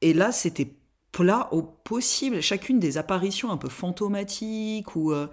Et 0.01 0.13
là, 0.13 0.31
c'était 0.31 0.75
plat 1.11 1.49
au 1.51 1.61
possible. 1.63 2.41
Chacune 2.41 2.79
des 2.79 2.97
apparitions 2.97 3.51
un 3.51 3.57
peu 3.57 3.69
fantomatiques 3.69 4.95
ou 4.95 5.11
euh, 5.11 5.27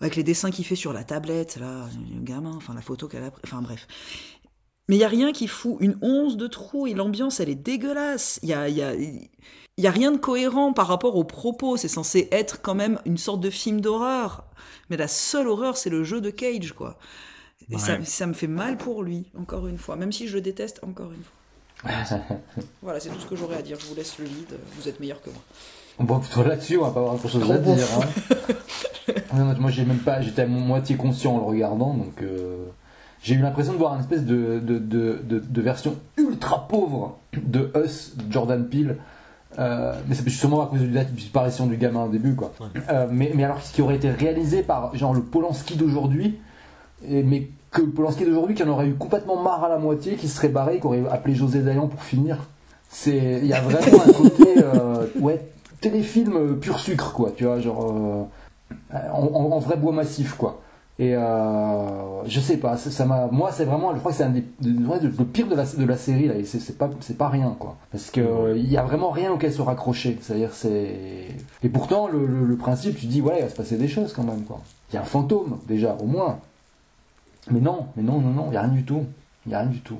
avec 0.00 0.16
les 0.16 0.22
dessins 0.22 0.50
qu'il 0.50 0.64
fait 0.64 0.76
sur 0.76 0.92
la 0.92 1.04
tablette, 1.04 1.56
là, 1.56 1.88
le 2.14 2.22
gamin, 2.22 2.54
enfin 2.56 2.74
la 2.74 2.82
photo 2.82 3.08
qu'elle 3.08 3.24
a 3.24 3.30
enfin 3.44 3.62
bref. 3.62 3.86
Mais 4.92 4.98
il 4.98 5.00
y 5.00 5.04
a 5.04 5.08
rien 5.08 5.32
qui 5.32 5.46
fout 5.48 5.78
une 5.80 5.96
once 6.02 6.36
de 6.36 6.46
trou 6.46 6.86
et 6.86 6.92
l'ambiance, 6.92 7.40
elle 7.40 7.48
est 7.48 7.54
dégueulasse. 7.54 8.38
Il 8.42 8.50
y 8.50 8.52
a, 8.52 8.68
y 8.68 8.82
a, 8.82 8.92
y 8.94 9.86
a 9.86 9.90
rien 9.90 10.12
de 10.12 10.18
cohérent 10.18 10.74
par 10.74 10.86
rapport 10.86 11.16
aux 11.16 11.24
propos. 11.24 11.78
C'est 11.78 11.88
censé 11.88 12.28
être 12.30 12.60
quand 12.60 12.74
même 12.74 13.00
une 13.06 13.16
sorte 13.16 13.40
de 13.40 13.48
film 13.48 13.80
d'horreur. 13.80 14.44
Mais 14.90 14.98
la 14.98 15.08
seule 15.08 15.48
horreur, 15.48 15.78
c'est 15.78 15.88
le 15.88 16.04
jeu 16.04 16.20
de 16.20 16.28
Cage, 16.28 16.72
quoi. 16.74 16.98
Et 17.70 17.78
ça, 17.78 17.94
Ouais. 17.94 18.04
ça 18.04 18.26
me 18.26 18.34
fait 18.34 18.48
mal 18.48 18.76
pour 18.76 19.02
lui, 19.02 19.30
encore 19.40 19.66
une 19.66 19.78
fois. 19.78 19.96
Même 19.96 20.12
si 20.12 20.28
je 20.28 20.34
le 20.34 20.42
déteste, 20.42 20.80
encore 20.82 21.10
une 21.10 21.22
fois. 21.24 22.28
Voilà, 22.82 23.00
c'est 23.00 23.08
tout 23.08 23.20
ce 23.20 23.26
que 23.26 23.34
j'aurais 23.34 23.56
à 23.56 23.62
dire. 23.62 23.78
Je 23.80 23.86
vous 23.86 23.94
laisse 23.94 24.18
le 24.18 24.26
lead. 24.26 24.58
Vous 24.76 24.90
êtes 24.90 25.00
meilleur 25.00 25.22
que 25.22 25.30
moi. 25.30 25.40
Bon, 26.00 26.20
là-dessus, 26.44 26.76
on 26.76 26.82
va 26.82 26.90
pas 26.90 27.00
avoir 27.00 27.16
grand 27.16 27.28
chose 27.30 27.50
à 27.50 27.56
dire. 27.56 27.86
Hein. 27.98 28.54
Non, 29.34 29.54
moi, 29.58 29.70
j'ai 29.70 29.86
même 29.86 30.00
pas, 30.00 30.20
j'étais 30.20 30.42
à 30.42 30.46
moitié 30.46 30.96
conscient 30.96 31.36
en 31.36 31.38
le 31.38 31.44
regardant, 31.44 31.94
donc 31.94 32.20
euh, 32.20 32.66
j'ai 33.22 33.34
eu 33.34 33.38
l'impression 33.38 33.72
de 33.72 33.78
voir 33.78 33.94
une 33.94 34.00
espèce 34.00 34.24
de, 34.24 34.58
de, 34.60 34.78
de, 34.78 35.60
version 35.62 35.96
ultra 36.16 36.66
pauvre 36.68 37.18
de 37.36 37.70
Us, 37.84 38.14
Jordan 38.30 38.66
Peele. 38.66 38.96
Euh, 39.58 39.92
mais 40.08 40.14
c'est 40.14 40.26
justement 40.28 40.62
à 40.62 40.66
cause 40.66 40.80
de 40.80 40.94
la 40.94 41.04
disparition 41.04 41.66
du 41.66 41.76
gamin 41.76 42.04
au 42.04 42.08
début, 42.08 42.34
quoi. 42.34 42.52
Euh, 42.90 43.06
mais, 43.10 43.32
mais 43.34 43.44
alors, 43.44 43.60
ce 43.62 43.72
qui 43.72 43.82
aurait 43.82 43.96
été 43.96 44.10
réalisé 44.10 44.62
par 44.62 44.94
genre 44.96 45.12
le 45.14 45.20
Polanski 45.20 45.76
d'aujourd'hui, 45.76 46.38
mais 47.06 47.48
que 47.70 47.82
le 47.82 47.90
Polanski 47.90 48.24
d'aujourd'hui 48.24 48.54
qui 48.54 48.62
en 48.62 48.68
aurait 48.68 48.86
eu 48.88 48.94
complètement 48.94 49.40
marre 49.40 49.62
à 49.64 49.68
la 49.68 49.78
moitié, 49.78 50.16
qui 50.16 50.26
se 50.28 50.36
serait 50.36 50.48
barré, 50.48 50.80
qui 50.80 50.86
aurait 50.86 51.02
appelé 51.10 51.34
José 51.34 51.60
Dayan 51.60 51.86
pour 51.88 52.02
finir. 52.02 52.38
C'est, 52.88 53.38
il 53.42 53.46
y 53.46 53.52
a 53.54 53.60
vraiment 53.60 54.02
un 54.06 54.12
côté, 54.12 54.54
euh, 54.58 55.06
ouais, 55.20 55.46
téléfilm 55.80 56.58
pur 56.58 56.78
sucre, 56.78 57.12
quoi, 57.12 57.32
tu 57.36 57.44
vois, 57.44 57.60
genre, 57.60 58.28
en, 58.92 59.10
en- 59.12 59.52
en 59.52 59.58
vrai 59.58 59.76
bois 59.76 59.92
massif, 59.92 60.34
quoi. 60.34 60.60
Et 60.98 61.16
euh, 61.16 62.24
je 62.26 62.38
sais 62.38 62.58
pas, 62.58 62.76
ça 62.76 63.06
m'a, 63.06 63.26
moi 63.28 63.50
c'est 63.50 63.64
vraiment, 63.64 63.94
je 63.94 63.98
crois 63.98 64.12
que 64.12 64.18
c'est 64.18 64.24
un 64.24 64.28
des, 64.30 64.44
le 64.62 65.24
pire 65.24 65.48
de 65.48 65.54
la, 65.54 65.64
de 65.64 65.84
la 65.84 65.96
série 65.96 66.28
là, 66.28 66.34
et 66.36 66.44
c'est 66.44 66.76
pas, 66.76 66.90
c'est 67.00 67.16
pas 67.16 67.28
rien, 67.28 67.56
quoi. 67.58 67.76
Parce 67.90 68.10
que 68.10 68.20
euh, 68.20 68.56
il 68.56 68.70
y 68.70 68.76
a 68.76 68.82
vraiment 68.82 69.10
rien 69.10 69.32
auquel 69.32 69.52
se 69.52 69.62
raccrocher, 69.62 70.18
c'est-à-dire 70.20 70.50
c'est, 70.52 71.28
et 71.62 71.68
pourtant 71.70 72.08
le, 72.08 72.26
le- 72.26 72.44
le 72.44 72.56
principe, 72.56 72.96
tu 72.98 73.06
dis 73.06 73.22
ouais, 73.22 73.36
il 73.38 73.42
va 73.44 73.48
se 73.48 73.56
passer 73.56 73.76
des 73.78 73.88
choses 73.88 74.12
quand 74.12 74.22
même, 74.22 74.42
quoi. 74.42 74.60
Il 74.90 74.96
y 74.96 74.98
a 74.98 75.00
un 75.00 75.04
fantôme 75.04 75.58
déjà, 75.66 75.96
au 76.00 76.04
moins. 76.06 76.38
Mais 77.50 77.60
non, 77.60 77.86
mais 77.96 78.02
non, 78.02 78.20
non, 78.20 78.30
non, 78.30 78.46
il 78.50 78.54
y 78.54 78.56
a 78.58 78.62
rien 78.62 78.70
du 78.72 78.84
tout, 78.84 79.04
il 79.46 79.52
y 79.52 79.54
a 79.54 79.60
rien 79.60 79.68
du 79.70 79.80
tout. 79.80 79.98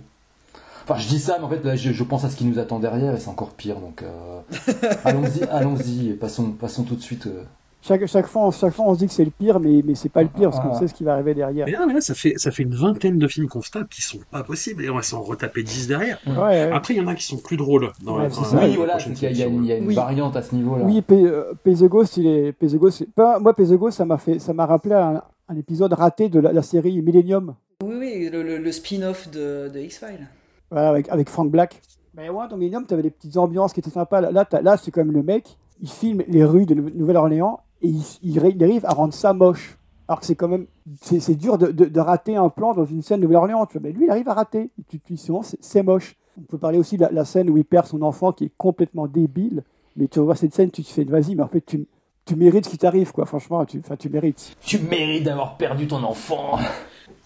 Enfin, 0.85 0.99
je 0.99 1.09
dis 1.09 1.19
ça, 1.19 1.37
mais 1.39 1.45
en 1.45 1.49
fait, 1.49 1.65
là, 1.65 1.75
je, 1.75 1.91
je 1.93 2.05
pense 2.05 2.25
à 2.25 2.29
ce 2.31 2.37
qui 2.37 2.45
nous 2.45 2.59
attend 2.59 2.79
derrière 2.79 3.15
et 3.15 3.19
c'est 3.19 3.29
encore 3.31 3.51
pire. 3.51 3.77
Donc, 3.81 4.03
euh, 4.03 4.41
allons-y, 5.05 5.43
allons-y, 5.45 6.11
passons, 6.15 6.51
passons 6.51 6.83
tout 6.83 6.97
de 6.97 7.01
suite. 7.01 7.27
euh. 7.29 7.45
Chaque, 7.85 8.07
chaque, 8.07 8.27
fois, 8.29 8.47
on- 8.47 8.51
chaque 8.53 8.73
fois, 8.73 8.85
on 8.87 8.95
se 8.95 9.01
dit 9.01 9.07
que 9.09 9.13
c'est 9.13 9.25
le 9.25 9.33
pire, 9.33 9.59
mais, 9.59 9.83
mais 9.85 9.97
c'est 9.97 10.09
pas 10.09 10.23
le 10.23 10.29
pire, 10.29 10.51
parce 10.51 10.63
qu'on 10.63 10.73
Ah. 10.73 10.79
sait 10.79 10.87
ce 10.87 10.95
qui 10.95 11.03
va 11.03 11.15
arriver 11.15 11.35
derrière. 11.35 11.67
Mais 11.67 11.73
là, 11.73 11.85
mais 11.85 11.95
là, 11.95 12.01
ça 12.01 12.15
fait, 12.15 12.35
ça 12.37 12.53
fait 12.53 12.63
une 12.63 12.75
vingtaine 12.77 13.19
de 13.19 13.27
films 13.27 13.49
qu'on 13.49 13.61
se 13.61 13.73
tape 13.73 13.89
qui 13.89 14.03
sont 14.03 14.19
pas 14.31 14.45
possibles 14.45 14.85
et 14.85 14.89
on 14.91 14.95
va 14.95 15.03
s'en 15.03 15.21
retaper 15.21 15.65
10 15.65 15.89
derrière. 15.89 16.19
Ouais, 16.27 16.37
ouais. 16.37 16.71
Après, 16.73 16.95
il 16.95 16.99
y 16.99 17.01
en 17.01 17.09
a 17.09 17.17
qui 17.17 17.25
sont 17.25 17.39
plus 17.39 17.57
drôles 17.57 17.91
dans 18.05 18.17
Ouais, 18.19 18.23
la, 18.23 18.29
dans 18.29 18.41
la 18.57 18.67
oui, 18.69 18.77
voilà, 18.77 18.99
y 18.99 19.11
il 19.33 19.37
y 19.37 19.43
a 19.43 19.47
une, 19.47 19.65
il 19.65 19.69
y 19.69 19.73
a 19.73 19.77
une 19.79 19.87
Oui. 19.89 19.95
variante 19.97 20.37
à 20.37 20.43
ce 20.43 20.55
niveau-là. 20.55 20.85
Oui, 20.85 21.03
Pay, 21.03 21.27
euh, 21.27 21.55
Pay 21.65 21.75
the 21.75 21.85
Ghost, 21.89 22.17
il 22.19 22.27
est. 22.29 22.53
Pay 22.53 22.69
the 22.69 22.77
Ghost, 22.77 22.99
c'est 22.99 23.11
pas- 23.13 23.41
moi, 23.41 23.53
Pay 23.53 23.67
the 23.67 23.73
Ghost, 23.77 23.99
ça 23.99 24.05
m'a 24.05 24.17
fait, 24.19 24.39
ça 24.39 24.53
m'a 24.53 24.65
rappelé 24.65 24.95
un, 24.95 25.21
un 25.49 25.57
épisode 25.57 25.93
raté 25.93 26.29
de 26.29 26.39
la, 26.39 26.53
la 26.53 26.63
série 26.63 27.03
Millennium, 27.03 27.55
Oui, 27.83 27.97
oui, 27.99 28.31
le, 28.33 28.45
le- 28.45 28.59
le 28.59 28.73
spin-off 28.73 29.29
de, 29.29 29.69
de 29.75 29.81
X-Files. 29.81 30.29
voilà, 30.71 30.91
avec, 30.91 31.09
avec 31.09 31.29
Frank 31.29 31.51
Black. 31.51 31.83
Mais 32.15 32.29
ouais, 32.31 32.47
dans 32.49 32.57
Millennium, 32.57 32.85
tu 32.87 32.95
avais 32.95 33.03
des 33.03 33.11
petites 33.11 33.37
ambiances 33.37 33.73
qui 33.73 33.81
étaient 33.81 33.91
sympas. 33.91 34.21
Là, 34.21 34.47
là, 34.63 34.77
c'est 34.77 34.93
quand 34.93 35.01
même 35.05 35.13
le 35.13 35.25
mec, 35.25 35.57
il 35.81 35.89
filme 35.89 36.23
les 36.29 36.45
rues 36.45 36.65
de 36.67 36.75
Nou- 36.75 36.91
Nouvelle-Orléans 36.95 37.59
et 37.83 37.89
il, 37.89 38.03
il 38.23 38.63
arrive 38.65 38.85
à 38.87 38.95
rendre 38.95 39.13
ça 39.15 39.33
moche. 39.33 39.77
Alors 40.09 40.21
que 40.21 40.27
c'est 40.27 40.35
quand 40.35 40.49
même, 40.49 40.67
c'est 41.01 41.35
dur 41.37 41.59
de, 41.59 41.69
de- 41.69 41.85
de 41.87 42.01
rater 42.01 42.37
un 42.37 42.49
plan 42.49 42.75
dans 42.75 42.85
une 42.85 43.03
scène 43.03 43.19
de 43.21 43.23
Nouvelle-Orléans, 43.23 43.67
tu 43.67 43.79
vois. 43.79 43.87
Mais 43.89 43.93
lui, 43.93 44.05
il 44.07 44.11
arrive 44.11 44.29
à 44.29 44.35
rater. 44.35 44.71
Tu 44.89 44.99
tu 44.99 45.13
dis 45.15 45.19
souvent, 45.19 45.43
c'est- 45.43 45.83
moche. 45.83 46.17
On 46.39 46.43
peut 46.43 46.59
parler 46.59 46.79
aussi 46.79 46.97
de 46.97 47.03
la, 47.03 47.11
la 47.13 47.25
scène 47.25 47.49
où 47.51 47.57
il 47.57 47.65
perd 47.65 47.87
son 47.87 48.03
enfant 48.03 48.33
qui 48.33 48.45
est 48.47 48.53
complètement 48.57 49.07
débile. 49.07 49.63
Mais 49.97 50.09
tu 50.09 50.19
vois 50.21 50.35
cette 50.35 50.55
scène, 50.55 50.71
tu 50.71 50.83
te 50.83 50.89
fais, 50.89 51.05
vas-y, 51.05 51.35
mais 51.35 51.43
en 51.43 51.49
fait, 51.49 51.61
tu, 51.65 51.87
tu 52.25 52.35
mérites 52.37 52.65
ce 52.65 52.71
qui 52.71 52.79
t'arrive, 52.79 53.13
quoi. 53.13 53.27
Franchement, 53.27 53.65
tu, 53.67 53.81
mérites. 54.09 54.57
Tu 54.65 54.79
mérites 54.79 55.25
d'avoir 55.25 55.57
perdu 55.57 55.87
ton 55.87 56.03
enfant. 56.03 56.59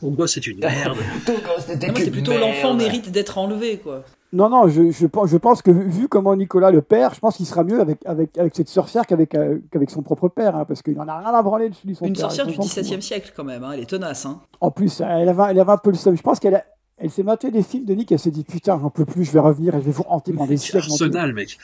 Ton 0.01 0.11
gosse, 0.11 0.35
c'est 0.35 0.47
une 0.47 0.59
merde. 0.59 0.99
ton 1.27 1.33
gosse 1.35 1.69
Non, 1.69 1.79
qu'une 1.79 1.97
c'est 2.05 2.11
plutôt 2.11 2.37
l'enfant 2.37 2.75
mérite 2.75 3.11
d'être 3.11 3.39
enlevé, 3.39 3.79
quoi. 3.79 4.05
Non, 4.37 4.51
non, 4.51 4.69
je, 4.69 4.91
je, 4.91 5.07
pense, 5.07 5.31
je 5.31 5.37
pense 5.39 5.63
que 5.63 5.71
vu, 5.71 6.09
comment 6.09 6.37
Nicolas 6.37 6.71
le 6.71 6.83
père, 6.83 7.15
je 7.15 7.21
pense 7.21 7.37
qu'il 7.39 7.47
sera 7.47 7.65
mieux 7.65 7.81
avec, 7.81 7.99
avec, 8.05 8.37
avec 8.37 8.55
cette 8.55 8.69
sorcière 8.69 9.07
qu'avec 9.07 9.35
euh, 9.35 9.59
qu'avec 9.71 9.89
son 9.91 10.03
propre 10.03 10.29
père, 10.29 10.55
hein, 10.55 10.65
parce 10.67 10.83
qu'il 10.83 11.01
en 11.01 11.09
a 11.09 11.19
rien 11.21 11.33
à 11.33 11.43
branler 11.43 11.71
de 11.71 11.75
celui 11.75 11.95
son 11.95 12.05
Une 12.05 12.13
père. 12.13 12.21
sorcière 12.31 12.47
du 12.47 12.57
XVIIe 12.59 12.95
hein. 12.97 13.01
siècle, 13.01 13.33
quand 13.35 13.45
même. 13.45 13.65
hein, 13.65 13.71
Elle 13.73 13.81
est 13.81 13.87
tenace. 13.91 14.27
Hein. 14.27 14.41
En 14.61 14.71
plus, 14.71 15.01
elle 15.01 15.29
avait, 15.29 15.43
elle 15.51 15.59
avait 15.61 15.73
un 15.73 15.77
peu 15.79 15.91
le 15.91 15.97
seum. 15.97 16.17
Je 16.17 16.23
pense 16.23 16.39
qu'elle 16.39 16.55
a- 16.57 16.65
elle 16.99 17.11
s'est 17.11 17.23
matée 17.23 17.51
des 17.51 17.63
films 17.63 17.85
de 17.85 17.95
Nick, 17.95 18.11
elle 18.13 18.19
s'est 18.19 18.31
dit 18.31 18.43
putain, 18.45 18.79
j'en 18.81 18.89
peux 18.91 19.05
plus, 19.05 19.25
je 19.25 19.31
vais 19.33 19.39
revenir 19.41 19.75
et 19.75 19.81
je 19.81 19.85
vais 19.85 19.91
vous 19.93 20.05
hanter 20.09 20.33
pendant 20.33 20.47
des 20.47 20.57
siècles. 20.57 20.87
mon 20.89 20.97
Dieu. 20.97 21.07
Arsenal, 21.07 21.33
mec. 21.35 21.59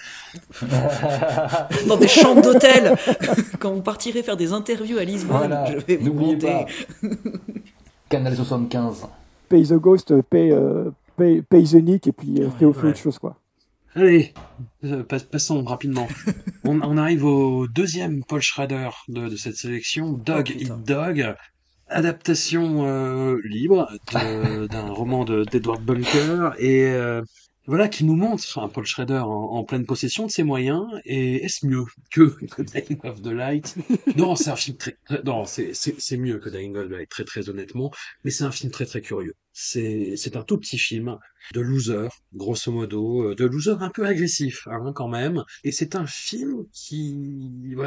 Dans 1.89 1.97
des 1.97 2.09
chambres 2.09 2.43
d'hôtel. 2.43 2.97
Quand 3.59 3.73
vous 3.73 3.83
partirez 3.83 4.23
faire 4.23 4.37
des 4.37 4.53
interviews 4.53 4.99
à 4.99 5.05
Lisbonne, 5.05 5.37
Voilà, 5.39 5.65
je 5.73 5.77
vais 5.87 5.97
vous 5.97 6.13
monter. 6.13 6.47
pas. 6.47 7.09
Canal 8.09 8.35
75. 8.37 9.07
Pay 9.49 9.63
the 9.67 9.75
Ghost, 9.75 10.21
pay, 10.23 10.51
euh, 10.53 10.91
pay, 11.17 11.43
pay 11.43 11.63
the 11.65 11.75
Nick, 11.75 12.07
et 12.07 12.13
puis 12.13 12.41
euh, 12.43 12.51
fais, 12.51 12.59
fais 12.59 12.65
ouais. 12.67 12.89
autre 12.91 12.99
chose, 12.99 13.19
quoi. 13.19 13.37
Allez, 13.95 14.33
euh, 14.85 15.03
pas- 15.05 15.21
passons 15.21 15.63
rapidement. 15.65 16.09
on, 16.65 16.81
on 16.83 16.97
arrive 16.97 17.25
au 17.25 17.67
deuxième 17.69 18.25
Paul 18.25 18.41
Schrader 18.41 18.89
de, 19.09 19.29
de 19.29 19.37
cette 19.37 19.57
sélection, 19.57 20.13
Dog 20.13 20.51
Oh, 20.55 20.59
putain. 20.59 20.79
Eat 20.79 20.85
Dog, 20.87 21.35
adaptation 21.89 22.87
euh, 22.87 23.39
libre 23.45 23.89
de- 24.13 24.67
d'un 24.71 24.89
roman 24.89 25.25
de- 25.25 25.45
d'Edward 25.45 25.83
Bunker 25.83 26.55
et 26.59 26.85
euh, 26.87 27.23
voilà 27.67 27.89
qui 27.89 28.05
nous 28.05 28.17
montre 28.17 28.59
un 28.59 28.69
Paul 28.69 28.85
Schrader 28.87 29.23
en, 29.25 29.63
pleine 29.65 29.87
possession 29.87 30.27
de 30.27 30.31
ses 30.33 30.43
moyens. 30.43 30.85
Et 31.05 31.45
est-ce 31.45 31.67
mieux 31.67 31.85
que 32.11 32.37
Dying 32.63 32.99
of 33.05 33.23
the 33.23 33.27
Light? 33.29 33.77
Non, 34.17 34.35
c'est 34.37 34.51
un 34.51 34.57
film 34.57 34.77
très, 34.77 34.97
non, 35.25 35.45
c'est 35.45 35.73
c'est 35.75 36.17
mieux 36.17 36.39
que 36.39 36.49
Dying 36.51 36.77
of 36.77 36.89
the 36.89 36.91
Light, 36.93 37.09
très 37.09 37.25
très 37.25 37.49
honnêtement, 37.49 37.91
mais 38.25 38.31
c'est 38.31 38.45
un 38.45 38.51
film 38.53 38.71
très 38.73 38.87
très 38.87 39.01
curieux. 39.01 39.35
C'est 39.53 40.15
c'est 40.17 40.37
un 40.37 40.43
tout 40.43 40.59
petit 40.59 40.79
film 40.79 41.17
de 41.55 41.61
loser, 41.61 42.09
grosso 42.35 42.71
modo, 42.73 43.31
euh, 43.31 43.35
de 43.35 43.45
loser 43.45 43.77
un 43.81 43.91
peu 43.91 44.07
agressif, 44.07 44.67
hein, 44.67 44.93
quand 44.95 45.09
même. 45.09 45.43
Et 45.65 45.73
c'est 45.73 45.95
un 45.97 46.07
film 46.07 46.65
qui, 46.73 47.17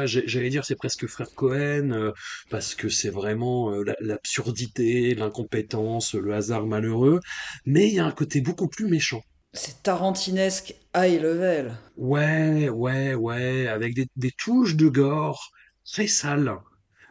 j'ai- 0.04 0.26
j'allais 0.28 0.50
dire, 0.50 0.64
c'est 0.64 0.76
presque 0.76 1.06
frère 1.06 1.28
Cohen, 1.34 1.90
euh, 1.92 2.12
parce 2.50 2.74
que 2.74 2.88
c'est 2.88 3.10
vraiment 3.10 3.72
euh, 3.72 3.82
la- 3.84 3.96
l'absurdité, 4.00 5.14
l'incompétence, 5.14 6.14
le 6.14 6.34
hasard 6.34 6.66
malheureux. 6.66 7.20
Mais 7.64 7.88
il 7.88 7.94
y 7.94 7.98
a 7.98 8.06
un 8.06 8.12
côté 8.12 8.40
beaucoup 8.40 8.68
plus 8.68 8.86
méchant. 8.88 9.22
C'est 9.56 9.82
tarantinesque 9.82 10.74
high 10.94 11.20
level. 11.20 11.74
Ouais, 11.96 12.68
ouais, 12.68 13.14
ouais, 13.14 13.66
avec 13.68 13.94
des, 13.94 14.06
des 14.16 14.30
touches 14.32 14.76
de 14.76 14.88
gore 14.88 15.50
très 15.84 16.06
sales. 16.06 16.56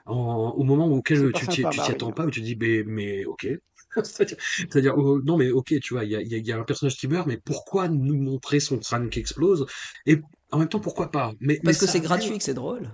En- 0.05 0.53
au 0.55 0.63
moment 0.63 0.87
auquel 0.87 1.31
tu 1.33 1.47
t'y 1.47 1.65
attends 1.65 2.11
pas, 2.11 2.25
où 2.25 2.29
tu 2.31 2.41
dis, 2.41 2.55
mais, 2.55 2.83
mais 2.85 3.25
ok. 3.25 3.47
C'est-à-dire, 4.03 4.93
oh, 4.97 5.19
non, 5.23 5.37
mais 5.37 5.49
ok, 5.49 5.73
tu 5.81 5.93
vois, 5.95 6.03
il 6.03 6.11
y 6.11 6.15
a, 6.15 6.21
il 6.21 6.27
y 6.27 6.35
a- 6.35 6.37
il 6.37 6.45
y 6.45 6.51
a 6.51 6.57
un 6.59 6.63
personnage 6.63 6.95
qui 6.97 7.07
meurt, 7.07 7.25
mais 7.27 7.37
pourquoi 7.37 7.87
nous 7.87 8.15
montrer 8.15 8.59
son 8.59 8.77
crâne 8.77 9.09
qui 9.09 9.19
explose? 9.19 9.65
Et 10.05 10.21
en 10.51 10.59
même 10.59 10.69
temps, 10.69 10.79
pourquoi 10.79 11.09
pas? 11.09 11.31
Mais, 11.39 11.55
mais 11.55 11.59
Parce 11.63 11.77
que 11.79 11.87
c'est 11.87 11.97
amène- 11.97 12.03
gratuit, 12.07 12.37
que 12.37 12.43
c'est 12.43 12.53
drôle. 12.53 12.89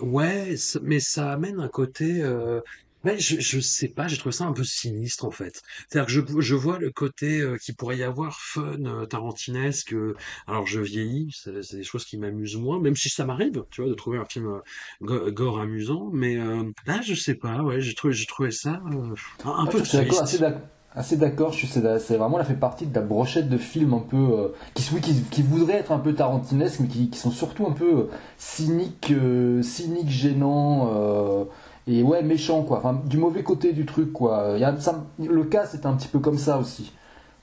Ouais, 0.00 0.54
mais 0.82 1.00
ça 1.00 1.32
amène 1.32 1.60
un 1.60 1.68
côté. 1.68 2.22
Euh... 2.22 2.60
ouais, 3.04 3.18
je, 3.18 3.40
je 3.40 3.60
sais 3.60 3.88
pas, 3.88 4.08
j'ai 4.08 4.16
trouvé 4.18 4.32
ça 4.34 4.44
un 4.46 4.52
peu 4.52 4.64
sinistre 4.64 5.24
en 5.24 5.30
fait. 5.30 5.60
C'est-à-dire 5.88 6.06
que 6.06 6.12
je, 6.12 6.40
je 6.40 6.54
vois 6.54 6.78
le 6.78 6.90
côté 6.90 7.40
euh, 7.40 7.56
qui 7.58 7.72
pourrait 7.74 7.98
y 7.98 8.02
avoir 8.02 8.38
fun, 8.40 8.76
euh, 8.84 9.06
tarantinesque. 9.06 9.92
euh, 9.94 10.14
alors 10.46 10.66
je 10.66 10.80
vieillis, 10.80 11.30
c'est 11.34 11.62
c'est 11.62 11.76
des 11.78 11.84
choses 11.84 12.04
qui 12.04 12.18
m'amusent 12.18 12.56
moins, 12.56 12.80
même 12.80 12.96
si 12.96 13.08
ça 13.08 13.24
m'arrive, 13.26 13.64
tu 13.70 13.82
vois, 13.82 13.90
de 13.90 13.94
trouver 13.94 14.18
un 14.18 14.24
film 14.26 14.46
euh, 14.48 14.60
go- 15.02 15.30
gore 15.32 15.60
amusant. 15.60 16.10
Mais 16.12 16.36
euh, 16.36 16.64
là, 16.86 17.00
je 17.02 17.14
sais 17.14 17.34
pas, 17.34 17.62
ouais, 17.62 17.80
j'ai 17.80 17.94
trouvé, 17.94 18.12
j'ai 18.14 18.26
trouvé 18.26 18.50
ça 18.50 18.80
euh, 18.92 19.14
un, 19.44 19.50
un 19.50 19.66
Ouais, 19.66 19.72
peu 19.72 19.80
je 19.80 19.84
suis 19.84 19.96
d'accord, 19.96 20.20
triste. 20.20 20.22
assez 20.22 20.38
d'ac- 20.38 20.62
assez 20.94 21.16
d'accord. 21.16 21.52
Je 21.52 21.58
suis 21.58 21.66
c'est 21.66 21.98
c'est 21.98 22.16
vraiment, 22.16 22.38
là 22.38 22.44
fait 22.44 22.54
partie 22.54 22.86
de 22.86 22.94
la 22.94 23.00
brochette 23.02 23.48
de 23.48 23.58
films 23.58 23.94
un 23.94 23.98
peu 24.00 24.16
euh, 24.16 24.48
qui, 24.74 24.88
oui, 24.94 25.00
qui, 25.00 25.22
qui 25.24 25.42
voudraient 25.42 25.74
être 25.78 25.92
un 25.92 25.98
peu 25.98 26.14
tarantinesques, 26.14 26.80
mais 26.80 26.88
qui, 26.88 27.10
qui 27.10 27.18
sont 27.18 27.30
surtout 27.30 27.66
un 27.66 27.72
peu 27.72 27.84
euh, 27.98 28.04
cyniques, 28.38 29.10
euh, 29.12 29.62
cyniques, 29.62 30.08
gênants. 30.10 30.90
euh, 30.94 31.44
et 31.86 32.02
ouais, 32.02 32.22
méchants 32.22 32.62
quoi. 32.62 32.78
Enfin, 32.78 33.00
du 33.06 33.16
mauvais 33.18 33.42
côté 33.42 33.72
du 33.72 33.86
truc 33.86 34.12
quoi. 34.12 34.52
Il 34.54 34.60
y 34.60 34.64
a, 34.64 34.76
ça, 34.78 35.04
le 35.18 35.44
cas 35.44 35.66
c'est 35.66 35.86
un 35.86 35.94
petit 35.94 36.08
peu 36.08 36.18
comme 36.18 36.38
ça 36.38 36.58
aussi. 36.58 36.92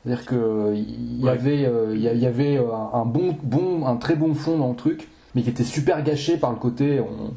C'est-à-dire 0.04 0.26
que 0.26 0.74
il 0.76 1.22
y 1.22 1.24
Ouais. 1.24 1.30
avait, 1.32 1.66
euh, 1.66 1.94
il 1.96 2.02
y 2.02 2.26
avait 2.26 2.58
euh, 2.58 2.74
un 2.74 3.00
un 3.02 3.06
bon, 3.06 3.36
bon, 3.44 3.86
un 3.86 3.96
très 3.96 4.16
bon 4.16 4.34
fond 4.34 4.58
dans 4.58 4.70
le 4.70 4.76
truc, 4.76 5.08
mais 5.34 5.44
qui 5.44 5.50
était 5.50 5.64
super 5.64 6.04
gâché 6.04 6.38
par 6.38 6.52
le 6.52 6.58
côté. 6.58 7.00
On, 7.00 7.34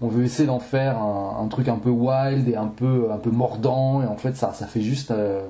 on 0.00 0.08
veut 0.08 0.22
essayer 0.24 0.46
d'en 0.46 0.60
faire 0.60 0.98
un, 0.98 1.38
un 1.42 1.48
truc 1.48 1.68
un 1.68 1.76
peu 1.76 1.90
wild 1.90 2.48
et 2.48 2.54
un 2.56 2.66
peu, 2.68 3.08
un 3.12 3.16
peu 3.18 3.30
mordant, 3.30 4.00
et 4.02 4.06
en 4.06 4.16
fait 4.16 4.36
ça, 4.36 4.52
ça 4.52 4.66
fait 4.66 4.80
juste, 4.80 5.10
euh, 5.10 5.42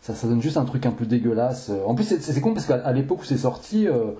ça, 0.00 0.14
ça 0.14 0.28
donne 0.28 0.40
juste 0.40 0.56
un 0.56 0.64
truc 0.64 0.86
un 0.86 0.92
peu 0.92 1.04
dégueulasse. 1.04 1.70
En 1.86 1.94
plus 1.96 2.04
c'est 2.04 2.20
c'est 2.22 2.40
con 2.40 2.52
parce 2.54 2.66
qu'à 2.66 2.76
à 2.84 2.92
l'époque 2.92 3.22
où 3.22 3.24
c'est 3.24 3.36
sorti, 3.38 3.88
euh, 3.88 4.12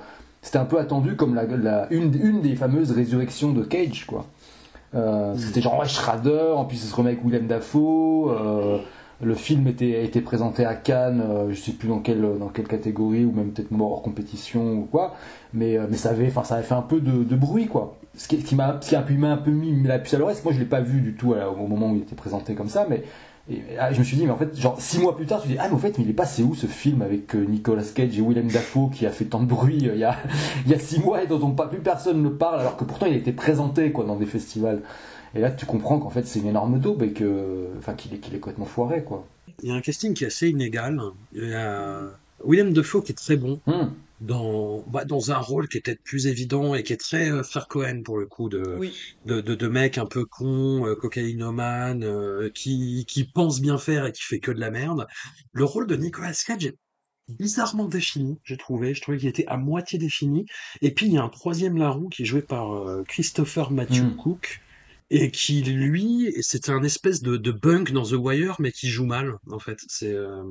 c'était 0.43 0.59
un 0.59 0.65
peu 0.65 0.79
attendu 0.81 1.15
comme 1.17 1.35
la, 1.35 1.45
la- 1.47 1.87
une, 1.93 2.13
une 2.21 2.43
des 2.43 2.55
fameuses 2.57 2.91
résurrections 2.93 3.53
de 3.53 3.63
Cage 3.63 4.05
quoi. 4.07 4.25
Euh, 4.95 5.35
C'était 5.37 5.61
genre 5.61 5.79
ouais 5.79 5.89
Schrader, 5.89 6.53
en 6.57 6.65
plus 6.65 6.83
il 6.83 6.87
se 6.87 6.95
remet 6.95 7.11
avec 7.11 7.25
Willem 7.25 7.47
Dafoe. 7.47 8.31
euh, 8.31 8.79
le 9.21 9.35
film 9.35 9.67
était, 9.67 10.05
était 10.05 10.21
présenté 10.21 10.65
à 10.65 10.75
Cannes, 10.75 11.23
euh, 11.29 11.51
je 11.51 11.61
sais 11.61 11.73
plus 11.73 11.89
dans 11.89 11.99
quelle, 11.99 12.39
dans 12.39 12.49
quelle 12.49 12.69
catégorie, 12.69 13.25
ou 13.25 13.33
même 13.33 13.51
peut-être 13.51 13.73
hors 13.81 14.03
compétition 14.03 14.75
ou 14.75 14.83
quoi, 14.91 15.15
mais, 15.53 15.77
euh, 15.77 15.87
mais 15.91 15.97
ça, 15.97 16.11
avait, 16.11 16.31
ça 16.31 16.55
avait 16.55 16.63
fait 16.63 16.75
un 16.75 16.83
peu 16.83 17.01
de, 17.01 17.35
bruit, 17.35 17.67
quoi. 17.67 17.97
Ce 18.17 18.29
qui, 18.29 18.41
ce 18.41 18.45
qui 18.45 18.55
m'a 18.55 18.79
ce 18.81 18.95
un 18.97 19.37
peu 19.37 19.51
mis 19.51 19.83
la 19.83 19.99
puce 19.99 20.15
à 20.15 20.19
l'oreille, 20.19 20.35
c'est 20.35 20.43
que 20.43 20.49
moi 20.49 20.55
je 20.55 20.61
l'ai 20.61 20.67
pas 20.67 20.81
vu 20.81 21.01
du 21.01 21.15
tout 21.15 21.35
au 21.35 21.67
moment 21.67 21.91
où 21.91 21.97
il 21.97 22.03
était 22.03 22.17
présenté 22.17 22.55
comme 22.55 22.69
ça, 22.69 22.87
mais 22.89 23.03
et, 23.51 23.63
ah, 23.79 23.93
je 23.93 23.99
me 23.99 24.05
suis 24.05 24.17
dit, 24.17 24.25
mais 24.25 24.31
en 24.33 24.37
fait, 24.37 24.59
genre 24.59 24.81
six 24.81 24.99
mois 24.99 25.17
plus 25.17 25.27
tard, 25.27 25.41
tu 25.43 25.49
dis, 25.49 25.57
ah, 25.59 25.69
mais 25.69 25.75
en 25.75 25.79
fait, 25.79 25.97
mais 25.99 26.05
il 26.05 26.11
est 26.11 26.15
passé 26.15 26.43
où 26.43 26.55
ce 26.55 26.67
film 26.67 27.03
avec 27.03 27.35
euh, 27.35 27.45
Nicolas 27.45 27.83
Cage 27.83 28.19
et 28.19 28.23
Willem 28.23 28.49
Dafoe 28.49 28.91
qui 28.91 29.07
a 29.07 29.11
fait 29.11 29.25
tant 29.25 29.41
de 29.41 29.47
bruit 29.47 29.89
euh, 29.89 29.95
il 29.95 30.01
y, 30.01 30.05
a, 30.05 30.17
il 30.67 30.71
y 30.71 30.75
a 30.75 30.79
six 30.79 31.01
mois 31.01 31.23
et 31.23 31.27
dont 31.27 31.41
on, 31.43 31.53
pas 31.53 31.67
plus 31.67 31.79
personne 31.79 32.23
ne 32.23 32.29
parle, 32.29 32.61
alors 32.61 32.77
que 32.77 32.85
pourtant 32.85 33.07
il 33.07 33.15
a 33.15 33.17
été 33.17 33.33
présenté 33.33 33.91
quoi, 33.93 34.05
dans 34.05 34.17
des 34.17 34.27
festivals. 34.27 34.83
Et 35.35 35.41
là, 35.41 35.51
tu 35.51 35.67
comprends 35.67 35.99
qu'en 35.99 36.11
fait, 36.11 36.27
c'est 36.27 36.39
une 36.39 36.49
énorme 36.49 36.79
daube 36.79 37.03
et 37.03 37.13
que, 37.13 37.69
enfin, 37.79 37.93
qu'il 37.95 38.15
est, 38.15 38.19
qu'il 38.19 38.35
est 38.35 38.39
complètement 38.39 38.65
foiré, 38.65 39.03
quoi. 39.05 39.27
Il 39.63 39.69
y 39.69 39.73
a 39.73 39.75
un 39.75 39.81
casting 39.81 40.15
qui 40.15 40.25
est 40.25 40.29
assez 40.29 40.49
inégal. 40.49 41.01
Il 41.35 41.49
y 41.49 41.55
a 41.55 42.01
William 42.45 42.73
Defoe 42.73 43.03
qui 43.03 43.13
est 43.13 43.15
très 43.15 43.37
bon 43.37 43.61
Hum. 43.67 43.93
Dans, 44.21 44.83
bah, 44.89 45.05
dans 45.05 45.31
un 45.31 45.39
rôle 45.39 45.69
qui 45.69 45.79
est 45.79 45.81
peut-être 45.81 46.03
plus 46.03 46.27
évident 46.27 46.75
et 46.75 46.83
qui 46.83 46.93
est 46.93 46.97
très 46.97 47.31
euh, 47.31 47.43
frère 47.43 47.69
Cohen 47.69 48.03
pour 48.05 48.19
le 48.19 48.27
coup 48.27 48.49
de, 48.49 48.77
Oui. 48.79 48.93
de, 49.27 49.41
de, 49.41 49.55
de 49.55 49.69
mec 49.69 49.99
un 49.99 50.07
peu 50.07 50.25
con, 50.25 50.87
euh, 50.87 50.95
cocaïnomane, 50.95 52.03
euh, 52.05 52.51
qui, 52.55 53.05
qui 53.09 53.25
pense 53.25 53.61
bien 53.61 53.79
faire 53.79 54.07
et 54.07 54.13
qui 54.13 54.23
fait 54.23 54.41
que 54.41 54.51
de 54.51 54.61
la 54.61 54.71
merde. 54.71 55.07
Le 55.53 55.65
rôle 55.65 55.87
de 55.87 55.97
Nicolas 55.97 56.33
Cage 56.33 56.67
est 56.67 56.77
bizarrement 57.29 57.85
défini, 57.87 58.39
j'ai 58.45 58.57
trouvé. 58.57 58.95
Je 58.95 59.03
trouvais 59.03 59.19
qu'il 59.19 59.29
était 59.29 59.47
à 59.47 59.57
moitié 59.57 59.99
défini. 59.99 60.47
Et 60.83 60.93
puis 60.93 61.07
il 61.07 61.13
y 61.13 61.19
a 61.19 61.23
un 61.23 61.29
troisième 61.29 61.77
larron 61.77 62.09
qui 62.09 62.23
est 62.23 62.27
joué 62.27 62.43
par 62.43 62.73
euh, 62.73 63.03
Christopher 63.07 63.71
Matthew 63.71 64.05
Mm. 64.05 64.17
Cook. 64.17 64.61
Et 65.11 65.31
qui, 65.31 65.63
lui, 65.63 66.35
c'est 66.43 66.69
un 66.69 66.83
espèce 66.83 67.23
de, 67.23 67.39
de 67.39 67.51
bunk 67.51 67.93
dans 67.93 68.03
The 68.05 68.13
Wire, 68.13 68.57
mais 68.59 68.73
qui 68.73 68.89
joue 68.89 69.07
mal, 69.07 69.37
en 69.51 69.59
fait. 69.59 69.79
C'est 69.89 70.13
euh, 70.13 70.43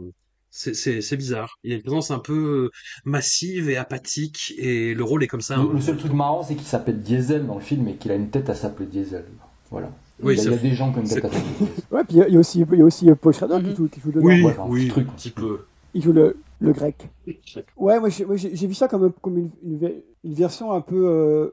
c'est 0.73 1.17
bizarre. 1.17 1.57
Il 1.63 1.71
a 1.71 1.75
une 1.75 1.81
présence 1.81 2.11
un 2.11 2.19
peu 2.19 2.65
euh, 2.65 2.71
massive 3.05 3.69
et 3.69 3.77
apathique, 3.77 4.53
et 4.57 4.93
le 4.93 5.03
rôle 5.03 5.23
est 5.23 5.27
comme 5.27 5.41
ça. 5.41 5.57
Le, 5.57 5.73
le 5.73 5.81
seul 5.81 5.97
truc 5.97 6.13
marrant, 6.13 6.43
c'est 6.43 6.55
qu'il 6.55 6.65
s'appelle 6.65 7.01
Diesel 7.01 7.45
dans 7.45 7.55
le 7.55 7.61
film 7.61 7.87
et 7.87 7.93
qu'il 7.95 8.11
a 8.11 8.15
une 8.15 8.29
tête 8.29 8.49
à 8.49 8.55
s'appeler 8.55 8.87
Diesel. 8.87 9.25
Voilà. 9.71 9.91
Oui, 10.23 10.33
il, 10.33 10.37
y 10.37 10.39
a, 10.39 10.43
c'est 10.43 10.47
il 10.49 10.51
y 10.51 10.53
a 10.55 10.57
vrai. 10.57 10.69
des 10.69 10.75
gens 10.75 10.91
qui 10.91 10.97
ont 10.99 11.01
une 11.03 11.07
tête 11.09 11.25
à 11.25 11.29
s'appeler 11.29 11.43
Diesel. 11.59 11.83
Ouais, 11.91 12.03
puis 12.03 12.17
il 12.17 12.33
y 12.33 12.35
a- 12.35 12.39
aussi, 12.39 12.61
il 12.71 12.79
y 12.79 12.81
a 12.81 12.85
aussi 12.85 13.09
euh, 13.09 13.15
Paul 13.15 13.33
Schrader 13.33 13.59
qui, 13.63 13.69
Mhm. 13.69 13.75
joue, 13.75 13.87
qui 13.87 13.99
joue 14.01 14.11
dedans. 14.11 14.25
Oui, 14.25 14.43
Ouais, 14.43 14.51
enfin, 14.51 14.63
un 14.63 14.67
oui, 14.69 14.79
petit 14.85 14.89
truc. 14.89 15.07
un 15.09 15.13
petit 15.13 15.29
peu. 15.29 15.59
Il 15.93 16.01
joue 16.01 16.11
le, 16.13 16.37
le 16.59 16.71
grec. 16.73 17.07
Ouais, 17.77 17.99
moi 17.99 18.09
j'ai 18.09 18.67
vu 18.67 18.73
ça 18.73 18.87
comme, 18.87 19.11
comme 19.21 19.37
une, 19.37 19.49
une, 19.63 19.77
ve- 19.77 20.01
une 20.23 20.33
version 20.33 20.71
un 20.73 20.81
peu 20.81 21.07
euh, 21.07 21.49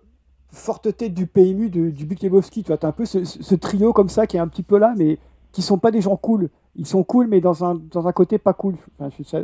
forte 0.51 0.97
tête 0.97 1.15
du 1.15 1.27
PMU 1.27 1.69
de- 1.69 1.91
du 1.91 2.07
Big 2.07 2.23
Lebowski. 2.23 2.63
Tu 2.63 2.69
vois, 2.69 2.79
t'as 2.79 2.89
un 2.89 2.93
peu 2.93 3.05
ce, 3.05 3.25
ce- 3.25 3.43
ce 3.43 3.55
trio 3.55 3.93
comme 3.93 4.09
ça 4.09 4.27
qui 4.27 4.37
est 4.37 4.41
un 4.41 4.49
petit 4.49 4.63
peu 4.63 4.79
là, 4.79 4.95
mais 4.97 5.19
qui 5.53 5.63
sont 5.63 5.79
pas 5.79 5.91
des 5.91 6.01
gens 6.01 6.17
cool. 6.17 6.49
Ils 6.77 6.87
sont 6.87 7.05
cool, 7.05 7.27
mais 7.29 7.41
dans 7.41 7.65
un, 7.65 7.75
dans 7.91 8.07
un 8.09 8.13
côté 8.13 8.39
pas 8.39 8.53
cool. 8.53 8.75
Enfin, 8.99 9.11
je- 9.19 9.25
ça- 9.25 9.43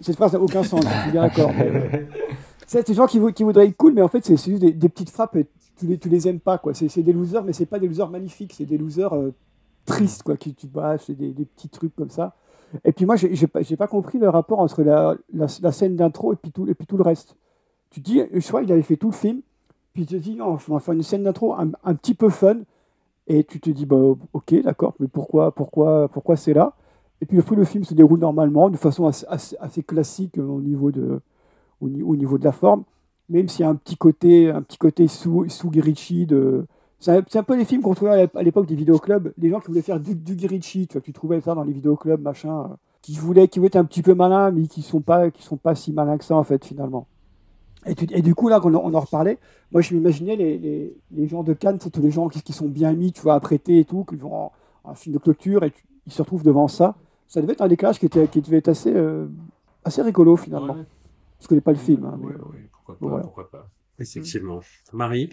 cette 0.00 0.16
phrase 0.16 0.32
n'a 0.32 0.40
aucun 0.40 0.62
sens, 0.62 0.82
je 0.84 1.02
suis 1.02 1.10
bien 1.10 1.22
d'accord. 1.22 1.50
euh, 1.58 1.88
C'est 2.66 2.86
des 2.86 2.94
gens 2.94 3.06
qui, 3.06 3.18
qui 3.32 3.42
voudraient 3.42 3.66
être 3.66 3.76
cool, 3.76 3.94
mais 3.94 4.02
en 4.02 4.08
fait, 4.08 4.24
c'est 4.24 4.36
juste 4.36 4.60
des, 4.60 4.72
des 4.72 4.88
petites 4.90 5.08
frappes. 5.10 5.36
et 5.36 5.46
Tu 5.78 5.86
les, 5.86 5.96
tu 5.98 6.08
les 6.10 6.28
aimes 6.28 6.38
pas, 6.40 6.58
quoi. 6.58 6.74
C'est 6.74 7.02
des 7.02 7.12
losers, 7.14 7.42
mais 7.42 7.54
c'est 7.54 7.64
pas 7.66 7.78
des 7.78 7.88
losers 7.88 8.10
magnifiques. 8.10 8.52
C'est 8.54 8.66
des 8.66 8.76
losers 8.76 9.14
euh, 9.14 9.32
tristes, 9.86 10.22
quoi. 10.22 10.36
Qui, 10.36 10.54
tu 10.54 10.66
bah, 10.66 10.98
c'est 10.98 11.14
des, 11.14 11.30
des 11.32 11.46
petits 11.46 11.70
trucs 11.70 11.96
comme 11.96 12.10
ça. 12.10 12.34
Et 12.84 12.92
puis 12.92 13.06
moi, 13.06 13.16
j'ai 13.16 13.46
pas, 13.46 13.60
pas 13.64 13.86
compris 13.86 14.18
le 14.18 14.28
rapport 14.28 14.58
entre 14.60 14.82
la, 14.82 15.16
la, 15.32 15.46
la 15.62 15.72
scène 15.72 15.96
d'intro 15.96 16.34
et 16.34 16.36
puis 16.36 16.50
tout, 16.52 16.68
et 16.68 16.74
puis 16.74 16.86
tout 16.86 16.98
le 16.98 17.02
reste. 17.02 17.34
Tu 17.90 18.02
te 18.02 18.10
dis, 18.10 18.20
je 18.30 18.46
crois 18.46 18.60
qu'il 18.60 18.70
avait 18.72 18.82
fait 18.82 18.98
tout 18.98 19.08
le 19.08 19.16
film, 19.16 19.40
puis 19.94 20.04
tu 20.04 20.16
te 20.16 20.20
dis, 20.20 20.34
non, 20.36 20.58
on 20.68 20.74
va 20.74 20.78
faire 20.80 20.92
une 20.92 21.02
scène 21.02 21.22
d'intro 21.22 21.54
un, 21.54 21.70
un 21.82 21.94
petit 21.94 22.12
peu 22.14 22.28
fun, 22.28 22.56
et 23.28 23.44
tu 23.44 23.60
te 23.60 23.70
dis, 23.70 23.86
bah, 23.86 23.96
ok, 24.32 24.62
d'accord, 24.64 24.94
mais 25.00 25.06
pourquoi, 25.08 25.52
pourquoi, 25.54 26.08
pourquoi 26.08 26.36
c'est 26.36 26.54
là? 26.54 26.74
Et 27.20 27.26
puis 27.26 27.38
après, 27.38 27.56
le 27.56 27.64
film 27.64 27.84
se 27.84 27.94
déroule 27.94 28.20
normalement, 28.20 28.70
de 28.70 28.76
façon 28.76 29.06
assez, 29.06 29.82
classique 29.82 30.38
au 30.38 30.60
niveau 30.60 30.90
de, 30.90 31.20
au, 31.80 31.88
ni- 31.88 32.02
au 32.02 32.16
niveau 32.16 32.38
de 32.38 32.44
la 32.44 32.52
forme, 32.52 32.84
même 33.28 33.48
s'il 33.48 33.62
y 33.62 33.66
a 33.66 33.70
un 33.70 33.74
petit 33.76 33.96
côté, 33.96 34.50
un 34.50 34.62
petit 34.62 34.78
côté 34.78 35.08
sous, 35.08 35.48
sous 35.48 35.70
de. 35.70 36.66
C'est 37.00 37.36
un, 37.36 37.42
peu 37.44 37.56
les 37.56 37.64
films 37.64 37.82
qu'on 37.82 37.94
trouvait 37.94 38.10
à 38.12 38.16
l'ép- 38.16 38.36
à 38.36 38.42
l'époque 38.42 38.66
des 38.66 38.74
vidéoclubs, 38.74 39.32
les 39.38 39.50
gens 39.50 39.60
qui 39.60 39.68
voulaient 39.68 39.82
faire 39.82 40.00
du, 40.00 40.16
du 40.16 40.36
tu 40.36 40.86
vois, 40.92 41.00
tu 41.00 41.12
trouvais 41.12 41.40
ça 41.40 41.54
dans 41.54 41.62
les 41.62 41.72
vidéoclubs, 41.72 42.20
machin, 42.20 42.62
euh, 42.62 42.74
qui 43.02 43.14
voulaient, 43.16 43.46
qui 43.48 43.60
voulaient 43.60 43.68
être 43.68 43.76
un 43.76 43.84
petit 43.84 44.02
peu 44.02 44.14
malins, 44.14 44.50
mais 44.50 44.66
qui 44.66 44.82
sont 44.82 45.00
pas, 45.00 45.30
qui 45.30 45.42
sont 45.42 45.56
pas 45.56 45.74
si 45.76 45.92
malins 45.92 46.18
que 46.18 46.24
ça 46.24 46.36
en 46.36 46.42
fait 46.44 46.64
finalement. 46.64 47.06
Et, 47.86 47.94
tu- 47.94 48.06
et 48.12 48.22
du 48.22 48.34
coup 48.34 48.48
là, 48.48 48.60
quand 48.60 48.74
on, 48.74 48.84
on 48.84 48.94
en 48.94 49.00
reparlait, 49.00 49.38
moi 49.72 49.80
je 49.82 49.94
m'imaginais 49.94 50.36
les, 50.36 50.58
les, 50.58 50.96
les 51.12 51.26
gens 51.28 51.42
de 51.42 51.52
Cannes, 51.54 51.78
c'est 51.80 51.90
tous 51.90 52.02
les 52.02 52.10
gens 52.10 52.28
qui, 52.28 52.42
qui 52.42 52.52
sont 52.52 52.68
bien 52.68 52.92
mis, 52.92 53.12
tu 53.12 53.20
vois, 53.22 53.34
apprêtés 53.34 53.78
et 53.80 53.84
tout, 53.84 54.04
qui 54.04 54.16
vont 54.16 54.34
en, 54.34 54.52
en 54.84 54.94
film 54.94 55.14
de 55.14 55.20
clôture 55.20 55.62
et 55.64 55.70
tu- 55.70 55.84
ils 56.06 56.12
se 56.12 56.22
retrouvent 56.22 56.42
devant 56.42 56.68
ça. 56.68 56.96
Ça 57.28 57.40
devait 57.42 57.52
être 57.52 57.60
un 57.62 57.68
décalage 57.68 57.98
qui 57.98 58.06
était, 58.06 58.26
qui 58.28 58.40
devait 58.40 58.56
être 58.58 58.68
assez, 58.68 58.92
euh, 58.94 59.26
assez 59.84 60.02
rigolo 60.02 60.36
finalement. 60.36 60.74
Ouais. 60.74 60.84
Je 61.40 61.46
connais 61.46 61.60
pas 61.60 61.72
le 61.72 61.78
film. 61.78 62.04
hein, 62.04 62.18
mais, 62.20 62.26
Ouais, 62.26 62.32
ouais, 62.34 62.68
pourquoi 62.72 62.98
pas, 62.98 63.06
voilà. 63.06 63.22
pourquoi 63.24 63.50
pas. 63.50 63.68
Effectivement. 63.98 64.60
Marie, 64.92 65.30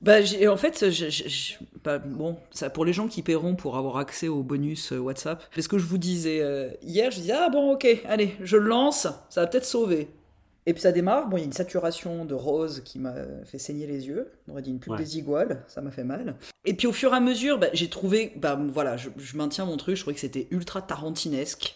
Bah, 0.00 0.14
en 0.50 0.56
fait, 0.56 0.88
je- 0.90 1.10
je- 1.10 1.28
je- 1.28 1.54
bah, 1.84 1.98
bon, 1.98 2.36
ça 2.50 2.70
pour 2.70 2.86
les 2.86 2.92
gens 2.94 3.06
qui 3.06 3.20
paieront 3.22 3.54
pour 3.54 3.76
avoir 3.76 3.98
accès 3.98 4.28
au 4.28 4.42
bonus 4.42 4.92
euh, 4.92 4.98
WhatsApp. 4.98 5.42
Parce 5.54 5.68
que 5.68 5.76
je 5.76 5.84
vous 5.84 5.98
disais 5.98 6.40
euh, 6.40 6.70
hier, 6.82 7.10
je 7.10 7.20
disais 7.20 7.34
ah 7.36 7.50
bon 7.50 7.72
ok, 7.74 7.86
allez, 8.06 8.34
je 8.40 8.56
le 8.56 8.66
lance, 8.66 9.06
ça 9.28 9.40
va 9.42 9.46
peut-être 9.46 9.66
sauver. 9.66 10.08
Et 10.70 10.72
puis 10.72 10.82
ça 10.82 10.92
démarre, 10.92 11.28
bon, 11.28 11.36
il 11.36 11.40
y 11.40 11.42
a 11.42 11.46
une 11.46 11.52
saturation 11.52 12.24
de 12.24 12.32
rose 12.34 12.82
qui 12.84 13.00
m'a 13.00 13.12
fait 13.44 13.58
saigner 13.58 13.88
les 13.88 14.06
yeux. 14.06 14.30
On 14.46 14.52
aurait 14.52 14.62
dit 14.62 14.70
une 14.70 14.78
pub 14.78 14.92
Ouais. 14.92 14.98
des 14.98 15.18
iguales, 15.18 15.64
ça 15.66 15.80
m'a 15.80 15.90
fait 15.90 16.04
mal. 16.04 16.36
Et 16.64 16.74
puis 16.74 16.86
au 16.86 16.92
fur 16.92 17.12
et 17.12 17.16
à 17.16 17.20
mesure, 17.20 17.58
bah, 17.58 17.66
j'ai 17.72 17.88
trouvé, 17.90 18.32
bah 18.36 18.56
voilà, 18.72 18.96
je, 18.96 19.08
je 19.16 19.36
maintiens 19.36 19.64
mon 19.64 19.76
truc, 19.76 19.96
je 19.96 20.02
trouvais 20.02 20.14
que 20.14 20.20
c'était 20.20 20.46
ultra 20.52 20.80
tarantinesque. 20.80 21.74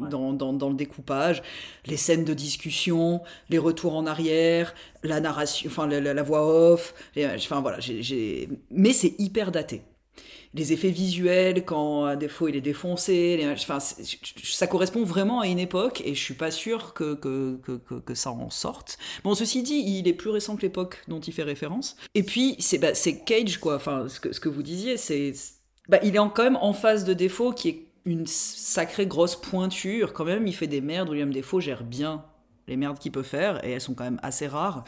Dans, 0.00 0.32
dans, 0.32 0.52
dans 0.54 0.70
le 0.70 0.74
découpage, 0.74 1.42
les 1.86 1.96
scènes 1.96 2.24
de 2.24 2.34
discussion, 2.34 3.20
les 3.50 3.58
retours 3.58 3.94
en 3.94 4.06
arrière, 4.06 4.74
la 5.02 5.20
narration, 5.20 5.68
enfin 5.70 5.86
la, 5.86 6.00
la- 6.00 6.14
la 6.14 6.22
voix 6.24 6.72
off, 6.72 6.94
les- 7.14 7.26
enfin 7.26 7.60
voilà, 7.60 7.78
j'ai... 7.78 8.48
mais 8.70 8.92
c'est 8.92 9.14
hyper 9.20 9.52
daté. 9.52 9.82
Les 10.54 10.72
effets 10.72 10.90
visuels, 10.90 11.64
quand 11.64 12.04
à 12.04 12.14
défaut 12.14 12.46
il 12.46 12.54
est 12.54 12.60
défoncé, 12.60 13.44
enfin, 13.52 13.78
ça 13.80 14.66
correspond 14.68 15.02
vraiment 15.04 15.40
à 15.40 15.48
une 15.48 15.58
époque 15.58 16.00
et 16.04 16.14
je 16.14 16.20
suis 16.20 16.34
pas 16.34 16.52
sûr 16.52 16.94
que, 16.94 17.14
que, 17.14 17.58
que, 17.98 18.14
ça 18.14 18.30
en 18.30 18.50
sorte. 18.50 18.96
Bon, 19.24 19.34
ceci 19.34 19.64
dit, 19.64 19.82
il 19.84 20.06
est 20.06 20.12
plus 20.12 20.30
récent 20.30 20.54
que 20.54 20.62
l'époque 20.62 21.02
dont 21.08 21.18
il 21.18 21.32
fait 21.32 21.42
référence. 21.42 21.96
Et 22.14 22.22
puis, 22.22 22.54
c'est 22.60 22.78
bah, 22.78 22.92
Cage, 23.26 23.58
quoi, 23.58 23.74
enfin, 23.76 24.08
ce 24.08 24.20
que, 24.20 24.32
ce 24.32 24.38
que 24.38 24.48
vous 24.48 24.62
disiez, 24.62 24.96
c'est. 24.96 25.32
Bah, 25.88 25.98
il 26.04 26.14
est 26.14 26.20
en- 26.20 26.30
quand 26.30 26.44
même 26.44 26.58
en 26.60 26.72
phase 26.72 27.04
de 27.04 27.14
défaut 27.14 27.52
qui 27.52 27.68
est 27.68 27.86
une 28.04 28.26
sacrée 28.26 29.06
grosse 29.06 29.34
pointure. 29.36 30.12
Quand 30.12 30.24
même, 30.24 30.46
il 30.46 30.54
fait 30.54 30.66
des 30.68 30.80
merdes. 30.80 31.08
William 31.10 31.32
Defoe 31.32 31.60
gère 31.60 31.82
bien 31.82 32.24
les 32.68 32.76
merdes 32.76 32.98
qu'il 32.98 33.12
peut 33.12 33.22
faire 33.22 33.64
et 33.64 33.72
elles 33.72 33.80
sont 33.80 33.94
quand 33.94 34.04
même 34.04 34.20
assez 34.22 34.46
rares. 34.46 34.84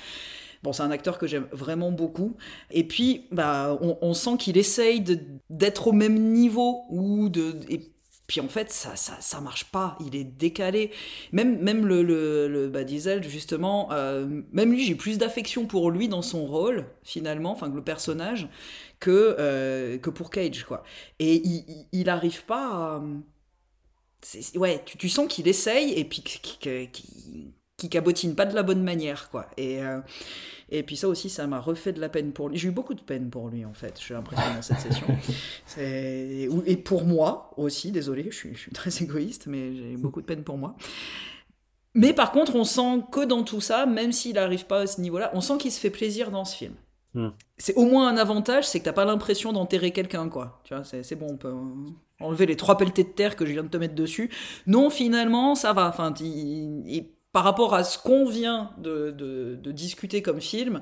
C'est 0.73 0.83
un 0.83 0.91
acteur 0.91 1.19
que 1.19 1.27
j'aime 1.27 1.47
vraiment 1.53 1.93
beaucoup. 1.93 2.37
Et 2.71 2.85
puis, 2.85 3.27
bah, 3.33 3.79
on, 3.81 4.15
sent 4.15 4.37
qu'il 4.39 4.57
essaye 4.59 5.03
d'être 5.51 5.89
au 5.89 5.93
même 5.93 6.19
niveau 6.33 6.83
ou 6.91 7.29
de. 7.29 7.57
Et 7.69 7.81
puis 8.27 8.41
en 8.41 8.49
fait, 8.49 8.73
ça, 8.73 8.97
ça, 8.97 9.17
ça 9.21 9.41
marche 9.41 9.67
pas. 9.67 9.97
Il 10.05 10.17
est 10.17 10.25
décalé. 10.25 10.91
Même, 11.33 11.61
même 11.61 11.87
le, 11.87 12.03
le, 12.03 12.49
le- 12.49 12.69
bah, 12.69 12.83
Diesel, 12.85 13.23
justement, 13.29 13.89
euh, 13.93 14.27
même 14.53 14.73
lui, 14.73 14.85
j'ai 14.85 14.95
plus 14.97 15.19
d'affection 15.19 15.67
pour 15.67 15.91
lui 15.91 16.09
dans 16.09 16.23
son 16.23 16.45
rôle, 16.47 16.87
finalement, 17.05 17.53
enfin, 17.53 17.69
le 17.73 17.83
personnage, 17.83 18.49
que, 18.99 19.37
euh, 19.39 19.99
que 19.99 20.11
pour 20.11 20.31
Cage, 20.31 20.65
quoi. 20.65 20.83
Et 21.21 21.37
il, 21.47 21.87
il, 21.93 22.09
arrive 22.09 22.45
pas 22.45 22.97
à. 22.97 23.03
Ouais, 24.57 24.83
tu, 24.85 24.97
tu 24.99 25.09
sens 25.09 25.29
qu'il 25.29 25.47
essaye 25.49 25.93
et 25.93 26.05
puis 26.05 26.23
qu'il 26.23 26.41
qu'il- 26.91 27.53
qu'il 27.77 27.91
cabotine 27.91 28.35
pas 28.35 28.47
de 28.47 28.55
la 28.55 28.63
bonne 28.63 28.83
manière, 28.83 29.31
quoi. 29.31 29.47
Et. 29.57 29.81
euh, 29.83 30.01
et 30.69 30.83
puis 30.83 30.97
ça 30.97 31.09
aussi, 31.09 31.31
ça 31.31 31.47
m'a 31.47 31.61
refait 31.61 31.93
de 31.93 32.01
la 32.01 32.09
peine 32.09 32.33
pour 32.33 32.49
lui. 32.49 32.59
J'ai 32.59 32.69
eu 32.69 32.73
beaucoup 32.73 32.95
de 32.95 33.01
peine 33.01 33.31
pour 33.31 33.49
lui, 33.49 33.65
en 33.65 33.73
fait, 33.75 34.01
j'ai 34.05 34.15
l'impression, 34.15 34.45
dans 34.55 34.63
cette 34.63 34.81
session. 34.81 35.07
Et 35.79 36.77
pour 36.77 37.05
moi 37.05 37.51
aussi, 37.57 37.93
désolé, 37.93 38.27
je 38.31 38.37
suis, 38.37 38.55
je 38.55 38.59
suis 38.59 38.73
très 38.73 38.91
égoïste, 39.03 39.47
mais 39.47 39.75
j'ai 39.75 39.93
eu 39.93 39.97
beaucoup 39.97 40.21
de 40.21 40.27
peine 40.27 40.43
pour 40.43 40.59
moi. 40.59 40.77
Mais 41.95 42.13
par 42.13 42.31
contre, 42.33 42.57
on 42.57 42.65
sent 42.65 43.05
que 43.11 43.25
dans 43.25 43.43
tout 43.43 43.61
ça, 43.61 43.87
même 43.87 44.13
s'il 44.13 44.35
n'arrive 44.35 44.67
pas 44.67 44.81
à 44.81 44.87
ce 44.87 45.01
niveau-là, 45.01 45.31
on 45.35 45.41
sent 45.41 45.57
qu'il 45.59 45.73
se 45.73 45.81
fait 45.81 45.91
plaisir 45.91 46.31
dans 46.31 46.45
ce 46.45 46.57
film. 46.57 46.75
Hmm. 47.15 47.29
C'est 47.57 47.75
au 47.77 47.87
moins 47.87 48.09
un 48.09 48.19
avantage, 48.19 48.67
c'est 48.69 48.81
que 48.81 48.85
t'as 48.85 48.93
pas 48.93 49.07
l'impression 49.07 49.53
d'enterrer 49.55 49.93
quelqu'un, 49.93 50.29
quoi. 50.29 50.61
Tu 50.65 50.75
vois, 50.75 50.85
c'est 50.85 51.15
bon, 51.15 51.29
on 51.31 51.37
peut 51.39 51.49
euh, 51.49 51.91
enlever 52.21 52.45
les 52.45 52.57
trois 52.57 52.77
pelletés 52.77 53.05
de 53.05 53.09
terre 53.09 53.35
que 53.37 53.47
je 53.47 53.53
viens 53.53 53.63
de 53.63 53.69
te 53.69 53.79
mettre 53.79 53.95
dessus. 53.95 54.31
Non, 54.67 54.91
finalement, 54.91 55.55
ça 55.55 55.73
va. 55.73 55.89
Enfin, 55.89 56.13
il- 56.21 56.83
il- 56.87 57.07
par 57.37 57.45
rapport 57.45 57.75
à 57.75 57.85
ce 57.85 57.99
qu'on 57.99 58.25
vient 58.25 58.71
de, 58.79 59.59
discuter 59.67 60.23
comme 60.23 60.41
film, 60.41 60.81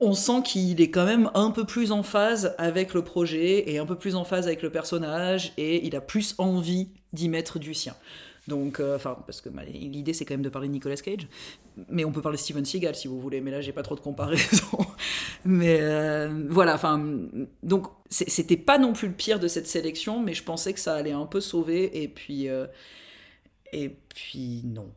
on 0.00 0.12
sent 0.12 0.42
qu'il 0.44 0.82
est 0.82 0.90
quand 0.90 1.06
même 1.06 1.30
un 1.32 1.50
peu 1.50 1.64
plus 1.64 1.92
en 1.92 2.02
phase 2.02 2.54
avec 2.58 2.92
le 2.92 3.02
projet 3.02 3.70
et 3.70 3.78
un 3.78 3.86
peu 3.86 3.96
plus 3.96 4.14
en 4.14 4.24
phase 4.24 4.46
avec 4.46 4.60
le 4.60 4.68
personnage 4.68 5.54
et 5.56 5.86
il 5.86 5.96
a 5.96 6.02
plus 6.02 6.34
envie 6.36 6.90
d'y 7.14 7.30
mettre 7.30 7.58
du 7.58 7.72
sien. 7.72 7.94
Donc, 8.48 8.80
euh, 8.80 8.96
enfin, 8.96 9.16
parce 9.24 9.40
que 9.40 9.48
bah, 9.48 9.62
l'idée 9.64 10.12
c'est 10.12 10.26
quand 10.26 10.34
même 10.34 10.42
de 10.42 10.50
parler 10.50 10.68
de 10.68 10.74
Nicolas 10.74 10.96
Cage, 10.96 11.26
mais 11.88 12.04
on 12.04 12.12
peut 12.12 12.20
parler 12.20 12.36
de 12.36 12.42
Steven 12.42 12.66
Seagal 12.66 12.94
si 12.94 13.08
vous 13.08 13.18
voulez, 13.18 13.40
mais 13.40 13.50
là 13.50 13.62
j'ai 13.62 13.72
pas 13.72 13.82
trop 13.82 13.94
de 13.94 14.00
comparaison. 14.00 14.66
mais 15.46 15.78
euh, 15.80 16.28
voilà, 16.50 16.74
enfin, 16.74 17.02
donc 17.62 17.86
c'était 18.10 18.58
pas 18.58 18.76
non 18.76 18.92
plus 18.92 19.08
le 19.08 19.14
pire 19.14 19.40
de 19.40 19.48
cette 19.48 19.66
sélection, 19.66 20.20
mais 20.20 20.34
je 20.34 20.44
pensais 20.44 20.74
que 20.74 20.80
ça 20.80 20.96
allait 20.96 21.12
un 21.12 21.24
peu 21.24 21.40
sauver 21.40 22.02
et 22.02 22.08
puis, 22.08 22.50
euh, 22.50 22.66
et 23.72 23.88
puis 23.88 24.60
non, 24.66 24.90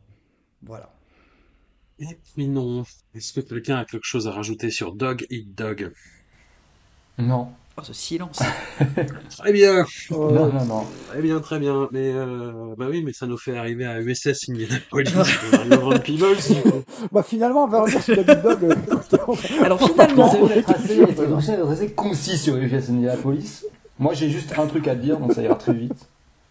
voilà. 0.64 0.90
Et 1.98 2.18
puis 2.34 2.48
non. 2.48 2.84
Est-ce 3.14 3.32
que 3.32 3.40
quelqu'un 3.40 3.78
a 3.78 3.84
quelque 3.84 4.06
chose 4.06 4.26
à 4.26 4.32
rajouter 4.32 4.70
sur 4.70 4.92
Dog 4.92 5.26
Eat 5.30 5.54
Dog? 5.56 5.92
Non. 7.18 7.48
Oh, 7.76 7.80
ce 7.82 7.94
silence. 7.94 8.38
Très 9.38 9.52
bien, 9.52 9.86
Non, 10.10 10.52
non, 10.52 10.64
non. 10.66 10.86
très 11.08 11.22
bien, 11.22 11.40
très 11.40 11.58
bien. 11.58 11.88
Mais 11.90 12.12
euh, 12.12 12.74
bah 12.76 12.86
oui, 12.90 13.02
mais 13.02 13.14
ça 13.14 13.26
nous 13.26 13.38
fait 13.38 13.56
arriver 13.56 13.86
à 13.86 13.98
USS 14.02 14.50
Indianapolis, 14.50 15.10
coup. 16.62 16.82
Bah 17.10 17.22
finalement, 17.22 17.64
on 17.64 17.68
va 17.68 17.80
revenir 17.80 18.02
sur 18.02 18.22
David 18.22 18.42
Dog. 18.42 18.64
euh, 18.64 18.74
Alors 19.64 19.80
finalement, 19.88 20.46
d'être 20.48 20.70
assez, 20.70 21.02
assez 21.54 21.92
concis 21.92 22.36
sur 22.36 22.56
UFS 22.56 22.90
Indianapolis. 22.90 23.64
Moi, 23.98 24.12
j'ai 24.12 24.28
juste 24.28 24.52
un 24.58 24.66
truc 24.66 24.86
à 24.86 24.94
te 24.94 25.00
dire, 25.00 25.18
donc 25.18 25.32
ça 25.32 25.42
ira 25.42 25.54
très 25.54 25.72
vite. 25.72 26.08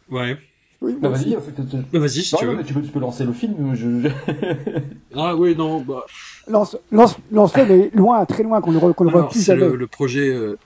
Ouais. 0.10 0.38
Oui, 0.82 0.96
Bah, 1.00 1.10
vas-y, 1.10 1.36
Bah, 1.36 2.00
vas-y 2.00 2.24
si 2.24 2.34
Non, 2.34 2.40
tu 2.40 2.46
non, 2.46 2.52
veux. 2.52 2.58
mais 2.58 2.64
tu 2.64 2.74
peux, 2.74 2.82
tu 2.82 2.90
peux 2.92 3.00
lancer 3.00 3.24
le 3.26 3.34
film. 3.34 3.74
Je, 3.76 4.02
je- 4.02 4.08
Ah 5.16 5.36
oui, 5.36 5.56
non, 5.56 5.82
bah. 5.82 6.06
Lance, 6.48 6.78
lance, 6.92 7.18
lance-le, 7.32 7.66
mais 7.66 7.90
loin, 7.94 8.26
très 8.26 8.44
loin, 8.44 8.62
qu'on 8.62 8.72
ne 8.72 8.80
re- 8.80 8.94
qu'on 8.94 9.06
ne 9.06 9.12
voit 9.12 9.22
Alors, 9.22 9.32
plus 9.32 9.44
c'est 9.44 9.56
le, 9.56 9.76
le 9.76 9.88
projet 9.88 10.30
euh, 10.30 10.58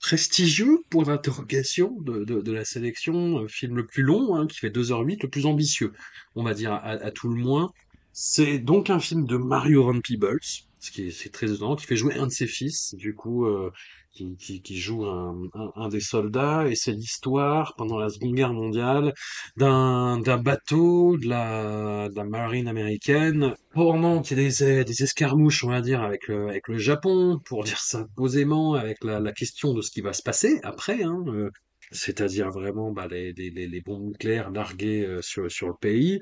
prestigieux 0.00 0.78
pour 0.90 1.04
l'interrogation 1.04 1.96
de, 2.00 2.24
de, 2.24 2.40
de 2.40 2.52
la 2.52 2.64
sélection, 2.64 3.40
euh, 3.40 3.48
film 3.48 3.76
le 3.76 3.86
plus 3.86 4.02
long, 4.02 4.34
hein, 4.36 4.46
qui 4.46 4.58
fait 4.58 4.70
2h08, 4.70 5.18
le 5.22 5.28
plus 5.28 5.46
ambitieux, 5.46 5.92
on 6.36 6.44
va 6.44 6.54
dire, 6.54 6.72
à, 6.72 6.90
à 6.90 7.10
tout 7.10 7.28
le 7.28 7.34
moins. 7.34 7.70
C'est 8.12 8.58
donc 8.58 8.90
un 8.90 8.98
film 9.00 9.26
de 9.26 9.36
Mario 9.36 9.84
Van 9.84 10.00
Peebles, 10.00 10.38
ce 10.80 10.90
qui 10.92 11.08
est, 11.08 11.10
c'est 11.10 11.30
très 11.30 11.52
étonnant, 11.52 11.76
qui 11.76 11.86
fait 11.86 11.96
jouer 11.96 12.14
un 12.16 12.26
de 12.26 12.32
ses 12.32 12.46
fils, 12.46 12.94
du 12.94 13.14
coup, 13.14 13.46
euh, 13.46 13.70
qui, 14.12 14.76
joue 14.76 15.04
un, 15.06 15.88
des 15.88 16.00
soldats, 16.00 16.66
et 16.68 16.74
c'est 16.74 16.92
l'histoire, 16.92 17.74
pendant 17.76 17.98
la 17.98 18.08
Seconde 18.08 18.34
Guerre 18.34 18.52
mondiale, 18.52 19.14
d'un 19.56 20.20
bateau 20.38 21.16
de 21.18 21.28
la, 21.28 22.08
marine 22.24 22.68
américaine 22.68 23.54
pendant 23.72 24.22
qu'il 24.22 24.38
y 24.38 24.46
a 24.46 24.84
des, 24.84 25.02
escarmouches, 25.02 25.64
on 25.64 25.70
va 25.70 25.80
dire, 25.80 26.02
avec 26.02 26.28
le, 26.28 26.78
Japon, 26.78 27.40
pour 27.44 27.64
dire 27.64 27.78
ça 27.78 28.06
posément, 28.16 28.74
avec 28.74 29.04
la, 29.04 29.32
question 29.32 29.72
de 29.74 29.82
ce 29.82 29.90
qui 29.90 30.00
va 30.00 30.12
se 30.12 30.22
passer 30.22 30.58
après, 30.62 31.02
hein, 31.02 31.24
euh, 31.28 31.50
c'est-à-dire 31.92 32.50
vraiment 32.50 32.90
bah, 32.92 33.06
les, 33.08 33.82
bombes 33.84 34.08
nucléaires 34.08 34.50
larguées 34.50 35.04
euh, 35.04 35.22
sur, 35.22 35.44
le 35.68 35.74
pays. 35.80 36.20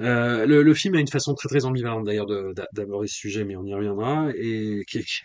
Euh, 0.00 0.44
le, 0.46 0.74
film 0.74 0.94
a 0.96 1.00
une 1.00 1.08
façon 1.08 1.34
très 1.34 1.48
très 1.48 1.64
ambivalente 1.64 2.04
d'ailleurs 2.04 2.26
de- 2.26 2.52
d'a- 2.54 2.68
d'aborder 2.74 3.08
ce 3.08 3.16
sujet, 3.16 3.44
mais 3.44 3.56
on 3.56 3.64
y 3.64 3.74
reviendra, 3.74 4.28
et 4.36 4.82
qui 4.86 5.02
qui- 5.02 5.22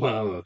euh, 0.00 0.42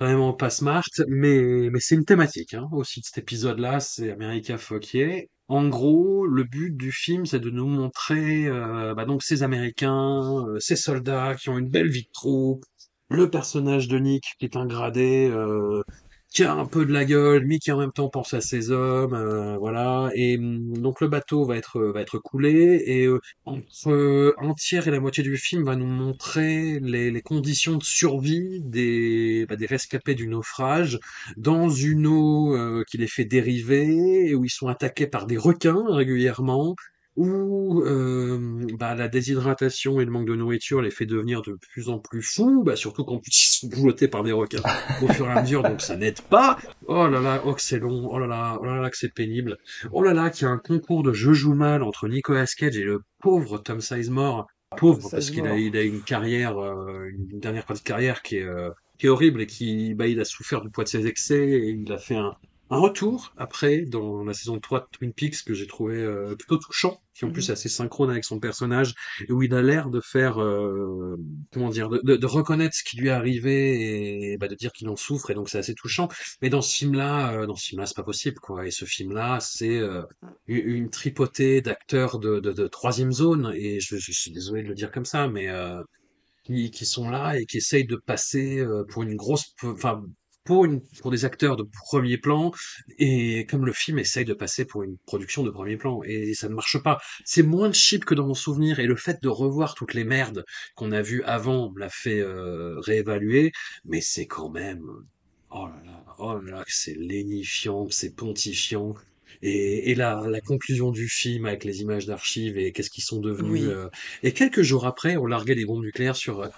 vraiment 0.00 0.32
pas 0.32 0.50
smart, 0.50 0.88
mais, 1.08 1.68
mais 1.70 1.80
c'est 1.80 1.94
une 1.94 2.04
thématique 2.04 2.54
hein, 2.54 2.68
aussi 2.72 3.00
de 3.00 3.04
cet 3.04 3.18
épisode-là, 3.18 3.80
c'est 3.80 4.10
America 4.10 4.56
Fuck 4.58 4.94
Yeah. 4.94 5.22
En 5.48 5.68
gros, 5.68 6.26
le 6.26 6.44
but 6.44 6.76
du 6.76 6.92
film, 6.92 7.26
c'est 7.26 7.40
de 7.40 7.50
nous 7.50 7.66
montrer 7.66 8.46
euh, 8.46 8.94
bah, 8.94 9.04
donc 9.04 9.22
ces 9.22 9.42
Américains, 9.42 10.46
euh, 10.46 10.58
ces 10.60 10.76
soldats 10.76 11.34
qui 11.34 11.48
ont 11.48 11.58
une 11.58 11.68
belle 11.68 11.88
vie 11.90 12.04
de 12.04 12.12
troupe, 12.12 12.64
le 13.10 13.28
personnage 13.28 13.88
de 13.88 13.98
Nick 13.98 14.24
qui 14.38 14.44
est 14.44 14.56
un 14.56 14.66
gradé, 14.66 15.28
euh, 15.28 15.82
qui 16.30 16.44
a 16.44 16.52
un 16.54 16.66
peu 16.66 16.86
de 16.86 16.92
la 16.92 17.04
gueule, 17.04 17.44
mais 17.46 17.58
qui 17.58 17.72
en 17.72 17.78
même 17.78 17.92
temps 17.92 18.08
pense 18.08 18.34
à 18.34 18.40
ses 18.40 18.70
hommes, 18.70 19.14
euh, 19.14 19.56
voilà. 19.58 20.10
Et 20.14 20.38
hum, 20.38 20.76
donc 20.78 21.00
le 21.00 21.08
bateau 21.08 21.44
va 21.44 21.56
être 21.56 21.80
va 21.80 22.00
être 22.00 22.18
coulé 22.18 22.82
et 22.86 23.06
euh, 23.06 23.20
entre 23.46 24.34
un 24.38 24.54
tiers 24.54 24.86
et 24.88 24.90
la 24.90 25.00
moitié 25.00 25.22
du 25.24 25.36
film 25.36 25.64
va 25.64 25.76
nous 25.76 25.86
montrer 25.86 26.78
les, 26.80 27.10
les 27.10 27.22
conditions 27.22 27.76
de 27.76 27.82
survie 27.82 28.60
des 28.62 29.46
bah, 29.48 29.56
des 29.56 29.66
rescapés 29.66 30.14
du 30.14 30.28
naufrage 30.28 30.98
dans 31.36 31.68
une 31.68 32.06
eau 32.06 32.56
euh, 32.56 32.84
qui 32.88 32.98
les 32.98 33.08
fait 33.08 33.24
dériver, 33.24 34.34
où 34.34 34.44
ils 34.44 34.50
sont 34.50 34.68
attaqués 34.68 35.06
par 35.06 35.26
des 35.26 35.36
requins 35.36 35.84
régulièrement, 35.88 36.74
où 37.20 37.82
euh, 37.82 38.66
bah, 38.78 38.94
la 38.94 39.06
déshydratation 39.06 40.00
et 40.00 40.06
le 40.06 40.10
manque 40.10 40.26
de 40.26 40.34
nourriture 40.34 40.80
les 40.80 40.90
fait 40.90 41.04
devenir 41.04 41.42
de 41.42 41.58
plus 41.70 41.90
en 41.90 41.98
plus 41.98 42.22
fous, 42.22 42.62
bah, 42.64 42.76
surtout 42.76 43.04
plus 43.04 43.20
ils 43.26 43.58
sont 43.60 43.68
boulotés 43.68 44.08
par 44.08 44.22
des 44.22 44.32
requins 44.32 44.62
au 45.02 45.08
fur 45.08 45.26
et 45.26 45.32
à 45.32 45.42
mesure, 45.42 45.62
donc 45.62 45.82
ça 45.82 45.96
n'aide 45.96 46.22
pas. 46.22 46.58
Oh 46.86 47.06
là 47.08 47.20
là, 47.20 47.42
oh 47.44 47.52
que 47.52 47.60
c'est 47.60 47.78
long, 47.78 48.08
oh 48.10 48.18
là 48.18 48.26
là, 48.26 48.56
oh 48.58 48.64
là 48.64 48.80
là 48.80 48.88
que 48.88 48.96
c'est 48.96 49.12
pénible. 49.12 49.58
Oh 49.92 50.02
là 50.02 50.14
là, 50.14 50.30
qu'il 50.30 50.46
y 50.46 50.48
a 50.48 50.50
un 50.50 50.58
concours 50.58 51.02
de 51.02 51.12
je 51.12 51.32
joue 51.34 51.52
mal 51.52 51.82
entre 51.82 52.08
Nicolas 52.08 52.46
Cage 52.46 52.78
et 52.78 52.84
le 52.84 53.02
pauvre 53.20 53.58
Tom 53.58 53.82
Sizemore. 53.82 54.46
Pauvre, 54.78 55.02
Tom 55.02 55.10
parce 55.10 55.30
qu'il 55.30 55.46
a, 55.46 55.58
il 55.58 55.76
a 55.76 55.82
une 55.82 56.02
carrière, 56.02 56.58
euh, 56.58 57.10
une 57.10 57.38
dernière 57.38 57.66
partie 57.66 57.82
de 57.82 57.88
carrière 57.88 58.22
qui 58.22 58.36
est, 58.36 58.44
euh, 58.44 58.70
qui 58.98 59.06
est 59.06 59.10
horrible 59.10 59.42
et 59.42 59.46
qui, 59.46 59.92
bah, 59.94 60.06
il 60.06 60.18
a 60.20 60.24
souffert 60.24 60.62
du 60.62 60.70
poids 60.70 60.84
de 60.84 60.88
ses 60.88 61.06
excès 61.06 61.50
et 61.50 61.68
il 61.68 61.92
a 61.92 61.98
fait 61.98 62.16
un, 62.16 62.34
un 62.70 62.78
retour 62.78 63.32
après 63.36 63.82
dans 63.82 64.24
la 64.24 64.32
saison 64.34 64.58
3 64.60 64.80
de 64.80 64.86
Twin 64.92 65.12
Peaks 65.12 65.42
que 65.44 65.54
j'ai 65.54 65.66
trouvé 65.66 65.96
euh, 65.96 66.36
plutôt 66.36 66.56
touchant, 66.58 67.00
qui 67.14 67.24
en 67.24 67.30
plus 67.30 67.48
Mhm. 67.48 67.50
est 67.50 67.52
assez 67.52 67.68
synchrone 67.68 68.10
avec 68.10 68.24
son 68.24 68.38
personnage, 68.40 68.94
et 69.28 69.32
où 69.32 69.42
il 69.42 69.52
a 69.54 69.62
l'air 69.62 69.90
de 69.90 70.00
faire, 70.00 70.40
euh, 70.40 71.16
comment 71.52 71.68
dire, 71.70 71.88
de, 71.88 72.00
de- 72.04 72.16
de 72.16 72.26
reconnaître 72.26 72.74
ce 72.76 72.84
qui 72.84 72.96
lui 72.96 73.08
est 73.08 73.10
arrivé 73.10 74.32
et 74.32 74.38
bah, 74.38 74.48
de 74.48 74.54
dire 74.54 74.72
qu'il 74.72 74.88
en 74.88 74.96
souffre, 74.96 75.30
et 75.30 75.34
donc 75.34 75.48
c'est 75.50 75.58
assez 75.58 75.74
touchant. 75.74 76.08
Mais 76.42 76.48
dans 76.50 76.62
ce 76.62 76.74
film-là, 76.76 77.32
euh, 77.42 77.46
dans 77.46 77.56
ce 77.56 77.66
film-là, 77.68 77.86
c'est 77.86 77.96
pas 77.96 78.02
possible, 78.04 78.38
quoi. 78.40 78.66
Et 78.66 78.70
ce 78.70 78.84
film-là, 78.84 79.38
c'est 79.40 79.78
euh, 79.78 80.02
une, 80.46 80.68
une 80.68 80.90
tripotée 80.90 81.60
d'acteurs 81.62 82.18
de, 82.20 82.40
de, 82.40 82.52
de 82.52 82.66
troisième 82.68 83.12
zone, 83.12 83.52
et 83.56 83.80
je, 83.80 83.96
je 83.96 84.12
suis 84.12 84.30
désolé 84.32 84.62
de 84.62 84.68
le 84.68 84.74
dire 84.74 84.90
comme 84.92 85.04
ça, 85.04 85.28
mais 85.28 85.48
euh, 85.48 85.82
qui, 86.44 86.70
qui 86.70 86.86
sont 86.86 87.10
là 87.10 87.38
et 87.38 87.46
qui 87.46 87.58
essayent 87.58 87.86
de 87.86 87.96
passer 87.96 88.58
euh, 88.60 88.84
pour 88.88 89.02
une 89.02 89.16
grosse, 89.16 89.54
enfin, 89.64 90.02
pour 90.44 90.64
une, 90.64 90.80
pour 91.00 91.10
des 91.10 91.24
acteurs 91.24 91.56
de 91.56 91.64
premier 91.86 92.16
plan, 92.18 92.50
et 92.98 93.46
comme 93.46 93.66
le 93.66 93.72
film 93.72 93.98
essaye 93.98 94.24
de 94.24 94.34
passer 94.34 94.64
pour 94.64 94.82
une 94.82 94.96
production 95.06 95.42
de 95.42 95.50
premier 95.50 95.76
plan, 95.76 96.02
et 96.04 96.34
ça 96.34 96.48
ne 96.48 96.54
marche 96.54 96.78
pas. 96.82 96.98
C'est 97.24 97.42
moins 97.42 97.72
cheap 97.72 98.04
que 98.04 98.14
dans 98.14 98.26
mon 98.26 98.34
souvenir, 98.34 98.80
et 98.80 98.86
le 98.86 98.96
fait 98.96 99.22
de 99.22 99.28
revoir 99.28 99.74
toutes 99.74 99.94
les 99.94 100.04
merdes 100.04 100.44
qu'on 100.74 100.92
a 100.92 101.02
vues 101.02 101.22
avant 101.24 101.70
me 101.72 101.78
l'a 101.80 101.90
fait 101.90 102.20
euh, 102.20 102.78
réévaluer, 102.80 103.52
mais 103.84 104.00
c'est 104.00 104.26
quand 104.26 104.50
même, 104.50 104.82
oh 105.50 105.66
là 105.66 105.82
là, 105.84 106.04
oh 106.18 106.38
là 106.38 106.50
là, 106.58 106.64
c'est 106.68 106.94
lénifiant, 106.96 107.88
c'est 107.90 108.14
pontifiant. 108.14 108.94
Et, 109.42 109.90
et 109.90 109.94
la, 109.94 110.26
la 110.28 110.40
conclusion 110.40 110.90
du 110.90 111.08
film 111.08 111.46
avec 111.46 111.64
les 111.64 111.80
images 111.80 112.04
d'archives 112.04 112.58
et 112.58 112.72
qu'est-ce 112.72 112.90
qu'ils 112.90 113.04
sont 113.04 113.20
devenus. 113.20 113.62
Oui. 113.62 113.68
euh, 113.68 113.88
et 114.22 114.32
quelques 114.32 114.62
jours 114.62 114.86
après, 114.86 115.16
on 115.16 115.24
larguait 115.26 115.54
des 115.54 115.64
bombes 115.64 115.82
nucléaires 115.84 116.16
sur. 116.16 116.40
euh, 116.40 116.48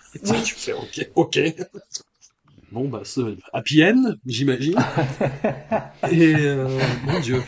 tu 0.45 0.55
fais 0.57 0.73
ok, 0.73 1.11
ok. 1.15 1.39
Bon 2.73 2.89
bah 2.89 3.01
ce 3.05 3.37
happy 3.53 3.85
end, 3.85 4.15
j'imagine. 4.27 4.75
et 6.11 6.35
euh, 6.37 6.79
mon 7.07 7.21
Dieu. 7.21 7.43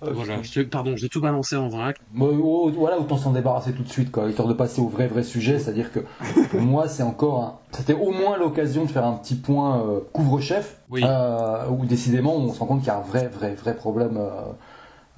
Voilà. 0.00 0.42
je- 0.42 0.62
pardon, 0.62 0.94
j'ai 0.96 1.08
tout 1.08 1.20
balancé 1.20 1.56
en 1.56 1.68
vrac. 1.68 1.96
Bon, 2.12 2.36
oh, 2.42 2.70
voilà, 2.72 2.98
autant 2.98 3.16
s'en 3.16 3.32
débarrasser 3.32 3.72
tout 3.72 3.82
de 3.82 3.88
suite, 3.88 4.10
quoi, 4.12 4.28
histoire 4.28 4.46
de 4.46 4.54
passer 4.54 4.80
au 4.80 4.88
vrai, 4.88 5.08
vrai 5.08 5.22
sujet. 5.24 5.58
C'est-à-dire 5.58 5.90
que 5.92 6.00
pour 6.50 6.60
moi, 6.60 6.88
c'est 6.88 7.02
encore. 7.02 7.42
un- 7.42 7.58
C'était 7.72 7.94
au 7.94 8.10
moins 8.12 8.38
l'occasion 8.38 8.84
de 8.84 8.90
faire 8.90 9.04
un 9.04 9.14
petit 9.14 9.34
point 9.34 9.80
euh, 9.82 10.00
couvre-chef, 10.12 10.76
Oui. 10.90 11.02
euh, 11.04 11.68
où 11.68 11.84
décidément, 11.84 12.34
on 12.36 12.52
se 12.52 12.60
rend 12.60 12.66
compte 12.66 12.78
qu'il 12.80 12.88
y 12.88 12.90
a 12.90 12.98
un 12.98 13.02
vrai, 13.02 13.26
vrai, 13.28 13.54
vrai 13.54 13.74
problème. 13.76 14.16
Euh, 14.16 14.30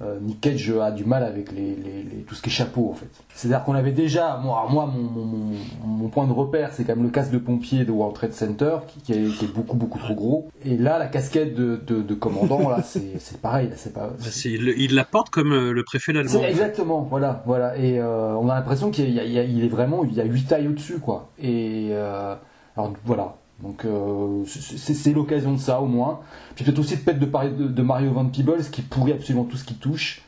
euh, 0.01 0.19
Nick 0.21 0.41
Cage 0.41 0.71
a 0.81 0.91
du 0.91 1.05
mal 1.05 1.23
avec 1.23 1.51
les, 1.51 1.75
les- 1.75 2.03
les- 2.03 2.23
tout 2.27 2.35
ce 2.35 2.41
qui 2.41 2.49
est 2.49 2.51
chapeau, 2.51 2.89
en 2.91 2.93
fait. 2.95 3.09
C'est-à-dire 3.35 3.63
qu'on 3.63 3.75
avait 3.75 3.91
déjà. 3.91 4.37
Moi, 4.43 4.65
moi 4.69 4.85
mon, 4.87 5.01
mon- 5.01 5.25
mon- 5.25 5.87
mon 5.87 6.07
point 6.09 6.25
de 6.27 6.31
repère, 6.33 6.71
c'est 6.73 6.83
quand 6.83 6.95
même 6.95 7.05
le 7.05 7.11
casque 7.11 7.31
de 7.31 7.37
pompier 7.37 7.85
de 7.85 7.91
World 7.91 8.15
Trade 8.15 8.33
Center, 8.33 8.77
qui, 8.87 9.01
qui 9.01 9.13
est, 9.13 9.27
qui 9.37 9.45
est 9.45 9.53
beaucoup, 9.53 9.75
beaucoup 9.77 9.99
trop 9.99 10.13
gros. 10.15 10.47
Et 10.65 10.77
là, 10.77 10.97
la 10.99 11.07
casquette 11.07 11.53
de, 11.55 11.79
de, 11.85 12.01
de 12.01 12.13
commandant, 12.13 12.69
là, 12.69 12.81
c'est 12.83 13.39
pareil. 13.41 13.69
C'est 13.75 13.93
pas. 13.93 14.07
Bah, 14.07 14.15
c'est- 14.19 14.49
il, 14.49 14.73
il 14.77 14.95
la 14.95 15.05
porte 15.05 15.29
comme 15.29 15.51
euh, 15.53 15.71
le 15.71 15.83
préfet 15.83 16.13
d'Allemagne. 16.13 16.37
C'est 16.41 16.49
exactement, 16.49 17.01
voilà, 17.01 17.43
voilà. 17.45 17.77
Et 17.77 17.99
euh, 17.99 18.35
on 18.35 18.49
a 18.49 18.55
l'impression 18.55 18.91
qu'il 18.91 19.09
il 19.09 19.17
il 19.51 19.63
est 19.63 19.67
vraiment, 19.69 20.03
il 20.03 20.13
y 20.13 20.21
a 20.21 20.25
huit 20.25 20.43
tailles 20.47 20.67
au-dessus, 20.67 20.99
quoi. 20.99 21.29
Et 21.41 21.89
euh, 21.91 22.35
alors 22.75 22.93
voilà. 23.05 23.35
Donc 23.63 23.85
euh, 23.85 24.43
c'est- 24.45 25.13
l'occasion 25.13 25.53
de 25.53 25.59
ça 25.59 25.81
au 25.81 25.85
moins. 25.85 26.19
Puis 26.55 26.65
peut-être 26.65 26.79
aussi 26.79 26.97
peut-être 26.97 27.19
de 27.19 27.25
parler 27.25 27.51
de, 27.51 27.67
de 27.67 27.81
Mario 27.81 28.11
Van 28.11 28.25
Peebles 28.25 28.63
qui 28.71 28.81
pourrit 28.81 29.11
absolument 29.13 29.43
tout 29.45 29.57
ce 29.57 29.63
qui 29.65 29.75
touche 29.75 30.23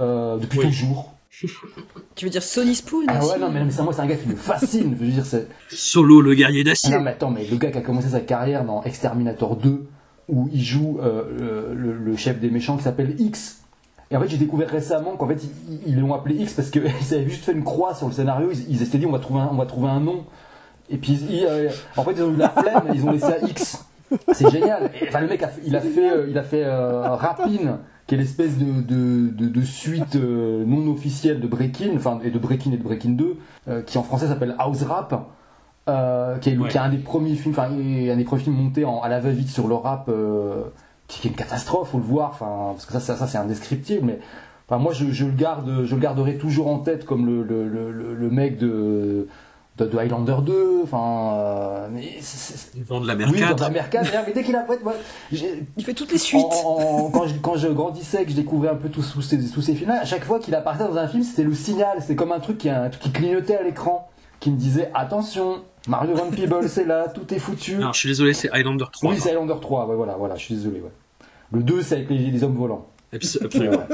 euh, 0.00 0.36
depuis 0.38 0.58
Oui. 0.60 0.66
toujours. 0.66 1.12
Tu 2.14 2.24
veux 2.24 2.30
dire 2.30 2.42
Sony 2.42 2.74
Spoon 2.74 3.04
Ah 3.08 3.24
ouais, 3.26 3.38
non, 3.38 3.50
mais, 3.50 3.62
mais 3.64 3.70
ça, 3.70 3.82
moi 3.82 3.92
c'est 3.92 4.00
un 4.00 4.06
gars 4.06 4.16
qui 4.16 4.28
me 4.28 4.36
fascine. 4.36 4.96
Je 4.98 5.04
veux 5.04 5.10
dire, 5.10 5.26
c'est 5.26 5.48
Solo, 5.68 6.20
le 6.22 6.34
guerrier 6.34 6.62
ah 6.64 6.70
d'acier. 6.70 6.90
non, 6.94 7.00
mais 7.00 7.10
attends, 7.10 7.30
mais 7.30 7.44
le 7.46 7.56
gars 7.58 7.70
qui 7.70 7.78
a 7.78 7.82
commencé 7.82 8.08
sa 8.08 8.20
carrière 8.20 8.64
dans 8.64 8.82
Exterminator 8.84 9.56
2, 9.56 9.86
où 10.28 10.48
il 10.52 10.62
joue 10.62 10.98
euh, 11.02 11.74
le, 11.74 11.74
le- 11.74 11.98
le 11.98 12.16
chef 12.16 12.40
des 12.40 12.50
méchants 12.50 12.76
qui 12.78 12.84
s'appelle 12.84 13.16
X. 13.18 13.62
Et 14.10 14.16
en 14.16 14.20
fait, 14.20 14.28
j'ai 14.28 14.38
découvert 14.38 14.70
récemment 14.70 15.16
qu'en 15.16 15.28
fait, 15.28 15.44
ils- 15.68 15.80
ils 15.88 15.98
l'ont 16.00 16.14
appelé 16.14 16.36
X 16.36 16.54
parce 16.54 16.70
qu'ils 16.70 16.82
avaient 17.12 17.28
juste 17.28 17.44
fait 17.44 17.52
une 17.52 17.64
croix 17.64 17.94
sur 17.94 18.06
le 18.06 18.12
scénario. 18.14 18.48
Ils, 18.52 18.70
ils 18.70 18.78
s'étaient 18.78 18.98
dit, 18.98 19.06
on 19.06 19.12
va 19.12 19.18
trouver 19.18 19.40
un, 19.40 19.48
on 19.52 19.56
va 19.56 19.66
trouver 19.66 19.88
un 19.88 20.00
nom. 20.00 20.24
Et 20.90 20.96
puis, 20.98 21.12
ils- 21.28 21.44
euh, 21.46 21.68
en 21.96 22.04
fait, 22.04 22.12
ils 22.16 22.22
ont 22.22 22.32
eu 22.32 22.36
la 22.36 22.48
flemme, 22.50 22.84
ils 22.94 23.04
ont 23.04 23.10
laissé 23.12 23.26
à 23.32 23.38
X. 23.40 23.84
C'est 24.32 24.50
génial. 24.50 24.90
Et, 25.00 25.08
enfin, 25.08 25.20
le 25.20 25.26
mec, 25.26 25.42
a 25.42 25.50
il 25.64 25.74
a 25.74 25.80
fait, 25.80 26.12
il 26.28 26.38
a 26.38 26.42
fait 26.42 26.62
euh, 26.64 27.08
Rapin, 27.16 27.80
qui 28.06 28.14
est 28.14 28.18
l'espèce 28.18 28.56
de, 28.56 28.80
de, 28.82 29.30
de, 29.30 29.48
de 29.48 29.60
suite 29.62 30.14
euh, 30.14 30.64
non 30.64 30.86
officielle 30.92 31.40
de 31.40 31.48
Breakin, 31.48 31.90
enfin, 31.96 32.20
et 32.22 32.30
de 32.30 32.38
Breakin 32.38 32.70
et 32.72 32.76
de 32.76 32.82
Breakin 32.84 33.10
2, 33.10 33.36
euh, 33.68 33.82
qui 33.82 33.98
en 33.98 34.04
français 34.04 34.28
s'appelle 34.28 34.54
House 34.58 34.82
Rap. 34.84 35.10
qui, 36.40 36.50
est, 36.50 36.56
Ouais. 36.56 36.68
qui 36.68 36.76
est 36.76 36.80
un 36.80 36.88
des 36.88 36.98
premiers 36.98 37.34
films, 37.34 37.54
enfin, 37.56 37.68
un 37.72 38.16
des 38.16 38.24
premiers 38.24 38.42
films 38.42 38.56
montés 38.56 38.84
en, 38.84 39.00
à 39.00 39.08
la 39.08 39.18
va-vite 39.20 39.48
sur 39.48 39.66
le 39.66 39.74
rap, 39.74 40.08
qui, 41.08 41.26
est 41.26 41.30
une 41.30 41.36
catastrophe, 41.36 41.90
faut 41.90 41.98
le 41.98 42.04
voir, 42.04 42.30
enfin, 42.30 42.72
parce 42.74 42.86
que 42.86 42.92
ça, 42.92 43.00
ça, 43.00 43.16
ça, 43.16 43.26
c'est 43.26 43.38
indescriptible, 43.38 44.04
mais 44.06 44.18
enfin, 44.68 44.80
moi, 44.82 44.92
je, 44.92 45.06
je 45.10 45.24
le 45.26 45.32
garde, 45.32 45.82
je 45.84 45.94
le 45.94 46.00
garderai 46.00 46.36
toujours 46.38 46.68
en 46.68 46.78
tête 46.78 47.04
comme 47.06 47.26
le, 47.26 47.42
le, 47.42 47.68
le- 47.68 48.14
le 48.14 48.30
mec 48.30 48.58
de, 48.58 49.26
de, 49.78 49.84
de 49.86 49.98
Highlander 49.98 50.36
2, 50.42 50.80
enfin, 50.84 51.34
euh, 51.38 51.88
Ils 52.74 52.82
vendent 52.84 53.06
la 53.06 53.14
oui, 53.14 53.32
mercade. 53.32 53.56
dans 53.58 53.64
la 53.64 53.70
mercade, 53.70 54.06
mais 54.26 54.32
dès 54.32 54.42
qu'il 54.42 54.56
a, 54.56 54.64
ouais, 54.68 54.78
ouais, 54.82 54.92
j'ai- 55.32 55.64
Il 55.76 55.84
fait 55.84 55.92
toutes 55.94 56.12
les 56.12 56.18
suites. 56.18 56.44
en- 56.64 56.78
en- 57.06 57.10
quand, 57.10 57.26
je, 57.26 57.34
quand 57.38 57.56
je 57.56 57.68
grandissais, 57.68 58.24
que 58.24 58.30
je 58.30 58.36
découvrais 58.36 58.68
un 58.70 58.74
peu 58.76 58.88
tous 58.88 59.12
tous 59.12 59.22
ces, 59.22 59.38
tous 59.50 59.60
ces 59.62 59.74
films-là, 59.74 60.00
à 60.00 60.04
chaque 60.04 60.24
fois 60.24 60.38
qu'il 60.38 60.54
apparaissait 60.54 60.88
dans 60.88 60.96
un 60.96 61.08
film, 61.08 61.22
c'était 61.22 61.42
le 61.44 61.54
signal. 61.54 61.98
C'était 62.00 62.16
comme 62.16 62.32
un 62.32 62.40
truc 62.40 62.58
qui, 62.58 62.70
un 62.70 62.88
truc 62.88 63.02
qui 63.02 63.10
clignotait 63.12 63.56
à 63.56 63.62
l'écran, 63.62 64.08
qui 64.40 64.50
me 64.50 64.56
disait 64.56 64.90
attention, 64.94 65.62
Mario 65.88 66.14
Van 66.16 66.30
Peebles 66.30 66.68
c'est 66.68 66.84
là, 66.86 67.08
tout 67.08 67.32
est 67.34 67.38
foutu. 67.38 67.76
Non, 67.76 67.92
je 67.92 67.98
suis 67.98 68.08
désolé, 68.08 68.32
c'est 68.32 68.50
Highlander 68.52 68.86
3. 68.90 69.10
oui, 69.10 69.18
c'est 69.20 69.30
Highlander 69.30 69.54
3, 69.60 69.86
ouais, 69.86 69.94
voilà, 69.96 70.14
voilà, 70.14 70.36
je 70.36 70.44
suis 70.44 70.54
désolé. 70.54 70.80
Ouais. 70.80 70.90
Le 71.52 71.62
2, 71.62 71.82
c'est 71.82 71.96
avec 71.96 72.10
les, 72.10 72.18
les 72.30 72.42
hommes 72.44 72.56
volants. 72.56 72.86
Abs- 73.12 73.38
Absolument. 73.44 73.84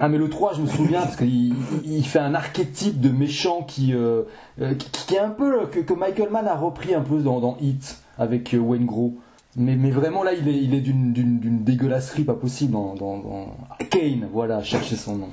Ah 0.00 0.08
mais 0.08 0.18
le 0.18 0.28
3 0.28 0.54
je 0.54 0.62
me 0.62 0.66
souviens 0.66 1.02
parce 1.02 1.16
qu'il 1.16 1.28
il- 1.50 1.54
il 1.84 2.04
fait 2.06 2.18
un 2.18 2.34
archétype 2.34 3.00
de 3.00 3.10
méchant 3.10 3.62
qui, 3.62 3.94
euh, 3.94 4.22
euh, 4.60 4.74
qui, 4.74 4.90
qui 4.90 5.14
est 5.14 5.18
un 5.20 5.30
peu 5.30 5.62
euh, 5.62 5.66
que, 5.66 5.80
que 5.80 5.94
Michael 5.94 6.30
Mann 6.30 6.48
a 6.48 6.56
repris 6.56 6.94
un 6.94 7.00
peu 7.00 7.20
dans, 7.20 7.38
dans 7.40 7.56
Hit 7.60 7.98
avec 8.18 8.56
Wayne 8.58 8.86
Gros. 8.86 9.14
Mais, 9.56 9.76
mais 9.76 9.92
vraiment 9.92 10.24
là 10.24 10.32
il 10.32 10.48
est, 10.48 10.56
il 10.60 10.74
est 10.74 10.80
d'une, 10.80 11.12
d'une, 11.12 11.38
d'une 11.38 11.62
dégueulasserie 11.62 12.24
pas 12.24 12.34
possible 12.34 12.72
dans, 12.72 12.94
dans, 12.96 13.18
dans... 13.18 13.56
Kane, 13.90 14.26
voilà, 14.32 14.62
cherchez 14.64 14.96
son 14.96 15.14
nom, 15.16 15.28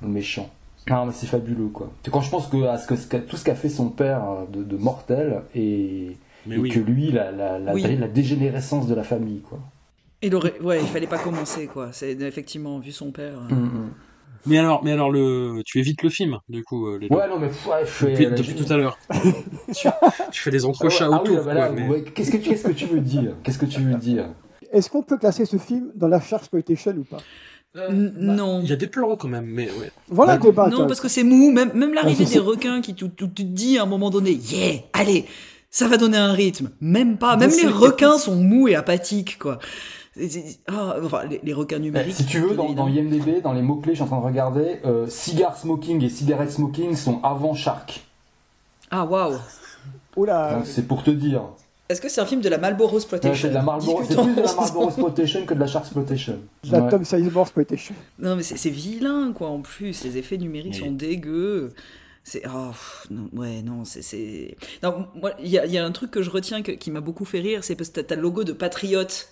le 0.00 0.08
méchant. 0.08 0.48
Ah 0.90 1.04
mais 1.06 1.12
c'est 1.12 1.26
fabuleux 1.26 1.66
quoi. 1.68 1.90
Quand 2.10 2.22
je 2.22 2.30
pense 2.30 2.46
que, 2.46 2.64
à 2.64 2.78
ce 2.78 2.86
que 2.86 3.16
tout 3.18 3.36
ce 3.36 3.44
qu'a 3.44 3.54
fait 3.54 3.68
son 3.68 3.90
père 3.90 4.22
de, 4.50 4.62
de 4.62 4.76
mortel 4.78 5.42
et, 5.54 6.16
Mais 6.46 6.54
et 6.54 6.58
oui. 6.58 6.70
que 6.70 6.78
lui 6.80 7.12
la, 7.12 7.32
la, 7.32 7.58
la, 7.58 7.74
Oui. 7.74 7.82
la 7.98 8.08
dégénérescence 8.08 8.86
de 8.86 8.94
la 8.94 9.02
famille 9.04 9.40
quoi. 9.40 9.58
Il 10.22 10.34
aurait, 10.34 10.58
ouais, 10.62 10.80
il 10.80 10.86
fallait 10.86 11.06
pas 11.06 11.18
commencer 11.18 11.66
quoi. 11.66 11.88
C'est 11.92 12.12
effectivement 12.22 12.78
vu 12.78 12.92
son 12.92 13.10
père. 13.10 13.34
euh, 13.50 13.54
Mm, 13.54 13.64
mm. 13.64 13.90
Mais 14.44 14.58
alors, 14.58 14.84
mais 14.84 14.92
alors 14.92 15.10
le, 15.10 15.62
tu 15.64 15.78
évites 15.78 16.02
le 16.02 16.10
film, 16.10 16.38
du 16.48 16.62
coup, 16.62 16.86
euh, 16.88 16.98
les 17.00 17.08
Ouais 17.08 17.28
non 17.28 17.38
mais 17.38 17.48
pff, 17.48 17.66
ouais, 17.66 17.80
je 17.84 17.86
fais- 17.90 18.26
depuis, 18.30 18.54
tout 18.54 18.72
à 18.72 18.76
l'heure. 18.76 18.98
tu, 19.74 19.88
tu 20.32 20.42
fais 20.42 20.50
des 20.50 20.64
entrechats 20.64 21.08
Ah 21.10 21.22
oui, 21.24 21.30
autour, 21.30 21.48
ah 21.50 21.54
bah 21.54 21.70
mais- 21.74 21.88
ouais, 21.88 22.02
Qu'est-ce 22.02 22.30
que 22.30 22.36
tu 22.36 22.50
qu'est-ce 22.50 22.64
que 22.68 22.72
tu 22.72 22.86
veux 22.86 23.00
dire? 23.00 23.34
Qu'est-ce 23.42 23.58
que 23.58 23.66
tu 23.66 23.80
veux 23.80 23.94
dire? 23.94 24.26
Est-ce 24.72 24.90
qu'on 24.90 25.02
peut 25.02 25.16
classer 25.18 25.44
ce 25.46 25.56
film 25.58 25.90
dans 25.94 26.08
la 26.08 26.20
Shark 26.20 26.42
Exploitation 26.42 26.92
ou 26.98 27.04
pas? 27.04 27.18
N- 27.88 28.14
non. 28.18 28.60
Il 28.62 28.68
y 28.70 28.72
a 28.72 28.76
des 28.76 28.86
plans 28.86 29.16
quand 29.16 29.28
même, 29.28 29.46
mais 29.46 29.66
ouais. 29.66 29.90
Voilà 30.08 30.36
le 30.36 30.42
débat. 30.42 30.68
Non, 30.68 30.86
parce 30.86 31.00
que 31.00 31.08
c'est 31.08 31.22
mou. 31.24 31.50
Même, 31.52 31.72
même 31.74 31.92
l'arrivée 31.94 32.24
Ah, 32.26 32.32
des 32.32 32.38
requins 32.38 32.80
qui, 32.80 32.94
tu, 32.94 33.10
tu- 33.10 33.28
tu 33.28 33.30
te 33.34 33.42
dis 33.42 33.78
à 33.78 33.82
un 33.82 33.86
moment 33.86 34.08
donné, 34.10 34.32
yeah, 34.32 34.80
allez, 34.94 35.26
ça 35.70 35.86
va 35.88 35.98
donner 35.98 36.16
un 36.16 36.32
rythme. 36.32 36.70
Même 36.80 37.18
pas. 37.18 37.36
Même 37.36 37.50
les 37.50 37.68
requins 37.68 38.16
sont 38.18 38.34
mous 38.36 38.66
et 38.68 38.74
apathiques, 38.74 39.38
quoi. 39.38 39.58
Ah, 40.68 40.96
enfin, 41.02 41.24
les, 41.24 41.40
les 41.42 41.52
requins 41.52 41.76
Eh, 41.76 41.80
numériques. 41.80 42.14
Si 42.14 42.26
tu 42.26 42.40
veux, 42.40 42.54
dans, 42.54 42.72
dans. 42.72 42.88
IMDB, 42.88 43.42
dans 43.42 43.52
les 43.52 43.62
mots-clés, 43.62 43.92
je 43.92 43.96
suis 43.96 44.04
en 44.04 44.06
train 44.06 44.20
de 44.20 44.24
regarder, 44.24 44.80
euh, 44.84 45.06
cigar 45.08 45.56
smoking 45.56 46.02
et 46.02 46.08
cigarette 46.08 46.50
smoking 46.50 46.96
sont 46.96 47.20
avant 47.22 47.54
Shark. 47.54 48.02
Ah, 48.90 49.04
waouh. 49.04 49.36
Oula, 50.16 50.62
c'est 50.64 50.86
pour 50.86 51.02
te 51.02 51.10
dire. 51.10 51.42
Est-ce 51.88 52.00
que 52.00 52.08
c'est 52.08 52.20
un 52.20 52.26
film 52.26 52.40
de 52.40 52.48
la 52.48 52.58
Marlboro 52.58 52.96
Exploitation 52.96 53.34
c'est 53.34 53.48
plus 53.48 53.50
de 53.50 53.54
la 53.54 53.62
Marlboro 54.54 54.86
Exploitation 54.88 55.44
que 55.46 55.54
de 55.54 55.60
la 55.60 55.66
Shark 55.66 55.84
Exploitation. 55.84 56.38
la 56.70 56.80
Ouais. 56.80 56.90
Tom 56.90 57.04
Sizemore 57.04 57.42
Exploitation. 57.42 57.94
Non, 58.18 58.34
mais 58.36 58.42
c'est 58.42 58.70
vilain, 58.70 59.32
quoi, 59.32 59.48
en 59.48 59.60
plus. 59.60 60.02
Les 60.04 60.16
effets 60.18 60.38
numériques 60.38 60.74
Oui. 60.80 60.86
sont 60.86 60.90
dégueux. 60.92 61.72
C'est. 62.24 62.42
Oh, 62.46 62.70
pff, 62.70 63.06
non, 63.10 63.28
ouais, 63.34 63.62
non, 63.62 63.84
c'est-. 63.84 64.56
Non, 64.82 65.06
moi, 65.14 65.32
il 65.40 65.48
y 65.48 65.58
a, 65.58 65.66
il 65.66 65.72
y 65.72 65.78
a 65.78 65.84
un 65.84 65.92
truc 65.92 66.10
que 66.10 66.22
je 66.22 66.30
retiens 66.30 66.62
que- 66.62 66.72
qui 66.72 66.90
m'a 66.90 67.00
beaucoup 67.00 67.24
fait 67.24 67.38
rire, 67.40 67.62
c'est 67.62 67.76
parce 67.76 67.90
que 67.90 68.00
t'as- 68.00 68.02
t'as 68.04 68.16
le 68.16 68.22
logo 68.22 68.42
de 68.42 68.52
Patriote, 68.52 69.28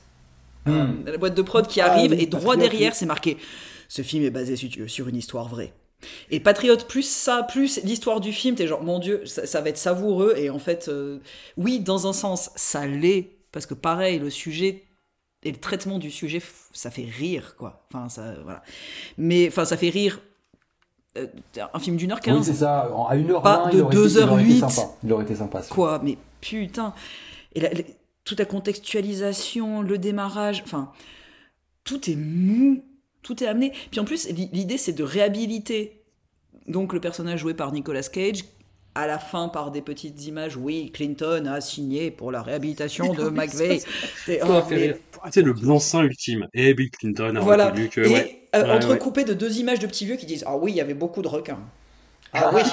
euh, 0.66 0.85
Hmm. 0.86 1.05
la 1.07 1.16
boîte 1.19 1.35
de 1.35 1.43
prod 1.43 1.66
qui 1.66 1.81
Ah 1.81 1.93
arrive, 1.93 2.12
oui, 2.12 2.19
et 2.20 2.27
droit 2.27 2.57
derrière, 2.57 2.93
oui. 2.93 2.97
c'est 2.99 3.07
marqué 3.07 3.36
Ce 3.89 4.03
film 4.03 4.24
est 4.24 4.31
basé 4.31 4.57
sur, 4.57 5.09
une 5.09 5.16
histoire 5.16 5.49
vraie. 5.49 5.73
Et 6.31 6.41
Patriote, 6.41 6.86
plus 6.86 7.03
ça, 7.09 7.43
plus 7.45 7.81
l'histoire 7.85 8.20
du 8.20 8.32
film, 8.32 8.57
t'es 8.57 8.66
genre, 8.66 8.82
mon 8.82 8.99
Dieu, 8.99 9.24
ça, 9.27 9.47
ça 9.47 9.61
va 9.61 9.69
être 9.70 9.78
savoureux. 9.78 10.35
Et 10.36 10.51
en 10.51 10.59
fait, 10.59 10.89
euh, 10.89 11.19
oui, 11.57 11.81
dans 11.81 12.07
un 12.07 12.12
sens, 12.12 12.51
ça 12.57 12.86
l'est, 12.86 13.31
parce 13.53 13.65
que 13.66 13.74
pareil, 13.74 14.19
le 14.19 14.28
sujet 14.31 14.85
et 15.45 15.51
le 15.53 15.59
traitement 15.59 15.99
du 15.99 16.11
sujet, 16.11 16.43
ça 16.73 16.91
fait 16.91 17.05
rire, 17.07 17.55
quoi. 17.57 17.86
Enfin, 17.93 18.09
ça, 18.09 18.35
voilà. 18.43 18.62
Mais, 19.19 19.49
enfin, 19.49 19.65
ça 19.65 19.77
fait 19.77 19.91
rire. 19.91 20.20
euh, 21.16 21.27
un 21.73 21.78
film 21.78 21.97
d'une 21.97 22.11
heure 22.12 22.19
Oui, 22.19 22.24
quinze, 22.32 22.47
c'est 22.47 22.55
ça. 22.55 22.81
À 23.09 23.15
1h20, 23.16 23.43
Pas 23.43 23.69
il, 23.73 23.78
de 23.78 23.82
aurait 23.82 23.95
été, 23.97 24.16
il 24.19 24.23
aurait 24.24 24.43
été 24.43 24.53
2h08. 24.55 24.61
sympa. 24.73 24.89
Il 25.05 25.12
aurait 25.12 25.24
été 25.24 25.35
sympa. 25.36 25.62
quoi. 25.70 26.01
Mais 26.03 26.19
putain. 26.41 26.93
Et 27.55 27.61
la- 27.61 27.70
la- 27.70 27.81
toute 28.24 28.38
la 28.38 28.44
contextualisation, 28.44 29.82
le 29.82 29.98
démarrage, 29.98 30.62
enfin, 30.64 30.92
tout 31.84 32.10
est 32.10 32.16
mou, 32.16 32.84
tout 33.22 33.42
est 33.42 33.46
amené. 33.46 33.72
Puis 33.90 34.01
en 34.01 34.05
plus, 34.05 34.28
l'idée 34.28 34.78
c'est 34.78 34.92
de 34.92 35.05
réhabiliter 35.05 36.01
donc 36.66 36.92
le 36.92 37.01
personnage 37.01 37.40
joué 37.40 37.55
par 37.55 37.72
Nicolas 37.72 38.02
Cage 38.02 38.44
à 38.94 39.06
la 39.06 39.18
fin 39.18 39.48
par 39.48 39.70
des 39.70 39.82
petites 39.82 40.24
images, 40.26 40.56
oui, 40.56 40.90
Clinton 40.92 41.46
a 41.46 41.60
signé 41.60 42.10
pour 42.10 42.30
la 42.30 42.42
réhabilitation 42.42 43.12
de 43.12 43.24
McVeigh. 43.28 43.82
C'est 44.24 44.40
oh, 44.44 44.62
le 44.70 45.52
blanc-seing 45.52 46.02
ultime. 46.02 46.46
Et 46.55 46.74
Bill 46.74 46.90
Clinton 46.90 47.34
a 47.34 47.40
voilà. 47.40 47.66
reconnu 47.66 47.88
que... 47.88 48.02
Et, 48.02 48.48
euh, 48.55 48.76
entrecoupé 48.76 49.24
de 49.24 49.34
deux 49.34 49.59
images 49.59 49.80
de 49.80 49.88
petits 49.88 50.06
vieux 50.06 50.14
qui 50.14 50.26
disent 50.26 50.44
«Ah 50.46 50.56
oui, 50.56 50.70
il 50.70 50.76
y 50.76 50.80
avait 50.80 50.94
beaucoup 50.94 51.22
de 51.22 51.28
requins.» 51.28 51.59
Ah 52.32 52.52
oui 52.55 52.62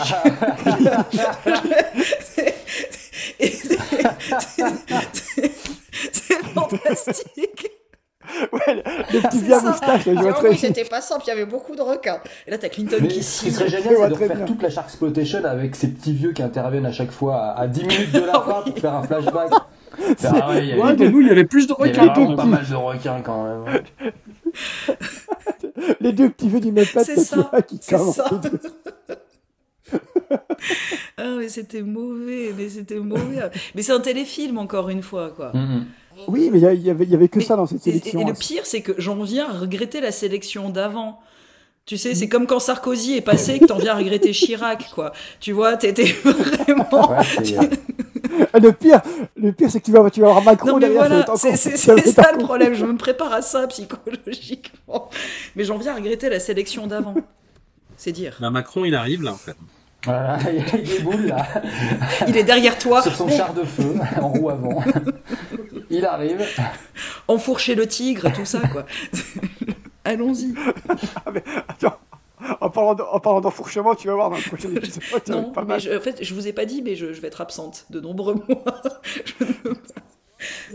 C'est 6.11 6.43
fantastique 6.53 7.72
ouais, 8.53 8.84
le 9.14 9.22
petit 9.22 9.39
vieux 9.39 9.60
moustache, 9.61 10.03
je 10.06 10.11
vois 10.11 10.34
très 10.34 10.56
C'était 10.56 10.85
pas 10.85 11.02
simple, 11.02 11.23
il 11.26 11.30
y 11.30 11.31
avait 11.31 11.45
beaucoup 11.45 11.76
de 11.76 11.81
requins. 11.81 12.19
Et 12.48 12.52
là, 12.52 12.57
t'as 12.57 12.69
Clinton 12.69 12.98
Mais 13.02 13.07
qui 13.07 13.23
Ce 13.23 13.43
qui 13.43 13.52
serait 13.52 13.69
génial, 13.69 13.95
c'est 13.99 14.10
de 14.10 14.15
faire 14.15 14.45
toute 14.45 14.61
la 14.61 14.69
Shark 14.69 14.88
Exploitation 14.88 15.43
avec 15.45 15.76
ces 15.76 15.89
petits 15.89 16.14
vieux 16.14 16.31
qui 16.34 16.43
interviennent 16.43 16.85
à 16.85 16.91
chaque 16.91 17.11
fois 17.11 17.53
à 17.57 17.68
10 17.68 17.81
minutes 17.85 18.11
de 18.11 18.19
la 18.19 18.34
ah 18.35 18.41
fin 18.41 18.61
pour 18.61 18.80
faire 18.80 18.93
un 18.95 19.03
flashback. 19.03 19.52
Ah 20.23 20.49
ouais, 20.49 20.65
y 20.68 20.73
avait... 20.73 21.10
nous, 21.10 21.22
il 21.22 21.27
y 21.27 21.31
avait 21.31 21.45
plus 21.45 21.68
de 21.68 21.73
requins. 21.73 21.91
Il 21.91 22.22
y 22.22 22.26
avait 22.26 22.35
pas 22.35 22.45
mal 22.45 22.65
de 22.68 22.76
requins 22.76 23.22
quand 23.22 23.43
même. 23.43 23.84
Les 25.99 26.14
deux 26.14 26.30
petits 26.30 26.49
vieux 26.49 26.60
du 26.60 26.72
même 26.72 26.85
C'est 26.85 27.19
ça, 27.19 27.52
c'est 27.80 27.84
ça. 27.84 28.26
ah 31.18 31.35
mais 31.38 31.49
c'était 31.49 31.81
mauvais, 31.81 32.53
mais 32.57 32.69
c'était 32.69 32.99
mauvais. 32.99 33.49
Mais 33.76 33.81
c'est 33.81 33.93
un 33.93 33.99
téléfilm 33.99 34.57
encore 34.57 34.89
une 34.89 35.03
fois 35.03 35.30
quoi. 35.30 35.51
Mm-hmm. 35.53 35.84
Oui, 36.27 36.49
mais 36.51 36.59
il 36.59 36.81
y, 36.84 36.89
avait, 36.89 37.27
que 37.27 37.39
ça 37.39 37.55
dans 37.55 37.65
cette 37.65 37.81
sélection. 37.81 38.19
Et, 38.19 38.26
le 38.26 38.34
pire, 38.34 38.65
c'est 38.65 38.81
que 38.81 38.93
j'en 38.97 39.22
viens 39.23 39.49
à 39.49 39.53
regretter 39.53 40.01
la 40.01 40.11
sélection 40.11 40.69
d'avant. 40.69 41.19
Tu 41.85 41.97
sais, 41.97 42.13
c'est 42.13 42.30
comme 42.30 42.45
quand 42.45 42.59
Sarkozy 42.59 43.18
est 43.18 43.22
passé 43.22 43.59
que 43.59 43.65
t'en 43.65 43.77
viens 43.77 43.93
à 43.93 43.97
regretter 43.97 44.31
Chirac, 44.31 44.91
quoi. 44.93 45.13
Tu 45.39 45.51
vois, 45.51 45.77
t'étais 45.77 46.03
vraiment. 46.23 47.18
le 48.53 48.72
pire, 48.72 49.01
le 49.35 49.51
pire, 49.51 49.69
c'est 49.72 49.80
que 49.80 49.85
tu 49.85 49.91
vas, 49.91 50.09
tu 50.09 50.22
vas 50.22 50.27
avoir 50.27 50.43
Macron 50.43 50.77
derrière. 50.77 51.26
c'est 51.35 51.55
ça 51.57 51.95
le 51.95 52.38
problème. 52.43 52.73
Je 52.76 52.85
me 52.85 52.97
prépare 52.97 53.34
à 53.34 53.41
ça 53.41 53.68
psychologiquement, 53.68 55.09
mais 55.55 55.63
j'en 55.63 55.77
viens 55.77 55.93
à 55.93 55.95
regretter 55.95 56.30
la 56.30 56.39
sélection 56.39 56.88
d'avant. 56.88 57.15
C'est 57.97 58.11
dire. 58.11 58.38
Bah, 58.39 58.51
Macron, 58.51 58.85
il 58.85 58.95
arrive 58.95 59.23
là, 59.23 59.34
en 59.34 59.38
fait. 59.38 59.55
Voilà, 60.05 60.39
il 60.73 60.83
des 60.83 60.99
boules 60.99 61.27
là. 61.27 61.47
Il 62.27 62.35
est 62.35 62.43
derrière 62.43 62.77
toi. 62.77 63.01
Sur 63.01 63.15
son 63.15 63.29
char 63.29 63.53
de 63.53 63.63
feu, 63.63 63.93
en 64.19 64.29
roue 64.29 64.49
avant. 64.49 64.83
Il 65.89 66.05
arrive. 66.05 66.45
Enfourcher 67.27 67.75
le 67.75 67.85
tigre, 67.85 68.31
tout 68.33 68.45
ça, 68.45 68.61
quoi. 68.71 68.85
Allons-y. 70.03 70.53
Ah, 71.25 71.31
attends. 71.67 71.97
En 72.59 72.69
parlant, 72.69 73.41
d'enfourchement, 73.41 73.93
tu 73.93 74.07
vas 74.07 74.15
voir 74.15 74.29
dans 74.31 74.37
le 74.37 74.41
prochain 74.41 74.73
épisode. 74.73 75.01
non, 75.27 75.53
mais 75.67 75.79
je, 75.79 75.95
en 75.95 76.01
fait, 76.01 76.23
je 76.23 76.33
vous 76.33 76.47
ai 76.47 76.53
pas 76.53 76.65
dit, 76.65 76.81
mais 76.81 76.95
je, 76.95 77.05
vais 77.05 77.27
être 77.27 77.41
absente 77.41 77.85
de 77.91 77.99
nombreux 77.99 78.33
mois. 78.33 78.81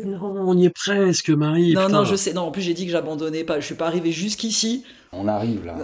Non, 0.04 0.20
on 0.22 0.56
y 0.56 0.66
est 0.66 0.70
presque, 0.70 1.30
Marie. 1.30 1.74
Non, 1.74 1.88
non, 1.88 2.04
je 2.04 2.14
sais. 2.14 2.32
Non, 2.32 2.42
en 2.42 2.50
plus, 2.52 2.62
j'ai 2.62 2.74
dit 2.74 2.86
que 2.86 2.92
j'abandonnais 2.92 3.42
pas. 3.42 3.58
Je 3.58 3.66
suis 3.66 3.74
pas 3.74 3.86
arrivé 3.86 4.12
jusqu'ici. 4.12 4.84
On 5.12 5.26
arrive 5.26 5.64
là. 5.64 5.76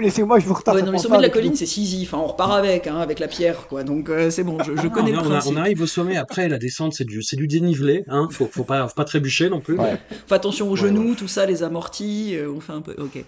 Laissez-moi, 0.00 0.38
je 0.38 0.46
vous 0.46 0.54
retape. 0.54 0.74
Ouais, 0.74 0.82
non, 0.82 0.92
le 0.92 0.98
sommet 0.98 1.16
de 1.16 1.22
la 1.22 1.28
colline, 1.28 1.54
c'est 1.54 1.66
Sisyphe. 1.66 2.14
On 2.14 2.26
repart 2.26 2.52
avec, 2.52 2.86
hein, 2.86 2.98
avec 2.98 3.18
la 3.18 3.28
pierre, 3.28 3.66
quoi. 3.68 3.84
Donc 3.84 4.08
euh, 4.08 4.30
c'est 4.30 4.42
bon, 4.42 4.62
je, 4.62 4.76
je 4.76 4.88
connais 4.88 5.12
le 5.12 5.18
principe. 5.18 5.52
On, 5.54 5.56
arrive 5.56 5.82
au 5.82 5.86
sommet. 5.86 6.16
Après, 6.16 6.48
la 6.48 6.58
descente, 6.58 6.94
c'est 6.94 7.04
du, 7.04 7.46
dénivelé. 7.46 8.04
Hein. 8.08 8.28
Faut, 8.30 8.46
faut 8.46 8.64
pas, 8.64 8.86
faut 8.88 8.94
pas 8.94 9.04
trébucher 9.04 9.48
non 9.48 9.60
plus. 9.60 9.78
Ouais. 9.78 9.98
Faut 10.26 10.34
attention 10.34 10.70
aux 10.70 10.76
genoux, 10.76 11.14
tout 11.14 11.28
ça, 11.28 11.46
les 11.46 11.62
amortis. 11.62 12.36
Euh, 12.36 12.52
on 12.54 12.60
fait 12.60 12.72
un 12.72 12.80
peu. 12.80 12.94
Ok. 12.98 13.24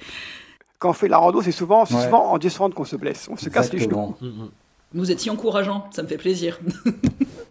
Quand 0.79 0.91
on 0.91 0.93
fait 0.93 1.09
la 1.09 1.19
rando, 1.19 1.41
c'est 1.41 1.53
souvent, 1.53 1.87
souvent 1.87 2.33
en 2.33 2.39
descente 2.39 2.75
qu'on 2.75 2.85
se 2.85 2.97
blesse. 2.97 3.29
On 3.31 3.37
se 3.37 3.49
casse 3.49 3.73
les 3.73 3.79
genoux. 3.79 4.15
Mm, 4.21 4.27
mm. 4.27 4.51
Vous 4.95 5.11
êtes 5.11 5.21
si 5.21 5.31
encourageant, 5.31 5.89
ça 5.91 6.03
me 6.03 6.09
fait 6.09 6.19
plaisir. 6.19 6.61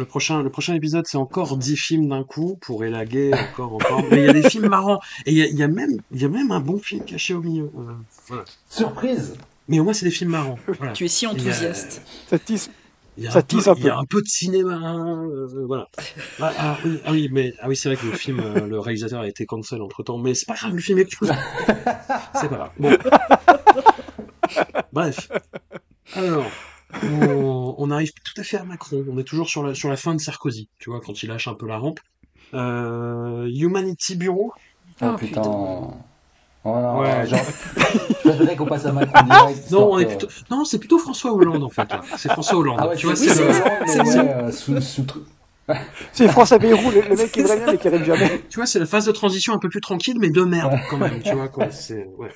Le 0.00 0.06
prochain, 0.06 0.42
le 0.42 0.48
prochain 0.48 0.74
épisode, 0.74 1.06
c'est 1.06 1.18
encore 1.18 1.58
10 1.58 1.76
films 1.76 2.08
d'un 2.08 2.24
coup 2.24 2.56
pour 2.62 2.84
élaguer 2.84 3.32
encore, 3.34 3.74
encore. 3.74 4.02
Mais 4.10 4.22
il 4.22 4.24
y 4.24 4.28
a 4.30 4.32
des 4.32 4.48
films 4.48 4.68
marrants. 4.68 4.98
Et 5.26 5.32
il 5.32 5.36
y 5.36 5.42
a, 5.42 5.46
y 5.46 5.62
a, 5.62 5.68
même, 5.68 6.00
il 6.10 6.22
y 6.22 6.24
a 6.24 6.28
même 6.30 6.50
un 6.52 6.60
bon 6.60 6.78
film 6.78 7.04
caché 7.04 7.34
au 7.34 7.42
milieu. 7.42 7.70
Euh, 7.76 7.92
voilà. 8.26 8.44
Surprise! 8.70 9.34
Mais 9.68 9.78
au 9.78 9.84
moins, 9.84 9.92
c'est 9.92 10.06
des 10.06 10.10
films 10.10 10.30
marrants. 10.30 10.58
Voilà. 10.78 10.94
Tu 10.94 11.04
es 11.04 11.08
si 11.08 11.26
enthousiaste. 11.26 12.00
Ça 12.28 12.38
tisse. 12.38 12.70
Il 13.18 13.24
y 13.24 13.26
a, 13.26 13.30
un, 13.30 13.42
peu, 13.42 13.58
un, 13.58 13.74
peu. 13.74 13.80
Il 13.80 13.84
y 13.84 13.90
a 13.90 13.98
un 13.98 14.04
peu 14.06 14.22
de 14.22 14.26
cinéma, 14.26 14.96
euh, 14.96 15.66
voilà. 15.66 15.86
Ah, 16.40 16.52
ah, 16.58 16.78
oui, 16.82 17.00
ah 17.04 17.12
oui, 17.12 17.28
mais 17.30 17.52
ah 17.60 17.68
oui, 17.68 17.76
c'est 17.76 17.90
vrai 17.90 17.96
que 17.98 18.06
le 18.06 18.12
film, 18.12 18.40
euh, 18.40 18.66
le 18.66 18.80
réalisateur 18.80 19.20
a 19.20 19.28
été 19.28 19.44
cancel 19.44 19.82
entre 19.82 20.02
temps, 20.02 20.16
mais 20.16 20.32
c'est 20.32 20.46
pas 20.46 20.54
grave, 20.54 20.74
le 20.74 20.80
film 20.80 20.98
est 20.98 21.08
c'est 21.10 22.48
pas 22.48 22.56
grave. 22.56 22.70
Bon. 22.78 22.96
Bref. 24.94 25.28
Alors, 26.14 26.46
on, 27.02 27.90
arrive 27.90 28.12
tout 28.12 28.40
à 28.40 28.44
fait 28.44 28.56
à 28.56 28.64
Macron. 28.64 29.04
On 29.10 29.18
est 29.18 29.24
toujours 29.24 29.48
sur 29.48 29.62
la, 29.62 29.74
sur 29.74 29.88
la 29.88 29.96
fin 29.96 30.14
de 30.14 30.20
Sarkozy, 30.20 30.68
tu 30.78 30.90
vois, 30.90 31.00
quand 31.00 31.22
il 31.22 31.28
lâche 31.28 31.48
un 31.48 31.54
peu 31.54 31.66
la 31.66 31.78
rampe. 31.78 32.00
Euh, 32.54 33.48
Humanity 33.52 34.16
Bureau. 34.16 34.52
Ah, 35.00 35.12
oh, 35.14 35.16
putain. 35.16 35.90
Voilà, 36.62 36.94
ouais. 36.94 37.26
genre, 37.26 37.40
je 38.24 38.56
qu'on 38.56 38.66
passe 38.66 38.84
à 38.84 38.92
Macron 38.92 39.24
direct. 39.24 39.70
Non, 39.70 39.92
on 39.92 39.98
est 39.98 40.06
plutôt... 40.06 40.28
non, 40.50 40.64
c'est 40.64 40.78
plutôt 40.78 40.98
François 40.98 41.32
Hollande 41.32 41.62
en 41.62 41.70
fait. 41.70 41.88
C'est 42.18 42.30
François 42.30 42.58
Hollande. 42.58 42.78
Ah 42.80 42.88
ouais, 42.88 42.96
tu 42.96 43.06
vois, 43.06 43.16
c'est 43.16 43.34
le... 43.34 44.52
sous, 44.52 44.80
sous... 44.80 45.06
C'est 46.12 46.28
François 46.28 46.58
Bayrou, 46.58 46.90
le, 46.90 47.16
mec 47.16 47.30
qui 47.30 47.40
est 47.40 47.44
bien 47.44 47.66
mais 47.66 47.78
qui 47.78 47.88
arrive 47.88 48.04
jamais. 48.04 48.42
Tu 48.50 48.56
vois, 48.56 48.66
c'est 48.66 48.80
la 48.80 48.86
phase 48.86 49.06
de 49.06 49.12
transition 49.12 49.54
un 49.54 49.58
peu 49.58 49.68
plus 49.68 49.80
tranquille, 49.80 50.16
mais 50.18 50.30
de 50.30 50.42
merde 50.42 50.78
quand 50.88 50.96
même. 50.96 51.22
Tu 51.22 51.32
vois 51.32 51.48
quoi, 51.48 51.70
c'est 51.70 52.08
ouais. 52.18 52.30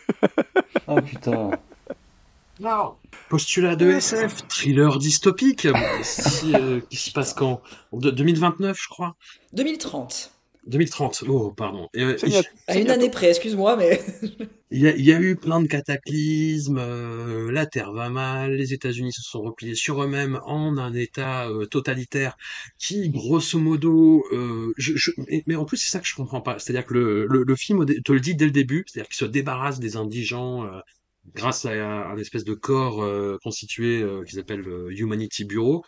Oh 0.86 1.00
putain. 1.00 1.50
Non. 2.60 2.94
Postulat 3.30 3.74
de 3.74 3.90
SF, 3.90 4.46
thriller 4.46 4.98
dystopique, 4.98 5.66
euh, 5.66 6.80
qui 6.88 6.96
se 6.96 7.10
passe 7.10 7.34
quand? 7.34 7.60
De, 7.92 8.10
2029, 8.10 8.78
je 8.80 8.88
crois 8.88 9.16
2030. 9.54 10.30
2030, 10.66 11.24
oh, 11.28 11.50
pardon. 11.50 11.88
Euh, 11.96 12.16
à 12.68 12.78
une 12.78 12.90
année 12.90 13.10
près, 13.10 13.28
excuse-moi, 13.28 13.76
mais... 13.76 14.00
il, 14.70 14.80
y 14.80 14.88
a, 14.88 14.96
il 14.96 15.04
y, 15.04 15.12
a, 15.12 15.20
eu 15.20 15.36
plein 15.36 15.60
de 15.60 15.66
cataclysmes, 15.66 16.78
euh, 16.78 17.52
la 17.52 17.66
Terre 17.66 17.92
va 17.92 18.08
mal, 18.08 18.54
les 18.54 18.72
États-Unis 18.72 19.12
se 19.12 19.20
sont 19.20 19.42
repliés 19.42 19.74
sur 19.74 20.02
eux-mêmes 20.02 20.40
en 20.46 20.78
un 20.78 20.94
État 20.94 21.48
totalitaire 21.70 22.36
qui, 22.78 23.10
grosso 23.10 23.58
modo... 23.58 24.24
Je, 24.78 25.10
mais, 25.46 25.56
en 25.56 25.66
plus, 25.66 25.76
c'est 25.76 25.90
ça 25.90 25.98
que 25.98 26.06
je 26.06 26.14
comprends 26.14 26.40
pas. 26.40 26.58
C'est-à-dire 26.58 26.86
que 26.86 26.94
le, 26.94 27.26
le, 27.26 27.42
le, 27.42 27.56
film 27.56 27.84
te 27.84 28.12
le 28.12 28.20
dit 28.20 28.34
dès 28.34 28.46
le 28.46 28.50
début, 28.50 28.84
c'est-à-dire 28.86 29.08
qu'il 29.08 29.18
se 29.18 29.26
débarrasse 29.26 29.80
des 29.80 29.96
indigents 29.96 30.64
grâce 31.34 31.64
à 31.64 31.70
un 31.72 32.16
espèce 32.16 32.44
de 32.44 32.54
corps 32.54 33.02
euh, 33.02 33.38
constitué 33.42 34.02
euh, 34.02 34.22
qu'ils 34.24 34.38
appellent 34.38 34.60
le 34.60 34.92
Humanity 34.92 35.44
Bureau, 35.44 35.84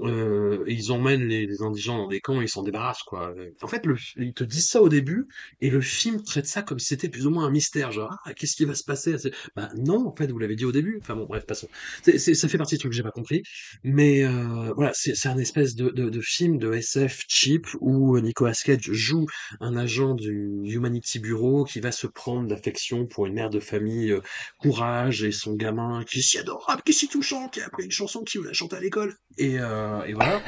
euh, 0.00 0.64
ils 0.66 0.92
emmènent 0.92 1.26
les, 1.26 1.46
les, 1.46 1.62
indigents 1.62 1.98
dans 1.98 2.08
des 2.08 2.20
camps 2.20 2.40
et 2.40 2.44
ils 2.44 2.48
s'en 2.48 2.62
débarrassent 2.62 3.02
quoi. 3.02 3.34
En 3.62 3.68
fait, 3.68 3.84
le, 3.86 3.96
ils 4.16 4.34
te 4.34 4.44
disent 4.44 4.68
ça 4.68 4.82
au 4.82 4.88
début 4.88 5.26
et 5.60 5.70
le 5.70 5.80
film 5.80 6.22
traite 6.22 6.46
ça 6.46 6.62
comme 6.62 6.78
si 6.78 6.86
c'était 6.86 7.08
plus 7.08 7.26
ou 7.26 7.30
moins 7.30 7.46
un 7.46 7.50
mystère, 7.50 7.92
genre 7.92 8.16
ah, 8.24 8.34
qu'est-ce 8.34 8.56
qui 8.56 8.64
va 8.64 8.74
se 8.74 8.84
passer 8.84 9.16
Bah 9.56 9.70
non, 9.76 10.06
en 10.06 10.14
fait, 10.14 10.30
vous 10.30 10.38
l'avez 10.38 10.56
dit 10.56 10.64
au 10.64 10.72
début. 10.72 10.98
Enfin 11.00 11.16
bon, 11.16 11.26
bref, 11.26 11.44
passons. 11.46 11.68
C'est, 12.02 12.18
c'est, 12.18 12.34
ça 12.34 12.48
fait 12.48 12.58
partie 12.58 12.74
des 12.74 12.78
trucs 12.78 12.92
que 12.92 12.96
j'ai 12.96 13.02
pas 13.02 13.10
compris, 13.10 13.42
mais 13.84 14.24
euh, 14.24 14.72
voilà, 14.74 14.92
c'est, 14.94 15.14
c'est 15.14 15.28
un 15.28 15.38
espèce 15.38 15.74
de, 15.74 15.90
de, 15.90 16.08
de, 16.08 16.20
film 16.20 16.58
de 16.58 16.72
SF 16.72 17.24
cheap 17.28 17.66
où 17.80 18.18
Nico 18.20 18.46
Cage 18.64 18.90
joue 18.92 19.26
un 19.60 19.76
agent 19.76 20.14
du 20.14 20.60
Humanity 20.64 21.18
Bureau 21.18 21.64
qui 21.64 21.80
va 21.80 21.92
se 21.92 22.06
prendre 22.06 22.48
d'affection 22.48 23.06
pour 23.06 23.26
une 23.26 23.34
mère 23.34 23.50
de 23.50 23.60
famille 23.60 24.12
euh, 24.12 24.20
courage 24.58 25.22
et 25.22 25.32
son 25.32 25.54
gamin 25.54 26.04
qui 26.04 26.18
est 26.18 26.22
si 26.22 26.38
adorable, 26.38 26.82
qui 26.82 26.92
est 26.92 26.94
si 26.94 27.08
touchant, 27.08 27.48
qui 27.48 27.60
a 27.60 27.66
appris 27.66 27.84
une 27.84 27.90
chanson 27.90 28.22
qui 28.24 28.38
vous 28.38 28.44
la 28.44 28.52
chante 28.52 28.74
à 28.74 28.80
l'école 28.80 29.14
et 29.38 29.58
euh, 29.68 30.02
et 30.04 30.12
voilà, 30.12 30.40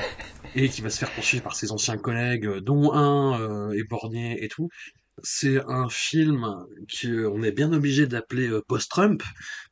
et 0.54 0.68
qui 0.68 0.80
va 0.80 0.90
se 0.90 0.98
faire 0.98 1.10
poursuivre 1.12 1.44
par 1.44 1.54
ses 1.54 1.72
anciens 1.72 1.96
collègues, 1.96 2.48
dont 2.58 2.92
un 2.92 3.40
euh, 3.40 3.72
éborgné 3.72 4.42
et 4.44 4.48
tout. 4.48 4.68
C'est 5.22 5.60
un 5.68 5.88
film 5.90 6.46
qu'on 7.00 7.42
est 7.42 7.52
bien 7.52 7.72
obligé 7.72 8.06
d'appeler 8.06 8.48
euh, 8.48 8.62
post-Trump, 8.66 9.22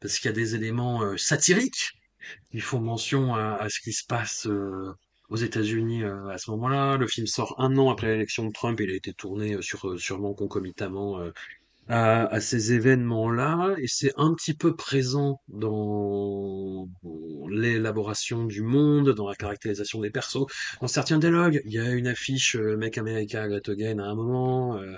parce 0.00 0.18
qu'il 0.18 0.26
y 0.26 0.32
a 0.32 0.36
des 0.36 0.54
éléments 0.54 1.02
euh, 1.02 1.16
satiriques 1.16 1.92
qui 2.50 2.60
font 2.60 2.80
mention 2.80 3.34
à, 3.34 3.66
ce 3.70 3.80
qui 3.80 3.92
se 3.92 4.04
passe 4.04 4.46
aux 5.30 5.36
États-Unis 5.36 6.04
à 6.04 6.36
ce 6.36 6.50
moment-là. 6.50 6.98
Le 6.98 7.06
film 7.06 7.26
sort 7.26 7.54
un 7.58 7.78
an 7.78 7.90
après 7.90 8.08
l'élection 8.08 8.44
de 8.44 8.52
Trump, 8.52 8.78
il 8.80 8.90
a 8.90 8.94
été 8.94 9.14
tourné 9.14 9.56
sur, 9.62 9.98
sûrement 9.98 10.34
concomitamment 10.34 11.22
à, 11.88 12.40
ces 12.40 12.72
événements-là, 12.72 13.74
et 13.78 13.86
c'est 13.86 14.12
un 14.16 14.34
petit 14.34 14.54
peu 14.54 14.76
présent 14.76 15.40
dans 15.48 16.88
l'élaboration 17.50 18.44
du 18.44 18.62
monde, 18.62 19.10
dans 19.10 19.28
la 19.28 19.34
caractérisation 19.34 20.00
des 20.00 20.10
persos, 20.10 20.46
dans 20.80 20.88
certains 20.88 21.18
dialogues. 21.18 21.62
Il 21.64 21.72
y 21.72 21.78
a 21.78 21.90
une 21.92 22.06
affiche 22.06 22.56
euh, 22.56 22.76
Make 22.76 22.98
America 22.98 23.48
Great 23.48 23.68
Again 23.68 23.98
à 23.98 24.04
un 24.04 24.14
moment. 24.14 24.76
Euh, 24.76 24.94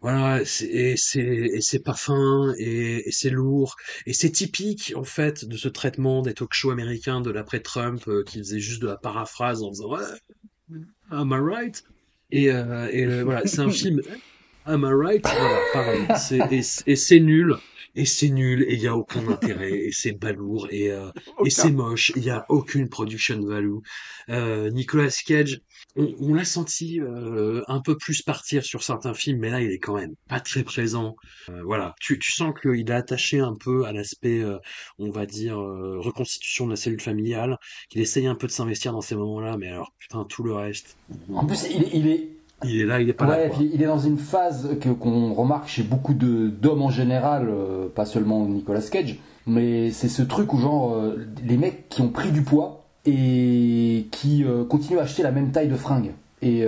voilà, 0.00 0.42
et 0.42 0.96
c'est 0.98 1.60
c'est 1.60 1.82
pas 1.82 1.94
fin 1.94 2.52
et, 2.58 3.04
c'est 3.10 3.30
lourd 3.30 3.74
et 4.04 4.12
c'est 4.12 4.28
typique 4.28 4.92
en 4.96 5.04
fait 5.04 5.46
de 5.46 5.56
ce 5.56 5.68
traitement 5.68 6.20
des 6.20 6.34
talk-shows 6.34 6.72
américains 6.72 7.22
de 7.22 7.30
l'après 7.30 7.60
Trump 7.60 8.06
euh, 8.08 8.22
qui 8.22 8.36
faisait 8.36 8.58
juste 8.58 8.82
de 8.82 8.86
la 8.86 8.98
paraphrase 8.98 9.62
en 9.62 9.70
disant 9.70 9.94
ouais, 9.94 10.78
am 11.10 11.30
I 11.30 11.40
right? 11.40 11.84
Et, 12.30 12.50
euh, 12.50 12.88
et 12.90 13.06
euh, 13.06 13.22
voilà, 13.24 13.46
c'est 13.46 13.60
un 13.60 13.70
film. 13.70 14.02
Am 14.66 14.84
I 14.84 14.92
right? 14.92 15.22
Voilà, 15.22 15.58
pareil. 15.72 16.06
C'est, 16.18 16.38
et, 16.52 16.62
et 16.92 16.96
c'est 16.96 17.20
nul. 17.20 17.56
Et 17.96 18.06
c'est 18.06 18.28
nul. 18.30 18.62
Et 18.68 18.74
il 18.74 18.80
y 18.80 18.88
a 18.88 18.96
aucun 18.96 19.26
intérêt. 19.28 19.70
Et 19.72 19.92
c'est 19.92 20.12
balourd. 20.12 20.66
Et, 20.70 20.90
euh, 20.90 21.10
et 21.44 21.50
c'est 21.50 21.70
moche. 21.70 22.12
Il 22.16 22.24
y 22.24 22.30
a 22.30 22.44
aucune 22.48 22.88
production 22.88 23.40
value. 23.44 23.76
Euh, 24.30 24.70
Nicolas 24.70 25.10
Cage, 25.26 25.60
on, 25.96 26.12
on 26.18 26.34
l'a 26.34 26.44
senti 26.44 26.98
euh, 27.00 27.62
un 27.68 27.80
peu 27.80 27.96
plus 27.96 28.22
partir 28.22 28.64
sur 28.64 28.82
certains 28.82 29.14
films, 29.14 29.38
mais 29.38 29.50
là, 29.50 29.60
il 29.60 29.70
est 29.70 29.78
quand 29.78 29.94
même 29.94 30.14
pas 30.28 30.40
très 30.40 30.64
présent. 30.64 31.14
Euh, 31.50 31.62
voilà, 31.62 31.94
tu, 32.00 32.18
tu 32.18 32.32
sens 32.32 32.52
qu'il 32.60 32.80
est 32.80 32.90
attaché 32.90 33.38
un 33.38 33.54
peu 33.54 33.84
à 33.84 33.92
l'aspect, 33.92 34.40
euh, 34.40 34.58
on 34.98 35.10
va 35.10 35.26
dire, 35.26 35.60
euh, 35.60 36.00
reconstitution 36.00 36.64
de 36.64 36.70
la 36.70 36.76
cellule 36.76 37.00
familiale, 37.02 37.58
qu'il 37.90 38.00
essaye 38.00 38.26
un 38.26 38.34
peu 38.34 38.46
de 38.48 38.52
s'investir 38.52 38.92
dans 38.92 39.02
ces 39.02 39.14
moments-là, 39.14 39.56
mais 39.56 39.68
alors, 39.68 39.92
putain, 40.00 40.24
tout 40.24 40.42
le 40.42 40.54
reste, 40.54 40.96
En 41.32 41.46
plus, 41.46 41.66
il, 41.70 41.82
est- 41.84 41.90
il 41.92 42.08
est, 42.08 42.28
il 42.62 42.80
est 42.80 42.84
là, 42.84 43.00
il 43.00 43.08
est 43.08 43.12
pas 43.12 43.26
ouais, 43.26 43.48
là. 43.48 43.54
puis 43.54 43.70
il 43.72 43.82
est 43.82 43.86
dans 43.86 43.98
une 43.98 44.18
phase 44.18 44.76
que 44.80 44.88
qu'on 44.88 45.34
remarque 45.34 45.68
chez 45.68 45.82
beaucoup 45.82 46.14
de 46.14 46.48
d'hommes 46.48 46.82
en 46.82 46.90
général, 46.90 47.48
euh, 47.48 47.88
pas 47.88 48.06
seulement 48.06 48.46
Nicolas 48.46 48.80
Cage, 48.80 49.18
mais 49.46 49.90
c'est 49.90 50.08
ce 50.08 50.22
truc 50.22 50.52
où 50.52 50.58
genre 50.58 50.94
euh, 50.94 51.26
les 51.44 51.56
mecs 51.56 51.88
qui 51.88 52.00
ont 52.00 52.08
pris 52.08 52.30
du 52.30 52.42
poids 52.42 52.84
et 53.04 54.06
qui 54.10 54.44
euh, 54.44 54.64
continuent 54.64 54.98
à 54.98 55.02
acheter 55.02 55.22
la 55.22 55.32
même 55.32 55.50
taille 55.52 55.68
de 55.68 55.76
fringues 55.76 56.12
et 56.42 56.66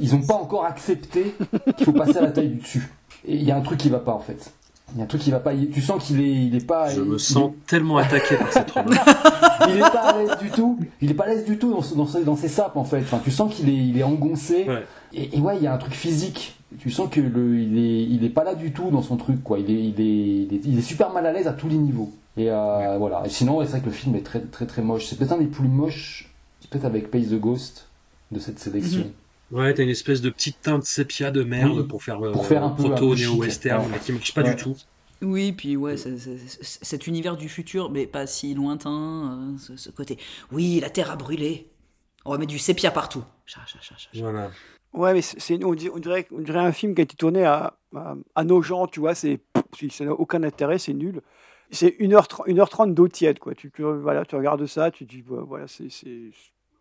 ils 0.00 0.12
n'ont 0.12 0.26
pas 0.26 0.34
encore 0.34 0.64
accepté 0.64 1.34
qu'il 1.76 1.84
faut 1.84 1.92
passer 1.92 2.16
à 2.16 2.22
la 2.22 2.30
taille 2.30 2.48
du 2.48 2.56
dessus. 2.56 2.88
Et 3.26 3.34
il 3.34 3.42
y 3.42 3.50
a 3.50 3.56
un 3.56 3.60
truc 3.60 3.78
qui 3.78 3.90
va 3.90 3.98
pas 3.98 4.14
en 4.14 4.18
fait. 4.18 4.50
Il 4.94 4.98
y 4.98 5.00
a 5.00 5.04
un 5.04 5.06
truc 5.06 5.20
qui 5.22 5.30
va 5.30 5.40
pas. 5.40 5.52
Il- 5.54 5.70
Tu 5.70 5.80
sens 5.80 6.02
qu'il 6.04 6.20
est, 6.20 6.30
il 6.46 6.54
est 6.54 6.66
pas. 6.66 6.88
Je 6.90 7.00
il- 7.00 7.06
me 7.08 7.18
sens 7.18 7.52
tellement 7.66 7.96
attaqué 7.98 8.36
par 8.36 8.52
cette 8.52 8.70
remarque. 8.72 9.08
il 9.68 9.76
est 9.76 9.80
pas 9.80 10.00
à 10.10 10.18
l'aise 10.18 10.36
du 10.40 10.50
tout. 10.50 10.78
Il 11.00 11.10
est 11.10 11.14
pas 11.14 11.24
à 11.24 11.28
l'aise 11.28 11.44
du 11.44 11.58
tout 11.58 11.70
dans, 11.70 11.82
ce- 11.82 11.94
dans, 11.94 12.06
dans 12.24 12.36
ses 12.36 12.48
sapes 12.48 12.76
en 12.76 12.84
fait. 12.84 12.98
Enfin, 12.98 13.20
tu 13.22 13.30
sens 13.30 13.54
qu'il 13.54 13.68
est, 13.68 13.74
il 13.76 13.98
est 13.98 14.02
engoncé. 14.02 14.64
Ouais. 14.68 14.84
Et, 15.12 15.36
et 15.36 15.40
ouais, 15.40 15.56
il 15.56 15.62
y 15.62 15.66
a 15.66 15.74
un 15.74 15.78
truc 15.78 15.94
physique. 15.94 16.56
Tu 16.78 16.90
sens 16.90 17.08
que 17.10 17.20
le, 17.20 17.58
il 17.58 17.78
est, 17.78 18.02
il 18.04 18.24
est 18.24 18.28
pas 18.30 18.44
là 18.44 18.54
du 18.54 18.72
tout 18.72 18.90
dans 18.90 19.02
son 19.02 19.16
truc 19.16 19.42
quoi. 19.42 19.58
Il 19.58 19.70
est, 19.70 19.84
il 19.84 20.00
est, 20.00 20.46
il 20.46 20.54
est, 20.54 20.60
il 20.64 20.78
est 20.78 20.82
super 20.82 21.10
mal 21.12 21.26
à 21.26 21.32
l'aise 21.32 21.46
à 21.48 21.52
tous 21.52 21.68
les 21.68 21.76
niveaux. 21.76 22.10
Et 22.36 22.48
euh, 22.48 22.96
voilà. 22.98 23.22
Et 23.26 23.28
sinon, 23.28 23.56
ouais, 23.56 23.64
c'est 23.66 23.72
vrai 23.72 23.80
que 23.80 23.86
le 23.86 23.92
film 23.92 24.14
est 24.14 24.20
très, 24.24 24.40
très, 24.40 24.66
très 24.66 24.82
moche. 24.82 25.06
C'est 25.06 25.16
peut-être 25.18 25.32
un 25.32 25.38
des 25.38 25.46
plus 25.46 25.66
moches, 25.68 26.30
peut-être 26.70 26.84
avec 26.84 27.10
Pace 27.10 27.28
the 27.28 27.40
Ghost 27.40 27.86
de 28.30 28.38
cette 28.38 28.60
sélection. 28.60 29.10
Ouais, 29.50 29.74
t'as 29.74 29.82
une 29.82 29.88
espèce 29.88 30.20
de 30.20 30.30
petite 30.30 30.60
teinte 30.62 30.84
sépia 30.84 31.30
de 31.30 31.42
merde 31.42 31.78
Oui. 31.78 31.86
pour 31.88 32.02
faire, 32.02 32.24
euh, 32.24 32.30
Pour 32.32 32.46
faire 32.46 32.62
un 32.62 32.70
proto 32.70 33.14
néo-western, 33.16 33.82
Ouais. 33.84 33.88
mais 33.92 33.98
qui 33.98 34.12
marche 34.12 34.32
pas 34.34 34.42
Ouais. 34.42 34.54
du 34.54 34.62
tout. 34.62 34.76
Oui, 35.22 35.52
puis 35.52 35.76
ouais, 35.76 35.96
c'est- 35.96 36.16
c'est- 36.18 36.38
c'est- 36.38 36.84
cet 36.84 37.06
univers 37.06 37.36
du 37.36 37.48
futur, 37.48 37.90
mais 37.90 38.06
pas 38.06 38.26
si 38.26 38.54
lointain, 38.54 39.52
euh, 39.54 39.58
ce, 39.58 39.76
ce 39.76 39.90
côté. 39.90 40.18
Oui, 40.52 40.78
la 40.80 40.88
Terre 40.88 41.10
a 41.10 41.16
brûlé. 41.16 41.68
On 42.24 42.30
va 42.30 42.38
mettre 42.38 42.50
du 42.52 42.58
sépia 42.58 42.90
partout. 42.90 43.24
Voilà. 44.14 44.50
Ouais, 44.92 45.12
mais 45.14 45.22
c'est, 45.22 45.62
on, 45.64 45.74
dirait, 45.74 46.26
on, 46.32 46.40
dirait, 46.40 46.58
un 46.58 46.72
film 46.72 46.94
qui 46.94 47.00
a 47.00 47.04
été 47.04 47.16
tourné 47.16 47.44
à, 47.44 47.76
à, 47.94 48.14
à 48.34 48.44
nos 48.44 48.62
gens, 48.62 48.86
tu 48.86 49.00
vois, 49.00 49.14
c'est, 49.14 49.40
pff, 49.52 49.90
ça 49.92 50.04
n'a 50.04 50.12
aucun 50.12 50.42
intérêt, 50.42 50.78
c'est 50.78 50.94
nul. 50.94 51.20
C'est 51.70 51.96
1h30, 52.00 52.46
1h30 52.48 52.94
d'eau 52.94 53.06
tiède, 53.08 53.38
quoi. 53.38 53.54
Tu, 53.54 53.70
tu- 53.70 53.82
voilà, 53.82 54.24
tu 54.24 54.34
regardes 54.36 54.66
ça, 54.66 54.90
tu 54.90 55.04
dis, 55.04 55.22
voilà, 55.26 55.66
c'est. 55.68 55.88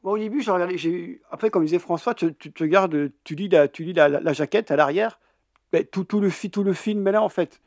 Au 0.03 0.17
début, 0.17 0.41
j'ai 0.41 0.51
regardé, 0.51 0.77
j'ai, 0.77 1.21
après, 1.31 1.49
comme 1.49 1.63
disait 1.65 1.79
François, 1.79 2.13
tu, 2.13 2.33
tu, 2.35 2.51
tu 2.51 2.63
regardes, 2.63 3.11
tu 3.23 3.35
lis 3.35 3.49
la, 3.49 3.67
tu 3.67 3.83
lis 3.83 3.93
la, 3.93 4.07
la- 4.09 4.19
la 4.21 4.33
jaquette 4.33 4.71
à 4.71 4.75
l'arrière, 4.75 5.19
ben, 5.71 5.83
tout, 5.83 6.03
tout, 6.03 6.19
le, 6.19 6.29
fi- 6.29 6.49
tout 6.49 6.63
le 6.63 6.73
film 6.73 7.07
est 7.07 7.11
là, 7.11 7.21
en 7.21 7.29
fait. 7.29 7.59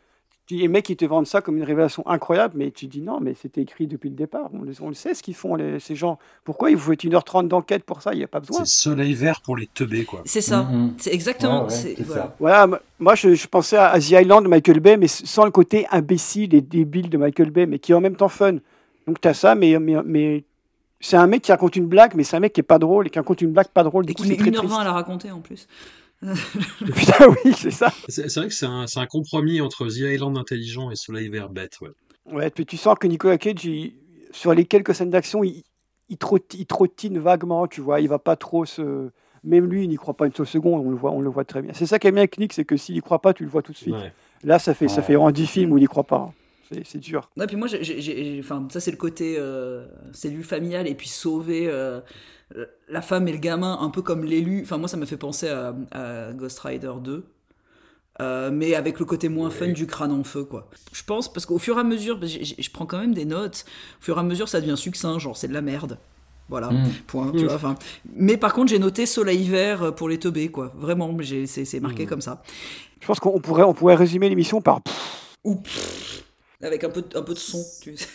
Les 0.50 0.68
mecs, 0.68 0.90
ils 0.90 0.96
te 0.96 1.04
vendent 1.06 1.26
ça 1.26 1.40
comme 1.40 1.56
une 1.56 1.62
révélation 1.64 2.06
incroyable, 2.06 2.54
mais 2.59 2.70
tu 2.72 2.86
dis 2.86 3.00
non, 3.00 3.20
mais 3.20 3.32
c'était 3.34 3.62
écrit 3.62 3.86
depuis 3.86 4.10
le 4.10 4.16
départ. 4.16 4.50
On, 4.52 4.62
le- 4.62 4.72
on 4.82 4.88
le 4.88 4.94
sait 4.94 5.14
ce 5.14 5.22
qu'ils 5.22 5.34
font, 5.36 5.54
les- 5.54 5.78
ces 5.80 5.94
gens. 5.94 6.18
Pourquoi 6.44 6.70
il 6.70 6.76
vous 6.76 6.82
faut 6.82 6.92
1h30 6.92 7.48
d'enquête 7.48 7.84
pour 7.84 8.02
ça? 8.02 8.12
Il 8.12 8.18
n'y 8.18 8.24
a 8.24 8.28
pas 8.28 8.40
besoin. 8.40 8.64
C'est 8.64 8.82
soleil 8.90 9.14
vert 9.14 9.40
pour 9.40 9.56
les 9.56 9.66
teubés, 9.66 10.04
quoi. 10.04 10.20
C'est 10.26 10.42
ça. 10.42 10.64
Mhm. 10.64 10.94
C'est 10.98 11.14
exactement. 11.14 11.60
Ouais, 11.60 11.64
ouais, 11.66 11.70
c'est- 11.70 11.94
c'est 11.96 12.02
voilà. 12.02 12.22
ça. 12.22 12.36
Voilà, 12.38 12.64
m- 12.64 12.78
moi 12.98 13.14
je, 13.14 13.34
je 13.34 13.46
pensais 13.46 13.76
à 13.78 13.98
The 13.98 14.10
Island 14.10 14.44
de 14.44 14.48
Michael 14.48 14.80
Bay, 14.80 14.96
mais 14.98 15.06
sans 15.09 15.44
le 15.46 15.52
côté 15.52 15.86
imbécile 15.90 16.54
et 16.54 16.60
débile 16.60 17.09
de 17.09 17.16
Michael 17.16 17.50
Bay, 17.50 17.64
mais 17.64 17.78
qui 17.78 17.92
est 17.92 17.94
en 17.94 18.00
même 18.02 18.16
temps 18.16 18.28
fun. 18.28 18.56
Donc 19.06 19.20
tu 19.22 19.28
as 19.28 19.34
ça, 19.34 19.54
mais, 19.54 19.78
mais, 19.78 19.94
mais 20.04 20.44
c'est 21.03 21.16
un 21.19 21.27
mec 21.27 21.43
qui 21.43 21.53
raconte 21.53 21.77
une 21.77 21.87
blague, 21.87 22.15
mais 22.15 22.24
c'est 22.24 22.37
un 22.37 22.41
mec 22.41 22.55
qui 22.55 22.61
est 22.61 22.65
pas 22.65 22.79
drôle 22.79 23.07
et 23.07 23.11
qui 23.11 23.19
raconte 23.19 23.43
une 23.43 23.53
blague 23.53 23.69
pas 23.69 23.83
drôle. 23.83 24.07
Du 24.07 24.12
Et 24.12 24.15
coup, 24.15 24.23
qui 24.23 24.31
met 24.31 24.37
c'est 24.37 24.43
très 24.43 24.51
1h20 24.51 24.57
triste. 24.59 24.74
à 24.81 24.85
la 24.85 24.93
raconter 24.93 25.31
en 25.31 25.41
plus. 25.41 25.66
Putain, 26.23 27.27
oui, 27.45 27.53
c'est 27.57 27.70
ça. 27.70 27.93
C'est 28.09 28.33
vrai 28.37 28.49
que 28.49 28.55
c'est 28.55 28.66
un, 28.66 29.07
compromis 29.07 29.61
entre 29.61 29.87
The 29.89 29.97
Island 30.15 30.39
intelligent 30.39 30.91
et 30.91 30.97
Soleil 30.97 31.29
vert 31.29 31.51
bête, 31.51 31.81
ouais. 31.81 31.91
Ouais, 32.31 32.51
puis 32.51 32.65
tu 32.65 32.77
sens 32.77 32.97
que 32.99 33.07
Nicolas 33.09 33.39
Cage, 33.39 33.65
il- 33.65 33.95
sur 34.31 34.55
les 34.55 34.65
quelques 34.65 34.95
scènes 34.95 35.11
d'action, 35.11 35.43
il, 35.45 35.62
il, 36.09 36.16
trotti- 36.16 36.57
il 36.61 36.66
trottine 36.66 37.19
vaguement, 37.19 37.66
tu 37.66 37.81
vois. 37.81 38.01
Il 38.01 38.09
va 38.09 38.19
pas 38.20 38.37
trop 38.37 38.65
se. 38.65 39.11
Même 39.45 39.66
lui, 39.66 39.83
il 39.83 39.89
n'y 39.89 39.97
croit 39.97 40.15
pas 40.16 40.27
une 40.27 40.33
seule 40.33 40.47
seconde, 40.47 40.87
on 40.87 40.91
le 40.91 40.97
voit, 40.97 41.11
on 41.11 41.20
le 41.20 41.29
voit 41.29 41.45
très 41.45 41.61
bien. 41.62 41.73
C'est 41.74 41.87
ça 41.87 41.99
qui 41.99 42.07
est 42.07 42.12
bien 42.12 42.20
avec 42.20 42.39
Nick, 42.39 42.53
c'est 42.53 42.65
que 42.65 42.77
s'il 42.77 42.97
y 42.97 43.01
croit 43.01 43.20
pas, 43.20 43.35
tu 43.35 43.43
le 43.43 43.51
vois 43.51 43.61
tout 43.62 43.73
de 43.73 43.77
suite. 43.77 43.93
Ouais. 43.95 44.12
Là, 44.45 44.61
ça 44.61 44.73
fait, 44.73 44.87
ça 44.87 44.99
Ouais. 44.99 45.03
fait 45.03 45.16
en 45.16 45.33
10 45.33 45.47
films 45.49 45.73
où 45.73 45.79
il 45.79 45.83
y 45.85 45.87
croit 45.89 46.05
pas. 46.05 46.33
C'est- 46.73 46.82
C'est 46.86 46.99
dur. 46.99 47.28
Ouais, 47.36 47.47
puis 47.47 47.57
moi, 47.57 47.69
j'ai- 47.69 47.82
j'ai- 47.85 48.01
j'ai- 48.01 48.36
enfin, 48.40 48.66
ça 48.70 48.81
c'est 48.81 48.90
le 48.90 48.97
côté 48.97 49.36
euh, 49.39 49.86
cellule 50.12 50.44
familiale 50.44 50.86
et 50.89 50.94
puis 50.94 51.09
sauver 51.09 51.66
euh, 51.69 52.01
la 52.89 53.01
femme 53.03 53.28
et 53.28 53.32
le 53.32 53.39
gamin, 53.39 53.78
un 53.81 53.89
peu 53.90 54.03
comme 54.03 54.24
l'élu. 54.24 54.61
Enfin, 54.62 54.78
moi, 54.78 54.89
ça 54.89 54.97
me 54.97 55.07
fait 55.07 55.16
penser 55.16 55.49
à, 55.49 55.74
à 55.93 56.32
Ghost 56.32 56.59
Rider 56.61 56.93
2. 57.03 57.24
euh, 58.20 58.51
mais 58.53 58.74
avec 58.74 58.99
le 58.99 59.07
côté 59.07 59.31
moins 59.31 59.49
fun 59.49 59.69
du 59.69 59.86
crâne 59.86 60.12
en 60.12 60.23
feu, 60.23 60.44
quoi. 60.44 60.69
Je 60.93 61.03
pense, 61.03 61.32
parce 61.32 61.47
qu'au 61.47 61.59
fur 61.59 61.78
et 61.78 61.81
à 61.81 61.85
mesure, 61.85 62.20
je 62.23 62.70
prends 62.70 62.85
quand 62.85 62.99
même 62.99 63.15
des 63.15 63.24
notes, 63.24 63.65
au 64.01 64.05
fur 64.05 64.19
et 64.19 64.20
à 64.20 64.23
mesure, 64.23 64.51
ça 64.51 64.61
devient 64.61 64.77
succinct, 64.77 65.19
genre 65.19 65.35
c'est 65.36 65.49
de 65.49 65.55
la 65.55 65.62
merde. 65.62 65.99
Voilà, 66.51 66.69
Mm. 66.70 66.89
point, 67.07 67.32
tu 67.32 67.47
vois. 67.47 67.74
Mais 68.15 68.36
par 68.36 68.53
contre, 68.53 68.70
j'ai 68.70 68.78
noté 68.78 69.07
soleil 69.07 69.49
vert 69.49 69.94
pour 69.94 70.11
les 70.11 70.19
teubés, 70.19 70.49
quoi. 70.51 70.73
Vraiment, 70.77 71.16
j'ai- 71.20 71.47
c'est 71.47 71.65
c'est 71.65 71.81
marqué 71.81 72.05
comme 72.05 72.20
ça. 72.20 72.43
Je 73.01 73.07
pense 73.07 73.19
qu'on 73.19 73.40
pourrait, 73.40 73.62
on 73.62 73.73
pourrait 73.73 73.94
résumer 73.94 74.28
l'émission 74.28 74.61
par. 74.61 74.82
pff, 74.82 75.36
Ou 75.44 75.57
pff, 75.57 76.23
avec 76.62 76.84
un 76.84 76.90
peu, 76.90 77.02
de- 77.02 77.16
un 77.18 77.22
peu 77.22 77.34
de 77.34 77.39
son. 77.39 77.64
Tu 77.82 77.97
sais. 77.97 78.09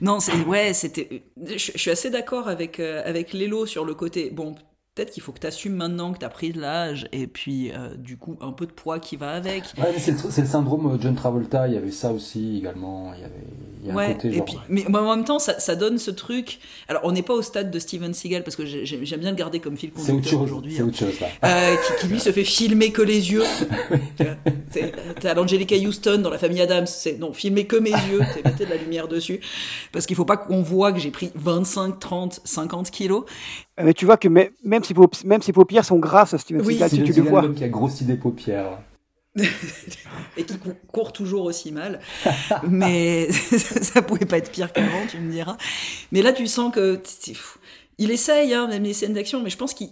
non, 0.00 0.20
c'est 0.20 0.34
ouais, 0.44 0.74
c'était. 0.74 1.24
Je, 1.44 1.56
je 1.56 1.78
suis 1.78 1.90
assez 1.90 2.10
d'accord 2.10 2.48
avec 2.48 2.80
euh, 2.80 3.02
avec 3.04 3.32
Lélo 3.32 3.66
sur 3.66 3.84
le 3.84 3.94
côté. 3.94 4.30
Bon, 4.30 4.54
peut-être 4.96 5.10
qu'il 5.10 5.22
faut 5.22 5.30
que 5.32 5.40
tu 5.40 5.46
assumes 5.46 5.74
maintenant 5.74 6.12
que 6.14 6.18
tu 6.18 6.24
as 6.24 6.30
pris 6.30 6.52
de 6.52 6.60
l'âge 6.60 7.06
et 7.12 7.26
puis 7.26 7.70
euh, 7.70 7.94
du 7.96 8.16
coup 8.16 8.36
un 8.40 8.50
peu 8.50 8.64
de 8.66 8.72
poids 8.72 8.98
qui 8.98 9.16
va 9.16 9.32
avec. 9.32 9.64
Ouais, 9.76 9.94
c'est 9.98 10.12
le, 10.12 10.46
syndrome 10.46 10.94
euh, 10.94 10.98
John 10.98 11.14
Travolta, 11.14 11.68
il 11.68 11.74
y 11.74 11.76
avait 11.76 11.90
ça 11.90 12.12
aussi 12.12 12.56
également. 12.58 13.12
Il 13.14 13.20
y 13.20 13.24
avait 13.24 13.34
il 13.82 13.88
y 13.88 13.90
a 13.90 13.98
un 13.98 14.14
côté 14.14 14.28
et 14.28 14.32
genre. 14.32 14.44
puis, 14.46 14.56
mais 14.68 14.86
en 14.96 15.14
même 15.14 15.24
temps, 15.24 15.38
ça, 15.38 15.60
ça 15.60 15.76
donne 15.76 15.98
ce 15.98 16.10
truc. 16.10 16.58
Alors, 16.88 17.02
on 17.04 17.12
n'est 17.12 17.22
pas 17.22 17.34
au 17.34 17.42
stade 17.42 17.70
de 17.70 17.78
Steven 17.78 18.14
Seagal 18.14 18.42
parce 18.42 18.56
que 18.56 18.64
j'ai- 18.64 18.86
j'ai- 18.86 19.04
j'aime 19.04 19.20
bien 19.20 19.30
le 19.30 19.36
garder 19.36 19.60
comme 19.60 19.76
fil 19.76 19.92
conducteur 19.92 20.40
aujourd'hui. 20.40 20.74
c'est 20.74 20.82
hein. 20.82 20.86
autre 20.86 20.96
chose 20.96 21.20
là. 21.20 21.26
Euh, 21.44 21.76
qui, 21.76 22.00
qui, 22.00 22.12
lui 22.12 22.18
se 22.18 22.32
fait 22.32 22.44
filmer 22.44 22.90
que 22.90 23.02
les 23.02 23.30
yeux. 23.32 23.44
T'as 25.20 25.34
l'Angelica 25.34 25.76
Houston 25.76 26.18
dans 26.22 26.30
la 26.30 26.38
famille 26.38 26.60
Adams, 26.60 26.86
c'est 26.86 27.18
non, 27.18 27.32
filmer 27.32 27.66
que 27.66 27.76
mes 27.76 27.90
yeux, 27.90 28.20
c'est 28.34 28.44
mettez 28.44 28.64
de 28.64 28.70
la 28.70 28.76
lumière 28.76 29.08
dessus. 29.08 29.40
Parce 29.92 30.06
qu'il 30.06 30.16
faut 30.16 30.24
pas 30.24 30.36
qu'on 30.36 30.62
voit 30.62 30.92
que 30.92 30.98
j'ai 30.98 31.10
pris 31.10 31.30
25, 31.34 32.00
30, 32.00 32.40
50 32.44 32.90
kilos. 32.90 33.24
Mais 33.82 33.92
tu 33.94 34.06
vois 34.06 34.16
que 34.16 34.28
mê- 34.28 34.50
même 34.64 34.82
ses, 34.84 34.94
paup- 34.94 35.24
même 35.24 35.42
ses 35.42 35.52
paupières 35.52 35.84
sont 35.84 35.98
grasses 35.98 36.36
Steven 36.36 36.62
Oui, 36.62 36.74
Seagal, 36.74 36.90
si 36.90 37.02
tu 37.04 37.12
le 37.12 37.22
vois. 37.28 37.42
l'homme 37.42 37.54
qui 37.54 37.64
a 37.64 37.68
grossi 37.68 38.04
des 38.04 38.16
paupières. 38.16 38.78
et 40.36 40.44
qui 40.44 40.58
cou- 40.58 40.72
court 40.90 41.12
toujours 41.12 41.44
aussi 41.44 41.72
mal. 41.72 42.00
Mais 42.68 43.30
ça 43.32 44.00
pouvait 44.02 44.24
pas 44.24 44.38
être 44.38 44.50
pire 44.50 44.72
qu'avant, 44.72 45.06
tu 45.10 45.18
me 45.18 45.30
diras. 45.30 45.56
Mais 46.12 46.22
là, 46.22 46.32
tu 46.32 46.46
sens 46.46 46.72
que 46.72 47.00
il 47.98 48.10
essaye, 48.10 48.52
hein, 48.54 48.66
même 48.68 48.82
les 48.82 48.92
scènes 48.92 49.14
d'action, 49.14 49.42
mais 49.42 49.48
je 49.50 49.56
pense 49.56 49.72
qu'il. 49.72 49.88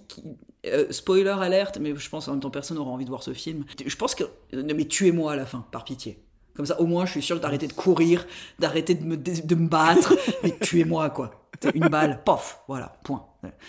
euh, 0.66 0.86
spoiler 0.90 1.28
alerte, 1.30 1.78
mais 1.80 1.94
je 1.96 2.08
pense 2.10 2.28
en 2.28 2.32
même 2.32 2.40
temps 2.40 2.50
personne 2.50 2.76
n'aura 2.76 2.90
envie 2.90 3.04
de 3.06 3.10
voir 3.10 3.22
ce 3.22 3.32
film. 3.32 3.64
Je 3.84 3.96
pense 3.96 4.14
que. 4.14 4.24
Non, 4.52 4.74
mais 4.76 4.84
tuez-moi 4.84 5.32
à 5.32 5.36
la 5.36 5.46
fin, 5.46 5.64
par 5.72 5.84
pitié. 5.84 6.18
Comme 6.54 6.66
ça, 6.66 6.80
au 6.80 6.86
moins, 6.86 7.04
je 7.06 7.12
suis 7.12 7.22
sûr 7.22 7.40
d'arrêter 7.40 7.66
de 7.66 7.72
courir, 7.72 8.26
d'arrêter 8.58 8.94
de 8.94 9.04
me, 9.04 9.16
de 9.16 9.54
me 9.54 9.66
battre, 9.68 10.14
mais 10.42 10.54
tuez-moi, 10.60 11.10
quoi. 11.10 11.48
Une 11.74 11.88
balle, 11.88 12.22
pof, 12.24 12.60
voilà, 12.68 12.96
point. 13.04 13.24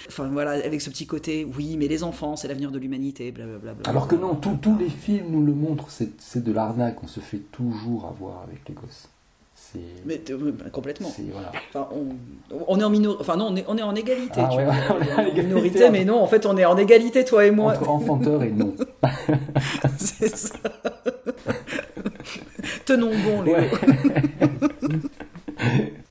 Enfin, 0.08 0.28
voilà, 0.32 0.52
avec 0.52 0.82
ce 0.82 0.90
petit 0.90 1.06
côté, 1.08 1.46
oui, 1.58 1.76
mais 1.78 1.88
les 1.88 2.04
enfants, 2.04 2.36
c'est 2.36 2.48
l'avenir 2.48 2.72
de 2.72 2.80
l'humanité, 2.80 3.32
blablabla. 3.32 3.90
Alors 3.90 4.08
que 4.08 4.16
non, 4.16 4.36
tous 4.36 4.56
tous 4.62 4.78
les 4.78 4.90
films 4.90 5.28
nous 5.32 5.44
le 5.46 5.54
montrent, 5.54 5.88
c'est 5.90 6.44
de 6.44 6.52
l'arnaque, 6.52 7.04
on 7.04 7.08
se 7.08 7.20
fait 7.20 7.42
toujours 7.52 8.06
avoir 8.06 8.44
avec 8.44 8.60
les 8.68 8.76
gosses. 8.76 9.10
C'est. 9.58 9.80
Mais 10.06 10.22
bah, 10.30 10.70
complètement. 10.72 11.08
c'est- 11.10 11.24
Voilà. 11.32 11.52
Enfin, 11.74 11.88
on, 11.94 12.16
on 12.68 12.80
est 12.80 12.84
en 12.84 12.90
minorité. 12.90 13.22
Enfin, 13.22 13.38
non, 13.38 13.48
on 13.52 13.56
est, 13.56 13.64
on 13.68 13.78
est 13.78 13.82
en 13.82 13.96
égalité. 13.96 14.42
Ah 14.44 14.50
tu 14.52 14.58
ouais, 14.58 14.66
vois. 14.66 14.74
on 14.90 15.02
est 15.02 15.12
en 15.14 15.16
en 15.16 15.22
égalité, 15.22 15.44
minorité, 15.44 15.86
hein. 15.86 15.90
mais 15.92 16.06
non, 16.06 16.22
en 16.22 16.28
fait, 16.28 16.46
on 16.46 16.58
est 16.58 16.66
en 16.66 16.78
égalité, 16.78 17.24
toi 17.24 17.46
et 17.46 17.52
moi. 17.52 17.72
Entre 17.74 17.90
enfanteur 17.90 18.44
et 18.44 18.52
non. 18.52 18.74
C'est 19.98 20.36
ça. 20.36 20.56
Tenons 22.86 23.12
bon, 23.24 23.42
les 23.44 23.54
Ouais. 23.54 23.70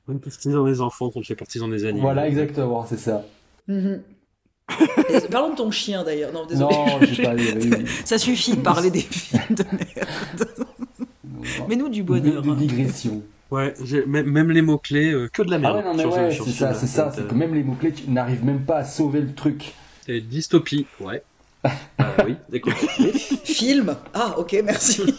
On 0.07 0.13
est 0.13 0.19
partisan 0.19 0.65
des 0.65 0.81
enfants 0.81 1.09
contre 1.09 1.27
les 1.29 1.35
partisans 1.35 1.69
des 1.69 1.85
animaux. 1.85 2.01
voilà, 2.03 2.27
exactement, 2.27 2.85
c'est 2.85 2.99
ça. 2.99 3.23
Mhm. 3.67 4.01
Parlons 5.31 5.51
de 5.51 5.55
ton 5.55 5.71
chien 5.71 6.03
d'ailleurs. 6.03 6.31
Non, 6.33 6.45
désolé. 6.45 6.75
Non, 6.75 6.99
pas. 7.23 7.77
Ça 8.05 8.17
suffit 8.17 8.55
de 8.55 8.61
parler 8.61 8.89
des 8.91 9.01
films 9.01 9.43
de 9.55 9.63
merde. 9.71 10.49
Mais 11.69 11.75
nous 11.75 11.89
du 11.89 12.03
bonheur. 12.03 12.43
Une 12.43 12.51
hein. 12.51 12.55
digression. 12.55 13.21
Ouais, 13.51 13.75
j'ai- 13.83 14.05
même, 14.07 14.25
même 14.25 14.49
les 14.51 14.63
mots-clés, 14.63 15.11
euh, 15.11 15.29
que 15.31 15.43
de 15.43 15.51
la 15.51 15.57
Ah 15.57 15.59
merde. 15.59 15.75
ouais, 15.77 15.83
non, 15.83 15.93
mais 15.93 16.01
sur 16.01 16.13
ce- 16.13 16.17
ouais, 16.19 16.31
sur 16.31 16.45
c'est 16.45 16.51
ce 16.51 16.57
ça, 16.57 16.73
c'est 16.73 16.87
ça. 16.87 17.11
C'est 17.13 17.21
euh, 17.21 17.27
que 17.27 17.35
même 17.35 17.53
les 17.53 17.63
mots-clés, 17.63 17.91
tu 17.93 18.09
n'arrives 18.09 18.43
même 18.43 18.61
pas 18.65 18.77
à 18.77 18.83
sauver 18.83 19.21
le 19.21 19.33
truc. 19.35 19.73
c'est 20.05 20.19
dystopie, 20.19 20.87
ouais. 20.99 21.21
Ah 21.63 21.71
oui, 22.25 22.35
d'accord. 22.51 22.73
Film 23.43 23.95
Ah, 24.15 24.35
ok, 24.39 24.61
merci. 24.65 25.01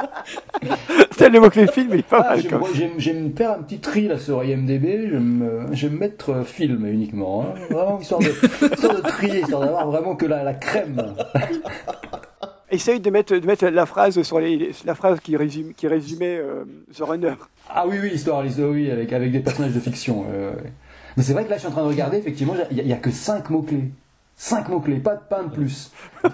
C'est 1.16 1.28
le 1.28 1.40
mot-clé 1.40 1.66
film, 1.66 1.90
il 1.92 2.00
est 2.00 2.02
pas 2.02 2.24
Ah, 2.24 2.30
mal. 2.30 2.42
je, 2.42 2.48
quand 2.48 2.58
moi, 2.58 2.68
même. 2.68 2.76
je 2.76 2.84
vais 2.84 2.94
me- 2.94 2.98
je 3.00 3.10
vais 3.12 3.20
me 3.20 3.36
faire 3.36 3.50
un 3.52 3.62
petit 3.62 3.78
tri 3.78 4.08
là 4.08 4.18
sur 4.18 4.42
IMDB, 4.42 5.06
je 5.08 5.12
vais 5.14 5.18
me, 5.20 5.66
je 5.74 5.86
vais 5.86 5.92
me 5.94 5.98
mettre 5.98 6.30
euh, 6.30 6.44
film 6.44 6.86
uniquement, 6.86 7.42
hein. 7.44 7.54
vraiment 7.70 8.00
histoire 8.00 8.20
de, 8.20 8.28
histoire 8.74 8.94
de 8.96 9.00
trier, 9.02 9.40
histoire 9.40 9.60
d'avoir 9.62 9.86
vraiment 9.90 10.16
que 10.16 10.26
la, 10.26 10.42
la 10.44 10.54
crème. 10.54 11.14
Essaye 12.70 13.00
de 13.00 13.10
mettre, 13.10 13.36
de 13.36 13.44
mettre 13.46 13.66
la 13.66 13.84
phrase 13.84 14.22
sur 14.22 14.38
les, 14.38 14.70
la 14.84 14.94
phrase 14.94 15.18
qui, 15.20 15.36
résume, 15.36 15.74
qui 15.74 15.88
résumait 15.88 16.38
euh, 16.38 16.64
The 16.96 17.00
Runner. 17.02 17.34
Ah 17.68 17.84
oui, 17.86 17.96
oui, 18.00 18.10
histoire, 18.14 18.44
oui, 18.58 18.90
avec, 18.90 19.12
avec 19.12 19.32
des 19.32 19.40
personnages 19.40 19.72
de 19.74 19.80
fiction. 19.80 20.24
euh, 20.32 20.52
ouais. 20.52 20.72
Mais 21.16 21.24
c'est 21.24 21.32
vrai 21.32 21.44
que 21.44 21.50
là, 21.50 21.56
je 21.56 21.60
suis 21.62 21.68
en 21.68 21.72
train 21.72 21.82
de 21.82 21.88
regarder, 21.88 22.18
effectivement, 22.18 22.54
il 22.70 22.84
n'y 22.84 22.92
a, 22.92 22.96
que 22.96 23.10
5 23.10 23.50
mots-clés. 23.50 23.90
5 24.36 24.68
mots-clés, 24.68 25.00
pas 25.00 25.16
de 25.16 25.20
pain 25.28 25.42
de 25.42 25.50
plus. 25.50 25.90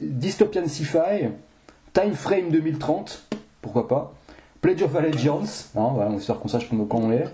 Dystopian 0.00 0.66
Sci-Fi, 0.68 1.28
Time 1.92 2.14
Frame 2.14 2.50
2030, 2.50 3.26
pourquoi 3.62 3.88
pas. 3.88 4.14
Pledge 4.60 4.82
of 4.82 4.94
Allegiance, 4.94 5.70
hein, 5.74 5.90
voilà, 5.94 6.14
histoire 6.14 6.38
qu'on 6.38 6.48
sache 6.48 6.68
quand 6.68 6.88
on 6.98 7.10
est. 7.12 7.24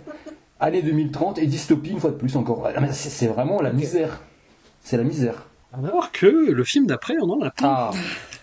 Année 0.61 0.81
2030 0.83 1.39
et 1.39 1.47
dystopie, 1.47 1.91
une 1.91 2.01
fois 2.01 2.11
de 2.11 2.17
plus 2.17 2.37
encore. 2.37 2.67
Ah, 2.75 2.93
C'est 2.93 3.27
vraiment 3.27 3.61
la 3.61 3.73
misère. 3.73 4.21
C'est 4.81 4.97
la 4.97 5.03
misère. 5.05 5.47
Alors 5.73 6.11
que 6.13 6.27
le 6.27 6.65
film 6.65 6.87
d'après, 6.87 7.15
on 7.21 7.29
en 7.31 7.41
a 7.43 7.51
plein. 7.51 7.69
Ah, 7.69 7.91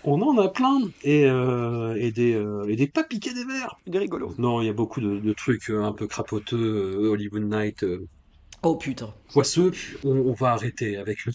On 0.03 0.22
en 0.22 0.38
a 0.38 0.49
plein. 0.49 0.80
Et, 1.03 1.26
euh, 1.26 1.95
et, 1.98 2.11
des, 2.11 2.35
euh, 2.35 2.65
et 2.68 2.76
des 2.76 2.88
pas 2.88 3.03
piqués 3.03 3.34
des 3.34 3.45
verres. 3.45 3.80
Il 3.88 3.95
est 3.95 3.99
rigolo. 3.99 4.35
Non, 4.38 4.61
il 4.61 4.68
y 4.68 4.69
a 4.69 4.73
beaucoup 4.73 4.99
de, 5.02 5.18
de 5.19 5.34
trucs 5.34 5.69
euh, 5.72 5.84
un 5.84 5.94
peu 5.94 6.06
crapoteux, 6.06 6.57
euh, 6.57 7.10
Hollywood 7.10 7.44
Night, 7.44 7.84
euh, 7.84 8.06
Oh 8.61 8.76
putain. 8.76 9.11
poisseux. 9.31 9.72
On, 10.03 10.10
on 10.11 10.34
va 10.34 10.52
arrêter 10.52 10.98
avec 10.98 11.26
le 11.26 11.31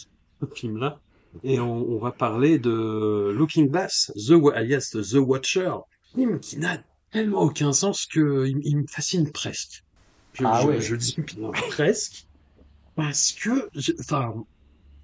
film-là. 0.55 1.01
Et 1.45 1.61
on, 1.61 1.73
on 1.89 1.99
va 1.99 2.11
parler 2.13 2.59
de 2.59 3.33
Looking 3.37 3.69
Glass, 3.71 4.13
The, 4.17 4.33
alias 4.55 4.91
The 4.93 5.15
Watcher. 5.17 5.73
Film 6.15 6.41
qui 6.41 6.59
n'a 6.59 6.79
tellement 7.13 7.43
aucun 7.43 7.73
sens 7.73 8.07
que 8.07 8.47
il, 8.47 8.59
il 8.65 8.77
me 8.79 8.87
fascine 8.87 9.31
presque. 9.31 9.85
Je, 10.35 10.45
Ah 10.45 10.61
je- 10.63 10.69
ouais. 10.69 10.81
je 10.81 10.97
dis 10.97 11.17
presque. 11.71 12.27
Parce 12.97 13.33
que, 13.33 13.69
je- 13.75 13.93
enfin, 14.01 14.35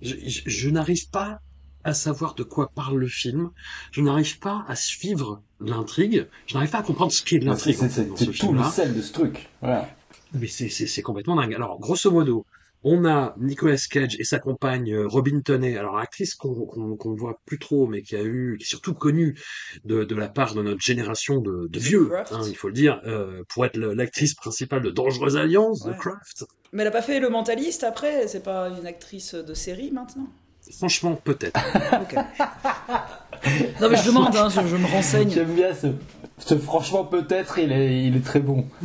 je, 0.01 0.69
n'arrive 0.71 1.09
pas 1.11 1.41
à 1.85 1.93
savoir 1.95 2.35
de 2.35 2.43
quoi 2.43 2.71
parle 2.75 2.99
le 2.99 3.07
film. 3.09 3.51
Je 3.93 4.01
n'arrive 4.01 4.39
pas 4.39 4.65
à 4.69 4.75
suivre 4.77 5.43
l'intrigue. 5.61 6.27
Je 6.47 6.55
n'arrive 6.55 6.71
pas 6.71 6.79
à 6.79 6.83
comprendre 6.83 7.13
ce 7.13 7.23
qu'est 7.23 7.39
l'intrigue 7.39 7.77
c'est- 7.77 8.17
ce 8.17 8.31
tout 8.31 8.53
le 8.53 8.63
sel 8.65 8.95
de 8.95 9.03
ce 9.03 9.13
truc. 9.13 9.49
Voilà. 9.61 9.89
Mais 10.33 10.47
c'est, 10.49 10.69
c'est, 10.69 10.87
c'est 10.87 11.03
complètement 11.03 11.37
dingue. 11.37 11.55
Alors, 11.55 11.79
grosso 11.79 12.11
modo, 12.11 12.45
on 12.85 13.05
a 13.07 13.35
Nicolas 13.39 13.83
Cage 13.91 14.17
et 14.19 14.25
sa 14.25 14.39
compagne 14.39 14.93
euh, 14.93 15.09
Robin 15.09 15.41
Tunney, 15.45 15.77
alors 15.77 15.99
actrice 15.99 16.35
qu'on, 16.35 16.55
qu'on, 16.67 16.97
qu'on 16.97 17.15
voit 17.15 17.41
plus 17.47 17.59
trop, 17.59 17.87
mais 17.87 18.03
qui 18.03 18.15
a 18.15 18.23
eu, 18.23 18.57
qui 18.59 18.65
est 18.65 18.69
surtout 18.69 18.95
connue 18.95 19.37
de, 19.85 20.05
de 20.05 20.15
la 20.15 20.29
part 20.29 20.55
de 20.55 20.63
notre 20.63 20.81
génération 20.83 21.39
de, 21.41 21.67
de 21.67 21.79
vieux, 21.79 22.11
hein, 22.31 22.41
il 22.47 22.55
faut 22.57 22.69
le 22.69 22.75
dire, 22.75 23.01
euh, 23.07 23.43
pour 23.49 23.65
être 23.65 23.77
l'actrice 23.79 24.35
principale 24.35 24.83
de 24.83 24.91
Dangereuse 24.91 25.37
Alliance, 25.37 25.85
Ouais. 25.85 25.95
The 25.95 25.99
Craft. 25.99 26.45
Mais 26.73 26.83
elle 26.83 26.89
a 26.89 26.93
pas 26.93 27.03
fait 27.03 27.21
Le 27.21 27.29
Mentaliste 27.31 27.85
après? 27.85 28.29
C'est 28.29 28.43
pas 28.43 28.69
une 28.69 28.87
actrice 28.87 29.35
de 29.35 29.55
série 29.55 29.91
maintenant? 29.91 30.29
Franchement, 30.79 31.15
peut-être. 31.23 31.61
Non 33.81 33.91
mais 33.91 33.97
je 33.99 34.07
demande, 34.07 34.35
hein, 34.37 34.49
je, 34.49 34.67
je 34.67 34.77
me 34.77 34.87
renseigne. 34.87 35.31
J'aime 35.31 35.55
bien 35.55 35.75
ce, 35.75 35.89
ce 36.39 36.57
franchement 36.57 37.05
peut-être, 37.05 37.59
il 37.59 37.71
est, 37.73 38.07
il 38.07 38.17
est 38.17 38.25
très 38.25 38.41
bon. 38.41 38.67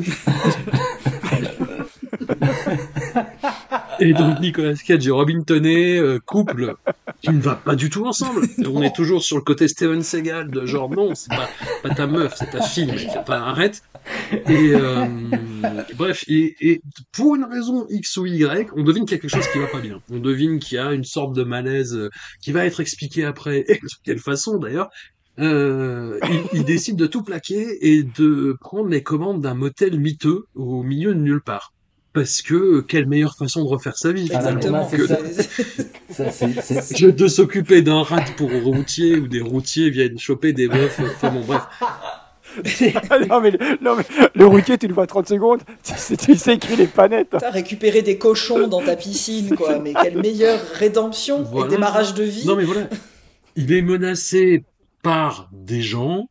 Et 4.00 4.14
donc 4.14 4.40
Nicolas 4.40 4.76
Cage 4.76 5.08
et 5.08 5.12
Robin 5.12 5.42
Tunney, 5.46 5.98
euh, 5.98 6.20
couple 6.26 6.76
qui 7.22 7.32
ne 7.32 7.42
va 7.42 7.56
pas 7.56 7.76
du 7.76 7.90
tout 7.90 8.06
ensemble. 8.06 8.48
On 8.66 8.82
est 8.82 8.96
toujours 8.96 9.24
sur 9.24 9.36
le 9.36 9.42
côté 9.44 9.68
Steven 9.68 10.02
Seagal 10.02 10.50
de 10.50 10.66
genre 10.66 10.90
non, 10.90 11.16
c'est 11.16 11.30
pas, 11.30 11.50
pas 11.84 11.90
ta 11.90 12.08
meuf, 12.08 12.36
c'est 12.38 12.50
ta 12.52 12.62
fille, 12.62 12.86
mec, 12.86 13.10
enfin, 13.18 13.42
arrête. 13.42 13.84
Et 14.32 14.72
euh, 14.74 15.06
bref, 15.98 16.24
et, 16.28 16.56
et 16.62 16.82
pour 17.12 17.36
une 17.36 17.44
raison 17.44 17.86
X 17.90 18.18
ou 18.18 18.26
Y, 18.26 18.70
on 18.76 18.84
devine 18.84 19.06
quelque 19.06 19.28
chose 19.28 19.46
qui 19.52 19.60
va 19.60 19.68
pas 19.68 19.82
bien. 19.82 20.02
On 20.10 20.20
devine 20.20 20.60
qu'il 20.60 20.78
y 20.78 20.80
a 20.80 20.94
une 20.94 21.04
sorte 21.04 21.36
de 21.36 21.44
malaise 21.44 21.96
euh, 21.96 22.10
qui 22.42 22.52
va 22.52 22.66
être 22.66 22.80
expliqué 22.80 23.26
après, 23.26 23.66
et 23.68 23.76
de 23.76 23.88
quelle 24.04 24.20
façon 24.20 24.58
d'ailleurs. 24.58 24.90
Euh, 25.40 26.20
il, 26.30 26.60
il 26.60 26.66
décide 26.66 26.98
de 26.98 27.08
tout 27.08 27.24
plaquer 27.24 27.78
et 27.82 28.04
de 28.04 28.58
prendre 28.60 28.90
les 28.90 29.04
commandes 29.04 29.42
d'un 29.42 29.54
motel 29.54 29.98
miteux 29.98 30.44
au 30.54 30.84
milieu 30.84 31.14
de 31.14 31.20
nulle 31.20 31.42
part. 31.42 31.72
Parce 32.14 32.42
que 32.42 32.56
euh, 32.56 32.82
quelle 32.82 33.06
meilleure 33.08 33.36
façon 33.36 33.64
de 33.64 33.70
refaire 33.70 33.98
sa 33.98 34.12
vie 34.12 34.24
Exactement. 34.32 34.86
que 34.88 34.96
que 34.98 35.06
de 37.12 37.28
s'occuper 37.28 37.82
d'un 37.82 38.02
rat 38.02 38.24
pour 38.38 38.50
routier 38.64 39.18
ou 39.18 39.28
des 39.28 39.42
routiers 39.42 39.90
viennent 39.90 40.18
choper 40.18 40.54
des 40.54 40.68
meufs. 40.68 41.00
Enfin 41.00 41.30
bon, 41.30 41.42
bref. 41.42 41.62
non, 43.30 43.42
mais, 43.42 43.52
le- 43.52 43.60
non, 43.84 43.96
mais 43.96 44.04
le 44.34 44.46
routier, 44.48 44.80
tu 44.80 44.88
le 44.88 44.94
vois 44.96 45.06
30 45.06 45.28
secondes, 45.30 45.62
tu 45.84 45.94
sais, 45.96 46.18
tu 46.18 46.36
sais 46.36 46.58
qu'il 46.58 46.82
est 46.82 46.88
pas 46.88 47.08
net. 47.08 47.28
T'as 47.40 47.52
récupéré 47.52 48.02
des 48.02 48.18
cochons 48.18 48.68
dans 48.68 48.82
ta 48.82 48.96
piscine, 48.96 49.56
quoi. 49.56 49.78
Mais 49.78 49.94
quelle 49.94 50.18
meilleure 50.20 50.60
rédemption 50.74 51.44
Voilà. 51.44 51.68
et 51.68 51.70
démarrage 51.70 52.16
de 52.16 52.24
vie. 52.24 52.48
Non 52.48 52.56
mais 52.56 52.64
voilà. 52.66 52.88
Il 53.56 53.72
est 53.72 53.84
menacé 53.84 54.64
par 55.04 55.48
des 55.54 55.84
gens. 55.84 56.28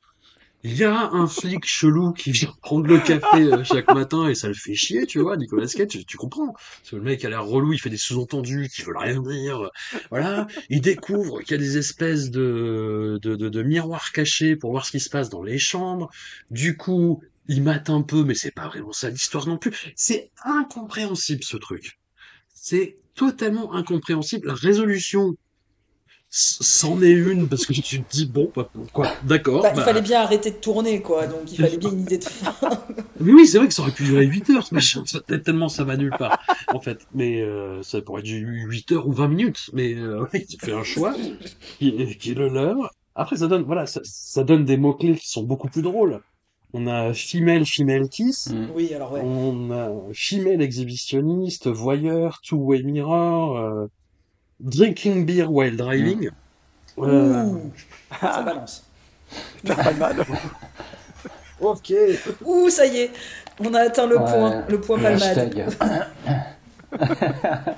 Il 0.64 0.76
y 0.76 0.82
a 0.82 1.10
un 1.12 1.28
flic 1.28 1.64
chelou 1.64 2.12
qui 2.12 2.32
vient 2.32 2.52
prendre 2.62 2.86
le 2.88 2.98
café 2.98 3.42
euh, 3.42 3.62
chaque 3.62 3.92
matin 3.94 4.28
et 4.28 4.34
ça 4.34 4.48
le 4.48 4.54
fait 4.54 4.74
chier, 4.74 5.06
tu 5.06 5.20
vois, 5.20 5.36
Nicolas 5.36 5.68
Cage, 5.68 6.04
tu, 6.04 6.16
comprends. 6.16 6.52
Parce 6.52 6.92
le 6.92 7.00
mec 7.00 7.24
a 7.24 7.30
l'air 7.30 7.44
relou, 7.44 7.72
il 7.72 7.78
fait 7.78 7.90
des 7.90 7.96
sous-entendus 7.96 8.68
qui 8.68 8.82
veulent 8.82 8.98
rien 8.98 9.22
dire. 9.22 9.70
Voilà. 10.10 10.48
Il 10.68 10.80
découvre 10.80 11.42
qu'il 11.42 11.52
y 11.52 11.54
a 11.54 11.58
des 11.58 11.78
espèces 11.78 12.30
de, 12.30 13.20
de, 13.22 13.36
de, 13.36 13.48
de 13.48 13.62
miroirs 13.62 14.10
cachés 14.10 14.56
pour 14.56 14.72
voir 14.72 14.84
ce 14.84 14.90
qui 14.90 15.00
se 15.00 15.10
passe 15.10 15.30
dans 15.30 15.44
les 15.44 15.58
chambres. 15.58 16.10
Du 16.50 16.76
coup, 16.76 17.22
il 17.46 17.62
mate 17.62 17.88
un 17.88 18.02
peu, 18.02 18.24
mais 18.24 18.34
c'est 18.34 18.50
pas 18.50 18.66
vraiment 18.66 18.92
ça 18.92 19.10
l'histoire 19.10 19.46
non 19.46 19.58
plus. 19.58 19.92
C'est 19.94 20.30
incompréhensible 20.44 21.44
ce 21.44 21.56
truc. 21.56 22.00
C'est 22.52 22.98
totalement 23.14 23.74
incompréhensible. 23.74 24.48
La 24.48 24.54
résolution 24.54 25.34
c'en 26.30 27.00
est 27.00 27.10
une 27.10 27.48
parce 27.48 27.64
que 27.64 27.72
tu 27.72 28.02
te 28.02 28.10
dis 28.10 28.26
bon 28.26 28.52
bah, 28.54 28.68
quoi 28.92 29.08
d'accord 29.22 29.62
Bah, 29.62 29.70
il 29.72 29.76
bah, 29.76 29.84
fallait 29.84 30.02
bien 30.02 30.20
arrêter 30.20 30.50
de 30.50 30.56
tourner, 30.56 31.00
quoi. 31.00 31.26
Donc 31.26 31.50
il 31.50 31.58
fallait 31.58 31.78
bien 31.78 31.90
une 31.90 32.00
idée 32.00 32.18
de 32.18 32.24
fin. 32.24 32.54
mais 33.20 33.32
oui 33.32 33.46
c'est 33.46 33.58
vrai 33.58 33.68
que 33.68 33.74
ça 33.74 33.82
aurait 33.82 33.92
pu 33.92 34.04
durer 34.04 34.26
8 34.26 34.50
heures 34.50 34.66
ce 34.66 34.74
machin 34.74 35.02
tellement 35.44 35.68
ça 35.68 35.84
va 35.84 35.96
nulle 35.96 36.14
part 36.18 36.38
en 36.72 36.80
fait 36.80 37.06
mais 37.14 37.40
euh, 37.42 37.82
ça 37.82 38.00
pourrait 38.02 38.22
durer 38.22 38.40
8 38.40 38.92
heures 38.92 39.08
ou 39.08 39.12
20 39.12 39.28
minutes 39.28 39.70
mais 39.72 39.94
euh, 39.94 40.24
ouais, 40.32 40.44
tu 40.44 40.56
fais 40.60 40.72
un 40.72 40.84
choix 40.84 41.14
qui 41.78 41.88
est, 41.88 42.14
qui 42.18 42.32
est 42.32 42.34
le 42.34 42.48
leur 42.48 42.94
après 43.14 43.36
ça 43.36 43.46
donne 43.48 43.62
voilà 43.62 43.86
ça, 43.86 44.00
ça 44.04 44.44
donne 44.44 44.64
des 44.64 44.76
mots 44.76 44.94
clés 44.94 45.16
qui 45.16 45.28
sont 45.28 45.42
beaucoup 45.42 45.68
plus 45.68 45.82
drôles 45.82 46.20
on 46.74 46.86
a 46.86 47.14
female 47.14 47.64
female 47.64 48.08
kiss 48.10 48.48
Mm. 48.50 48.66
Oui, 48.74 48.92
alors 48.94 49.12
ouais. 49.12 49.20
On 49.24 49.70
a 49.70 49.90
female 50.12 50.60
exhibitionniste, 50.60 51.66
voyeur, 51.68 52.40
two-way 52.42 52.82
mirror, 52.82 53.56
euh, 53.56 53.86
drinking 54.60 55.24
beer 55.26 55.46
while 55.48 55.76
driving. 55.76 56.30
Euh, 56.98 57.44
Ouh, 57.44 57.72
ça 58.20 58.42
balance. 58.42 58.84
T'as 59.64 59.74
pas 59.76 59.92
mal. 59.92 60.24
ok. 61.60 61.92
Ouh, 62.44 62.68
ça 62.70 62.86
y 62.86 62.98
est, 62.98 63.10
on 63.60 63.72
a 63.74 63.80
atteint 63.80 64.06
le 64.06 64.16
Ouais. 64.18 64.24
point, 64.24 64.64
le 64.68 64.80
point. 64.80 65.04
Hashtag. 65.04 65.66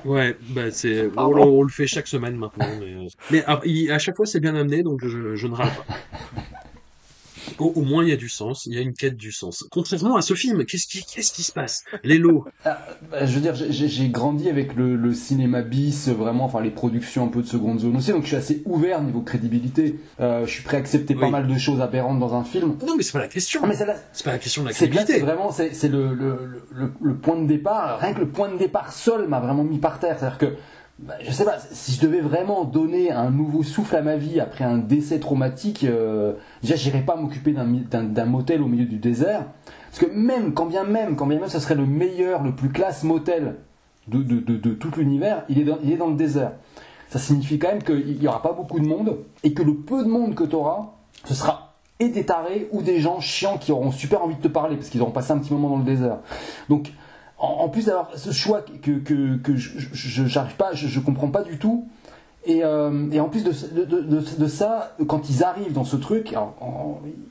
Ouais, 0.04 0.36
bah 0.50 0.70
c'est 0.70 1.10
on, 1.16 1.32
le- 1.32 1.42
on 1.42 1.62
le 1.64 1.68
fait 1.68 1.88
chaque 1.88 2.06
semaine 2.06 2.36
maintenant. 2.36 2.66
Mais, 2.78 2.86
euh, 2.94 3.08
mais 3.32 3.44
à, 3.44 3.60
il- 3.64 3.90
à 3.90 3.98
chaque 3.98 4.14
fois 4.16 4.24
c'est 4.24 4.38
bien 4.38 4.54
amené, 4.54 4.84
donc 4.84 5.00
je, 5.04 5.34
je 5.34 5.46
ne 5.48 5.54
râle 5.54 5.68
pas. 5.70 5.94
Au, 7.60 7.72
au 7.76 7.82
moins 7.82 8.02
il 8.04 8.10
y 8.10 8.12
a 8.12 8.16
du 8.16 8.28
sens, 8.28 8.66
il 8.66 8.74
y 8.74 8.78
a 8.78 8.80
une 8.80 8.94
quête 8.94 9.16
du 9.16 9.32
sens. 9.32 9.64
Contrairement 9.70 10.16
à 10.16 10.22
ce 10.22 10.34
film, 10.34 10.64
qu'est-ce 10.64 10.86
qui, 10.86 11.04
qu'est-ce 11.04 11.32
qui 11.32 11.42
se 11.42 11.52
passe? 11.52 11.84
Lélo, 12.04 12.46
Ah, 12.64 12.78
bah, 13.10 13.26
je 13.26 13.34
veux 13.34 13.40
dire, 13.40 13.54
j'ai- 13.54 14.08
grandi 14.08 14.48
avec 14.48 14.74
le, 14.74 14.96
le 14.96 15.12
cinéma 15.14 15.62
bis, 15.62 16.08
vraiment, 16.08 16.44
enfin 16.46 16.60
les 16.60 16.70
productions 16.70 17.24
un 17.24 17.28
peu 17.28 17.42
de 17.42 17.46
seconde 17.46 17.80
zone 17.80 17.96
aussi, 17.96 18.10
donc 18.12 18.22
je 18.22 18.28
suis 18.28 18.36
assez 18.36 18.62
ouvert 18.64 19.02
niveau 19.02 19.20
crédibilité. 19.20 20.00
Euh, 20.20 20.46
je 20.46 20.50
suis 20.50 20.62
prêt 20.62 20.78
à 20.78 20.80
accepter 20.80 21.14
pas 21.14 21.28
mal 21.30 21.46
de 21.46 21.58
choses 21.58 21.80
aberrantes 21.80 22.18
dans 22.18 22.34
un 22.34 22.44
film. 22.44 22.76
non 22.86 22.96
mais 22.96 23.02
c'est 23.02 23.12
pas 23.12 23.18
la 23.20 23.28
question. 23.28 23.60
Ah, 23.62 23.66
mais 23.66 23.74
C'est 24.12 24.24
pas 24.24 24.32
la 24.32 24.38
question 24.38 24.62
de 24.62 24.68
la 24.68 24.72
là, 24.72 24.76
c'est 24.78 24.88
crédibilité. 24.88 25.20
vraiment, 25.24 25.52
c'est 25.52 25.74
c'est 25.74 25.88
le, 25.88 26.14
le, 26.14 26.62
le, 26.72 26.92
le 27.00 27.16
point 27.16 27.36
de 27.40 27.46
départ. 27.46 27.98
Rien 28.00 28.14
que 28.14 28.20
le 28.20 28.28
point 28.28 28.48
de 28.48 28.56
départ 28.58 28.92
seul 28.92 29.28
m'a 29.28 29.40
vraiment 29.40 29.64
mis 29.64 29.78
par 29.78 29.98
terre. 29.98 30.16
C'est-à-dire 30.18 30.38
que, 30.38 30.54
bah, 31.02 31.14
je 31.22 31.30
sais 31.32 31.46
pas, 31.46 31.58
si 31.58 31.92
je 31.92 32.00
devais 32.00 32.20
vraiment 32.20 32.64
donner 32.64 33.10
un 33.10 33.30
nouveau 33.30 33.62
souffle 33.62 33.96
à 33.96 34.02
ma 34.02 34.16
vie 34.16 34.38
après 34.38 34.64
un 34.64 34.76
décès 34.76 35.18
traumatique, 35.18 35.84
euh, 35.84 36.34
déjà, 36.62 36.76
j'irais 36.76 37.00
pas 37.00 37.16
m'occuper 37.16 37.52
d'un 37.54 38.24
motel 38.26 38.60
au 38.60 38.66
milieu 38.66 38.84
du 38.84 38.98
désert. 38.98 39.46
Parce 39.90 40.04
que 40.04 40.14
même, 40.14 40.52
quand 40.52 40.66
bien 40.66 40.84
même, 40.84 41.16
quand 41.16 41.26
bien 41.26 41.40
même, 41.40 41.48
ce 41.48 41.58
serait 41.58 41.74
le 41.74 41.86
meilleur, 41.86 42.42
le 42.42 42.54
plus 42.54 42.68
classe 42.68 43.02
motel 43.02 43.56
de, 44.08 44.72
tout 44.74 44.90
l'univers, 44.96 45.44
il 45.48 45.58
est, 45.60 45.64
dans, 45.64 45.78
il 45.82 45.92
est 45.92 45.96
dans 45.96 46.08
le 46.08 46.16
désert. 46.16 46.52
Ça 47.08 47.18
signifie 47.18 47.58
quand 47.58 47.68
même 47.68 47.82
qu'il 47.82 48.22
y 48.22 48.28
aura 48.28 48.42
pas 48.42 48.52
beaucoup 48.52 48.78
de 48.78 48.86
monde 48.86 49.18
et 49.42 49.54
que 49.54 49.62
le 49.62 49.74
peu 49.74 50.04
de 50.04 50.08
monde 50.08 50.34
que 50.34 50.44
tu 50.44 50.54
auras, 50.54 50.92
ce 51.24 51.34
sera 51.34 51.74
et 51.98 52.08
des 52.08 52.24
tarés 52.24 52.68
ou 52.72 52.82
des 52.82 53.00
gens 53.00 53.20
chiants 53.20 53.58
qui 53.58 53.72
auront 53.72 53.90
super 53.90 54.22
envie 54.22 54.36
de 54.36 54.40
te 54.40 54.48
parler 54.48 54.76
parce 54.76 54.88
qu'ils 54.88 55.02
auront 55.02 55.10
passé 55.10 55.32
un 55.32 55.38
petit 55.38 55.52
moment 55.52 55.70
dans 55.70 55.78
le 55.78 55.84
désert. 55.84 56.18
Donc, 56.68 56.92
en, 57.40 57.68
plus 57.68 57.86
d'avoir 57.86 58.10
ce 58.16 58.32
choix 58.32 58.62
que, 58.82 59.56
je 59.56 60.26
j'arrive 60.26 60.56
pas, 60.56 60.72
je, 60.74 60.86
je 60.88 61.00
comprends 61.00 61.28
pas 61.28 61.42
du 61.42 61.58
tout, 61.58 61.88
Et, 62.44 62.62
euh, 62.64 63.18
en 63.18 63.28
plus 63.28 63.44
de, 63.44 64.46
ça, 64.46 64.94
quand 65.06 65.30
ils 65.30 65.42
arrivent 65.42 65.72
dans 65.72 65.84
ce 65.84 65.96
truc, 65.96 66.34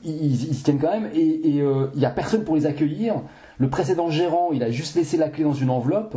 ils, 0.04 0.54
se 0.54 0.64
tiennent 0.64 0.80
quand 0.80 0.90
même, 0.90 1.10
et 1.14 1.40
il 1.44 1.60
euh, 1.60 1.86
n'y 1.94 2.04
a 2.04 2.10
personne 2.10 2.44
pour 2.44 2.56
les 2.56 2.66
accueillir. 2.66 3.22
Le 3.58 3.70
précédent 3.70 4.10
gérant, 4.10 4.50
il 4.52 4.62
a 4.64 4.70
juste 4.70 4.96
laissé 4.96 5.16
la 5.16 5.28
clé 5.28 5.44
dans 5.44 5.52
une 5.52 5.70
enveloppe. 5.70 6.16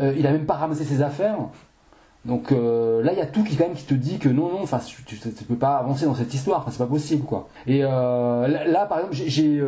Euh, 0.00 0.14
il 0.16 0.26
a 0.26 0.32
même 0.32 0.46
pas 0.46 0.54
ramassé 0.54 0.84
ses 0.84 1.02
affaires. 1.02 1.38
Donc 2.24 2.50
là, 2.50 3.12
il 3.12 3.18
y 3.18 3.22
a 3.22 3.26
tout 3.26 3.42
qui 3.42 3.56
quand 3.56 3.64
même 3.64 3.76
qui 3.76 3.84
te 3.84 3.94
dit 3.94 4.18
que 4.18 4.28
non, 4.28 4.50
non, 4.50 4.64
tu, 5.06 5.20
ne 5.24 5.30
peux 5.30 5.56
pas 5.56 5.76
avancer 5.78 6.04
dans 6.04 6.14
cette 6.14 6.34
histoire, 6.34 6.66
c'est 6.70 6.78
pas 6.78 6.86
possible, 6.86 7.24
quoi. 7.24 7.48
Et 7.66 7.80
là, 7.80 8.86
par 8.88 8.98
exemple, 8.98 9.14
j'ai 9.14 9.62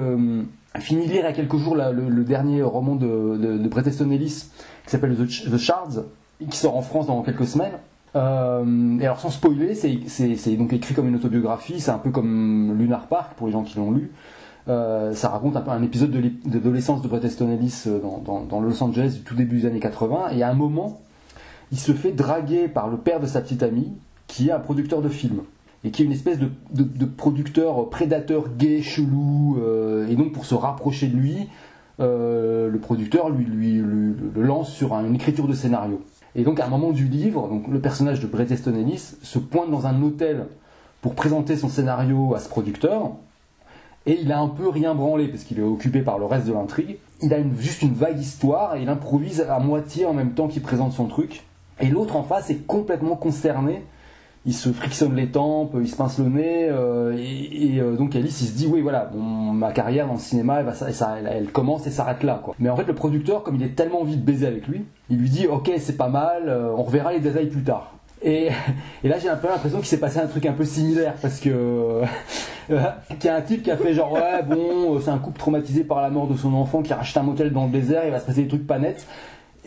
fini 0.79 1.07
de 1.07 1.13
lire 1.13 1.23
il 1.23 1.25
y 1.25 1.27
a 1.27 1.33
quelques 1.33 1.57
jours 1.57 1.75
le, 1.75 2.25
dernier 2.25 2.63
roman 2.63 2.95
de, 2.95 3.37
de, 3.37 3.59
de 3.59 3.69
Bret 3.69 3.83
Easton 3.87 4.11
Ellis 4.11 4.47
qui 4.85 4.91
s'appelle 4.91 5.17
The, 5.17 5.51
The 5.51 5.59
Shards, 5.59 6.05
qui 6.49 6.57
sort 6.57 6.77
en 6.77 6.83
France 6.83 7.07
dans 7.07 7.23
quelques 7.23 7.47
semaines. 7.47 7.79
Euh, 8.17 8.99
et 8.99 9.05
alors 9.05 9.21
sans 9.21 9.31
spoiler, 9.31 9.75
c'est 9.75 10.57
donc 10.57 10.73
écrit 10.73 10.95
comme 10.95 11.09
une 11.09 11.17
autobiographie, 11.17 11.81
c'est 11.81 11.91
un 11.91 11.99
peu 11.99 12.11
comme 12.11 12.77
Lunar 12.77 13.07
Park 13.07 13.35
pour 13.37 13.47
les 13.47 13.53
gens 13.53 13.63
qui 13.63 13.79
l'ont 13.79 13.93
lu. 13.93 14.11
Euh, 14.69 15.15
ça 15.15 15.31
raconte 15.31 15.57
un 15.57 15.65
un 15.69 15.83
épisode 15.83 16.11
de 16.11 16.21
de 16.21 17.09
Bret 17.09 17.21
Easton 17.25 17.51
Ellis 17.51 17.85
euh, 17.87 17.99
dans, 17.99 18.41
dans, 18.43 18.61
Los 18.61 18.83
Angeles 18.83 19.15
du 19.15 19.21
tout 19.21 19.35
début 19.35 19.61
des 19.61 19.67
années 19.67 19.81
80. 19.81 20.31
Et 20.37 20.43
à 20.43 20.51
un 20.51 20.55
moment, 20.55 21.01
il 21.73 21.79
se 21.79 21.93
fait 21.93 22.13
draguer 22.13 22.69
par 22.69 22.89
le 22.89 22.97
père 22.97 23.21
de 23.21 23.27
sa 23.27 23.41
petite 23.41 23.63
amie, 23.63 23.93
qui 24.27 24.49
est 24.49 24.53
un 24.53 24.61
producteur 24.61 25.03
de 25.03 25.09
films 25.09 25.43
et 25.85 25.91
qui 25.91 26.03
est 26.03 26.05
une 26.05 26.13
espèce 26.13 26.39
de, 26.39 27.05
producteur 27.05 27.89
prédateur 27.89 28.49
gay 28.57 28.83
chelou. 28.83 29.59
Euh, 29.61 30.09
et 30.09 30.17
donc 30.17 30.33
pour 30.33 30.45
se 30.45 30.55
rapprocher 30.55 31.09
de 31.09 31.17
lui, 31.17 31.49
euh, 32.01 32.69
le 32.69 32.79
producteur 32.79 33.31
lui, 33.31 33.47
le 33.47 34.43
lance 34.43 34.71
sur 34.73 34.95
une 34.95 35.15
écriture 35.15 35.49
de 35.49 35.55
scénario. 35.55 36.03
Et 36.35 36.45
donc 36.45 36.61
à 36.61 36.67
un 36.67 36.69
moment 36.69 36.93
du 36.93 37.07
livre, 37.07 37.49
donc, 37.49 37.67
le 37.69 37.81
personnage 37.81 38.21
de 38.21 38.27
Bret 38.27 38.47
Easton 38.51 38.75
Ellis 38.75 39.15
se 39.23 39.39
pointe 39.39 39.71
dans 39.71 39.87
un 39.87 40.01
hôtel 40.03 40.47
pour 41.01 41.15
présenter 41.15 41.57
son 41.57 41.69
scénario 41.69 42.35
à 42.35 42.41
ce 42.41 42.49
producteur. 42.49 43.13
Et 44.07 44.19
il 44.21 44.33
a 44.33 44.41
un 44.41 44.49
peu 44.49 44.69
rien 44.69 44.95
branlé 44.95 45.29
parce 45.29 45.45
qu'il 45.45 45.59
est 45.59 45.63
occupé 45.63 46.01
par 46.01 46.19
le 46.19 46.25
reste 46.25 46.47
de 46.47 46.53
l'intrigue. 46.53 46.99
Il 47.23 47.35
a 47.35 47.39
juste 47.59 47.83
une 47.83 47.93
vague 47.93 48.19
histoire 48.19 48.77
et 48.77 48.83
il 48.83 48.89
improvise 48.89 49.43
à 49.43 49.59
moitié 49.59 50.07
en 50.07 50.15
même 50.15 50.33
temps 50.33 50.49
qu'il 50.49 50.63
présente 50.63 50.93
son 50.93 51.07
truc. 51.07 51.45
Et 51.81 51.87
l'autre 51.87 52.17
en 52.17 52.23
face 52.23 52.51
est 52.51 52.67
complètement 52.67 53.17
concerné 53.17 53.83
il 54.47 54.55
se 54.55 54.71
frictionne 54.71 55.15
les 55.15 55.29
tempes, 55.29 55.77
il 55.79 55.89
se 55.89 55.97
pince 55.97 56.19
le 56.19 56.29
nez, 56.29 56.69
euh, 56.71 57.15
et, 57.19 57.79
euh, 57.79 57.95
donc 57.97 58.17
Alice 58.17 58.41
il 58.41 58.47
se 58.47 58.57
dit 58.57 58.67
oui 58.67 58.81
voilà, 58.81 59.11
ma 59.15 59.71
carrière 59.73 60.07
dans 60.07 60.15
le 60.15 60.19
cinéma 60.19 60.63
elle, 61.27 61.51
commence 61.51 61.87
et 61.87 61.91
s'arrête 61.91 62.23
là 62.23 62.41
quoi. 62.43 62.55
Mais 62.59 62.71
en 62.71 62.77
fait 62.77 62.85
le 62.85 62.95
producteur 62.95 63.43
comme 63.43 63.57
il 63.57 63.63
est 63.63 63.77
tellement 63.77 64.01
envie 64.01 64.17
de 64.17 64.23
baiser 64.23 64.47
avec 64.47 64.67
lui, 64.67 64.85
il 65.11 65.19
lui 65.19 65.29
dit 65.29 65.47
ok 65.47 65.71
c'est 65.79 65.97
pas 65.97 66.09
mal, 66.09 66.45
euh, 66.49 66.73
on 66.75 66.83
reverra 66.83 67.13
les 67.13 67.21
détails 67.21 67.49
plus 67.49 67.63
tard. 67.63 67.93
Et, 68.23 68.49
là 69.05 69.19
j'ai 69.19 69.29
un 69.29 69.37
peu 69.37 69.49
l'impression 69.49 69.79
qu'il 69.79 69.89
s'est 69.89 70.01
passé 70.01 70.19
un 70.19 70.27
truc 70.27 70.47
un 70.47 70.53
peu 70.53 70.65
similaire 70.65 71.15
parce 71.21 71.39
que 71.39 72.01
qu'il 72.67 73.25
y 73.25 73.29
a 73.29 73.37
un 73.37 73.43
type 73.43 73.63
qui 73.63 73.71
a 73.71 73.77
fait 73.77 73.93
genre 73.93 74.13
ouais 74.13 74.43
bon 74.43 74.99
c'est 75.01 75.11
un 75.11 75.19
couple 75.19 75.39
traumatisé 75.39 75.85
par 75.85 76.01
la 76.01 76.09
mort 76.09 76.29
de 76.29 76.37
son 76.37 76.55
enfant 76.55 76.81
qui 76.81 76.95
a 76.95 76.97
racheté 76.97 77.21
un 77.21 77.25
motel 77.25 77.53
dans 77.53 77.67
le 77.67 77.73
désert, 77.73 78.05
il 78.07 78.11
va 78.11 78.21
se 78.21 78.27
passer 78.27 78.45
des 78.45 78.49
trucs 78.49 78.67
pas 78.67 78.79
nets. 78.79 79.07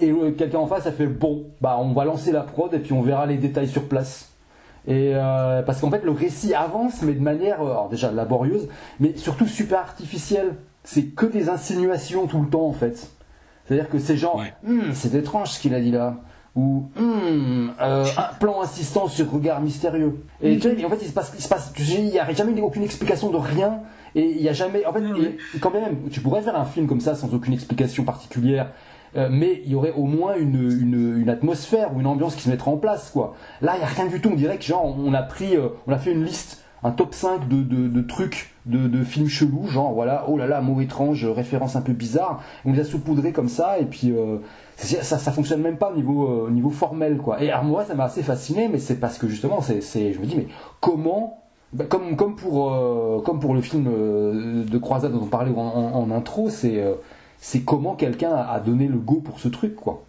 Et 0.02 0.12
quelqu'un 0.36 0.58
en 0.58 0.66
face 0.66 0.88
a 0.88 0.92
fait 0.92 1.06
bon 1.06 1.44
bah 1.62 1.78
on 1.80 1.94
va 1.94 2.06
lancer 2.06 2.32
la 2.32 2.42
prod 2.42 2.74
et 2.74 2.80
puis 2.80 2.94
on 2.94 3.04
verra 3.04 3.28
les 3.28 3.38
détails 3.38 3.68
sur 3.68 3.88
place. 3.88 4.33
Et 4.88 5.14
euh, 5.16 5.62
parce 5.62 5.80
qu'en 5.80 5.90
fait, 5.90 6.04
le 6.04 6.12
récit 6.12 6.54
avance, 6.54 7.02
mais 7.02 7.14
de 7.14 7.22
manière 7.22 7.62
euh, 7.62 7.72
alors 7.72 7.90
déjà 7.90 8.12
laborieuse, 8.12 8.68
mais 9.00 9.16
surtout 9.16 9.48
super 9.48 9.80
artificielle. 9.80 10.56
C'est 10.84 11.04
que 11.04 11.26
des 11.26 11.48
insinuations 11.48 12.28
tout 12.28 12.42
le 12.42 12.50
temps, 12.50 12.68
en 12.68 12.74
fait. 12.74 13.10
C'est-à-dire 13.66 13.90
que 13.90 14.00
c'est 14.00 14.18
genre, 14.18 14.44
hmm, 14.64 14.92
c'est 14.94 15.14
étrange 15.16 15.52
ce 15.52 15.60
qu'il 15.62 15.74
a 15.74 15.80
dit 15.80 15.92
là. 15.92 16.18
Ou 16.56 16.90
hmm, 16.98 17.72
euh, 17.82 18.06
un 18.18 18.34
plan 18.40 18.62
insistant 18.62 19.08
sur 19.08 19.32
regard 19.32 19.62
mystérieux. 19.62 20.24
Et 20.42 20.60
tu 20.60 20.70
sais, 20.70 20.86
en 20.86 20.90
fait, 20.90 21.00
il 21.02 21.08
se 21.08 21.14
passe, 21.14 21.34
il 21.36 21.42
se 21.42 21.48
passe, 21.48 21.74
il 21.80 22.04
n'y 22.06 22.20
a 22.20 22.32
jamais 22.34 22.60
aucune 22.62 22.84
explication 22.84 23.30
de 23.30 23.38
rien. 23.38 23.80
Et 24.16 24.30
il 24.30 24.42
n'y 24.42 24.50
a 24.50 24.54
jamais, 24.54 24.86
en 24.86 24.94
fait, 24.94 25.02
quand 25.60 25.72
même, 25.72 26.10
tu 26.12 26.20
pourrais 26.20 26.42
faire 26.42 26.60
un 26.60 26.66
film 26.66 26.86
comme 26.86 27.00
ça 27.00 27.16
sans 27.16 27.34
aucune 27.34 27.54
explication 27.54 28.04
particulière 28.04 28.68
euh, 29.16 29.30
mais 29.32 29.62
il 29.66 29.72
y 29.72 29.76
aurait 29.76 29.94
au 29.94 30.06
moins 30.06 30.36
une, 30.36 31.20
une, 31.20 31.30
atmosphère 31.30 31.96
ou 31.96 32.00
une 32.00 32.08
ambiance 32.08 32.36
qui 32.36 32.42
se 32.42 32.50
mettrait 32.50 32.72
en 32.72 32.78
place, 32.78 33.12
quoi. 33.12 33.36
Là, 33.62 33.74
il 33.76 33.80
n'y 33.80 33.84
a 33.84 33.88
rien 33.88 34.08
du 34.08 34.20
tout. 34.20 34.30
On 34.30 34.36
dirait 34.36 34.58
que 34.58 34.64
genre, 34.64 34.84
on 34.84 35.14
a 35.14 35.22
pris, 35.22 35.56
euh, 35.56 35.70
on 35.88 35.94
a 35.94 35.98
fait 35.98 36.12
une 36.12 36.24
liste, 36.24 36.64
un 36.84 36.92
top 36.92 37.14
5 37.14 37.48
de, 37.48 37.62
de, 37.62 38.02
trucs, 38.02 38.54
de, 38.66 38.88
de, 38.88 39.04
films 39.04 39.28
chelous, 39.28 39.68
genre, 39.68 39.94
voilà, 39.94 40.26
oh 40.28 40.38
là 40.38 40.48
là, 40.48 40.62
mot 40.62 40.82
étrange, 40.82 41.26
référence 41.26 41.76
un 41.76 41.82
peu 41.82 41.94
bizarre. 41.94 42.42
On 42.66 42.74
les 42.74 42.80
a 42.80 42.84
saupoudrés 42.84 43.32
comme 43.32 43.50
ça, 43.50 43.78
et 43.80 43.86
puis, 43.86 44.12
euh, 44.12 44.38
ça, 44.78 45.18
ça 45.18 45.32
fonctionne 45.32 45.62
même 45.62 45.78
pas 45.78 45.92
au 45.92 45.96
niveau, 45.96 46.50
niveau 46.50 46.72
formel, 46.72 47.18
quoi. 47.18 47.42
Et 47.42 47.52
alors, 47.52 47.64
moi, 47.64 47.86
ça 47.86 47.94
m'a 47.94 48.06
assez 48.06 48.24
fasciné, 48.24 48.68
mais 48.68 48.80
c'est 48.80 49.00
parce 49.00 49.18
que 49.18 49.28
justement, 49.28 49.62
c'est, 49.62 49.82
je 50.14 50.20
me 50.20 50.26
dis, 50.26 50.36
mais 50.36 50.48
comment 50.82 51.40
bah, 51.72 51.86
comme, 51.86 52.16
comme, 52.16 52.36
pour, 52.36 53.24
comme 53.24 53.40
pour 53.40 53.54
le 53.56 53.62
film 53.62 53.86
de 54.66 54.78
croisade 54.78 55.12
dont 55.14 55.24
on 55.24 55.28
parlait 55.28 55.52
en 55.56 56.12
intro, 56.12 56.50
c'est 56.50 56.84
c'est 57.44 57.64
comment 57.64 57.96
quelqu'un 57.96 58.34
a 58.34 58.58
donné 58.62 58.88
le 58.88 58.98
go 58.98 59.16
pour 59.16 59.42
ce 59.42 59.50
truc, 59.50 59.76
quoi. 59.76 60.06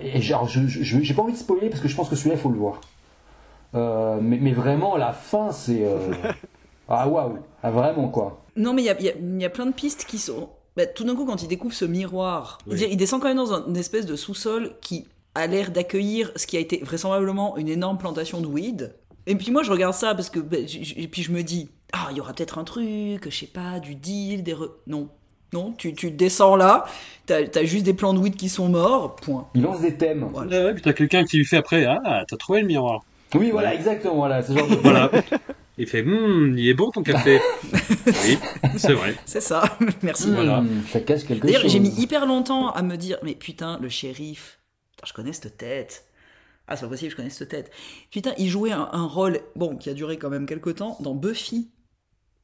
Et 0.00 0.22
genre, 0.22 0.48
je, 0.48 0.60
j'ai 0.68 1.14
pas 1.14 1.22
envie 1.22 1.32
de 1.32 1.36
spoiler 1.38 1.68
parce 1.68 1.82
que 1.82 1.88
je 1.88 1.96
pense 1.96 2.08
que 2.08 2.14
celui-là, 2.14 2.36
il 2.36 2.40
faut 2.40 2.48
le 2.48 2.58
voir. 2.58 2.80
Euh, 3.74 4.20
mais, 4.22 4.38
mais, 4.40 4.52
vraiment, 4.52 4.96
la 4.96 5.12
fin, 5.12 5.50
c'est. 5.50 5.84
Euh, 5.84 6.12
ah 6.88 7.08
waouh! 7.08 7.38
Ah, 7.64 7.72
vraiment, 7.72 8.08
quoi. 8.08 8.40
Non, 8.54 8.72
mais 8.72 8.82
il 8.82 8.84
y 8.84 8.90
a, 8.90 9.16
y 9.18 9.44
a, 9.44 9.50
plein 9.50 9.66
de 9.66 9.72
pistes 9.72 10.04
qui 10.04 10.18
sont. 10.18 10.48
Bah, 10.76 10.86
tout 10.86 11.02
d'un 11.02 11.16
coup, 11.16 11.26
quand 11.26 11.42
il 11.42 11.48
découvre 11.48 11.74
ce 11.74 11.84
miroir, 11.84 12.58
il 12.70 12.96
descend 12.96 13.20
quand 13.20 13.28
même 13.28 13.36
dans 13.36 13.66
une 13.66 13.76
espèce 13.76 14.06
de 14.06 14.14
sous-sol 14.14 14.76
qui 14.80 15.08
a 15.34 15.48
l'air 15.48 15.72
d'accueillir 15.72 16.30
ce 16.36 16.46
qui 16.46 16.56
a 16.56 16.60
été 16.60 16.78
vraisemblablement 16.84 17.56
une 17.56 17.68
énorme 17.68 17.98
plantation 17.98 18.40
de 18.40 18.46
weed. 18.46 18.94
Et 19.26 19.34
puis 19.34 19.50
moi, 19.50 19.64
je 19.64 19.72
regarde 19.72 19.94
ça 19.94 20.14
parce 20.14 20.30
que. 20.30 20.38
Bah, 20.38 20.58
et 20.58 21.08
puis 21.08 21.24
je 21.24 21.32
me 21.32 21.42
dis, 21.42 21.68
ah, 21.92 22.06
il 22.12 22.16
y 22.16 22.20
aura 22.20 22.32
peut-être 22.32 22.58
un 22.58 22.64
truc, 22.64 23.28
je 23.28 23.36
sais 23.36 23.46
pas, 23.46 23.80
du 23.80 23.96
deal, 23.96 24.44
des. 24.44 24.54
Non, 24.86 25.08
non, 25.52 25.72
tu, 25.72 25.94
tu 25.94 26.10
descends 26.10 26.56
là, 26.56 26.84
t'as 27.26 27.42
as 27.54 27.64
juste 27.64 27.84
des 27.84 27.94
plans 27.94 28.12
de 28.12 28.18
weed 28.18 28.36
qui 28.36 28.48
sont 28.48 28.68
morts, 28.68 29.16
point. 29.16 29.48
Il 29.54 29.62
lance 29.62 29.80
des 29.80 29.94
thèmes. 29.94 30.28
Voilà. 30.32 30.72
puis 30.72 30.82
t'as 30.82 30.92
quelqu'un 30.92 31.24
qui 31.24 31.38
lui 31.38 31.44
fait 31.44 31.56
après, 31.56 31.84
ah, 31.84 32.24
t'as 32.28 32.36
trouvé 32.36 32.60
le 32.60 32.66
miroir. 32.66 33.04
Oui, 33.34 33.50
voilà, 33.50 33.74
exactement, 33.74 34.16
voilà, 34.16 34.42
ce 34.42 34.52
genre 34.52 34.68
de... 34.68 34.74
voilà. 34.82 35.10
Il 35.78 35.86
fait, 35.86 36.02
hum, 36.02 36.56
il 36.56 36.68
est 36.68 36.74
bon 36.74 36.90
ton 36.90 37.02
café. 37.02 37.38
oui, 38.06 38.38
c'est 38.76 38.94
vrai. 38.94 39.14
C'est 39.26 39.40
ça, 39.42 39.76
merci. 40.02 40.30
voilà. 40.30 40.64
Ça 40.90 41.00
cache 41.00 41.24
quelque 41.24 41.42
chose. 41.42 41.52
D'ailleurs, 41.52 41.68
j'ai 41.68 41.80
mis 41.80 41.94
hyper 42.00 42.26
longtemps 42.26 42.70
à 42.70 42.82
me 42.82 42.96
dire, 42.96 43.18
mais 43.22 43.34
putain, 43.34 43.78
le 43.80 43.88
shérif, 43.88 44.58
je 45.04 45.12
connais 45.12 45.32
cette 45.32 45.58
tête. 45.58 46.06
Ah, 46.66 46.76
c'est 46.76 46.86
pas 46.86 46.90
possible, 46.90 47.12
je 47.12 47.16
connais 47.16 47.30
cette 47.30 47.50
tête. 47.50 47.70
Putain, 48.10 48.32
il 48.38 48.48
jouait 48.48 48.72
un, 48.72 48.88
un, 48.92 49.06
rôle, 49.06 49.40
bon, 49.54 49.76
qui 49.76 49.90
a 49.90 49.94
duré 49.94 50.16
quand 50.16 50.30
même 50.30 50.46
quelques 50.46 50.76
temps, 50.76 50.96
dans 51.00 51.14
Buffy, 51.14 51.70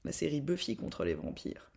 la 0.05 0.13
série 0.13 0.41
Buffy 0.41 0.77
contre 0.77 1.05
les 1.05 1.15
vampires. 1.15 1.72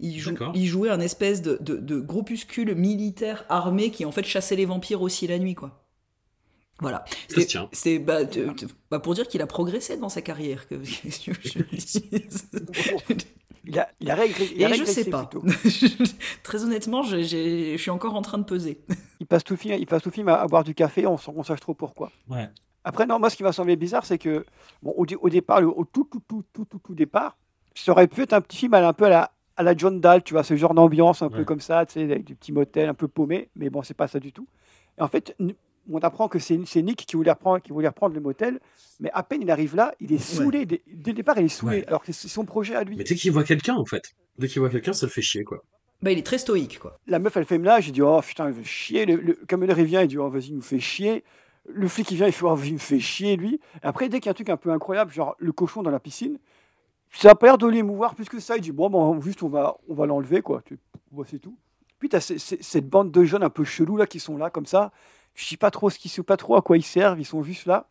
Il, 0.00 0.18
jouait 0.18 0.90
un 0.90 1.00
espèce 1.00 1.40
de, 1.40 1.56
de, 1.60 2.00
groupuscule 2.00 2.74
militaire 2.74 3.44
armé 3.48 3.90
qui 3.90 4.04
en 4.04 4.12
fait 4.12 4.24
chassait 4.24 4.56
les 4.56 4.64
vampires 4.64 5.02
aussi 5.02 5.26
la 5.26 5.38
nuit, 5.38 5.54
quoi. 5.54 5.84
Voilà. 6.80 7.04
C'est 7.72 8.00
bah, 8.00 8.20
bah, 8.90 8.98
pour 8.98 9.14
dire 9.14 9.28
qu'il 9.28 9.40
a 9.42 9.46
progressé 9.46 9.96
dans 9.96 10.08
sa 10.08 10.22
carrière. 10.22 10.66
Que, 10.66 10.74
il 13.64 13.78
a, 13.78 13.88
il 14.00 14.10
a, 14.10 14.26
Et 14.26 14.74
je 14.74 14.84
sais 14.84 15.04
pas. 15.04 15.30
Très 16.42 16.64
honnêtement, 16.64 17.04
je 17.04 17.76
suis 17.76 17.90
encore 17.90 18.14
en 18.14 18.22
train 18.22 18.38
de 18.38 18.44
peser. 18.44 18.80
il 19.20 19.26
passe 19.26 19.44
tout 19.44 19.56
film, 19.56 19.76
il 19.78 19.86
passe 19.86 20.02
tout 20.02 20.10
film 20.10 20.28
à, 20.28 20.44
boire 20.48 20.64
du 20.64 20.74
café, 20.74 21.06
on, 21.06 21.16
on 21.28 21.42
sache 21.44 21.60
trop 21.60 21.74
pourquoi. 21.74 22.10
Ouais. 22.28 22.48
Après, 22.82 23.06
non, 23.06 23.18
moi, 23.18 23.30
ce 23.30 23.36
qui 23.36 23.44
m'a 23.44 23.52
semblé 23.52 23.76
bizarre, 23.76 24.04
c'est 24.04 24.18
que, 24.18 24.44
bon, 24.82 24.92
au, 24.96 25.06
au 25.20 25.28
départ, 25.30 25.62
au 25.62 25.84
tout, 25.84 26.04
tout, 26.10 26.20
tout, 26.28 26.44
tout, 26.52 26.64
tout, 26.66 26.78
tout 26.78 26.94
départ, 26.94 27.38
ça 27.74 27.92
aurait 27.92 28.08
pu 28.08 28.22
être 28.22 28.34
un 28.34 28.40
petit 28.40 28.58
film 28.58 28.74
un 28.74 28.92
peu 28.92 29.04
à 29.06 29.08
la, 29.08 29.32
à 29.56 29.62
la 29.62 29.76
John 29.76 30.00
Dahl, 30.00 30.22
tu 30.22 30.34
vois, 30.34 30.42
ce 30.42 30.56
genre 30.56 30.74
d'ambiance 30.74 31.22
un 31.22 31.30
peu 31.30 31.44
comme 31.44 31.60
ça, 31.60 31.86
tu 31.86 31.94
sais, 31.94 32.02
avec 32.02 32.24
des 32.24 32.34
petits 32.34 32.52
motels 32.52 32.88
un 32.88 32.94
peu 32.94 33.08
paumés, 33.08 33.48
mais 33.56 33.70
bon, 33.70 33.82
c'est 33.82 33.94
pas 33.94 34.08
ça 34.08 34.18
du 34.18 34.32
tout. 34.32 34.46
Et 34.98 35.02
en 35.02 35.08
fait, 35.08 35.36
on 35.90 35.98
apprend 35.98 36.28
que 36.28 36.38
c'est 36.38 36.56
Nick 36.56 37.06
qui 37.06 37.16
voulait, 37.16 37.30
reprendre, 37.30 37.60
qui 37.60 37.72
voulait 37.72 37.88
reprendre 37.88 38.14
le 38.14 38.20
motel, 38.20 38.60
mais 39.00 39.10
à 39.12 39.22
peine 39.22 39.42
il 39.42 39.50
arrive 39.50 39.76
là, 39.76 39.94
il 40.00 40.12
est 40.12 40.18
saoulé. 40.18 40.66
Dès, 40.66 40.82
le 40.86 41.12
départ, 41.12 41.38
il 41.38 41.46
est 41.46 41.48
saoulé, 41.48 41.84
alors 41.86 42.02
que 42.02 42.12
c'est 42.12 42.28
son 42.28 42.44
projet 42.44 42.74
à 42.74 42.84
lui. 42.84 42.96
Mais 42.96 43.04
dès 43.04 43.14
qu'il 43.14 43.32
voit 43.32 43.44
quelqu'un, 43.44 43.76
en 43.76 43.84
fait, 43.84 44.14
dès 44.38 44.48
qu'il 44.48 44.60
voit 44.60 44.70
quelqu'un, 44.70 44.92
ça 44.92 45.06
le 45.06 45.12
fait 45.12 45.22
chier, 45.22 45.44
quoi. 45.44 45.62
Bah, 46.02 46.10
il 46.10 46.18
est 46.18 46.26
très 46.26 46.38
stoïque, 46.38 46.80
quoi. 46.80 46.98
La 47.06 47.18
meuf, 47.18 47.34
elle 47.36 47.46
fait 47.46 47.56
là, 47.56 47.80
j'ai 47.80 47.92
dit, 47.92 48.02
oh 48.02 48.20
putain, 48.20 48.48
il 48.48 48.52
veut 48.52 48.62
chier. 48.62 49.06
Le, 49.06 49.16
le 49.16 49.34
camionneur, 49.48 49.78
il 49.78 49.86
vient, 49.86 50.02
il 50.02 50.08
dit, 50.08 50.18
oh 50.18 50.28
vas-y, 50.28 50.48
il 50.48 50.56
nous 50.56 50.60
fait 50.60 50.80
chier. 50.80 51.24
Le 51.66 51.88
flic, 51.88 52.10
il 52.10 52.16
vient, 52.16 52.26
il 52.26 52.32
fait, 52.32 52.44
oh, 52.44 52.58
il 52.62 52.74
me 52.74 52.78
fait 52.78 53.00
chier, 53.00 53.36
lui. 53.36 53.58
après, 53.82 54.10
dès 54.10 54.18
qu'il 54.20 54.26
y 54.26 54.28
a 54.28 54.32
un 54.32 54.34
truc 54.34 54.50
un 54.50 54.58
peu 54.58 54.70
incroyable, 54.70 55.12
genre 55.12 55.34
le 55.38 55.50
cochon 55.52 55.82
dans 55.82 55.90
la 55.90 56.00
piscine, 56.00 56.38
ça 57.20 57.30
a 57.30 57.34
pas 57.34 57.46
l'air 57.46 57.58
de 57.58 57.66
l'émouvoir 57.66 58.14
plus 58.14 58.28
que 58.28 58.40
ça. 58.40 58.56
Il 58.56 58.62
dit 58.62 58.72
bon, 58.72 58.90
bon 58.90 59.20
juste 59.20 59.42
on 59.42 59.48
va, 59.48 59.76
on 59.88 59.94
va 59.94 60.06
l'enlever 60.06 60.42
quoi. 60.42 60.62
C'est 61.26 61.38
tout. 61.38 61.56
Puis 61.98 62.08
tu 62.08 62.16
as 62.16 62.20
cette 62.20 62.88
bande 62.88 63.10
de 63.10 63.24
jeunes 63.24 63.42
un 63.42 63.50
peu 63.50 63.64
chelous 63.64 63.96
là 63.96 64.06
qui 64.06 64.20
sont 64.20 64.36
là 64.36 64.50
comme 64.50 64.66
ça. 64.66 64.92
Je 65.34 65.44
sais 65.44 65.56
pas 65.56 65.70
trop 65.70 65.90
ce 65.90 65.98
qu'ils 65.98 66.10
sont, 66.10 66.22
pas 66.22 66.36
trop 66.36 66.56
à 66.56 66.62
quoi 66.62 66.76
ils 66.76 66.84
servent. 66.84 67.20
Ils 67.20 67.24
sont 67.24 67.42
juste 67.42 67.66
là. 67.66 67.86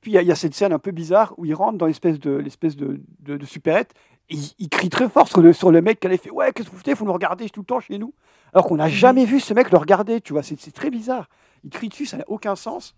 Puis 0.00 0.12
il 0.12 0.22
y, 0.22 0.30
a 0.30 0.34
cette 0.36 0.54
scène 0.54 0.72
un 0.72 0.78
peu 0.78 0.92
bizarre 0.92 1.34
où 1.38 1.44
ils 1.44 1.54
rentrent 1.54 1.78
dans 1.78 1.86
l'espèce 1.86 2.20
de 2.20 2.30
l'espèce 2.30 2.76
de, 2.76 3.00
de, 3.20 3.36
de 3.36 3.46
supérette. 3.46 3.94
Et 4.30 4.36
ils, 4.58 4.68
crient 4.68 4.90
très 4.90 5.08
fort 5.08 5.26
sur 5.26 5.40
le, 5.40 5.52
sur 5.52 5.72
le 5.72 5.82
mec 5.82 5.98
qui 5.98 6.06
allait 6.06 6.18
fait 6.18 6.30
ouais 6.30 6.52
qu'est-ce 6.52 6.68
que 6.68 6.74
vous 6.74 6.80
faites? 6.80 6.96
Faut 6.96 7.04
nous 7.04 7.12
regarder 7.12 7.50
tout 7.50 7.60
le 7.60 7.66
temps 7.66 7.80
chez 7.80 7.98
nous. 7.98 8.14
Alors 8.52 8.66
qu'on 8.66 8.76
n'a 8.76 8.88
jamais 8.88 9.24
vu 9.24 9.40
ce 9.40 9.54
mec 9.54 9.72
le 9.72 9.78
regarder. 9.78 10.20
Tu 10.20 10.32
vois, 10.32 10.42
c'est 10.42 10.72
très 10.72 10.90
bizarre. 10.90 11.28
Ils 11.64 11.70
crient 11.70 11.88
dessus, 11.88 12.06
ça 12.06 12.16
n'a 12.16 12.24
aucun 12.28 12.54
sens. 12.54 12.94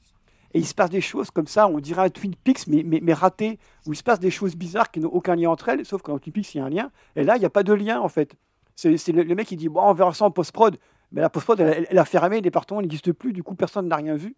Et 0.52 0.58
il 0.58 0.66
se 0.66 0.74
passe 0.74 0.90
des 0.90 1.00
choses 1.00 1.30
comme 1.30 1.46
ça, 1.46 1.68
on 1.68 1.78
dirait 1.78 2.02
un 2.02 2.10
Twin 2.10 2.34
Peaks, 2.34 2.66
mais, 2.66 2.82
mais, 2.84 3.12
raté, 3.12 3.58
où 3.86 3.92
il 3.92 3.96
se 3.96 4.02
passe 4.02 4.18
des 4.18 4.30
choses 4.30 4.56
bizarres 4.56 4.90
qui 4.90 4.98
n'ont 4.98 5.10
aucun 5.10 5.36
lien 5.36 5.50
entre 5.50 5.68
elles, 5.68 5.84
sauf 5.86 6.02
qu'en 6.02 6.18
Twin 6.18 6.32
Peaks, 6.32 6.54
il 6.54 6.58
y 6.58 6.60
a 6.60 6.64
un 6.64 6.70
lien. 6.70 6.90
Et 7.14 7.22
là, 7.22 7.36
il 7.36 7.40
n'y 7.40 7.46
a 7.46 7.50
pas 7.50 7.62
de 7.62 7.72
lien, 7.72 8.00
en 8.00 8.08
fait. 8.08 8.34
C'est 8.74 9.08
le, 9.08 9.34
mec 9.34 9.46
qui 9.46 9.56
dit, 9.56 9.68
bon, 9.68 9.82
on 9.82 9.92
verra 9.92 10.12
ça 10.12 10.24
en 10.24 10.30
post-prod. 10.30 10.76
Mais 11.12 11.20
la 11.20 11.30
post-prod, 11.30 11.60
elle, 11.60 11.98
a 11.98 12.04
fermé, 12.04 12.36
le 12.36 12.42
département 12.42 12.80
n'existe 12.80 13.12
plus, 13.12 13.32
du 13.32 13.42
coup, 13.42 13.54
personne 13.54 13.86
n'a 13.86 13.96
rien 13.96 14.16
vu. 14.16 14.34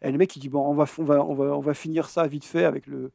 Et 0.00 0.10
le 0.10 0.18
mec 0.18 0.30
qui 0.30 0.40
dit, 0.40 0.48
bon, 0.48 0.66
on 0.66 0.74
va, 0.74 0.84
on 0.98 1.04
va, 1.04 1.24
on 1.24 1.34
va, 1.34 1.44
on 1.56 1.60
va 1.60 1.74
finir 1.74 2.08
ça 2.08 2.26
vite 2.26 2.44
fait 2.44 2.64
avec 2.64 2.86
le, 2.86 3.12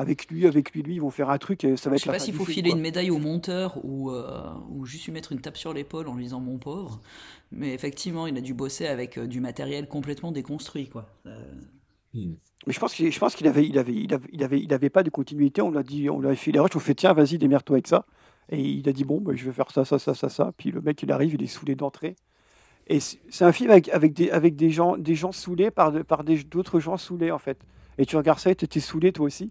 avec 0.00 0.30
lui, 0.30 0.46
avec 0.46 0.72
lui, 0.72 0.82
lui, 0.82 0.94
ils 0.94 1.00
vont 1.00 1.10
faire 1.10 1.28
un 1.28 1.38
truc 1.38 1.62
et 1.62 1.76
ça 1.76 1.90
va 1.90 1.96
être. 1.96 2.00
Je 2.00 2.06
sais 2.06 2.10
pas 2.10 2.18
s'il 2.18 2.34
faut 2.34 2.46
filer 2.46 2.70
une 2.70 2.80
médaille 2.80 3.10
au 3.10 3.18
monteur 3.18 3.78
ou, 3.84 4.10
euh, 4.10 4.50
ou 4.70 4.86
juste 4.86 5.04
lui 5.04 5.12
mettre 5.12 5.32
une 5.32 5.40
tape 5.40 5.58
sur 5.58 5.74
l'épaule 5.74 6.08
en 6.08 6.14
lui 6.14 6.24
disant 6.24 6.40
mon 6.40 6.58
pauvre. 6.58 7.00
Mais 7.52 7.74
effectivement, 7.74 8.26
il 8.26 8.36
a 8.36 8.40
dû 8.40 8.54
bosser 8.54 8.86
avec 8.86 9.18
euh, 9.18 9.26
du 9.26 9.40
matériel 9.40 9.88
complètement 9.88 10.32
déconstruit, 10.32 10.88
quoi. 10.88 11.06
Euh... 11.26 11.38
Hmm. 12.14 12.34
Mais 12.66 12.72
je 12.72 12.80
pense 12.80 12.94
qu'il, 12.94 13.12
je 13.12 13.18
pense 13.18 13.34
qu'il 13.34 13.46
avait, 13.46 13.66
il 13.66 13.78
avait, 13.78 13.94
il 13.94 14.12
avait, 14.14 14.28
il 14.32 14.42
avait, 14.42 14.60
il 14.60 14.72
avait 14.72 14.90
pas 14.90 15.02
de 15.02 15.10
continuité. 15.10 15.60
On 15.60 15.70
l'a 15.70 15.82
dit, 15.82 16.08
on 16.08 16.20
lui 16.20 16.28
a 16.28 16.34
fait 16.34 16.50
les 16.50 16.60
rushs, 16.60 16.74
on 16.74 16.80
fait 16.80 16.94
tiens, 16.94 17.12
vas-y, 17.12 17.38
démerde-toi 17.38 17.76
avec 17.76 17.86
ça. 17.86 18.06
Et 18.48 18.60
il 18.60 18.88
a 18.88 18.92
dit 18.92 19.04
bon, 19.04 19.20
bah, 19.20 19.32
je 19.34 19.44
vais 19.44 19.52
faire 19.52 19.70
ça, 19.70 19.84
ça, 19.84 19.98
ça, 19.98 20.14
ça, 20.14 20.28
ça. 20.28 20.52
Puis 20.56 20.70
le 20.70 20.80
mec, 20.80 21.02
il 21.02 21.12
arrive, 21.12 21.34
il 21.34 21.42
est 21.42 21.46
saoulé 21.46 21.74
d'entrée. 21.74 22.16
Et 22.86 22.98
c'est 23.00 23.44
un 23.44 23.52
film 23.52 23.70
avec, 23.70 23.88
avec, 23.90 24.14
des, 24.14 24.30
avec 24.30 24.56
des 24.56 24.70
gens, 24.70 24.96
des 24.96 25.14
gens 25.14 25.30
saoulés 25.30 25.70
par, 25.70 25.92
de, 25.92 26.02
par 26.02 26.24
des, 26.24 26.42
d'autres 26.42 26.80
gens 26.80 26.96
saoulés 26.96 27.30
en 27.30 27.38
fait. 27.38 27.58
Et 27.98 28.06
tu 28.06 28.16
regardes 28.16 28.38
ça 28.38 28.50
et 28.50 28.56
tu 28.56 28.64
étais 28.64 28.80
saoulé 28.80 29.12
toi 29.12 29.26
aussi. 29.26 29.50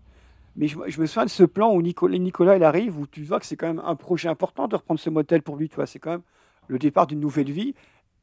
Mais 0.55 0.67
je, 0.67 0.77
je, 0.87 0.99
me 0.99 1.05
souviens 1.05 1.25
de 1.25 1.29
ce 1.29 1.43
plan 1.43 1.73
où 1.73 1.81
Nicolas, 1.81 2.17
Nicolas 2.17 2.57
il 2.57 2.63
arrive, 2.63 2.97
où 2.97 3.07
tu 3.07 3.23
vois 3.23 3.39
que 3.39 3.45
c'est 3.45 3.55
quand 3.55 3.67
même 3.67 3.81
un 3.83 3.95
projet 3.95 4.29
important 4.29 4.67
de 4.67 4.75
reprendre 4.75 4.99
ce 4.99 5.09
motel 5.09 5.41
pour 5.41 5.55
lui. 5.55 5.69
Tu 5.69 5.75
vois, 5.75 5.85
c'est 5.85 5.99
quand 5.99 6.11
même 6.11 6.23
le 6.67 6.79
départ 6.79 7.07
d'une 7.07 7.19
nouvelle 7.19 7.51
vie. 7.51 7.73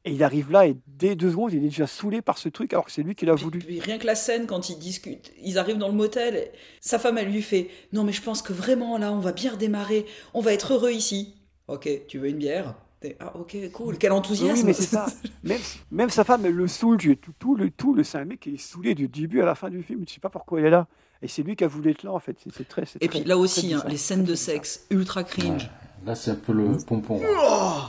Et 0.07 0.13
il 0.13 0.23
arrive 0.23 0.53
là 0.53 0.69
et 0.69 0.77
dès 0.87 1.17
deux 1.17 1.33
secondes, 1.33 1.53
il 1.53 1.59
est 1.59 1.69
déjà 1.69 1.89
saoulé 1.89 2.23
par 2.23 2.39
ce 2.39 2.49
truc 2.49 2.73
alors 2.73 2.85
que 2.87 2.93
c'est 2.93 3.03
lui 3.03 3.17
qui 3.17 3.27
l'a 3.27 3.35
voulu. 3.35 3.59
Puis, 3.59 3.81
rien 3.81 3.99
que 3.99 4.07
la 4.07 4.15
scène 4.15 4.47
quand 4.47 4.71
ils 4.71 4.79
discutent, 4.79 5.33
ils 5.43 5.59
arrivent 5.59 5.79
dans 5.79 5.89
le 5.89 5.95
motel, 5.95 6.37
et 6.37 6.53
sa 6.81 7.01
femme 7.01 7.19
elle 7.19 7.33
lui 7.33 7.43
fait 7.43 7.69
Non 7.93 8.05
mais 8.05 8.13
je 8.13 8.23
pense 8.23 8.41
que 8.41 8.53
vraiment 8.53 8.99
là 8.99 9.13
on 9.13 9.19
va 9.19 9.33
bien 9.33 9.51
redémarrer, 9.51 10.07
on 10.33 10.41
va 10.41 10.53
être 10.53 10.75
heureux 10.75 10.93
ici. 10.93 11.35
Ok, 11.67 11.89
tu 12.07 12.19
veux 12.19 12.29
une 12.29 12.39
bière? 12.39 12.77
Ah 13.21 13.37
ok 13.37 13.57
cool 13.73 13.99
quel 13.99 14.13
enthousiasme 14.13 14.61
oui, 14.61 14.65
mais 14.65 14.73
c'est 14.73 14.83
ça 14.85 15.07
même, 15.45 15.61
même, 15.91 16.11
sa 16.11 16.25
femme 16.25 16.45
elle 16.47 16.55
le 16.55 16.67
saoule 16.67 16.97
tout, 16.97 17.33
tout 17.39 17.55
le 17.55 17.71
tout 17.71 17.95
le 17.95 18.03
c'est 18.03 18.19
un 18.19 18.25
mec 18.25 18.41
qui 18.41 18.55
est 18.55 18.59
saoulé 18.59 18.95
du 18.95 19.07
début 19.07 19.43
à 19.43 19.45
la 19.45 19.55
fin 19.55 19.71
du 19.71 19.83
film 19.83 20.05
je 20.09 20.15
sais 20.15 20.21
pas 20.21 20.31
pourquoi 20.31 20.61
il 20.61 20.67
est 20.67 20.71
là 20.71 20.89
et 21.23 21.29
c'est 21.29 21.43
lui 21.43 21.57
qui 21.57 21.65
a 21.65 21.69
voulu 21.69 21.91
être 21.91 22.03
là 22.03 22.13
en 22.13 22.19
fait. 22.19 22.37
C'est 22.53 22.69
très 22.69 22.83
et 23.01 23.09
très, 23.09 23.21
puis 23.21 23.25
là 23.25 23.37
aussi 23.37 23.75
hein, 23.75 23.83
les 23.89 23.97
scènes 23.97 24.25
de 24.25 24.35
sexe 24.35 24.87
ultra 24.91 25.25
cringe. 25.25 25.65
Ouais. 25.65 26.07
là 26.07 26.15
c'est 26.15 26.31
un 26.31 26.37
peu 26.37 26.53
le 26.53 26.77
pompon. 26.87 27.21
Oh 27.23 27.81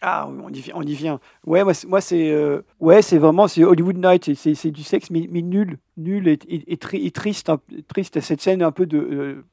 ah 0.00 0.28
oui 0.30 0.38
on 0.44 0.48
y 0.50 0.60
vient 0.60 0.74
on 0.76 0.82
y 0.82 0.94
vient. 0.94 1.20
Ouais 1.46 1.62
moi 1.64 2.00
c'est, 2.00 2.30
euh, 2.30 2.62
ouais 2.80 3.02
c'est 3.02 3.18
vraiment 3.18 3.48
c'est 3.48 3.64
Hollywood 3.64 3.96
Night. 3.96 4.34
C'est, 4.34 4.70
du 4.70 4.82
sexe 4.82 5.10
mais, 5.10 5.28
mais, 5.30 5.42
nul 5.42 5.78
nul 5.96 6.28
et, 6.28 6.38
et, 6.48 6.72
et, 6.72 6.76
tri, 6.76 7.04
et 7.06 7.10
triste 7.10 7.50
triste 7.88 8.20
cette 8.20 8.40
scène 8.40 8.62
un 8.62 8.72
peu 8.72 8.86
de 8.86 8.98
euh, 8.98 9.44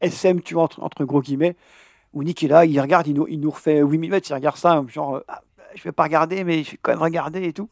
SM 0.00 0.40
tu 0.42 0.54
vois 0.54 0.64
entre, 0.64 0.82
entre 0.82 1.04
gros 1.04 1.20
guillemets 1.20 1.56
où 2.12 2.22
Nick 2.22 2.42
est 2.42 2.48
là, 2.48 2.64
il 2.64 2.80
regarde, 2.80 3.06
il 3.06 3.14
nous, 3.14 3.26
il 3.28 3.40
nous 3.40 3.50
refait 3.50 3.80
8 3.80 3.98
mm, 3.98 4.20
il 4.28 4.34
regarde 4.34 4.56
ça, 4.56 4.82
genre, 4.88 5.20
ah, 5.28 5.42
je 5.74 5.82
vais 5.82 5.92
pas 5.92 6.04
regarder, 6.04 6.44
mais 6.44 6.62
je 6.64 6.72
vais 6.72 6.78
quand 6.80 6.92
même 6.92 7.02
regarder 7.02 7.44
et 7.44 7.52
tout. 7.52 7.68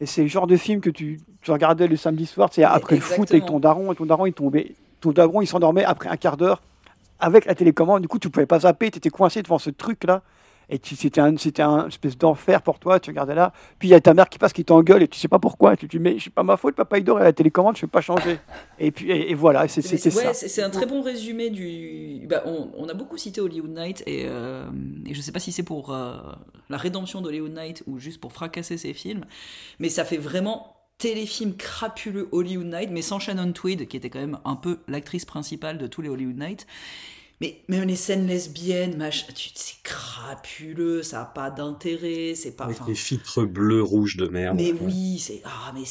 Et 0.00 0.06
c'est 0.06 0.22
le 0.22 0.28
genre 0.28 0.46
de 0.46 0.56
film 0.56 0.80
que 0.80 0.90
tu, 0.90 1.20
tu 1.40 1.50
regardais 1.50 1.86
le 1.86 1.96
samedi 1.96 2.26
soir, 2.26 2.48
c'est 2.52 2.64
après 2.64 2.96
Exactement. 2.96 3.22
le 3.22 3.26
foot 3.26 3.30
avec 3.34 3.46
ton 3.46 3.60
daron, 3.60 3.92
et 3.92 3.96
ton 3.96 4.06
daron 4.06 4.26
il 4.26 4.32
tombait, 4.32 4.74
ton 5.00 5.12
daron 5.12 5.40
il 5.40 5.46
s'endormait 5.46 5.84
après 5.84 6.08
un 6.08 6.16
quart 6.16 6.36
d'heure 6.36 6.62
avec 7.20 7.44
la 7.44 7.54
télécommande, 7.54 8.02
du 8.02 8.08
coup 8.08 8.18
tu 8.18 8.28
pouvais 8.28 8.46
pas 8.46 8.60
zapper, 8.60 8.90
tu 8.90 8.98
étais 8.98 9.10
coincé 9.10 9.42
devant 9.42 9.58
ce 9.58 9.70
truc 9.70 10.04
là. 10.04 10.22
Et 10.70 10.80
c'était 10.82 11.20
un, 11.20 11.36
c'était 11.36 11.62
un 11.62 11.88
espèce 11.88 12.16
d'enfer 12.16 12.62
pour 12.62 12.78
toi, 12.78 13.00
tu 13.00 13.10
regardais 13.10 13.34
là. 13.34 13.52
Puis 13.78 13.88
il 13.88 13.90
y 13.90 13.94
a 13.94 14.00
ta 14.00 14.14
mère 14.14 14.28
qui 14.28 14.38
passe, 14.38 14.52
qui 14.52 14.64
t'engueule, 14.64 15.02
et 15.02 15.08
tu 15.08 15.18
sais 15.18 15.28
pas 15.28 15.38
pourquoi. 15.38 15.74
Et 15.74 15.76
tu 15.76 15.86
te 15.86 15.96
dis, 15.96 15.98
mais 15.98 16.16
c'est 16.18 16.32
pas 16.32 16.42
ma 16.42 16.56
faute, 16.56 16.74
papa 16.74 16.98
il 16.98 17.04
dort 17.04 17.18
à 17.18 17.24
la 17.24 17.32
télécommande, 17.32 17.76
je 17.76 17.82
vais 17.82 17.90
pas 17.90 18.00
changer. 18.00 18.38
Et 18.78 18.90
puis, 18.90 19.10
et, 19.10 19.30
et 19.30 19.34
voilà, 19.34 19.68
c'est, 19.68 19.82
c'est, 19.82 19.98
c'est 19.98 20.14
ouais, 20.14 20.32
ça. 20.32 20.34
C'est 20.34 20.62
un 20.62 20.70
très 20.70 20.86
bon 20.86 21.02
résumé 21.02 21.50
du. 21.50 22.26
Bah, 22.28 22.42
on, 22.46 22.70
on, 22.76 22.88
a 22.88 22.94
beaucoup 22.94 23.18
cité 23.18 23.40
Hollywood 23.40 23.76
Night, 23.76 24.02
et, 24.06 24.24
euh, 24.26 24.64
et 25.06 25.14
je 25.14 25.20
sais 25.20 25.32
pas 25.32 25.40
si 25.40 25.52
c'est 25.52 25.62
pour 25.62 25.92
euh, 25.92 26.16
la 26.70 26.76
rédemption 26.76 27.20
d'Hollywood 27.20 27.54
Night 27.54 27.82
ou 27.86 27.98
juste 27.98 28.20
pour 28.20 28.32
fracasser 28.32 28.76
ses 28.78 28.94
films, 28.94 29.24
mais 29.78 29.88
ça 29.88 30.04
fait 30.04 30.16
vraiment 30.16 30.74
téléfilm 30.98 31.56
crapuleux 31.56 32.28
Hollywood 32.32 32.66
Night, 32.66 32.90
mais 32.90 33.02
sans 33.02 33.18
Shannon 33.18 33.52
Tweed, 33.52 33.88
qui 33.88 33.96
était 33.96 34.10
quand 34.10 34.20
même 34.20 34.38
un 34.44 34.56
peu 34.56 34.78
l'actrice 34.88 35.24
principale 35.24 35.78
de 35.78 35.86
tous 35.86 36.02
les 36.02 36.08
Hollywood 36.08 36.38
Night. 36.38 36.66
Mais 37.40 37.62
même 37.68 37.88
les 37.88 37.96
scènes 37.96 38.26
lesbiennes, 38.26 38.96
machin, 38.96 39.26
c'est 39.54 39.82
crapuleux, 39.82 41.02
ça 41.02 41.18
n'a 41.18 41.24
pas 41.24 41.50
d'intérêt, 41.50 42.34
c'est 42.34 42.56
pas. 42.56 42.64
Avec 42.64 42.86
les 42.86 42.94
filtres 42.94 43.46
bleus, 43.46 43.82
rouges 43.82 44.16
de 44.16 44.28
merde. 44.28 44.56
Mais 44.56 44.72
oui, 44.72 45.18
c'est. 45.18 45.40
Ah, 45.44 45.72
mais. 45.74 45.84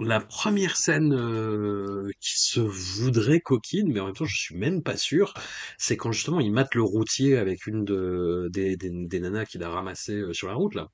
La 0.00 0.20
première 0.20 0.76
scène 0.76 1.14
euh, 1.14 2.10
qui 2.20 2.40
se 2.40 2.60
voudrait 2.60 3.40
coquine, 3.40 3.92
mais 3.92 4.00
en 4.00 4.06
même 4.06 4.14
temps 4.14 4.24
je 4.24 4.36
suis 4.36 4.56
même 4.56 4.82
pas 4.82 4.96
sûr, 4.96 5.32
c'est 5.78 5.96
quand 5.96 6.10
justement 6.10 6.40
il 6.40 6.50
mate 6.50 6.74
le 6.74 6.82
routier 6.82 7.36
avec 7.36 7.66
une 7.66 7.84
de, 7.84 8.48
des, 8.50 8.76
des, 8.76 8.90
des 8.90 9.20
nanas 9.20 9.44
qu'il 9.44 9.62
a 9.62 9.68
ramassé 9.70 10.20
sur 10.32 10.48
la 10.48 10.54
route 10.54 10.74
là. 10.74 10.88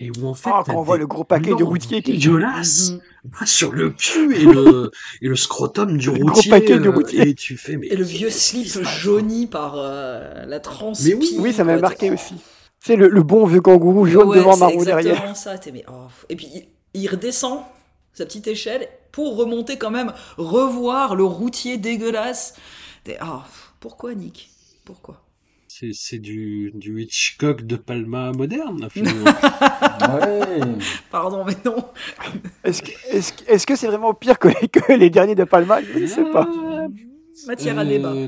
Et 0.00 0.10
où 0.10 0.26
en 0.26 0.34
fait, 0.34 0.50
ah, 0.52 0.62
quand 0.64 0.76
on 0.76 0.82
voit 0.82 0.96
le 0.96 1.06
gros 1.06 1.24
paquet 1.24 1.54
de 1.54 1.64
routier 1.64 2.02
qui 2.02 2.12
dégueulasse 2.12 2.92
mmh. 3.24 3.46
sur 3.46 3.72
le 3.72 3.90
cul 3.90 4.34
et 4.40 4.44
le, 4.44 4.90
et 5.22 5.28
le 5.28 5.36
scrotum 5.36 5.96
du 5.96 6.06
le 6.06 6.12
routier. 6.12 6.50
Gros 6.50 6.50
paquet 6.50 6.78
de 6.78 6.88
routier. 6.88 7.28
Et 7.28 7.34
tu 7.34 7.56
fais, 7.56 7.76
mais 7.76 7.88
et 7.88 7.96
le 7.96 8.04
vieux 8.04 8.30
slip 8.30 8.82
jauni 8.84 9.46
par 9.46 9.74
euh, 9.76 10.44
la 10.46 10.60
trans. 10.60 10.92
Mais 11.04 11.14
oui, 11.14 11.36
oui, 11.38 11.52
ça 11.52 11.64
m'a 11.64 11.76
marqué 11.78 12.10
aussi. 12.10 12.36
C'est 12.80 12.94
le, 12.94 13.08
le, 13.08 13.22
bon 13.24 13.44
vieux 13.44 13.60
kangourou 13.60 14.06
jaune 14.06 14.28
ouais, 14.28 14.38
devant 14.38 14.56
marron 14.56 14.82
derrière. 14.84 15.16
derrière. 15.16 15.36
ça. 15.36 15.56
Mais, 15.72 15.84
oh. 15.88 16.06
Et 16.28 16.36
puis 16.36 16.48
il, 16.54 16.68
il 16.94 17.08
redescend 17.08 17.62
sa 18.14 18.24
petite 18.24 18.46
échelle 18.46 18.88
pour 19.10 19.36
remonter 19.36 19.78
quand 19.78 19.90
même, 19.90 20.12
revoir 20.36 21.16
le 21.16 21.24
routier 21.24 21.76
dégueulasse. 21.76 22.54
Oh, 23.22 23.40
pourquoi 23.80 24.14
Nick? 24.14 24.50
Pourquoi? 24.84 25.22
C'est 25.92 26.18
du, 26.18 26.72
du 26.74 27.02
Hitchcock 27.02 27.62
de 27.62 27.76
Palma 27.76 28.32
moderne, 28.32 28.88
ouais. 28.96 30.60
Pardon, 31.10 31.44
mais 31.44 31.54
non. 31.64 31.84
Est-ce 32.64 32.82
que 32.82 32.90
c'est 33.10 33.18
-ce, 33.18 33.32
est 33.46 33.70
-ce 33.70 33.76
c'est 33.76 33.86
vraiment 33.86 34.14
pire 34.14 34.38
que 34.38 34.48
les, 34.48 34.68
que 34.68 34.92
les 34.92 35.10
derniers 35.10 35.34
de 35.34 35.44
Palma? 35.44 35.80
Je 35.82 35.98
ne 35.98 36.06
sais 36.06 36.24
pas. 36.24 36.48
Matière 37.46 37.78
à 37.78 37.84
débat. 37.84 38.12
Euh, 38.12 38.26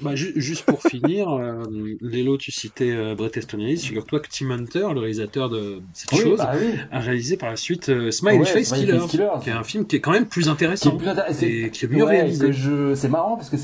bah, 0.00 0.14
ju 0.14 0.32
juste 0.36 0.64
pour 0.64 0.82
finir, 0.82 1.28
euh, 1.30 1.62
Lélo, 2.00 2.36
tu 2.38 2.50
citais 2.50 2.90
euh, 2.90 3.14
Brett 3.14 3.36
Easton 3.36 3.58
Ellis. 3.58 3.78
Figure-toi 3.78 4.20
que 4.20 4.28
Tim 4.30 4.50
Hunter, 4.50 4.88
le 4.94 5.00
réalisateur 5.00 5.50
de 5.50 5.82
cette 5.92 6.12
oui, 6.12 6.18
chose, 6.20 6.38
bah 6.38 6.52
oui. 6.58 6.74
a 6.90 7.00
réalisé 7.00 7.36
par 7.36 7.50
la 7.50 7.56
suite 7.56 7.88
euh, 7.90 8.10
Smile 8.10 8.40
Ouais, 8.40 8.46
Face 8.46 8.68
Smile 8.68 8.86
Killer, 8.86 8.98
Face 9.00 9.10
Killer. 9.10 9.28
qui 9.42 9.50
est 9.50 9.52
un 9.52 9.62
film 9.64 9.86
qui 9.86 9.96
est 9.96 10.00
quand 10.00 10.12
même 10.12 10.26
plus 10.26 10.44
Qui 10.44 10.48
intéressant 10.50 10.94
est 10.94 10.98
plus 10.98 11.08
intéressant. 11.08 11.46
et 11.46 11.70
qui 11.70 11.84
est 11.84 11.88
mieux 11.88 12.04
Ouais, 12.04 12.10
réalisé. 12.20 12.52
je... 12.52 12.94
C'est 12.94 13.08
marrant 13.08 13.36
parce 13.36 13.50
que 13.50 13.56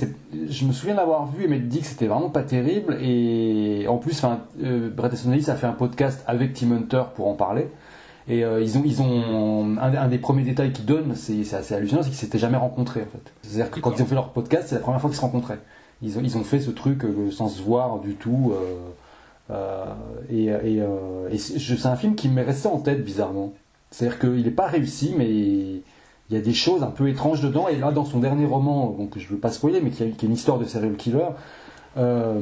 je 0.51 0.65
me 0.65 0.73
souviens 0.73 0.95
d'avoir 0.97 1.27
vu 1.33 1.45
et 1.45 1.49
m'être 1.49 1.69
dit 1.69 1.81
que 1.81 1.87
c'était 1.87 2.07
vraiment 2.07 2.31
pas 2.31 2.43
terrible. 2.43 2.99
Et 3.01 3.87
en 3.89 3.97
plus, 3.99 4.13
enfin, 4.19 4.41
euh, 4.63 4.91
Brett 4.91 5.13
Easton 5.15 5.33
Ellis 5.33 5.49
a 5.51 5.55
fait 5.57 5.67
un 5.67 5.73
podcast 5.73 6.23
avec 6.27 6.53
Tim 6.53 6.73
Hunter 6.73 7.03
pour 7.15 7.29
en 7.29 7.35
parler. 7.35 7.69
Et 8.29 8.45
euh, 8.45 8.61
ils 8.61 8.77
ont, 8.77 8.83
ils 8.85 9.01
ont 9.03 9.77
un, 9.79 9.95
un 9.95 10.09
des 10.09 10.19
premiers 10.19 10.43
détails 10.43 10.73
qu'ils 10.73 10.85
donnent, 10.85 11.15
c'est 11.15 11.45
c'est 11.45 11.57
assez 11.57 11.75
hallucinant, 11.75 12.03
c'est 12.03 12.09
qu'ils 12.09 12.19
s'étaient 12.19 12.39
jamais 12.39 12.57
rencontrés 12.57 13.03
en 13.03 13.07
fait. 13.07 13.33
C'est-à-dire 13.43 13.71
que 13.71 13.81
quand 13.81 13.97
ils 13.97 14.03
ont 14.03 14.07
fait 14.07 14.17
leur 14.17 14.31
podcast, 14.31 14.67
c'est 14.69 14.75
la 14.75 14.81
première 14.81 15.01
fois 15.01 15.11
qu'ils 15.11 15.17
se 15.19 15.23
rencontraient. 15.23 15.61
Ils 16.03 16.19
ont, 16.19 16.23
ils 16.23 16.37
ont 16.37 16.43
fait 16.43 16.61
ce 16.61 16.71
truc 16.71 17.05
euh, 17.05 17.31
sans 17.31 17.49
se 17.49 17.63
voir 17.63 18.01
du 18.01 18.15
tout. 18.15 18.53
Euh, 19.51 19.85
et 20.29 20.47
et, 20.47 20.83
et 21.31 21.39
c'est 21.39 21.87
un 21.87 21.95
film 21.95 22.17
qui 22.17 22.29
m'est 22.29 22.43
resté 22.43 22.67
en 22.67 22.79
tête 22.79 23.05
bizarrement. 23.05 23.53
C'est-à-dire 23.93 24.19
qu'il 24.19 24.43
n'est 24.43 24.51
pas 24.51 24.67
réussi, 24.67 25.15
mais 25.17 25.31
il 25.31 25.83
y 26.31 26.37
a 26.37 26.41
des 26.41 26.53
choses 26.53 26.83
un 26.83 26.91
peu 26.91 27.09
étranges 27.09 27.41
dedans. 27.41 27.69
Et 27.69 27.77
là, 27.77 27.93
dans 27.93 28.05
son 28.05 28.19
dernier 28.19 28.45
roman, 28.47 28.91
donc 28.91 29.17
je 29.17 29.25
ne 29.25 29.29
veux 29.29 29.39
pas 29.39 29.53
spoiler, 29.53 29.81
mais 29.81 29.91
qui, 29.91 30.11
qui 30.11 30.27
est 30.27 30.29
une 30.29 30.35
histoire 30.35 30.59
de 30.59 30.65
serial 30.65 30.97
killer, 30.97 31.29
euh, 31.97 32.41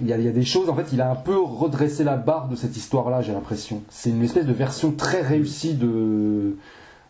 il 0.00 0.06
y, 0.06 0.12
a, 0.12 0.18
il 0.18 0.24
y 0.24 0.28
a 0.28 0.32
des 0.32 0.44
choses, 0.44 0.68
en 0.68 0.74
fait, 0.74 0.92
il 0.92 1.00
a 1.00 1.10
un 1.10 1.16
peu 1.16 1.38
redressé 1.38 2.04
la 2.04 2.16
barre 2.16 2.48
de 2.48 2.56
cette 2.56 2.76
histoire-là, 2.76 3.22
j'ai 3.22 3.32
l'impression. 3.32 3.82
C'est 3.88 4.10
une 4.10 4.22
espèce 4.22 4.46
de 4.46 4.52
version 4.52 4.92
très 4.92 5.22
réussie 5.22 5.74
de, 5.74 6.56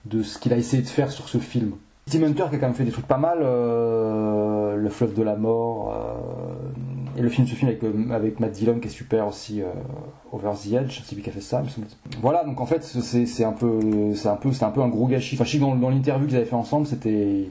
de 0.06 0.22
ce 0.22 0.38
qu'il 0.38 0.52
a 0.52 0.56
essayé 0.56 0.82
de 0.82 0.88
faire 0.88 1.10
sur 1.10 1.28
ce 1.28 1.38
film. 1.38 1.72
Tim 2.10 2.24
Hunter 2.24 2.44
qui 2.50 2.56
a 2.56 2.58
quand 2.58 2.66
même 2.66 2.74
fait 2.74 2.84
des 2.84 2.90
trucs 2.90 3.06
pas 3.06 3.16
mal, 3.16 3.38
euh, 3.42 4.76
Le 4.76 4.88
fleuve 4.90 5.14
de 5.14 5.22
la 5.22 5.36
mort, 5.36 5.94
euh, 5.94 7.18
et 7.18 7.22
le 7.22 7.28
film, 7.28 7.46
ce 7.46 7.54
film 7.54 7.70
avec, 7.70 7.82
avec 8.10 8.40
Matt 8.40 8.52
Dillon 8.52 8.80
qui 8.80 8.88
est 8.88 8.90
super 8.90 9.28
aussi, 9.28 9.62
Over 10.32 10.50
the 10.62 10.72
Edge, 10.72 11.02
c'est 11.04 11.14
lui 11.14 11.22
qui 11.22 11.30
a 11.30 11.32
fait 11.32 11.40
ça. 11.40 11.62
Voilà, 12.20 12.44
donc 12.44 12.60
en 12.60 12.66
fait, 12.66 12.82
c'est 12.82 13.44
un 13.44 13.52
peu, 13.52 13.78
c'est 14.14 14.28
un 14.28 14.36
peu, 14.36 14.52
c'est 14.52 14.64
un 14.64 14.70
peu 14.70 14.80
un 14.80 14.88
gros 14.88 15.06
gâchis. 15.06 15.36
Enfin, 15.36 15.44
je 15.44 15.52
sais 15.52 15.58
que 15.58 15.62
dans, 15.62 15.76
dans 15.76 15.90
l'interview 15.90 16.26
qu'ils 16.26 16.36
avaient 16.36 16.44
fait 16.46 16.56
ensemble, 16.56 16.86
c'était, 16.86 17.50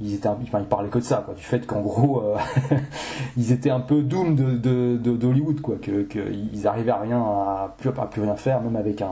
ils 0.00 0.14
étaient, 0.14 0.28
un- 0.28 0.38
enfin, 0.42 0.60
ils 0.60 0.66
parlaient 0.66 0.88
que 0.90 0.98
de 0.98 1.04
ça, 1.04 1.22
quoi, 1.24 1.34
du 1.34 1.42
fait 1.42 1.66
qu'en 1.66 1.80
gros, 1.80 2.22
euh, 2.22 2.36
ils 3.36 3.52
étaient 3.52 3.70
un 3.70 3.80
peu 3.80 4.02
doom 4.02 4.34
de, 4.36 4.52
de, 4.56 4.96
de- 5.02 5.16
d'Hollywood, 5.16 5.60
quoi, 5.60 5.76
que, 5.76 6.02
que 6.02 6.18
ils 6.52 6.66
arrivaient 6.66 6.90
à 6.92 7.00
rien, 7.00 7.18
à 7.20 7.74
plus, 7.78 7.88
à 7.90 8.06
plus 8.06 8.22
rien 8.22 8.36
faire, 8.36 8.60
même 8.60 8.76
avec 8.76 9.00
un, 9.02 9.10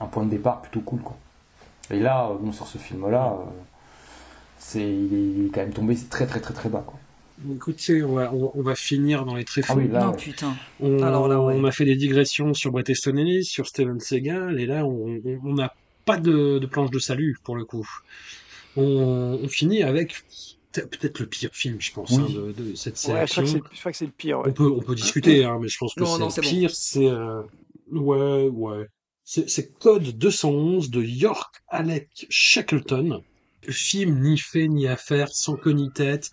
un 0.00 0.06
point 0.06 0.24
de 0.24 0.30
départ 0.30 0.60
plutôt 0.62 0.80
cool, 0.80 1.00
quoi. 1.00 1.16
Et 1.90 2.00
là, 2.00 2.28
euh, 2.30 2.34
bon, 2.40 2.52
sur 2.52 2.66
ce 2.66 2.76
film-là, 2.78 3.34
euh, 3.40 3.44
c'est, 4.58 4.80
il 4.82 5.14
est, 5.14 5.38
il 5.40 5.46
est 5.46 5.50
quand 5.50 5.60
même 5.62 5.72
tombé 5.72 5.96
très, 6.10 6.26
très, 6.26 6.40
très, 6.40 6.52
très 6.54 6.68
bas, 6.68 6.82
quoi. 6.86 6.98
Écoutez, 7.54 8.02
on 8.02 8.14
va, 8.14 8.32
on 8.34 8.38
va- 8.46 8.50
on 8.54 8.62
va 8.62 8.74
finir 8.74 9.24
dans 9.24 9.36
les 9.36 9.44
tréfonds. 9.44 9.74
Ah 9.76 9.78
oui, 9.78 9.88
là, 9.88 10.00
Non, 10.04 10.10
ouais. 10.10 10.16
putain. 10.16 10.54
On, 10.80 11.00
Alors 11.02 11.28
là, 11.28 11.40
ouais. 11.40 11.54
on 11.56 11.64
a 11.64 11.70
fait 11.70 11.84
des 11.84 11.94
digressions 11.94 12.52
sur 12.52 12.72
Brett 12.72 12.88
Easton 12.88 13.16
Ellis, 13.16 13.44
sur 13.44 13.66
Steven 13.68 14.00
Seagal, 14.00 14.58
et 14.60 14.66
là, 14.66 14.84
on 14.84 15.20
n'a 15.54 15.72
pas 16.04 16.16
de, 16.18 16.58
de 16.58 16.66
planche 16.66 16.90
de 16.90 16.98
salut, 16.98 17.38
pour 17.44 17.54
le 17.56 17.64
coup. 17.64 17.88
On, 18.76 19.40
on 19.42 19.48
finit 19.48 19.82
avec 19.82 20.24
peut-être 20.72 21.18
le 21.20 21.26
pire 21.26 21.50
film, 21.52 21.80
je 21.80 21.92
pense, 21.92 22.12
hein, 22.12 22.26
de, 22.28 22.52
de, 22.52 22.74
cette 22.74 22.96
sélection. 22.96 23.42
Ouais, 23.42 23.48
je 23.72 23.80
crois 23.80 23.92
que 23.92 23.98
c'est 23.98 24.06
le 24.06 24.12
pire. 24.12 24.40
Ouais. 24.40 24.48
On, 24.48 24.52
peut, 24.52 24.70
on 24.70 24.80
peut 24.80 24.94
discuter, 24.94 25.44
hein, 25.44 25.58
mais 25.60 25.68
je 25.68 25.78
pense 25.78 25.94
que 25.94 26.04
c'est 26.04 26.42
le 26.42 26.48
pire. 26.48 26.68
Bon. 26.68 26.74
C'est 26.74 27.06
euh... 27.06 27.42
ouais, 27.92 28.48
ouais. 28.48 28.86
C'est 29.24 29.78
Code 29.78 30.04
211 30.16 30.90
de 30.90 31.02
York 31.02 31.62
Alec 31.68 32.26
Shackleton. 32.30 33.22
Film 33.68 34.22
ni 34.22 34.38
fait 34.38 34.68
ni 34.68 34.86
à 34.86 34.96
faire, 34.96 35.28
sans 35.28 35.56
queue 35.56 35.72
ni 35.72 35.90
tête, 35.90 36.30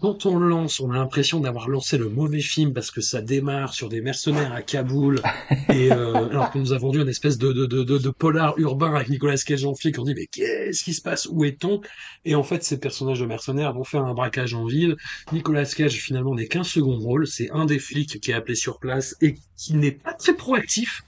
quand 0.00 0.26
on 0.26 0.38
lance, 0.38 0.80
on 0.80 0.90
a 0.90 0.94
l'impression 0.94 1.40
d'avoir 1.40 1.68
lancé 1.68 1.96
le 1.96 2.08
mauvais 2.08 2.40
film 2.40 2.72
parce 2.72 2.90
que 2.90 3.00
ça 3.00 3.22
démarre 3.22 3.72
sur 3.74 3.88
des 3.88 4.00
mercenaires 4.00 4.52
à 4.52 4.62
Kaboul. 4.62 5.22
Et 5.70 5.90
euh, 5.90 6.28
alors 6.28 6.50
qu'on 6.50 6.58
nous 6.58 6.72
a 6.72 6.78
vendu 6.78 7.00
une 7.00 7.08
espèce 7.08 7.38
de, 7.38 7.52
de, 7.52 7.66
de, 7.66 7.82
de, 7.84 8.10
polar 8.10 8.58
urbain 8.58 8.94
avec 8.94 9.08
Nicolas 9.08 9.36
Cage 9.36 9.64
en 9.64 9.74
flic, 9.74 9.98
on 9.98 10.04
dit 10.04 10.14
mais 10.14 10.26
qu'est-ce 10.26 10.84
qui 10.84 10.94
se 10.94 11.00
passe? 11.00 11.26
Où 11.30 11.44
est-on? 11.44 11.80
Et 12.24 12.34
en 12.34 12.42
fait, 12.42 12.62
ces 12.64 12.78
personnages 12.78 13.20
de 13.20 13.26
mercenaires 13.26 13.72
vont 13.72 13.84
faire 13.84 14.04
un 14.04 14.14
braquage 14.14 14.54
en 14.54 14.66
ville. 14.66 14.96
Nicolas 15.32 15.64
Cage 15.64 15.94
finalement 15.94 16.34
n'est 16.34 16.48
qu'un 16.48 16.64
second 16.64 16.98
rôle, 16.98 17.26
c'est 17.26 17.50
un 17.52 17.64
des 17.64 17.78
flics 17.78 18.20
qui 18.20 18.30
est 18.30 18.34
appelé 18.34 18.56
sur 18.56 18.78
place 18.78 19.16
et 19.20 19.36
qui 19.56 19.74
n'est 19.74 19.92
pas 19.92 20.12
très 20.12 20.34
proactif 20.34 21.02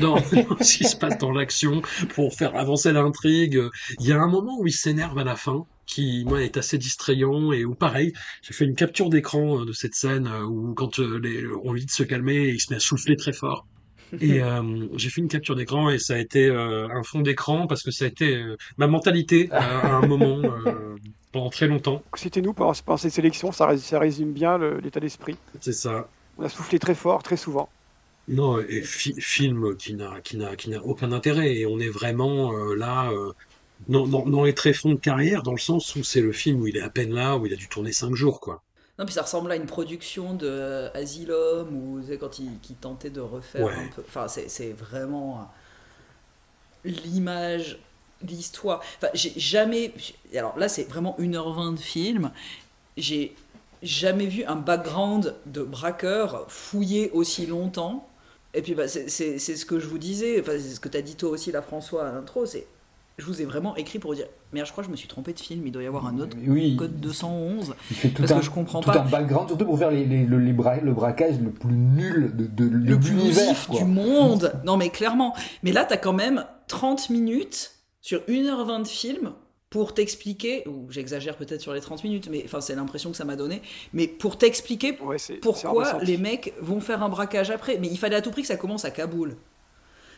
dans 0.00 0.16
ce 0.62 0.78
qui 0.78 0.84
se 0.84 0.96
passe 0.96 1.18
dans 1.18 1.32
l'action 1.32 1.82
pour 2.14 2.34
faire 2.34 2.56
avancer 2.56 2.92
l'intrigue. 2.92 3.60
Il 3.98 4.06
y 4.06 4.12
a 4.12 4.20
un 4.20 4.28
moment 4.28 4.58
où 4.58 4.66
il 4.66 4.72
s'énerve 4.72 5.18
à 5.18 5.24
la 5.24 5.36
fin 5.36 5.66
qui 5.90 6.24
moi 6.24 6.42
est 6.42 6.56
assez 6.56 6.78
distrayant 6.78 7.52
et 7.52 7.64
où 7.64 7.74
pareil 7.74 8.12
j'ai 8.42 8.54
fait 8.54 8.64
une 8.64 8.76
capture 8.76 9.10
d'écran 9.10 9.64
de 9.64 9.72
cette 9.72 9.94
scène 9.94 10.28
où 10.48 10.72
quand 10.74 10.98
les, 10.98 11.46
on 11.64 11.72
lui 11.72 11.80
dit 11.80 11.86
de 11.86 11.90
se 11.90 12.02
calmer 12.02 12.48
il 12.48 12.60
se 12.60 12.72
met 12.72 12.76
à 12.76 12.80
souffler 12.80 13.16
très 13.16 13.32
fort 13.32 13.66
et 14.20 14.42
euh, 14.42 14.88
j'ai 14.96 15.08
fait 15.08 15.20
une 15.20 15.28
capture 15.28 15.54
d'écran 15.54 15.90
et 15.90 15.98
ça 15.98 16.14
a 16.14 16.18
été 16.18 16.46
euh, 16.46 16.88
un 16.88 17.02
fond 17.02 17.20
d'écran 17.20 17.66
parce 17.66 17.82
que 17.82 17.90
ça 17.90 18.06
a 18.06 18.08
été 18.08 18.36
euh, 18.36 18.56
ma 18.76 18.86
mentalité 18.86 19.48
à 19.52 19.96
un 19.96 20.06
moment 20.06 20.40
pendant 21.32 21.50
très 21.50 21.68
longtemps. 21.68 22.02
C'était 22.14 22.40
nous 22.40 22.52
pendant, 22.52 22.72
pendant 22.84 22.96
cette 22.96 23.12
sélection, 23.12 23.52
ça, 23.52 23.76
ça 23.78 23.98
résume 23.98 24.32
bien 24.32 24.58
l'état 24.58 25.00
d'esprit. 25.00 25.36
C'est 25.60 25.72
ça. 25.72 26.08
On 26.38 26.44
a 26.44 26.48
soufflé 26.48 26.78
très 26.78 26.94
fort, 26.94 27.22
très 27.22 27.36
souvent. 27.36 27.68
Non, 28.28 28.58
et 28.60 28.82
fi 28.82 29.14
film 29.18 29.76
qui 29.76 29.94
n'a 29.94 30.20
qui 30.20 30.36
n'a 30.36 30.54
qui 30.54 30.70
n'a 30.70 30.82
aucun 30.84 31.10
intérêt 31.12 31.54
et 31.56 31.66
on 31.66 31.78
est 31.80 31.88
vraiment 31.88 32.52
là 32.74 33.10
dans, 33.88 34.06
dans, 34.06 34.26
dans, 34.26 34.44
les 34.44 34.54
tréfonds 34.54 34.90
de 34.90 34.98
carrière, 34.98 35.42
dans 35.42 35.52
le 35.52 35.58
sens 35.58 35.94
où 35.96 36.04
c'est 36.04 36.20
le 36.20 36.32
film 36.32 36.60
où 36.60 36.66
il 36.66 36.76
est 36.76 36.82
à 36.82 36.90
peine 36.90 37.12
là, 37.12 37.36
où 37.36 37.46
il 37.46 37.52
a 37.52 37.56
dû 37.56 37.68
tourner 37.68 37.92
cinq 37.92 38.14
jours, 38.14 38.40
quoi. 38.40 38.62
Non, 38.98 39.06
puis 39.06 39.14
ça 39.14 39.22
ressemble 39.22 39.50
à 39.50 39.56
une 39.56 39.64
production 39.64 40.34
de 40.34 40.90
Asylum, 40.92 41.74
ou 41.74 42.02
quand 42.20 42.38
il, 42.38 42.76
tentait 42.76 43.08
de 43.08 43.22
refaire 43.22 43.64
ouais. 43.64 43.72
un 43.72 43.88
peu. 43.88 44.02
Enfin, 44.06 44.28
c'est 44.28 44.72
vraiment 44.72 45.50
l'image, 46.84 47.78
l'histoire. 48.22 48.82
Enfin, 48.98 49.08
j'ai 49.14 49.32
jamais. 49.36 49.94
Alors 50.36 50.58
là, 50.58 50.68
c'est 50.68 50.84
vraiment 50.84 51.16
1h20 51.18 51.76
de 51.76 51.80
film. 51.80 52.30
J'ai 52.98 53.34
jamais 53.82 54.26
vu 54.26 54.44
un 54.44 54.56
background 54.56 55.34
de 55.46 55.62
braqueur 55.62 56.44
fouillé 56.48 57.10
aussi 57.12 57.46
longtemps. 57.46 58.06
Et 58.52 58.60
puis, 58.60 58.74
bah, 58.74 58.86
c'est 58.86 59.38
ce 59.38 59.64
que 59.64 59.78
je 59.78 59.86
vous 59.86 59.96
disais, 59.98 60.40
enfin, 60.40 60.52
c'est 60.58 60.74
ce 60.74 60.80
que 60.80 60.90
tu 60.90 60.98
as 60.98 61.02
dit 61.02 61.16
toi 61.16 61.30
aussi, 61.30 61.52
là, 61.52 61.62
François, 61.62 62.06
à 62.06 62.12
l'intro, 62.12 62.44
c'est 62.44 62.66
je 63.20 63.26
vous 63.26 63.40
ai 63.40 63.44
vraiment 63.44 63.76
écrit 63.76 63.98
pour 63.98 64.10
vous 64.10 64.16
dire 64.16 64.26
merde 64.52 64.66
je 64.66 64.72
crois 64.72 64.82
que 64.82 64.88
je 64.88 64.92
me 64.92 64.96
suis 64.96 65.08
trompé 65.08 65.32
de 65.32 65.40
film 65.40 65.66
il 65.66 65.72
doit 65.72 65.82
y 65.82 65.86
avoir 65.86 66.06
un 66.06 66.18
autre 66.18 66.36
oui. 66.46 66.76
code 66.76 66.98
211 67.00 67.74
il 67.90 67.96
fait 67.96 68.08
tout 68.08 68.22
parce 68.22 68.32
un, 68.32 68.38
que 68.38 68.44
je 68.44 68.50
comprends 68.50 68.80
tout 68.80 68.90
pas 68.90 69.00
un 69.00 69.08
background 69.08 69.48
surtout 69.48 69.64
pour 69.64 69.78
faire 69.78 69.90
les, 69.90 70.04
les, 70.04 70.24
le, 70.24 70.38
les 70.38 70.52
bra 70.52 70.76
le 70.76 70.92
braquage 70.92 71.38
le 71.40 71.50
plus 71.50 71.74
nul 71.74 72.32
de, 72.34 72.46
de, 72.46 72.68
de 72.68 72.76
le 72.76 72.98
plus 72.98 73.10
l'univers 73.10 73.54
du 73.70 73.84
monde 73.84 74.52
non 74.64 74.76
mais 74.76 74.90
clairement 74.90 75.34
mais 75.62 75.72
là 75.72 75.84
t'as 75.84 75.96
quand 75.96 76.12
même 76.12 76.44
30 76.68 77.10
minutes 77.10 77.72
sur 78.00 78.20
1h20 78.20 78.82
de 78.82 78.88
film 78.88 79.32
pour 79.70 79.94
t'expliquer, 79.94 80.66
ou 80.66 80.90
j'exagère 80.90 81.36
peut-être 81.36 81.60
sur 81.60 81.72
les 81.72 81.80
30 81.80 82.02
minutes, 82.02 82.28
mais 82.28 82.42
enfin 82.44 82.60
c'est 82.60 82.74
l'impression 82.74 83.12
que 83.12 83.16
ça 83.16 83.24
m'a 83.24 83.36
donné, 83.36 83.62
mais 83.92 84.08
pour 84.08 84.36
t'expliquer 84.36 84.98
ouais, 85.00 85.16
pourquoi 85.40 86.02
les 86.02 86.18
mecs 86.18 86.52
vont 86.60 86.80
faire 86.80 87.04
un 87.04 87.08
braquage 87.08 87.52
après. 87.52 87.78
Mais 87.78 87.86
il 87.86 87.96
fallait 87.96 88.16
à 88.16 88.20
tout 88.20 88.32
prix 88.32 88.42
que 88.42 88.48
ça 88.48 88.56
commence 88.56 88.84
à 88.84 88.90
Kaboul. 88.90 89.36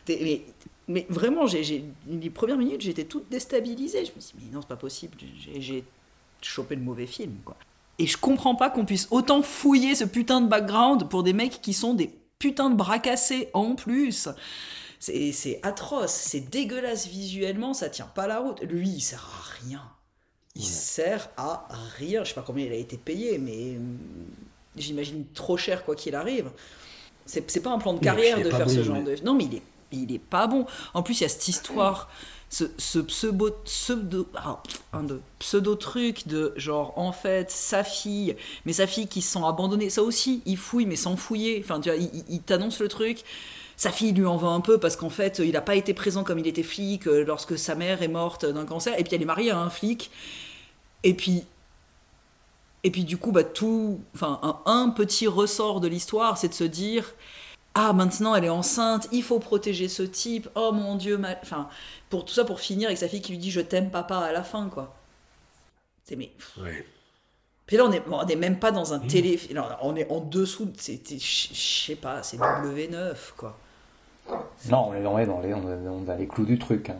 Mais 0.09 0.41
mais 0.87 1.05
vraiment, 1.09 1.47
j'ai, 1.47 1.85
les 2.07 2.29
premières 2.29 2.57
minutes, 2.57 2.81
j'étais 2.81 3.05
toute 3.05 3.29
déstabilisée. 3.29 4.05
Je 4.05 4.11
me 4.15 4.21
suis 4.21 4.37
dit, 4.37 4.45
mais 4.47 4.55
non, 4.55 4.61
c'est 4.61 4.67
pas 4.67 4.75
possible, 4.75 5.17
j'ai, 5.59 5.83
chopé 6.41 6.75
le 6.75 6.81
mauvais 6.81 7.07
film, 7.07 7.35
quoi. 7.45 7.55
Et 7.99 8.07
je 8.07 8.17
comprends 8.17 8.55
pas 8.55 8.69
qu'on 8.69 8.85
puisse 8.85 9.07
autant 9.11 9.41
fouiller 9.43 9.95
ce 9.95 10.03
putain 10.03 10.41
de 10.41 10.47
background 10.47 11.07
pour 11.07 11.23
des 11.23 11.31
mecs 11.31 11.61
qui 11.61 11.73
sont 11.73 11.93
des 11.93 12.11
putains 12.39 12.69
de 12.69 12.75
bracassés 12.75 13.49
en 13.53 13.75
plus. 13.75 14.27
C'est, 14.99 15.59
atroce, 15.63 16.11
c'est 16.11 16.39
dégueulasse 16.39 17.07
visuellement, 17.07 17.73
ça 17.73 17.89
tient 17.89 18.07
pas 18.07 18.27
la 18.27 18.39
route. 18.39 18.61
Lui, 18.63 18.89
il 18.89 19.01
sert 19.01 19.23
à 19.23 19.63
rien. 19.63 19.81
Il 20.55 20.61
ouais. 20.61 20.67
sert 20.67 21.29
à 21.37 21.67
rien. 21.97 22.23
Je 22.23 22.29
sais 22.29 22.35
pas 22.35 22.43
combien 22.45 22.65
il 22.65 22.71
a 22.71 22.77
été 22.77 22.97
payé, 22.97 23.37
mais 23.37 23.77
j'imagine 24.75 25.25
trop 25.33 25.55
cher 25.55 25.85
quoi 25.85 25.95
qu'il 25.95 26.15
arrive. 26.15 26.51
C'est, 27.25 27.61
pas 27.61 27.71
un 27.71 27.79
plan 27.79 27.93
de 27.93 27.99
carrière 27.99 28.41
de 28.41 28.49
faire 28.49 28.69
ce 28.69 28.83
genre 28.83 28.97
mais... 28.97 29.15
de. 29.15 29.23
Non, 29.23 29.33
mais 29.33 29.45
il 29.45 29.55
est 29.55 29.61
il 29.93 30.13
est 30.13 30.19
pas 30.19 30.47
bon. 30.47 30.65
En 30.93 31.03
plus, 31.03 31.19
il 31.19 31.23
y 31.23 31.25
a 31.25 31.29
cette 31.29 31.47
histoire, 31.47 32.09
ce, 32.49 32.99
pseudo, 32.99 33.51
pseudo, 33.65 34.27
un 34.93 35.03
de, 35.03 35.19
pseudo 35.39 35.75
truc 35.75 36.27
de 36.27 36.53
genre, 36.55 36.93
en 36.97 37.11
fait, 37.11 37.49
sa 37.49 37.83
fille, 37.83 38.35
mais 38.65 38.73
sa 38.73 38.87
fille 38.87 39.07
qui 39.07 39.21
se 39.21 39.33
sent 39.33 39.45
abandonnée, 39.45 39.89
ça 39.89 40.03
aussi, 40.03 40.41
il 40.45 40.57
fouille, 40.57 40.85
mais 40.85 40.95
sans 40.95 41.15
fouiller. 41.15 41.61
Enfin, 41.63 41.79
tu 41.79 41.89
vois, 41.89 41.97
il, 42.29 42.41
t'annonce 42.41 42.79
le 42.79 42.87
truc. 42.87 43.23
Sa 43.75 43.91
fille 43.91 44.13
lui 44.13 44.25
en 44.25 44.37
veut 44.37 44.47
un 44.47 44.61
peu 44.61 44.77
parce 44.77 44.95
qu'en 44.95 45.09
fait, 45.09 45.39
il 45.39 45.51
n'a 45.51 45.61
pas 45.61 45.75
été 45.75 45.93
présent 45.93 46.23
comme 46.23 46.37
il 46.39 46.47
était 46.47 46.63
flic 46.63 47.05
lorsque 47.05 47.57
sa 47.57 47.73
mère 47.75 48.03
est 48.03 48.07
morte 48.07 48.45
d'un 48.45 48.65
cancer. 48.65 48.97
Et 48.99 49.03
puis, 49.03 49.15
elle 49.15 49.21
est 49.21 49.25
mariée 49.25 49.51
à 49.51 49.57
un 49.57 49.69
flic. 49.69 50.11
Et 51.03 51.15
puis, 51.15 51.43
et 52.83 52.91
puis 52.91 53.05
du 53.05 53.17
coup, 53.17 53.31
bah, 53.31 53.43
tout, 53.43 54.01
enfin, 54.13 54.61
un 54.65 54.89
petit 54.89 55.27
ressort 55.27 55.79
de 55.79 55.87
l'histoire, 55.87 56.37
c'est 56.37 56.49
de 56.49 56.53
se 56.53 56.65
dire, 56.65 57.13
ah 57.75 57.93
maintenant 57.93 58.35
elle 58.35 58.45
est 58.45 58.49
enceinte, 58.49 59.07
il 59.11 59.23
faut 59.23 59.39
protéger 59.39 59.87
ce 59.87 60.03
type, 60.03 60.49
oh 60.55 60.71
mon 60.71 60.95
dieu, 60.95 61.17
ma... 61.17 61.31
enfin 61.41 61.69
pour 62.09 62.25
tout 62.25 62.33
ça 62.33 62.45
pour 62.45 62.59
finir 62.59 62.87
avec 62.87 62.97
sa 62.97 63.07
fille 63.07 63.21
qui 63.21 63.31
lui 63.31 63.39
dit 63.39 63.51
je 63.51 63.61
t'aime 63.61 63.89
papa 63.89 64.17
à 64.17 64.31
la 64.31 64.43
fin 64.43 64.69
quoi. 64.69 64.93
C'est 66.03 66.15
mais. 66.15 66.31
Ouais. 66.57 66.85
Puis 67.65 67.77
là 67.77 67.85
on 67.85 67.91
est, 67.91 68.03
on 68.07 68.27
est 68.27 68.35
même 68.35 68.59
pas 68.59 68.71
dans 68.71 68.93
un 68.93 68.99
mmh. 68.99 69.07
télé, 69.07 69.39
on 69.81 69.95
est 69.95 70.09
en 70.11 70.19
dessous, 70.19 70.71
c'était, 70.77 71.17
je 71.17 71.53
sais 71.53 71.95
pas, 71.95 72.21
c'est 72.23 72.37
W9 72.37 73.15
quoi. 73.37 73.57
Non, 74.69 74.89
on 74.89 74.93
est, 74.93 75.05
on 75.05 75.19
est 75.19 75.25
dans 75.25 75.41
les, 75.41 75.53
on 75.53 75.69
est 75.69 76.05
dans 76.05 76.15
les 76.15 76.27
clous 76.27 76.45
du 76.45 76.57
truc. 76.57 76.89
Hein, 76.89 76.97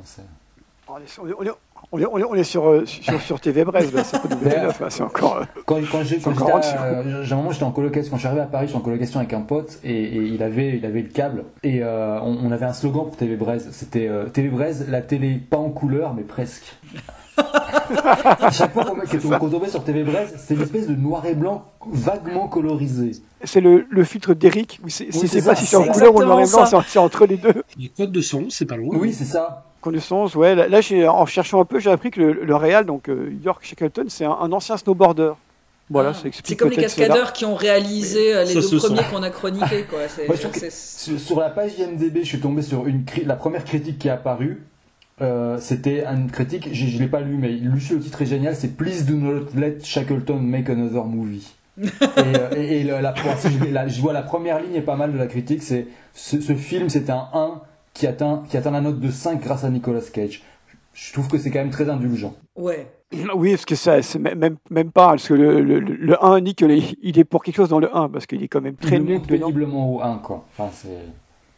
on, 0.88 0.98
est, 0.98 1.20
on, 1.20 1.44
est, 1.44 1.52
on, 1.92 2.00
est, 2.00 2.06
on, 2.06 2.34
est, 2.36 2.44
sur, 2.44 2.68
euh, 2.68 2.86
sur, 2.86 3.22
sur, 3.22 3.40
TV 3.40 3.64
Brest, 3.64 3.94
là, 3.94 4.04
c'est 4.04 4.22
pas 4.22 4.28
W9, 4.28 4.90
c'est 4.90 5.04
encore. 5.04 5.38
Euh, 5.38 5.44
quand, 5.66 5.80
quand 5.92 6.04
j'ai, 6.04 6.18
quand 6.18 6.32
j'étais, 6.34 7.34
un 7.34 7.36
moment, 7.36 7.52
j'étais 7.52 7.64
en 7.64 7.72
colocation, 7.72 8.12
quand 8.12 8.18
je 8.18 8.22
suis 8.22 8.28
arrivé 8.28 8.42
à 8.42 8.46
Paris, 8.46 8.68
j'étais 8.68 8.78
en 8.78 8.82
colocation 8.82 9.20
avec 9.20 9.34
un 9.34 9.42
pote 9.42 9.80
et, 9.84 9.92
et, 9.92 10.24
il, 10.24 10.42
avait, 10.42 10.78
il 10.78 10.86
avait 10.86 11.02
le 11.02 11.10
câble 11.10 11.46
et 11.64 11.84
euh, 11.84 12.20
on, 12.22 12.38
on, 12.44 12.52
avait 12.52 12.66
un 12.66 12.74
slogan 12.74 13.06
pour 13.06 13.16
TV 13.16 13.36
Brest. 13.36 13.70
C'était 13.72 14.08
euh, 14.08 14.26
TV 14.26 14.50
Brest, 14.50 14.86
la 14.90 15.02
télé 15.02 15.36
pas 15.36 15.58
en 15.58 15.70
couleur, 15.70 16.14
mais 16.14 16.24
presque. 16.24 16.66
à 17.38 18.52
chaque 18.52 18.74
fois 18.74 18.86
qu'on 19.40 19.50
tombait 19.50 19.70
sur 19.70 19.84
TV 19.84 20.04
Brest, 20.04 20.36
c'est 20.38 20.54
une 20.54 20.62
espèce 20.62 20.88
de 20.88 20.96
noir 20.96 21.26
et 21.26 21.36
blanc 21.36 21.66
vaguement 21.92 22.48
colorisé. 22.48 23.12
C'est 23.44 23.62
le, 23.62 23.86
le, 23.90 24.04
filtre 24.04 24.34
d'Eric, 24.34 24.80
c'est 24.88 25.06
oui, 25.14 25.42
pas 25.42 25.56
si 25.56 25.66
c'est 25.66 25.76
en 25.76 25.86
couleur 25.86 26.16
ou 26.16 26.22
en 26.22 26.26
noir 26.26 26.40
et 26.40 26.48
blanc, 26.48 26.66
c'est 26.88 27.00
entre 27.00 27.26
les 27.26 27.38
deux. 27.38 27.64
Les 27.78 27.90
codes 27.90 28.12
de 28.12 28.22
son, 28.22 28.50
c'est 28.50 28.66
pas 28.66 28.78
loin. 28.78 28.96
Oui, 28.98 29.14
c'est 29.14 29.26
ça. 29.26 29.66
Connaissance, 29.84 30.36
ouais. 30.36 30.56
Là, 30.56 30.68
là 30.68 31.14
en 31.14 31.26
cherchant 31.26 31.62
un 31.62 31.66
peu, 31.66 31.80
j'ai 31.80 31.92
appris 31.92 32.12
que 32.12 32.22
le, 32.22 32.34
le 32.44 32.56
Real, 32.56 32.86
donc 32.86 33.10
euh, 33.10 33.32
York 33.44 33.64
Shackleton, 33.64 34.06
c'est 34.08 34.26
un, 34.26 34.32
un, 34.32 34.52
ancien 34.52 34.78
snowboarder. 34.78 35.34
Voilà, 35.90 36.14
ah. 36.16 36.30
C'est 36.44 36.56
comme 36.56 36.70
les 36.70 36.78
cascadeurs 36.78 37.34
qui 37.34 37.46
ont 37.46 37.56
réalisé 37.56 38.34
Mais 38.34 38.46
les 38.46 38.54
deux 38.56 38.78
premiers 38.78 39.04
qu'on 39.12 39.22
a 39.22 39.30
chroniqués. 39.30 39.86
Quoi. 39.90 40.00
Ouais, 40.28 40.38
sur, 40.38 41.20
sur, 41.20 41.40
la 41.40 41.50
page 41.50 41.78
IMDB, 41.78 42.20
je 42.20 42.28
suis 42.28 42.40
tombé 42.40 42.62
sur 42.62 42.88
une 42.88 43.04
la 43.26 43.36
première 43.36 43.66
critique 43.66 44.00
qui 44.00 44.08
est 44.08 44.12
apparue. 44.12 44.64
Euh, 45.22 45.58
c'était 45.60 46.06
une 46.06 46.32
critique, 46.32 46.70
je, 46.74 46.88
je 46.88 46.98
l'ai 46.98 47.08
pas 47.08 47.22
lu, 47.22 47.38
mais 47.38 47.50
Lucie, 47.50 47.94
le 47.94 48.00
titre 48.00 48.24
est 48.24 48.26
génial, 48.26 48.56
c'est 48.56 48.76
Please 48.76 49.04
do 49.04 49.16
not 49.16 49.46
let 49.56 49.78
Shackleton 49.84 50.40
make 50.40 50.70
another 50.70 51.06
movie. 51.06 51.54
et, 51.82 51.88
euh, 52.18 52.50
et, 52.56 52.82
et 52.82 52.84
la, 52.84 53.02
la, 53.02 53.14
la, 53.72 53.88
je 53.88 54.02
vois 54.02 54.14
la 54.14 54.22
première 54.22 54.60
ligne 54.60 54.76
est 54.76 54.82
pas 54.82 54.96
mal 54.96 55.12
de 55.12 55.18
la 55.18 55.28
critique, 55.28 55.62
c'est 55.62 55.88
ce, 56.14 56.40
ce 56.40 56.54
film 56.54 56.90
c'est 56.90 57.10
un 57.10 57.30
1 57.34 57.62
qui 57.94 58.08
atteint, 58.08 58.44
qui 58.50 58.58
atteint 58.58 58.72
la 58.72 58.82
note 58.82 59.00
de 59.00 59.10
5 59.12 59.42
grâce 59.42 59.64
à 59.64 59.70
Nicolas 59.70 60.02
Cage. 60.12 60.44
Je 60.94 61.14
trouve 61.14 61.28
que 61.28 61.38
c'est 61.38 61.50
quand 61.52 61.60
même 61.60 61.72
très 61.72 61.90
indulgent. 61.90 62.36
Ouais. 62.56 62.88
Oui, 63.36 63.52
parce 63.52 63.66
que 63.66 63.76
ça, 63.76 64.02
c'est 64.02 64.20
même, 64.20 64.58
même 64.70 64.92
pas, 64.92 65.10
parce 65.10 65.28
que 65.28 65.34
le, 65.34 65.62
le, 65.62 65.80
le 65.80 66.24
1 66.24 66.42
Nick, 66.42 66.64
il 67.02 67.20
est 67.20 67.24
pour 67.24 67.44
quelque 67.44 67.56
chose 67.58 67.70
dans 67.70 67.80
le 67.80 67.96
1, 67.96 68.10
parce 68.10 68.26
qu'il 68.26 68.42
est 68.44 68.48
quand 68.48 68.62
même 68.62 68.76
très 68.76 69.00
nul. 69.00 69.22
péniblement 69.22 69.96
au 69.96 70.02
1, 70.02 70.18
quoi. 70.18 70.46
Enfin, 70.58 70.72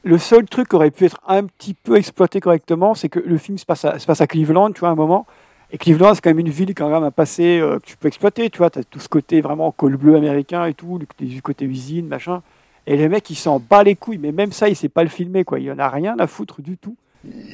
le 0.04 0.18
seul 0.18 0.46
truc 0.46 0.70
qui 0.70 0.76
aurait 0.76 0.92
pu 0.92 1.06
être 1.06 1.20
un 1.28 1.46
petit 1.46 1.74
peu 1.74 1.96
exploité 1.96 2.40
correctement, 2.40 2.94
c'est 2.94 3.10
que 3.10 3.20
le 3.20 3.38
film 3.38 3.58
se 3.58 3.66
passe, 3.66 3.86
à, 3.86 4.00
se 4.00 4.06
passe 4.06 4.22
à 4.22 4.28
Cleveland, 4.28 4.72
tu 4.72 4.82
vois, 4.82 4.90
à 4.90 4.92
un 4.92 4.96
moment. 4.96 5.26
Et 5.72 5.78
Cleveland, 5.78 6.14
c'est 6.14 6.22
quand 6.22 6.30
même 6.30 6.40
une 6.40 6.50
ville 6.50 6.76
quand 6.76 6.90
même 6.90 7.04
à 7.04 7.12
passer 7.12 7.60
euh, 7.60 7.80
que 7.80 7.86
tu 7.86 7.98
peux 7.98 8.08
exploiter, 8.08 8.50
tu 8.50 8.60
vois. 8.60 8.70
Tu 8.70 8.80
as 8.80 8.84
tout 8.84 9.00
ce 9.00 9.10
côté 9.10 9.42
vraiment 9.42 9.72
col 9.72 9.98
bleu 9.98 10.16
américain 10.16 10.66
et 10.66 10.74
tout, 10.74 11.00
du 11.20 11.42
côté 11.42 11.66
usine, 11.66 12.08
machin. 12.08 12.44
Et 12.88 12.98
les 12.98 13.10
mecs, 13.10 13.30
ils 13.30 13.36
s'en 13.36 13.60
bat 13.60 13.84
les 13.84 13.96
couilles, 13.96 14.20
mais 14.20 14.32
même 14.32 14.52
ça, 14.52 14.70
il 14.70 14.76
sait 14.76 14.90
pas 14.90 15.04
le 15.04 15.10
filmer, 15.10 15.44
quoi. 15.44 15.60
Il 15.60 15.72
en 15.72 15.80
a 15.80 15.90
rien 15.90 16.16
à 16.20 16.28
foutre 16.28 16.62
du 16.62 16.78
tout. 16.78 16.96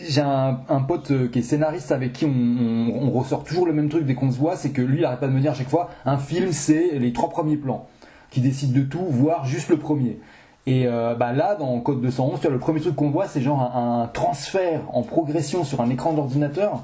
j'ai 0.07 0.21
un, 0.21 0.81
pote 0.87 1.11
euh, 1.11 1.27
qui 1.29 1.39
est 1.39 1.43
scénariste 1.43 1.91
avec 1.91 2.13
qui 2.13 2.25
on, 2.25 3.09
ressort 3.11 3.43
toujours 3.43 3.65
le 3.65 3.73
même 3.73 3.87
truc 3.89 4.05
dès 4.05 4.13
qu'on 4.15 4.31
se 4.31 4.37
voit, 4.37 4.55
c'est 4.57 4.71
que 4.71 4.81
lui 4.81 4.99
il 4.99 5.05
arrête 5.05 5.19
pas 5.19 5.27
de 5.27 5.33
me 5.33 5.39
dire 5.39 5.51
à 5.51 5.53
chaque 5.55 5.69
fois, 5.69 5.89
un 6.05 6.17
film 6.17 6.51
c'est 6.51 6.99
les 6.99 7.13
trois 7.13 7.29
premiers 7.29 7.55
plans, 7.55 7.87
qui 8.29 8.41
décide 8.41 8.73
de 8.73 8.81
tout, 8.81 9.05
voire 9.09 9.45
juste 9.45 9.69
le 9.69 9.77
premier. 9.77 10.19
Et 10.67 10.85
euh, 10.87 11.15
bah 11.15 11.31
là, 11.33 11.55
dans 11.55 11.79
Code 11.79 12.01
211, 12.01 12.39
tu 12.39 12.47
vois, 12.47 12.51
le 12.51 12.59
premier 12.59 12.81
truc 12.81 12.95
qu'on 12.95 13.09
voit, 13.09 13.27
c'est 13.27 13.41
genre 13.41 13.61
un, 13.75 14.03
un 14.03 14.07
transfert 14.07 14.81
en 14.93 15.01
progression 15.03 15.63
sur 15.63 15.81
un 15.81 15.89
écran 15.89 16.13
d'ordinateur. 16.13 16.81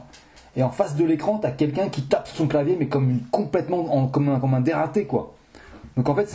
Et 0.56 0.64
en 0.64 0.69
face 0.72 0.95
de 0.95 1.03
l'écran, 1.06 1.38
t'as 1.40 1.52
quelqu'un 1.52 1.88
qui 1.90 2.02
tape 2.03 2.28
son 2.28 2.48
clavier, 2.48 2.76
mais 2.80 2.88
comme 2.88 3.19
complètement, 3.32 3.82
en- 3.95 4.07
comme, 4.07 4.30
un, 4.30 4.40
comme 4.40 4.56
un 4.56 4.61
dératé, 4.61 5.06
quoi. 5.06 5.36
Donc 5.98 6.07
en 6.10 6.15
fait, 6.15 6.32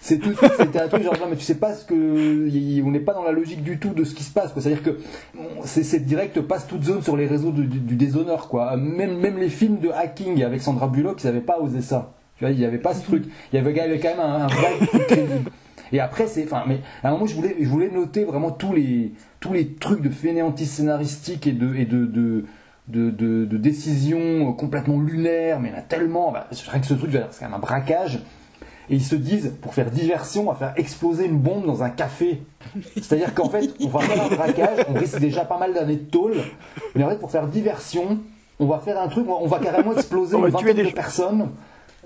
c'est- 0.00 0.18
tout, 0.18 0.32
c'était 0.58 0.80
un 0.80 0.88
truc 0.88 1.02
genre, 1.02 1.16
non, 1.20 1.26
mais 1.28 1.36
tu 1.36 1.44
sais 1.44 1.56
pas 1.58 1.74
ce 1.74 1.84
que, 1.84 2.82
on 2.82 2.90
n'est 2.90 3.00
pas 3.00 3.12
dans 3.12 3.22
la 3.22 3.32
logique 3.32 3.62
du 3.62 3.78
tout 3.78 3.90
de 3.90 4.04
ce 4.04 4.14
qui 4.14 4.24
se 4.24 4.32
passe. 4.32 4.52
C'est-à-dire 4.56 4.82
que 4.82 4.98
c'est 5.64 6.04
direct 6.04 6.40
passe 6.40 6.66
toute 6.66 6.82
zone 6.82 7.02
sur 7.02 7.16
les 7.16 7.26
réseaux 7.26 7.52
du, 7.52 7.96
déshonneur, 7.96 8.48
quoi. 8.48 8.76
Même, 8.76 9.18
même 9.18 9.38
les 9.38 9.50
films 9.50 9.78
de 9.78 9.90
hacking 9.90 10.42
avec 10.42 10.62
Sandra 10.62 10.88
Bullock, 10.88 11.22
ils 11.22 11.26
avaient 11.26 11.40
pas 11.40 11.60
osé 11.60 11.82
ça. 11.82 12.14
Tu 12.38 12.44
vois, 12.44 12.52
il 12.52 12.58
y 12.58 12.64
avait 12.64 12.78
pas 12.78 12.94
ce 12.94 13.04
truc. 13.04 13.24
Il 13.52 13.56
y 13.56 13.58
avait, 13.58 13.74
quand 13.74 14.08
même 14.08 14.20
un, 14.20 14.46
vrai. 14.46 14.72
Et 15.92 16.00
après, 16.00 16.26
c'est, 16.26 16.44
enfin, 16.44 16.64
mais 16.66 16.80
à 17.02 17.08
un 17.08 17.12
moment, 17.12 17.26
je 17.26 17.34
voulais, 17.34 17.54
je 17.60 17.68
voulais 17.68 17.90
noter 17.90 18.24
vraiment 18.24 18.50
tous 18.50 18.72
les, 18.72 19.12
tous 19.40 19.52
les 19.52 19.74
trucs 19.74 20.00
de 20.00 20.08
fainéantise 20.08 20.70
scénaristique 20.70 21.46
et 21.46 21.52
de, 21.52 21.74
et 21.74 21.84
de, 21.84 22.06
de, 22.06 22.46
de, 22.88 23.10
de, 23.10 23.44
de 23.44 23.56
décisions 23.58 24.54
complètement 24.54 24.98
lunaires, 24.98 25.60
mais 25.60 25.70
a 25.74 25.82
tellement, 25.82 26.32
bah, 26.32 26.48
rien 26.68 26.80
que 26.80 26.86
ce 26.86 26.94
truc, 26.94 27.10
c'est 27.12 27.40
quand 27.40 27.46
même 27.46 27.54
un 27.54 27.58
braquage. 27.58 28.20
Et 28.90 28.96
ils 28.96 29.04
se 29.04 29.14
disent, 29.14 29.54
pour 29.62 29.74
faire 29.74 29.90
diversion, 29.90 30.42
on 30.48 30.52
va 30.52 30.54
faire 30.56 30.72
exploser 30.76 31.24
une 31.26 31.38
bombe 31.38 31.64
dans 31.66 31.82
un 31.82 31.90
café. 31.90 32.42
C'est-à-dire 32.94 33.32
qu'en 33.34 33.48
fait, 33.48 33.70
on 33.80 33.88
va 33.88 34.00
faire 34.00 34.24
un 34.24 34.28
braquage, 34.34 34.86
on 34.88 34.94
risque 34.98 35.18
déjà 35.18 35.44
pas 35.44 35.58
mal 35.58 35.72
d'années 35.72 35.96
de 35.96 36.10
tôle, 36.10 36.34
mais 36.94 37.04
en 37.04 37.08
fait, 37.10 37.16
pour 37.18 37.30
faire 37.30 37.46
diversion, 37.46 38.18
on 38.58 38.66
va 38.66 38.78
faire 38.78 39.00
un 39.00 39.08
truc, 39.08 39.26
on 39.28 39.46
va 39.46 39.58
carrément 39.60 39.92
exploser 39.94 40.36
On 40.36 40.40
va 40.40 40.48
une 40.48 40.54
tuer 40.54 40.68
vingtaine 40.70 40.84
des 40.84 40.90
de 40.90 40.94
personnes 40.96 41.48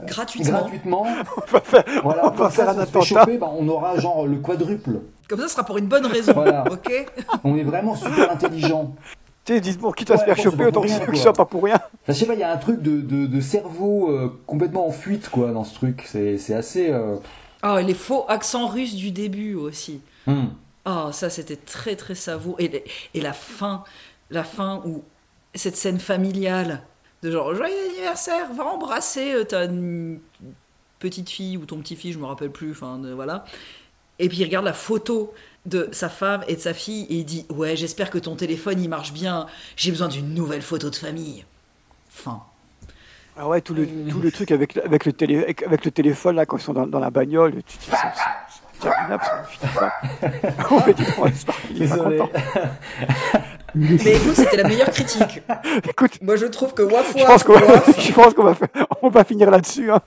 Gratuitement. 0.06 0.58
gratuitement. 0.58 1.06
On 1.48 1.50
va 1.50 1.60
faire, 1.60 1.84
Voilà, 2.02 2.26
on 2.26 2.30
va 2.30 2.36
comme 2.36 2.50
ça, 2.50 2.64
faire 2.66 2.68
un 2.68 2.78
attentat. 2.78 3.00
choper, 3.06 3.38
bah, 3.38 3.50
on 3.58 3.66
aura 3.68 3.98
genre 3.98 4.26
le 4.26 4.36
quadruple. 4.36 5.00
Comme 5.28 5.40
ça, 5.40 5.46
ce 5.48 5.52
sera 5.54 5.64
pour 5.64 5.78
une 5.78 5.86
bonne 5.86 6.04
raison. 6.06 6.34
Voilà. 6.34 6.64
Ok? 6.70 7.06
On 7.42 7.56
est 7.56 7.62
vraiment 7.62 7.94
super 7.96 8.30
intelligent. 8.30 8.94
Tu 9.46 9.52
sais, 9.52 9.58
ils 9.58 9.62
disent, 9.62 9.78
bon, 9.78 9.92
quitte 9.92 10.10
à 10.10 10.18
se 10.18 10.24
faire 10.24 10.36
choper, 10.36 10.66
autant 10.66 10.80
que 10.82 10.88
rien, 10.88 10.98
ce 10.98 11.04
quoi. 11.04 11.14
soit 11.14 11.32
pas 11.32 11.44
pour 11.44 11.62
rien. 11.64 11.76
Enfin, 11.76 11.88
je 12.08 12.12
sais 12.12 12.26
pas, 12.26 12.34
il 12.34 12.40
y 12.40 12.42
a 12.42 12.52
un 12.52 12.56
truc 12.56 12.82
de, 12.82 13.00
de, 13.00 13.26
de 13.26 13.40
cerveau 13.40 14.10
euh, 14.10 14.40
complètement 14.46 14.86
en 14.88 14.90
fuite 14.90 15.28
quoi 15.28 15.52
dans 15.52 15.62
ce 15.64 15.72
truc. 15.74 16.02
C'est 16.06 16.36
c'est 16.36 16.54
assez. 16.54 16.90
euh, 16.90 17.16
Ah, 17.62 17.80
et 17.80 17.84
les 17.84 17.94
faux 17.94 18.24
accents 18.28 18.66
russes 18.66 18.96
du 18.96 19.12
début 19.12 19.54
aussi. 19.54 20.00
hmm. 20.26 20.46
Ah, 20.84 21.10
ça 21.12 21.30
c'était 21.30 21.56
très 21.56 21.94
très 21.96 22.14
savoureux. 22.16 22.56
Et, 22.60 22.68
les- 22.68 22.84
et 23.14 23.20
la 23.20 23.32
fin, 23.32 23.84
la 24.30 24.44
fin 24.44 24.82
où 24.84 25.02
cette 25.54 25.76
scène 25.76 25.98
familiale 26.00 26.82
de 27.22 27.30
genre 27.30 27.54
joyeux 27.54 27.74
anniversaire, 27.90 28.52
va 28.52 28.64
embrasser 28.64 29.32
euh, 29.32 29.44
ta 29.44 29.64
n- 29.64 30.18
petite 30.98 31.30
fille 31.30 31.56
ou 31.56 31.64
ton 31.66 31.78
petit 31.78 31.96
fils, 31.96 32.14
je 32.14 32.18
me 32.18 32.26
rappelle 32.26 32.50
plus. 32.50 32.72
Enfin 32.72 33.00
voilà. 33.14 33.44
Et 34.18 34.28
puis 34.28 34.38
il 34.38 34.44
regarde 34.44 34.64
la 34.64 34.72
photo 34.72 35.32
de 35.66 35.88
sa 35.92 36.08
femme 36.08 36.42
et 36.48 36.56
de 36.56 36.60
sa 36.60 36.72
fille 36.74 37.04
et 37.10 37.16
il 37.16 37.24
dit 37.24 37.44
ouais 37.50 37.76
j'espère 37.76 38.08
que 38.10 38.18
ton 38.18 38.34
téléphone 38.36 38.80
il 38.82 38.88
marche 38.88 39.12
bien. 39.12 39.46
J'ai 39.76 39.90
besoin 39.90 40.08
d'une 40.08 40.32
nouvelle 40.32 40.62
photo 40.62 40.88
de 40.90 40.96
famille. 40.96 41.44
Fin. 42.08 42.42
Ah 43.38 43.46
ouais, 43.48 43.60
tout 43.60 43.74
le, 43.74 43.86
tout 44.08 44.20
le 44.20 44.32
truc 44.32 44.50
avec, 44.50 44.78
avec, 44.78 45.04
le 45.04 45.12
télé, 45.12 45.42
avec, 45.42 45.62
avec 45.62 45.84
le 45.84 45.90
téléphone, 45.90 46.36
là, 46.36 46.46
quand 46.46 46.56
ils 46.56 46.62
sont 46.62 46.72
dans, 46.72 46.86
dans 46.86 46.98
la 47.00 47.10
bagnole, 47.10 47.52
tu 47.66 47.76
te 47.76 47.84
dis, 47.84 47.90
c'est- 47.90 48.80
terminable, 48.80 49.22
ça 49.24 49.42
ne 49.42 49.46
finit 49.46 49.72
pas. 49.74 49.92
On 50.70 50.80
fait 50.80 50.94
du 50.94 51.04
point, 51.04 51.30
c'est 51.34 51.46
parti, 51.46 51.62
il 51.72 51.82
est 51.82 51.88
pas 51.88 51.96
Désolé. 51.96 52.18
content. 52.18 52.32
Mais 53.74 53.94
écoute 54.16 54.34
c'était 54.36 54.56
la 54.56 54.68
meilleure 54.68 54.90
critique. 54.90 55.42
Écoute, 55.90 56.12
Moi 56.22 56.36
je 56.36 56.46
trouve 56.46 56.72
que 56.72 56.80
waf 56.80 57.12
je 57.14 57.24
pense 57.24 57.28
waf, 57.28 57.44
qu'on 57.44 57.52
va, 57.58 57.66
waf, 57.66 58.00
je 58.00 58.12
pense 58.12 58.32
qu'on 58.32 58.44
va, 58.44 58.54
faire- 58.54 58.68
on 59.02 59.10
va 59.10 59.22
finir 59.24 59.50
là-dessus. 59.50 59.90
Hein. 59.90 60.00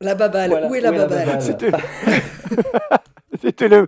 La 0.00 0.14
baballe. 0.14 0.50
Voilà, 0.50 0.68
Où 0.68 0.74
est 0.74 0.80
la 0.80 0.92
où 0.92 0.96
baballe 0.96 1.42
C'était 1.42 1.70
c'était 3.42 3.68
le, 3.68 3.86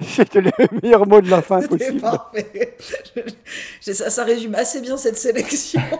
c'était 0.00 0.40
le 0.40 0.50
meilleur 0.82 1.06
mot 1.06 1.20
de 1.20 1.28
la 1.30 1.42
fin 1.42 1.60
C'était 1.60 1.78
possible. 1.78 2.00
parfait. 2.00 2.76
Je- 3.84 3.92
ça, 3.92 4.10
ça 4.10 4.24
résume 4.24 4.54
assez 4.54 4.80
bien 4.80 4.96
cette 4.96 5.16
sélection. 5.18 5.80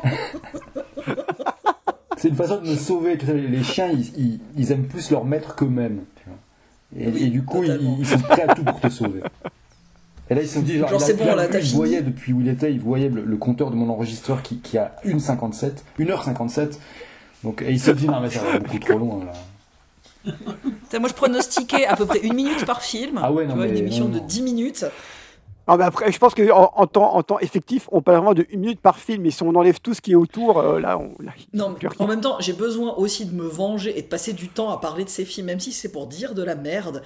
C'est 2.16 2.28
une 2.28 2.34
façon 2.36 2.60
de 2.60 2.68
me 2.68 2.74
sauver. 2.76 3.16
Tu 3.16 3.26
sais, 3.26 3.34
les- 3.34 3.62
chiens, 3.62 3.88
ils, 3.92 4.12
ils, 4.18 4.40
ils 4.56 4.72
aiment 4.72 4.86
plus 4.88 5.10
leur 5.10 5.24
maître 5.24 5.54
qu'eux-mêmes. 5.54 6.00
Et, 6.98 7.06
Oui, 7.08 7.22
et 7.24 7.26
du 7.28 7.44
coup, 7.44 7.62
ils, 7.62 7.96
ils 8.00 8.06
sont 8.06 8.18
prêts 8.18 8.42
à 8.42 8.54
tout 8.54 8.64
pour 8.64 8.80
te 8.80 8.88
sauver. 8.88 9.20
Et 10.30 10.34
là, 10.34 10.42
ils 10.42 10.48
se 10.48 10.54
sont 10.54 10.62
dit, 10.62 10.78
genre, 10.78 10.88
Genre, 10.88 11.00
c'est 11.00 11.14
bon, 11.14 11.34
là, 11.34 11.46
il 11.52 11.74
voyait 11.74 12.02
depuis 12.02 12.32
où 12.32 12.40
il 12.40 12.48
était, 12.48 12.72
il 12.72 12.80
voyait 12.80 13.08
le, 13.08 13.24
le 13.24 13.36
compteur 13.36 13.70
de 13.70 13.76
mon 13.76 13.88
enregistreur 13.88 14.42
qui, 14.42 14.58
qui 14.58 14.78
a 14.78 14.96
1h57. 15.06 15.70
1h57. 16.00 16.78
Donc, 17.44 17.62
et 17.62 17.70
il 17.70 17.78
se 17.80 17.92
dit, 17.92 18.06
non, 18.08 18.20
mais 18.20 18.30
ça 18.30 18.40
va 18.42 18.58
beaucoup 18.58 18.78
trop 18.80 18.98
loin, 18.98 19.24
là. 19.24 19.32
Moi, 21.00 21.08
je 21.08 21.14
pronostiquais 21.14 21.86
à 21.86 21.96
peu 21.96 22.06
près 22.06 22.20
une 22.20 22.34
minute 22.34 22.64
par 22.66 22.82
film. 22.82 23.20
Ah 23.22 23.30
ouais, 23.32 23.46
tu 23.46 23.54
vois, 23.54 23.66
une 23.66 23.72
mais 23.72 23.78
émission 23.78 24.06
non, 24.06 24.14
de 24.14 24.18
non. 24.20 24.26
10 24.26 24.42
minutes. 24.42 24.84
Non, 25.68 25.76
mais 25.76 25.84
après, 25.84 26.10
je 26.10 26.18
pense 26.18 26.34
qu'en 26.34 26.72
en 26.74 26.86
temps, 26.86 27.14
en 27.14 27.22
temps 27.22 27.38
effectif, 27.40 27.88
on 27.92 28.00
parle 28.00 28.18
vraiment 28.18 28.32
de 28.34 28.46
une 28.50 28.60
minute 28.60 28.80
par 28.80 28.98
film. 28.98 29.26
Et 29.26 29.30
si 29.30 29.42
on 29.42 29.50
enlève 29.54 29.80
tout 29.80 29.92
ce 29.92 30.00
qui 30.00 30.12
est 30.12 30.16
autour, 30.16 30.58
euh, 30.58 30.80
là, 30.80 30.98
on. 30.98 31.10
Là, 31.22 31.32
Non, 31.52 31.74
plus 31.74 31.88
en 31.98 32.06
même 32.06 32.22
temps, 32.22 32.36
j'ai 32.40 32.54
besoin 32.54 32.94
aussi 32.94 33.26
de 33.26 33.34
me 33.34 33.46
venger 33.46 33.98
et 33.98 34.02
de 34.02 34.06
passer 34.06 34.32
du 34.32 34.48
temps 34.48 34.70
à 34.70 34.78
parler 34.80 35.04
de 35.04 35.10
ces 35.10 35.26
films, 35.26 35.46
même 35.48 35.60
si 35.60 35.72
c'est 35.72 35.92
pour 35.92 36.06
dire 36.06 36.34
de 36.34 36.42
la 36.42 36.54
merde. 36.54 37.02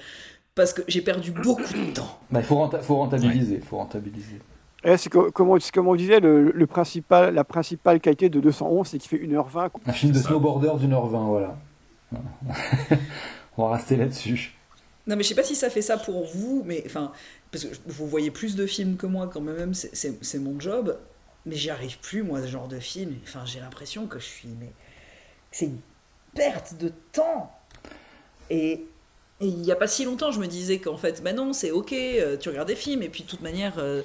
Parce 0.55 0.71
que 0.71 0.81
j'ai 0.87 1.01
perdu 1.01 1.31
beaucoup 1.31 1.61
de 1.63 1.93
temps. 1.93 2.19
Bah, 2.31 2.39
il 2.39 2.45
faut, 2.45 2.55
renta- 2.55 2.79
faut 2.81 2.95
rentabiliser. 2.95 3.59
Faut 3.59 3.77
rentabiliser. 3.77 4.39
C'est 4.97 5.09
comme, 5.09 5.49
on, 5.49 5.59
c'est 5.59 5.73
comme 5.73 5.87
on 5.87 5.95
disait, 5.95 6.19
le, 6.19 6.51
le 6.51 6.67
principal, 6.67 7.33
la 7.33 7.43
principale 7.43 7.99
qualité 7.99 8.29
de 8.29 8.39
211, 8.39 8.87
c'est 8.87 8.97
qu'il 8.99 9.09
fait 9.09 9.25
1h20. 9.25 9.51
quoi. 9.69 9.69
Un 9.87 9.91
film 9.93 10.11
de 10.11 10.19
snowboarder 10.19 10.71
d'une 10.79 10.93
heure 10.93 11.07
vingt, 11.07 11.25
voilà. 11.25 11.57
On 13.57 13.67
va 13.67 13.75
rester 13.75 13.95
là-dessus. 13.95 14.53
Non, 15.05 15.15
mais 15.15 15.23
je 15.23 15.29
sais 15.29 15.35
pas 15.35 15.43
si 15.43 15.55
ça 15.55 15.69
fait 15.69 15.81
ça 15.81 15.97
pour 15.97 16.25
vous, 16.25 16.63
mais 16.65 16.81
enfin, 16.85 17.11
parce 17.51 17.65
que 17.65 17.75
vous 17.87 18.07
voyez 18.07 18.31
plus 18.31 18.55
de 18.55 18.65
films 18.65 18.95
que 18.97 19.05
moi 19.05 19.29
quand 19.31 19.41
même, 19.41 19.73
c'est- 19.73 20.39
mon 20.39 20.59
job, 20.59 20.97
mais 21.45 21.55
j'y 21.55 21.69
arrive 21.69 21.99
plus, 21.99 22.23
moi, 22.23 22.41
ce 22.41 22.47
genre 22.47 22.67
de 22.67 22.79
film. 22.79 23.15
Enfin, 23.23 23.43
j'ai 23.45 23.59
l'impression 23.59 24.07
que 24.07 24.17
je 24.19 24.25
suis. 24.25 24.47
C'est 25.51 25.65
une 25.65 25.79
perte 26.33 26.75
de 26.77 26.91
temps. 27.11 27.51
Et 28.49 28.85
il 29.41 29.65
y 29.65 29.71
a 29.71 29.75
pas 29.75 29.87
si 29.87 30.05
longtemps, 30.05 30.31
je 30.31 30.39
me 30.39 30.47
disais 30.47 30.79
qu'en 30.79 30.97
fait, 30.97 31.21
bah 31.21 31.33
non, 31.33 31.53
c'est 31.53 31.71
ok, 31.71 31.91
euh, 31.93 32.37
tu 32.37 32.49
regardes 32.49 32.67
des 32.69 32.75
films, 32.75 33.03
et 33.03 33.09
puis 33.09 33.23
de 33.23 33.27
toute 33.27 33.41
manière, 33.41 33.73
euh, 33.79 34.01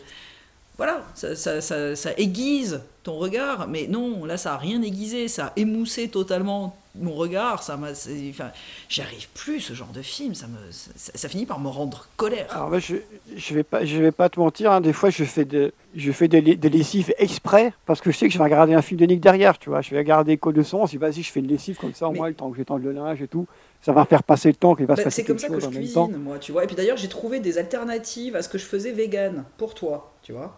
voilà, 0.78 1.02
ça, 1.14 1.34
ça, 1.36 1.60
ça, 1.60 1.94
ça 1.96 2.10
aiguise 2.16 2.80
ton 3.02 3.16
regard, 3.18 3.66
mais 3.68 3.86
non, 3.88 4.24
là, 4.24 4.36
ça 4.36 4.54
a 4.54 4.56
rien 4.56 4.80
aiguisé, 4.82 5.28
ça 5.28 5.46
a 5.46 5.52
émoussé 5.56 6.08
totalement 6.08 6.76
mon 6.94 7.14
regard, 7.14 7.62
ça 7.62 7.76
m'a. 7.76 7.94
c'est- 7.94 8.28
Enfin, 8.30 8.50
j'y 8.88 9.02
arrive 9.02 9.28
plus, 9.34 9.60
ce 9.60 9.72
genre 9.72 9.90
de 9.92 10.02
film, 10.02 10.34
ça, 10.34 10.46
me, 10.46 10.56
ça, 10.70 11.28
finit 11.28 11.46
par 11.46 11.60
me 11.60 11.68
rendre 11.68 12.06
colère. 12.16 12.46
Alors, 12.50 12.68
moi, 12.70 12.78
je 12.80 12.96
je 13.36 13.54
vais 13.54 13.62
pas, 13.62 13.84
je 13.84 13.96
vais 13.98 14.10
pas 14.12 14.28
te 14.28 14.38
mentir. 14.40 14.72
hein, 14.72 14.80
des 14.80 14.92
fois, 14.92 15.10
je 15.10 15.24
fais, 15.24 15.44
de, 15.44 15.72
je 15.94 16.12
fais 16.12 16.26
des, 16.28 16.40
des 16.42 16.68
lessives 16.68 17.12
exprès 17.18 17.72
parce 17.86 18.00
que 18.00 18.10
je 18.10 18.16
sais 18.18 18.26
que 18.26 18.32
je 18.32 18.38
vais 18.38 18.44
regarder 18.44 18.74
un 18.74 18.82
film 18.82 19.00
de 19.00 19.06
Nick 19.06 19.20
derrière. 19.20 19.58
Tu 19.58 19.70
vois, 19.70 19.80
je 19.80 19.90
vais 19.90 19.98
regarder 19.98 20.36
Code 20.38 20.56
de 20.56 20.62
son. 20.62 20.86
Je 20.86 20.92
dis, 20.92 20.96
vas-y, 20.96 21.22
je 21.22 21.30
fais 21.30 21.40
une 21.40 21.46
lessive 21.48 21.76
comme 21.76 21.94
ça, 21.94 22.08
au 22.08 22.12
moins, 22.12 22.28
le 22.28 22.34
temps 22.34 22.50
que 22.50 22.56
j'étende 22.56 22.82
le 22.82 22.92
linge 22.92 23.22
et 23.22 23.28
tout. 23.28 23.46
Ça 23.80 23.92
va 23.92 24.04
faire 24.04 24.24
passer 24.24 24.48
le 24.48 24.56
temps 24.56 24.74
qu'il 24.74 24.86
va 24.86 24.94
se 24.96 25.00
Bah, 25.00 25.04
passer 25.04 25.22
c'est 25.22 25.24
comme 25.26 25.38
ça 25.38 25.48
que 25.48 25.60
je 25.60 25.66
cuisine, 25.68 26.16
moi, 26.16 26.38
tu 26.40 26.50
vois. 26.52 26.64
Et 26.64 26.66
puis 26.66 26.74
d'ailleurs, 26.76 26.96
j'ai 26.96 27.08
trouvé 27.08 27.38
des 27.38 27.58
alternatives 27.58 28.34
à 28.34 28.42
ce 28.42 28.48
que 28.48 28.58
je 28.58 28.64
faisais 28.64 28.90
vegan 28.92 29.44
pour 29.56 29.74
toi, 29.74 30.12
tu 30.22 30.32
vois. 30.32 30.56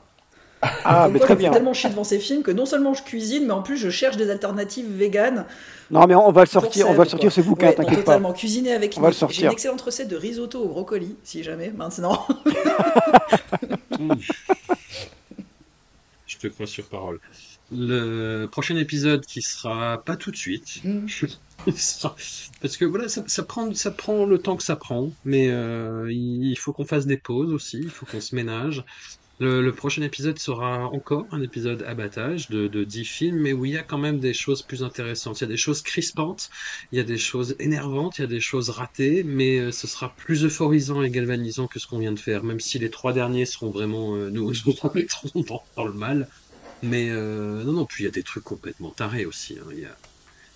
Ah, 0.63 1.09
mais 1.11 1.19
quoi, 1.19 1.27
très 1.29 1.35
je 1.35 1.39
bien. 1.39 1.51
tellement 1.53 1.73
chier 1.73 1.89
devant 1.89 2.05
ces 2.05 2.19
films 2.19 2.43
que 2.43 2.51
non 2.51 2.67
seulement 2.67 2.93
je 2.93 3.03
cuisine, 3.03 3.47
mais 3.47 3.53
en 3.53 3.63
plus 3.63 3.77
je 3.79 3.89
cherche 3.89 4.17
des 4.19 4.29
alternatives 4.31 4.91
véganes. 4.95 5.47
Non, 5.91 6.07
mais 6.07 6.15
on 6.15 6.31
va 6.33 6.43
le 6.43 6.47
sortir, 6.49 6.89
on 6.89 6.95
va 6.95 7.05
le 7.05 7.09
sortir 7.11 7.33
ce 7.33 7.41
bouquin, 7.41 7.69
Ouais, 7.69 7.75
t'inquiète 7.75 7.95
pas. 8.01 8.03
totalement. 8.03 8.33
Cuisiner 8.35 8.73
avec 8.75 8.95
On 8.97 9.01
va 9.01 9.09
le 9.09 9.13
Nick. 9.13 9.17
J'ai 9.17 9.21
sortir. 9.21 9.47
une 9.47 9.53
excellente 9.53 9.81
recette 9.81 10.09
de 10.09 10.17
risotto 10.17 10.61
au 10.63 10.69
brocoli, 10.69 11.17
si 11.25 11.43
jamais, 11.43 11.71
maintenant. 11.75 12.27
Je 16.27 16.39
te 16.39 16.47
crois 16.49 16.67
sur 16.67 16.85
parole. 16.87 17.21
Le 17.73 18.47
prochain 18.47 18.77
épisode 18.77 19.25
qui 19.27 19.43
sera 19.43 20.03
pas 20.05 20.17
tout 20.17 20.31
de 20.31 20.37
suite. 20.37 20.83
Mm. 21.67 21.73
Sera- 21.77 22.17
Parce 22.63 22.79
que 22.79 22.87
voilà, 22.87 23.07
ça, 23.11 23.23
ça 23.27 23.43
prend, 23.43 23.75
ça 23.75 23.91
prend 23.91 24.25
le 24.25 24.39
temps 24.39 24.57
que 24.57 24.63
ça 24.63 24.77
prend, 24.77 25.11
mais 25.27 25.51
euh, 25.51 26.11
il 26.11 26.47
il 26.51 26.57
faut 26.57 26.73
qu'on 26.73 26.87
fasse 26.87 27.05
des 27.05 27.19
pauses 27.19 27.53
aussi, 27.53 27.81
il 27.83 27.91
faut 27.91 28.07
qu'on 28.07 28.23
se 28.23 28.35
ménage. 28.35 28.83
Le, 29.41 29.63
le 29.63 29.73
prochain 29.73 30.03
épisode 30.03 30.39
sera 30.39 30.87
encore 30.89 31.27
un 31.33 31.41
épisode 31.43 31.83
abattage 31.85 32.51
de, 32.51 32.69
de 32.69 32.85
10 32.85 33.05
films, 33.07 33.39
mais 33.41 33.53
où 33.55 33.65
il 33.65 33.73
y 33.73 33.79
a 33.79 33.83
quand 33.83 33.97
même 33.99 34.21
des 34.21 34.35
choses 34.35 34.61
plus 34.63 34.83
intéressantes. 34.85 35.41
Il 35.41 35.45
y 35.45 35.47
a 35.47 35.49
des 35.49 35.57
choses 35.57 35.81
crispantes, 35.83 36.51
il 36.93 36.99
y 36.99 37.01
a 37.01 37.05
des 37.05 37.17
choses 37.17 37.57
énervantes, 37.59 38.19
il 38.19 38.21
y 38.21 38.25
a 38.25 38.29
des 38.29 38.41
choses 38.41 38.69
ratées, 38.69 39.23
mais 39.25 39.59
euh, 39.59 39.73
ce 39.73 39.87
sera 39.87 40.11
plus 40.15 40.45
euphorisant 40.45 41.03
et 41.03 41.11
galvanisant 41.11 41.69
que 41.69 41.79
ce 41.79 41.87
qu'on 41.87 41.99
vient 41.99 42.13
de 42.13 42.19
faire, 42.21 42.45
même 42.45 42.61
si 42.61 42.79
les 42.79 42.91
trois 42.91 43.15
derniers 43.15 43.47
seront 43.47 43.71
vraiment, 43.71 44.15
euh, 44.15 44.29
nous, 44.31 44.53
nous 44.67 44.73
remettrons 44.83 45.31
dans, 45.49 45.63
dans 45.75 45.85
le 45.87 45.95
mal. 45.95 46.29
Mais 46.83 47.09
euh, 47.11 47.65
non, 47.65 47.73
non, 47.73 47.87
puis 47.87 48.05
il 48.05 48.07
y 48.07 48.09
a 48.11 48.13
des 48.13 48.23
trucs 48.23 48.45
complètement 48.45 48.91
tarés 48.91 49.25
aussi. 49.27 49.59
hein. 49.59 49.69
Il 49.73 49.81
y, 49.81 49.85
a, 49.87 49.97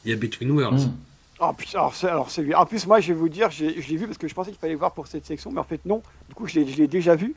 il 0.05 0.11
y 0.11 0.15
a 0.15 0.17
Between 0.17 0.51
Worlds. 0.51 0.87
Hmm. 0.89 0.97
Oh, 1.41 1.53
putain, 1.53 1.79
alors, 1.81 1.95
c'est- 1.95 2.07
alors, 2.09 2.31
c'est- 2.31 2.55
en 2.55 2.67
plus, 2.67 2.87
moi, 2.87 3.01
je 3.01 3.09
vais 3.09 3.19
vous 3.19 3.29
dire, 3.29 3.51
je 3.51 3.65
l'ai 3.67 3.97
vu 3.97 4.07
parce 4.07 4.19
que 4.19 4.29
je 4.29 4.35
pensais 4.35 4.51
qu'il 4.53 4.61
fallait 4.61 4.75
voir 4.77 4.95
pour 4.95 5.07
cette 5.07 5.27
section, 5.27 5.51
mais 5.53 5.61
en 5.61 5.65
fait, 5.65 5.85
non. 5.85 6.03
Du 6.29 6.35
coup, 6.35 6.47
je 6.47 6.61
l'ai 6.61 6.87
déjà 6.89 7.17
vu. 7.17 7.35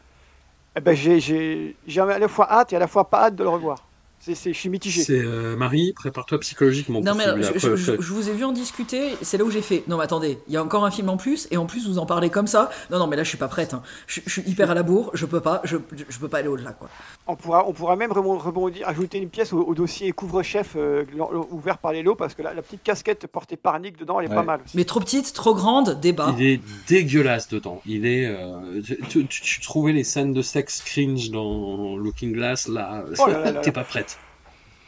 Eh 0.75 0.79
ben, 0.79 0.95
j'ai, 0.95 1.75
à 1.97 2.19
la 2.19 2.27
fois 2.27 2.51
hâte 2.51 2.73
et 2.73 2.75
à 2.75 2.79
la 2.79 2.87
fois 2.87 3.09
pas 3.09 3.25
hâte 3.25 3.35
de 3.35 3.43
le 3.43 3.49
revoir. 3.49 3.86
C'est, 4.19 4.35
c'est, 4.35 4.51
je 4.51 4.57
suis 4.59 4.67
mitigé. 4.69 5.03
C'est 5.03 5.19
euh, 5.21 5.55
Marie, 5.55 5.93
prépare-toi 5.93 6.39
psychologiquement. 6.39 6.99
Non 7.01 7.13
mais 7.15 7.25
je, 7.25 7.29
je- 7.29 7.47
Après, 7.47 7.59
je- 7.59 7.91
après- 7.93 8.03
je 8.03 8.13
vous 8.13 8.29
ai 8.29 8.33
vu 8.33 8.43
en 8.43 8.51
discuter, 8.51 9.11
c'est 9.21 9.37
là 9.37 9.45
où 9.45 9.51
j'ai 9.51 9.61
fait. 9.61 9.83
Non 9.87 9.97
mais 9.97 10.03
attendez, 10.03 10.39
il 10.47 10.53
y 10.53 10.57
a 10.57 10.63
encore 10.63 10.83
un 10.83 10.91
film 10.91 11.07
en 11.09 11.17
plus 11.17 11.47
et 11.51 11.55
en 11.57 11.65
plus 11.65 11.87
vous 11.87 11.97
en 11.99 12.05
parlez 12.05 12.29
comme 12.29 12.47
ça. 12.47 12.69
Non 12.91 12.99
non 12.99 13.07
mais 13.07 13.15
là 13.15 13.23
je 13.23 13.29
suis 13.29 13.37
pas 13.37 13.47
prête. 13.47 13.73
hein. 13.73 13.83
Je, 14.07 14.19
je 14.25 14.29
suis 14.29 14.41
hyper 14.49 14.69
à 14.71 14.73
la 14.73 14.83
bourre, 14.83 15.11
je 15.13 15.25
peux 15.25 15.39
pas, 15.39 15.61
je, 15.63 15.77
peux 15.77 16.27
pas 16.27 16.39
aller 16.39 16.47
au-delà 16.49 16.71
quoi. 16.73 16.89
On 17.27 17.35
pourra, 17.35 17.67
on 17.67 17.73
pourra 17.73 17.95
même 17.95 18.11
rebondir, 18.11 18.87
ajouter 18.87 19.19
une 19.19 19.29
pièce 19.29 19.53
au, 19.53 19.59
au 19.61 19.73
dossier 19.75 20.11
couvre-chef 20.11 20.71
euh, 20.75 21.05
ouvert 21.51 21.77
par 21.77 21.93
les 21.93 22.03
lots 22.03 22.15
parce 22.15 22.33
que 22.33 22.41
la, 22.41 22.53
la 22.53 22.61
petite 22.61 22.83
casquette 22.83 23.27
portée 23.27 23.55
par 23.55 23.79
Nick 23.79 23.97
dedans, 23.97 24.19
elle 24.19 24.25
est 24.25 24.29
Ouais. 24.29 24.35
pas 24.35 24.43
mal. 24.43 24.59
aussi. 24.65 24.75
Mais 24.75 24.83
trop 24.83 24.99
petite, 24.99 25.31
trop 25.33 25.53
grande, 25.55 25.99
débat. 26.01 26.33
Il 26.37 26.45
est 26.45 26.61
dégueulasse 26.89 27.47
dedans. 27.49 27.81
Il 27.85 28.05
est. 28.05 28.25
euh, 28.25 28.81
tu, 29.09 29.25
tu- 29.27 29.41
tu 29.41 29.61
trouvais 29.61 29.93
les 29.93 30.03
scènes 30.03 30.33
de 30.33 30.41
sexe 30.41 30.81
cringe 30.81 31.29
dans 31.31 31.95
Looking 31.97 32.33
Glass, 32.33 32.67
là, 32.67 33.03
Oh 33.19 33.27
là 33.27 33.39
là 33.39 33.51
là 33.51 33.59
t'es 33.61 33.71
pas 33.71 33.83
prête. 33.83 34.16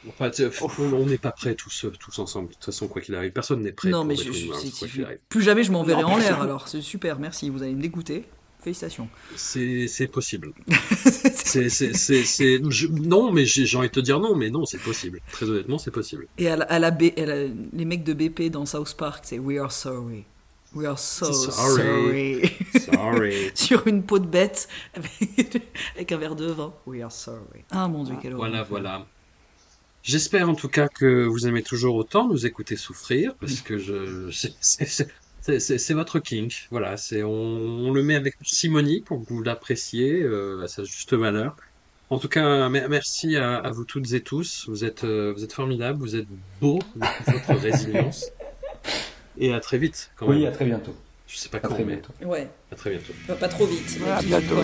Enfin, 0.07 0.31
on 0.93 1.05
n'est 1.05 1.17
pas 1.17 1.31
prêts 1.31 1.55
tous, 1.55 1.85
tous 1.99 2.19
ensemble. 2.19 2.49
De 2.49 2.53
toute 2.53 2.63
façon, 2.65 2.87
quoi 2.87 3.01
qu'il 3.01 3.15
arrive, 3.15 3.31
personne 3.31 3.61
n'est 3.61 3.73
prêt. 3.73 3.89
non 3.89 4.05
mais 4.05 4.15
The 4.15 4.23
je- 4.23 4.31
je- 4.31 5.01
arrive. 5.03 5.17
plus 5.27 5.41
jamais 5.41 5.63
je 5.63 5.71
m'enverrai 5.71 6.03
en 6.03 6.17
l'air 6.17 6.41
alors. 6.41 6.67
C'est 6.69 6.81
super, 6.81 7.19
merci, 7.19 7.49
vous 7.49 7.63
allez 7.63 7.75
me 7.75 7.81
dégoûter. 7.81 8.23
Félicitations. 8.61 9.07
C'est 9.37 9.87
c'est 9.87 10.07
possible. 10.07 10.51
Je- 11.49 12.87
non, 12.87 13.31
mais 13.31 13.45
j'ai 13.45 13.77
envie 13.77 13.87
de 13.87 13.93
te 13.93 13.99
dire 13.99 14.19
non, 14.19 14.35
mais 14.35 14.49
non, 14.49 14.65
c'est 14.65 14.77
possible. 14.79 15.21
Très 15.31 15.49
honnêtement, 15.49 15.77
c'est 15.77 15.91
possible. 15.91 16.27
Et 16.37 16.49
à 16.49 16.57
la, 16.57 16.65
à 16.65 16.79
la 16.79 16.91
B- 16.91 17.13
à 17.21 17.25
la- 17.25 17.47
les 17.47 17.85
mecs 17.85 18.03
de 18.03 18.13
BP 18.13 18.49
dans 18.51 18.65
South 18.65 18.95
Park, 18.97 19.23
c'est 19.25 19.39
We 19.39 19.57
are 19.59 19.71
sorry. 19.71 20.25
We 20.75 20.85
are 20.87 20.99
so 20.99 21.31
Sorry. 21.33 21.81
sorry. 21.81 22.51
Sorry. 22.85 23.51
Sur 23.55 23.87
une 23.87 24.03
peau 24.03 24.19
de 24.19 24.27
bête 24.27 24.67
avec, 24.93 25.61
avec 25.95 26.11
un 26.11 26.17
verre 26.17 26.35
de 26.35 26.45
vin. 26.51 26.73
We 26.85 27.01
are 27.01 27.11
sorry. 27.11 27.63
Ah 27.71 27.87
mon 27.87 28.03
dieu, 28.03 28.15
quelle 28.21 28.33
horreur. 28.33 28.49
Voilà, 28.49 28.63
voilà. 28.63 29.05
J'espère 30.03 30.49
en 30.49 30.55
tout 30.55 30.69
cas 30.69 30.87
que 30.87 31.25
vous 31.25 31.47
aimez 31.47 31.61
toujours 31.63 31.95
autant 31.95 32.27
nous 32.27 32.45
écouter 32.45 32.75
souffrir, 32.77 33.35
parce 33.35 33.61
que 33.61 33.77
je, 33.77 34.29
c'est- 34.31 35.93
votre 35.93 36.19
kink. 36.19 36.67
Voilà, 36.71 36.95
c'est 36.97 37.23
on, 37.23 37.31
on 37.31 37.91
le 37.91 38.01
met 38.03 38.15
avec 38.15 38.35
Simonie 38.43 39.01
pour 39.01 39.23
que 39.25 39.33
vous 39.33 39.43
l'appréciez 39.43 40.21
euh, 40.21 40.61
à 40.63 40.67
sa 40.67 40.83
juste 40.83 41.13
valeur. 41.13 41.55
En 42.09 42.17
tout 42.17 42.27
cas, 42.29 42.69
me- 42.69 42.87
merci 42.87 43.35
à, 43.35 43.55
à 43.57 43.71
vous 43.71 43.83
toutes 43.83 44.13
et 44.13 44.21
tous. 44.21 44.65
Vous 44.67 44.83
êtes, 44.85 45.03
euh, 45.03 45.33
vous 45.35 45.43
êtes 45.43 45.53
formidables, 45.53 45.99
vous 45.99 46.15
êtes 46.15 46.27
beaux 46.61 46.79
votre 47.27 47.53
résilience. 47.61 48.25
Et 49.37 49.53
à 49.53 49.59
très 49.59 49.77
vite. 49.77 50.11
Quand 50.15 50.27
Oui, 50.27 50.39
même. 50.39 50.47
à 50.47 50.51
très 50.51 50.65
bientôt. 50.65 50.95
Je 51.27 51.37
sais 51.37 51.49
pas 51.49 51.57
À 51.57 51.61
quand, 51.61 51.75
très 51.75 51.83
mais 51.83 52.01
Ouais. 52.21 52.25
Ouais, 52.25 52.49
à 52.71 52.75
très 52.75 52.89
bientôt. 52.89 53.13
pas, 53.27 53.35
pas 53.35 53.47
trop 53.47 53.65
vite. 53.67 53.99
À 54.07 54.21
bientôt, 54.23 54.55